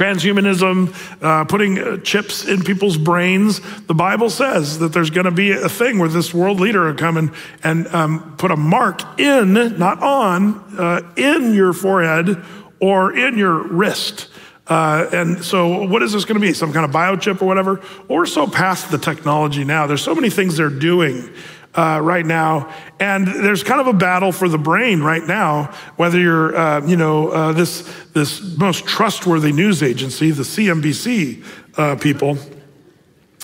transhumanism, 0.00 0.94
uh, 1.22 1.44
putting 1.44 1.78
uh, 1.78 1.98
chips 1.98 2.46
in 2.46 2.62
people's 2.62 2.96
brains. 2.96 3.60
The 3.82 3.94
Bible 3.94 4.30
says 4.30 4.78
that 4.78 4.94
there's 4.94 5.10
going 5.10 5.26
to 5.26 5.30
be 5.30 5.52
a 5.52 5.68
thing 5.68 5.98
where 5.98 6.08
this 6.08 6.32
world 6.32 6.58
leader 6.58 6.86
will 6.86 6.94
come 6.94 7.18
and, 7.18 7.32
and 7.62 7.86
um, 7.88 8.36
put 8.38 8.50
a 8.50 8.56
mark 8.56 9.20
in, 9.20 9.52
not 9.78 10.02
on, 10.02 10.54
uh, 10.78 11.02
in 11.16 11.52
your 11.52 11.74
forehead 11.74 12.42
or 12.80 13.14
in 13.14 13.36
your 13.36 13.62
wrist. 13.62 14.28
Uh, 14.66 15.06
and 15.12 15.44
so, 15.44 15.86
what 15.86 16.02
is 16.02 16.12
this 16.12 16.24
going 16.24 16.40
to 16.40 16.46
be? 16.46 16.54
Some 16.54 16.72
kind 16.72 16.86
of 16.86 16.92
biochip 16.92 17.42
or 17.42 17.44
whatever? 17.44 17.82
We're 18.08 18.24
so 18.24 18.46
past 18.46 18.90
the 18.90 18.98
technology 18.98 19.64
now. 19.64 19.86
There's 19.86 20.02
so 20.02 20.14
many 20.14 20.30
things 20.30 20.56
they're 20.56 20.70
doing 20.70 21.28
uh, 21.74 22.00
right 22.02 22.26
now. 22.26 22.72
And 22.98 23.26
there's 23.26 23.62
kind 23.62 23.80
of 23.80 23.86
a 23.86 23.92
battle 23.92 24.32
for 24.32 24.48
the 24.48 24.58
brain 24.58 25.00
right 25.02 25.24
now, 25.24 25.74
whether 25.96 26.18
you're, 26.18 26.56
uh, 26.56 26.86
you 26.86 26.96
know, 26.96 27.28
uh, 27.28 27.52
this, 27.52 27.82
this 28.12 28.42
most 28.56 28.86
trustworthy 28.86 29.52
news 29.52 29.82
agency, 29.82 30.30
the 30.30 30.42
CNBC 30.42 31.44
uh, 31.76 31.96
people. 31.96 32.38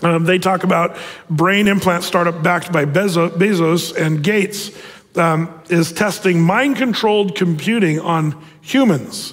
Um, 0.02 0.24
they 0.24 0.38
talk 0.38 0.64
about 0.64 0.96
brain 1.30 1.68
implant 1.68 2.04
startup 2.04 2.42
backed 2.42 2.70
by 2.70 2.84
Bezos 2.84 3.96
and 3.96 4.22
Gates 4.22 4.70
um, 5.16 5.62
is 5.70 5.92
testing 5.92 6.40
mind 6.42 6.76
controlled 6.76 7.34
computing 7.34 7.98
on 8.00 8.44
humans. 8.60 9.32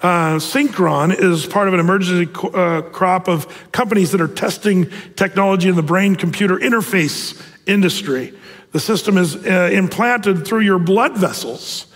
Uh, 0.00 0.36
Synchron 0.36 1.18
is 1.18 1.46
part 1.46 1.66
of 1.66 1.74
an 1.74 1.80
emergency 1.80 2.30
uh, 2.52 2.82
crop 2.82 3.26
of 3.26 3.72
companies 3.72 4.12
that 4.12 4.20
are 4.20 4.28
testing 4.28 4.90
technology 5.16 5.68
in 5.68 5.76
the 5.76 5.82
brain 5.82 6.14
computer 6.14 6.56
interface 6.56 7.42
industry. 7.66 8.34
The 8.72 8.80
system 8.80 9.18
is 9.18 9.36
uh, 9.36 9.70
implanted 9.72 10.46
through 10.46 10.62
your 10.62 10.78
blood 10.78 11.16
vessels 11.16 11.86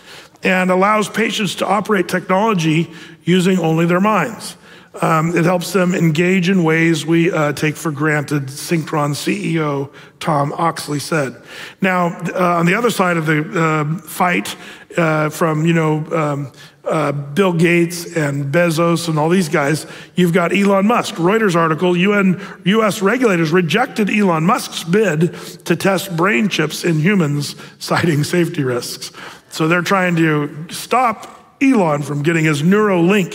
and 0.42 0.70
allows 0.70 1.08
patients 1.08 1.56
to 1.56 1.66
operate 1.66 2.08
technology 2.08 2.90
using 3.24 3.58
only 3.58 3.86
their 3.86 4.00
minds. 4.00 4.56
Um, 5.00 5.36
it 5.36 5.44
helps 5.44 5.72
them 5.72 5.94
engage 5.94 6.48
in 6.48 6.64
ways 6.64 7.04
we 7.06 7.30
uh, 7.30 7.52
take 7.52 7.76
for 7.76 7.92
granted, 7.92 8.46
Synchron 8.46 9.12
CEO 9.12 9.92
Tom 10.18 10.52
Oxley 10.54 10.98
said. 10.98 11.40
Now, 11.80 12.18
uh, 12.34 12.58
on 12.58 12.66
the 12.66 12.74
other 12.74 12.90
side 12.90 13.16
of 13.16 13.26
the 13.26 13.60
uh, 13.60 13.98
fight, 13.98 14.56
uh, 14.96 15.28
from 15.28 15.66
you 15.66 15.74
know 15.74 16.04
um, 16.12 16.52
uh, 16.88 17.12
Bill 17.12 17.52
Gates 17.52 18.16
and 18.16 18.52
Bezos 18.52 19.08
and 19.08 19.18
all 19.18 19.28
these 19.28 19.48
guys, 19.48 19.86
you've 20.14 20.32
got 20.32 20.52
Elon 20.52 20.86
Musk. 20.86 21.14
Reuters 21.16 21.54
article 21.54 21.96
UN, 21.96 22.40
US 22.64 23.02
regulators 23.02 23.50
rejected 23.50 24.10
Elon 24.10 24.44
Musk's 24.44 24.84
bid 24.84 25.34
to 25.64 25.76
test 25.76 26.16
brain 26.16 26.48
chips 26.48 26.84
in 26.84 27.00
humans, 27.00 27.54
citing 27.78 28.24
safety 28.24 28.64
risks. 28.64 29.12
So 29.50 29.68
they're 29.68 29.82
trying 29.82 30.16
to 30.16 30.66
stop 30.70 31.56
Elon 31.60 32.02
from 32.02 32.22
getting 32.22 32.44
his 32.44 32.62
Neuralink. 32.62 33.32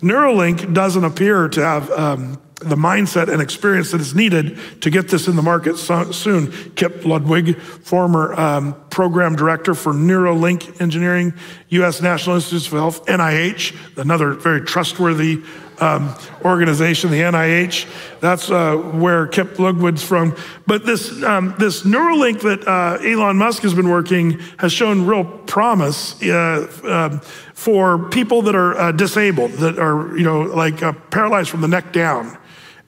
Neuralink 0.00 0.72
doesn't 0.74 1.04
appear 1.04 1.48
to 1.48 1.60
have 1.60 1.90
um, 1.90 2.40
the 2.60 2.76
mindset 2.76 3.28
and 3.32 3.42
experience 3.42 3.90
that 3.90 4.00
is 4.00 4.14
needed 4.14 4.58
to 4.80 4.90
get 4.90 5.08
this 5.08 5.28
in 5.28 5.36
the 5.36 5.42
market 5.42 5.76
so, 5.76 6.10
soon. 6.12 6.52
Kip 6.74 7.04
Ludwig, 7.04 7.56
former 7.58 8.32
um, 8.34 8.74
program 8.90 9.34
director 9.36 9.74
for 9.74 9.92
Neuralink 9.92 10.80
Engineering, 10.80 11.34
U.S. 11.70 12.00
National 12.00 12.36
Institutes 12.36 12.66
of 12.66 12.72
Health, 12.72 13.06
NIH, 13.06 13.98
another 13.98 14.34
very 14.34 14.60
trustworthy 14.60 15.42
um, 15.80 16.14
organization, 16.44 17.10
the 17.10 17.20
NIH. 17.20 17.86
That's 18.20 18.48
uh, 18.50 18.76
where 18.76 19.26
Kip 19.26 19.58
Ludwig's 19.58 20.04
from. 20.04 20.36
But 20.66 20.86
this 20.86 21.22
um, 21.24 21.54
this 21.58 21.82
Neuralink 21.82 22.40
that 22.42 22.66
uh, 22.66 22.98
Elon 23.02 23.36
Musk 23.36 23.62
has 23.62 23.74
been 23.74 23.88
working 23.88 24.38
has 24.58 24.72
shown 24.72 25.06
real 25.06 25.24
promise 25.24 26.22
uh, 26.22 26.70
um, 26.84 27.20
for 27.54 28.08
people 28.10 28.42
that 28.42 28.54
are 28.54 28.76
uh, 28.76 28.92
disabled, 28.92 29.50
that 29.52 29.78
are 29.78 30.16
you 30.16 30.24
know 30.24 30.42
like 30.42 30.82
uh, 30.82 30.92
paralyzed 31.10 31.50
from 31.50 31.60
the 31.60 31.68
neck 31.68 31.92
down 31.92 32.38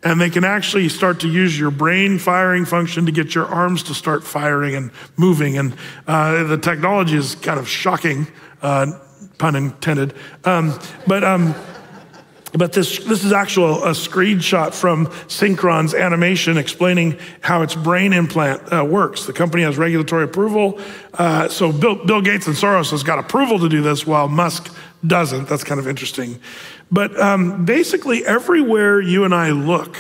and 0.03 0.21
they 0.21 0.31
can 0.31 0.45
actually 0.45 0.89
start 0.89 1.21
to 1.21 1.29
use 1.29 1.59
your 1.59 1.71
brain 1.71 2.19
firing 2.19 2.65
function 2.65 3.07
to 3.07 3.13
get 3.13 3.35
your 3.35 3.47
arms 3.47 3.83
to 3.85 3.95
start 3.95 4.25
firing 4.25 4.75
and 4.75 4.91
moving. 5.17 5.59
And 5.59 5.75
uh, 6.07 6.45
the 6.45 6.59
technology 6.59 7.17
is 7.17 7.35
kind 7.35 7.59
of 7.59 7.69
shocking, 7.69 8.27
uh, 8.63 8.99
pun 9.39 9.57
intended. 9.57 10.15
Um, 10.45 10.79
but 11.07 11.25
um, 11.25 11.55
but 12.57 12.73
this, 12.73 12.99
this 13.05 13.23
is 13.23 13.33
actual 13.33 13.85
a 13.85 13.91
screenshot 13.91 14.73
from 14.73 15.07
Synchron's 15.29 15.95
animation 15.95 16.57
explaining 16.57 17.19
how 17.41 17.63
its 17.63 17.75
brain 17.75 18.13
implant 18.13 18.73
uh, 18.73 18.85
works. 18.85 19.27
The 19.27 19.33
company 19.33 19.63
has 19.65 19.77
regulatory 19.77 20.25
approval. 20.25 20.81
Uh, 21.13 21.49
so 21.49 21.71
Bill, 21.71 22.07
Bill 22.07 22.23
Gates 22.23 22.47
and 22.47 22.57
Soros 22.57 22.91
has 22.93 23.03
got 23.03 23.19
approval 23.19 23.59
to 23.59 23.69
do 23.69 23.83
this 23.83 24.07
while 24.07 24.29
Musk 24.29 24.75
doesn't. 25.07 25.49
That's 25.49 25.65
kind 25.65 25.79
of 25.79 25.87
interesting. 25.87 26.41
But 26.91 27.19
um, 27.19 27.65
basically, 27.65 28.25
everywhere 28.25 29.01
you 29.01 29.25
and 29.25 29.35
I 29.35 29.51
look, 29.51 29.97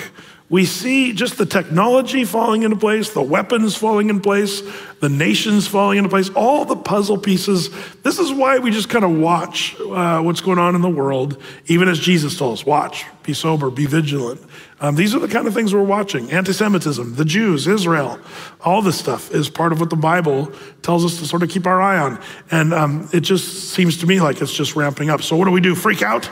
we 0.49 0.65
see 0.65 1.13
just 1.13 1.39
the 1.39 1.47
technology 1.47 2.25
falling 2.25 2.63
into 2.63 2.77
place, 2.77 3.11
the 3.11 3.23
weapons 3.23 3.75
falling 3.75 4.11
in 4.11 4.21
place, 4.21 4.63
the 5.01 5.09
nations 5.09 5.67
falling 5.67 5.99
into 5.99 6.09
place, 6.09 6.31
all 6.31 6.65
the 6.65 6.77
puzzle 6.77 7.19
pieces. 7.19 7.69
This 8.03 8.21
is 8.21 8.33
why 8.33 8.61
we 8.61 8.71
just 8.71 8.89
kind 8.89 9.05
of 9.05 9.11
watch 9.11 9.75
uh, 9.81 10.23
what's 10.23 10.41
going 10.41 10.61
on 10.61 10.77
in 10.77 10.83
the 10.83 10.89
world, 10.89 11.43
even 11.67 11.89
as 11.89 11.99
Jesus 11.99 12.39
told 12.39 12.53
us 12.53 12.65
watch, 12.65 13.07
be 13.25 13.35
sober, 13.35 13.71
be 13.71 13.87
vigilant. 13.87 14.41
Um, 14.79 14.95
these 14.95 15.17
are 15.17 15.19
the 15.19 15.27
kind 15.27 15.49
of 15.49 15.55
things 15.55 15.75
we're 15.75 15.83
watching 15.83 16.31
anti 16.31 16.53
Semitism, 16.53 17.17
the 17.17 17.25
Jews, 17.25 17.67
Israel, 17.67 18.21
all 18.61 18.83
this 18.83 18.99
stuff 18.99 19.33
is 19.33 19.51
part 19.51 19.73
of 19.73 19.81
what 19.81 19.91
the 19.91 19.97
Bible 19.97 20.53
tells 20.83 21.05
us 21.05 21.19
to 21.19 21.27
sort 21.27 21.43
of 21.43 21.49
keep 21.49 21.67
our 21.67 21.83
eye 21.83 21.99
on. 21.99 22.21
And 22.53 22.73
um, 22.73 23.09
it 23.13 23.21
just 23.21 23.71
seems 23.71 23.99
to 23.99 24.07
me 24.07 24.21
like 24.21 24.41
it's 24.41 24.55
just 24.55 24.77
ramping 24.77 25.11
up. 25.11 25.23
So, 25.23 25.35
what 25.37 25.47
do 25.47 25.51
we 25.51 25.61
do? 25.61 25.75
Freak 25.75 26.03
out? 26.03 26.31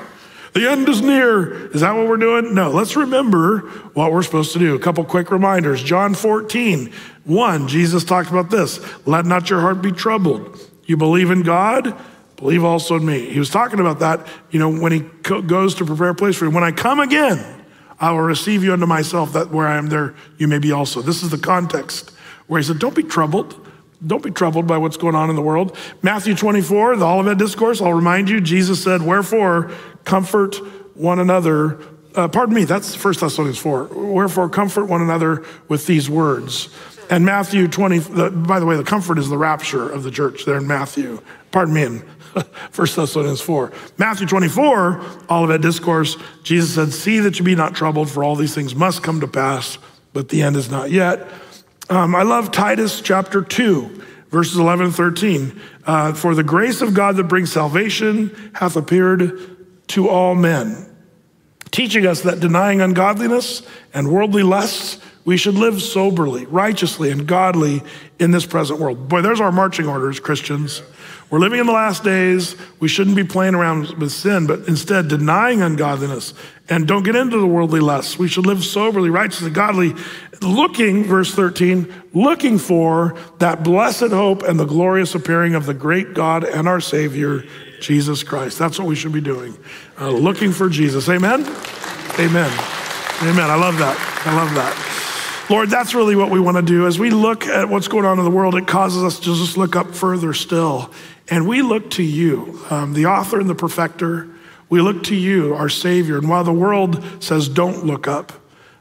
The 0.55 0.70
end 0.70 0.89
is 0.89 1.02
near. 1.02 1.68
Is 1.72 1.81
that 1.81 1.97
what 1.97 2.06
we're 2.06 2.16
doing? 2.16 2.55
No, 2.55 2.70
let's 2.70 2.94
remember 2.94 3.59
what 3.93 4.12
we're 4.12 4.22
supposed 4.22 4.52
to 4.52 4.60
do. 4.60 4.76
A 4.76 4.78
couple 4.78 5.05
quick 5.05 5.32
reminders. 5.32 5.82
John 5.82 6.14
14, 6.14 6.93
1, 7.24 7.68
Jesus 7.68 8.05
talked 8.05 8.31
about 8.31 8.51
this. 8.51 8.78
Let 9.05 9.26
not 9.26 9.51
your 9.51 9.60
heart 9.60 9.82
be 9.82 9.90
troubled. 9.90 10.60
You 10.85 10.97
believe 10.97 11.32
in 11.32 11.43
God, 11.43 11.97
believe 12.36 12.62
also 12.62 12.97
in 12.97 13.05
me. 13.05 13.31
He 13.31 13.40
was 13.40 13.51
talking 13.51 13.81
about 13.81 13.98
that, 13.98 14.28
you 14.52 14.60
know, 14.60 14.70
when 14.70 14.93
he 14.93 15.01
goes 15.01 15.74
to 15.76 15.85
prepare 15.85 16.10
a 16.10 16.14
place 16.14 16.36
for 16.36 16.44
you. 16.44 16.52
When 16.52 16.62
I 16.62 16.70
come 16.70 17.01
again, 17.01 17.64
I 17.98 18.12
will 18.12 18.20
receive 18.20 18.62
you 18.62 18.72
unto 18.72 18.86
myself, 18.86 19.32
that 19.32 19.51
where 19.51 19.66
I 19.66 19.76
am 19.76 19.89
there, 19.89 20.14
you 20.39 20.47
may 20.47 20.60
be 20.60 20.70
also. 20.70 21.02
This 21.02 21.24
is 21.24 21.31
the 21.31 21.39
context 21.39 22.10
where 22.47 22.60
he 22.60 22.66
said, 22.66 22.78
Don't 22.78 22.94
be 22.94 23.02
troubled. 23.02 23.60
Don't 24.06 24.22
be 24.22 24.31
troubled 24.31 24.66
by 24.66 24.76
what's 24.76 24.98
going 24.98 25.14
on 25.14 25.31
in 25.31 25.36
the 25.36 25.43
world. 25.43 25.76
Matthew 26.02 26.35
24, 26.35 26.97
the 26.97 27.06
Olivet 27.06 27.39
Discourse, 27.39 27.81
I'll 27.81 27.94
remind 27.94 28.28
you, 28.28 28.40
Jesus 28.40 28.82
said, 28.82 29.02
Wherefore, 29.02 29.72
comfort 30.05 30.56
one 30.94 31.18
another. 31.18 31.81
Uh, 32.14 32.28
pardon 32.28 32.55
me, 32.55 32.64
that's 32.64 33.02
1 33.02 33.14
Thessalonians 33.14 33.59
4. 33.59 33.85
Wherefore, 33.86 34.48
comfort 34.48 34.86
one 34.86 35.02
another 35.02 35.44
with 35.68 35.86
these 35.86 36.09
words. 36.09 36.68
And 37.10 37.24
Matthew 37.24 37.68
20, 37.68 37.98
the, 37.98 38.31
by 38.31 38.60
the 38.60 38.66
way, 38.66 38.76
the 38.76 38.85
comfort 38.85 39.18
is 39.18 39.28
the 39.28 39.36
rapture 39.36 39.89
of 39.89 40.02
the 40.02 40.10
church 40.10 40.44
there 40.44 40.56
in 40.56 40.66
Matthew. 40.66 41.20
Pardon 41.51 41.74
me, 41.74 41.82
in 41.82 41.98
1 42.35 42.44
Thessalonians 42.74 43.40
4. 43.40 43.72
Matthew 43.98 44.26
24, 44.26 45.05
Olivet 45.31 45.60
Discourse, 45.60 46.16
Jesus 46.43 46.74
said, 46.74 46.93
See 46.93 47.18
that 47.20 47.39
you 47.39 47.44
be 47.44 47.55
not 47.55 47.74
troubled, 47.74 48.10
for 48.10 48.24
all 48.24 48.36
these 48.36 48.55
things 48.55 48.74
must 48.74 49.02
come 49.02 49.20
to 49.20 49.28
pass, 49.28 49.78
but 50.12 50.31
the 50.31 50.43
end 50.43 50.56
is 50.56 50.70
not 50.70 50.90
yet. 50.90 51.28
Um, 51.90 52.14
I 52.14 52.22
love 52.22 52.51
Titus 52.51 53.01
chapter 53.02 53.43
2, 53.43 54.02
verses 54.31 54.56
11 54.56 54.86
and 54.86 54.94
13. 54.94 55.60
Uh, 55.86 56.12
for 56.14 56.35
the 56.35 56.43
grace 56.43 56.81
of 56.81 56.94
God 56.94 57.16
that 57.16 57.24
brings 57.24 57.52
salvation 57.52 58.52
hath 58.55 58.76
appeared 58.76 59.53
to 59.89 60.09
all 60.09 60.35
men, 60.35 60.86
teaching 61.70 62.06
us 62.06 62.23
that 62.23 62.40
denying 62.40 62.81
ungodliness 62.81 63.62
and 63.93 64.11
worldly 64.11 64.43
lusts, 64.43 64.98
we 65.24 65.36
should 65.36 65.55
live 65.55 65.81
soberly, 65.81 66.44
righteously, 66.47 67.11
and 67.11 67.27
godly 67.27 67.82
in 68.19 68.31
this 68.31 68.44
present 68.44 68.78
world. 68.78 69.09
Boy, 69.09 69.23
there's 69.23 69.40
our 69.40 69.52
marching 69.52 69.89
orders, 69.89 70.20
Christians. 70.20 70.82
We're 71.31 71.39
living 71.39 71.61
in 71.61 71.66
the 71.66 71.73
last 71.73 72.05
days. 72.05 72.56
We 72.78 72.89
shouldn't 72.89 73.16
be 73.16 73.24
playing 73.24 73.55
around 73.55 73.89
with 73.98 74.12
sin, 74.12 74.47
but 74.47 74.69
instead 74.69 75.09
denying 75.09 75.62
ungodliness 75.62 76.35
and 76.69 76.86
don't 76.86 77.02
get 77.02 77.16
into 77.16 77.39
the 77.39 77.47
worldly 77.47 77.81
lusts. 77.81 78.19
We 78.19 78.28
should 78.28 78.47
live 78.47 78.62
soberly, 78.62 79.11
righteously, 79.11 79.51
godly, 79.51 79.94
looking, 80.43 81.05
verse 81.05 81.35
13, 81.35 81.93
looking 82.12 82.59
for 82.59 83.16
that 83.39 83.65
blessed 83.65 84.11
hope 84.11 84.43
and 84.43 84.61
the 84.61 84.65
glorious 84.65 85.15
appearing 85.15 85.55
of 85.55 85.66
the 85.66 85.74
great 85.74 86.15
God 86.15 86.44
and 86.44 86.69
our 86.69 86.81
Savior, 86.81 87.44
Jesus 87.85 88.23
Christ. 88.23 88.59
That's 88.59 88.78
what 88.78 88.89
we 88.89 88.94
should 88.94 89.12
be 89.12 89.20
doing. 89.20 89.56
Uh, 90.01 90.11
looking 90.11 90.52
for 90.52 90.69
Jesus. 90.69 91.09
Amen? 91.09 91.40
Amen. 92.19 92.51
Amen. 93.23 93.51
I 93.51 93.56
love 93.56 93.78
that. 93.78 94.23
I 94.27 94.35
love 94.35 94.55
that. 94.55 95.47
Lord, 95.51 95.69
that's 95.69 95.94
really 95.94 96.16
what 96.16 96.31
we 96.31 96.40
want 96.40 96.56
to 96.56 96.62
do. 96.62 96.86
As 96.86 96.98
we 96.98 97.11
look 97.11 97.47
at 97.47 97.69
what's 97.69 97.86
going 97.86 98.06
on 98.06 98.19
in 98.19 98.24
the 98.24 98.31
world, 98.31 98.55
it 98.55 98.66
causes 98.66 99.05
us 99.05 99.19
to 99.19 99.27
just 99.27 99.59
look 99.59 99.77
up 99.77 99.94
further 99.94 100.32
still. 100.32 100.90
And 101.28 101.47
we 101.47 101.61
look 101.61 101.90
to 101.93 102.02
you, 102.02 102.61
um, 102.70 102.94
the 102.94 103.06
author 103.06 103.39
and 103.39 103.48
the 103.48 103.55
perfecter. 103.55 104.28
We 104.70 104.81
look 104.81 105.05
to 105.05 105.15
you, 105.15 105.55
our 105.55 105.69
Savior. 105.69 106.16
And 106.16 106.28
while 106.28 106.44
the 106.44 106.52
world 106.52 107.05
says, 107.20 107.48
don't 107.48 107.85
look 107.85 108.09
up, 108.09 108.32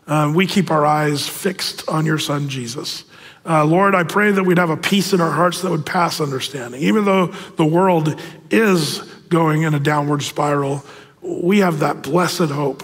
um, 0.08 0.34
we 0.34 0.48
keep 0.48 0.72
our 0.72 0.86
eyes 0.86 1.28
fixed 1.28 1.88
on 1.90 2.06
your 2.06 2.18
Son, 2.18 2.48
Jesus. 2.48 3.04
Uh, 3.46 3.66
Lord, 3.66 3.94
I 3.94 4.04
pray 4.04 4.32
that 4.32 4.44
we'd 4.44 4.58
have 4.58 4.70
a 4.70 4.78
peace 4.78 5.12
in 5.12 5.20
our 5.20 5.32
hearts 5.32 5.62
that 5.62 5.70
would 5.70 5.86
pass 5.86 6.22
understanding. 6.22 6.82
Even 6.82 7.04
though 7.04 7.28
the 7.28 7.66
world 7.66 8.20
is 8.54 9.00
going 9.30 9.64
in 9.64 9.74
a 9.74 9.80
downward 9.80 10.24
spiral, 10.24 10.86
we 11.22 11.60
have 11.60 11.80
that 11.80 12.04
blessed 12.04 12.52
hope 12.52 12.84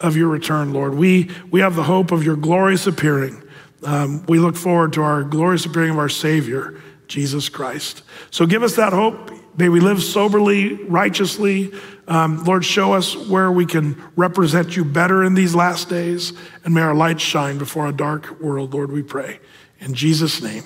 of 0.00 0.16
your 0.16 0.28
return, 0.28 0.72
Lord. 0.72 0.94
We, 0.94 1.30
we 1.50 1.60
have 1.60 1.76
the 1.76 1.84
hope 1.84 2.12
of 2.12 2.24
your 2.24 2.36
glorious 2.36 2.86
appearing. 2.86 3.42
Um, 3.84 4.24
we 4.26 4.38
look 4.38 4.56
forward 4.56 4.92
to 4.94 5.02
our 5.02 5.22
glorious 5.22 5.66
appearing 5.66 5.90
of 5.90 5.98
our 5.98 6.08
Savior, 6.08 6.80
Jesus 7.06 7.48
Christ. 7.48 8.02
So 8.30 8.46
give 8.46 8.62
us 8.62 8.76
that 8.76 8.92
hope. 8.92 9.30
May 9.56 9.68
we 9.68 9.80
live 9.80 10.02
soberly, 10.02 10.74
righteously. 10.74 11.72
Um, 12.08 12.42
Lord, 12.44 12.64
show 12.64 12.92
us 12.92 13.16
where 13.16 13.52
we 13.52 13.66
can 13.66 14.02
represent 14.16 14.76
you 14.76 14.84
better 14.84 15.22
in 15.22 15.34
these 15.34 15.54
last 15.54 15.88
days. 15.88 16.32
And 16.64 16.74
may 16.74 16.80
our 16.80 16.94
light 16.94 17.20
shine 17.20 17.58
before 17.58 17.86
a 17.86 17.92
dark 17.92 18.40
world, 18.40 18.74
Lord, 18.74 18.90
we 18.90 19.02
pray. 19.02 19.38
In 19.78 19.94
Jesus' 19.94 20.42
name, 20.42 20.64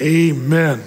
amen. 0.00 0.82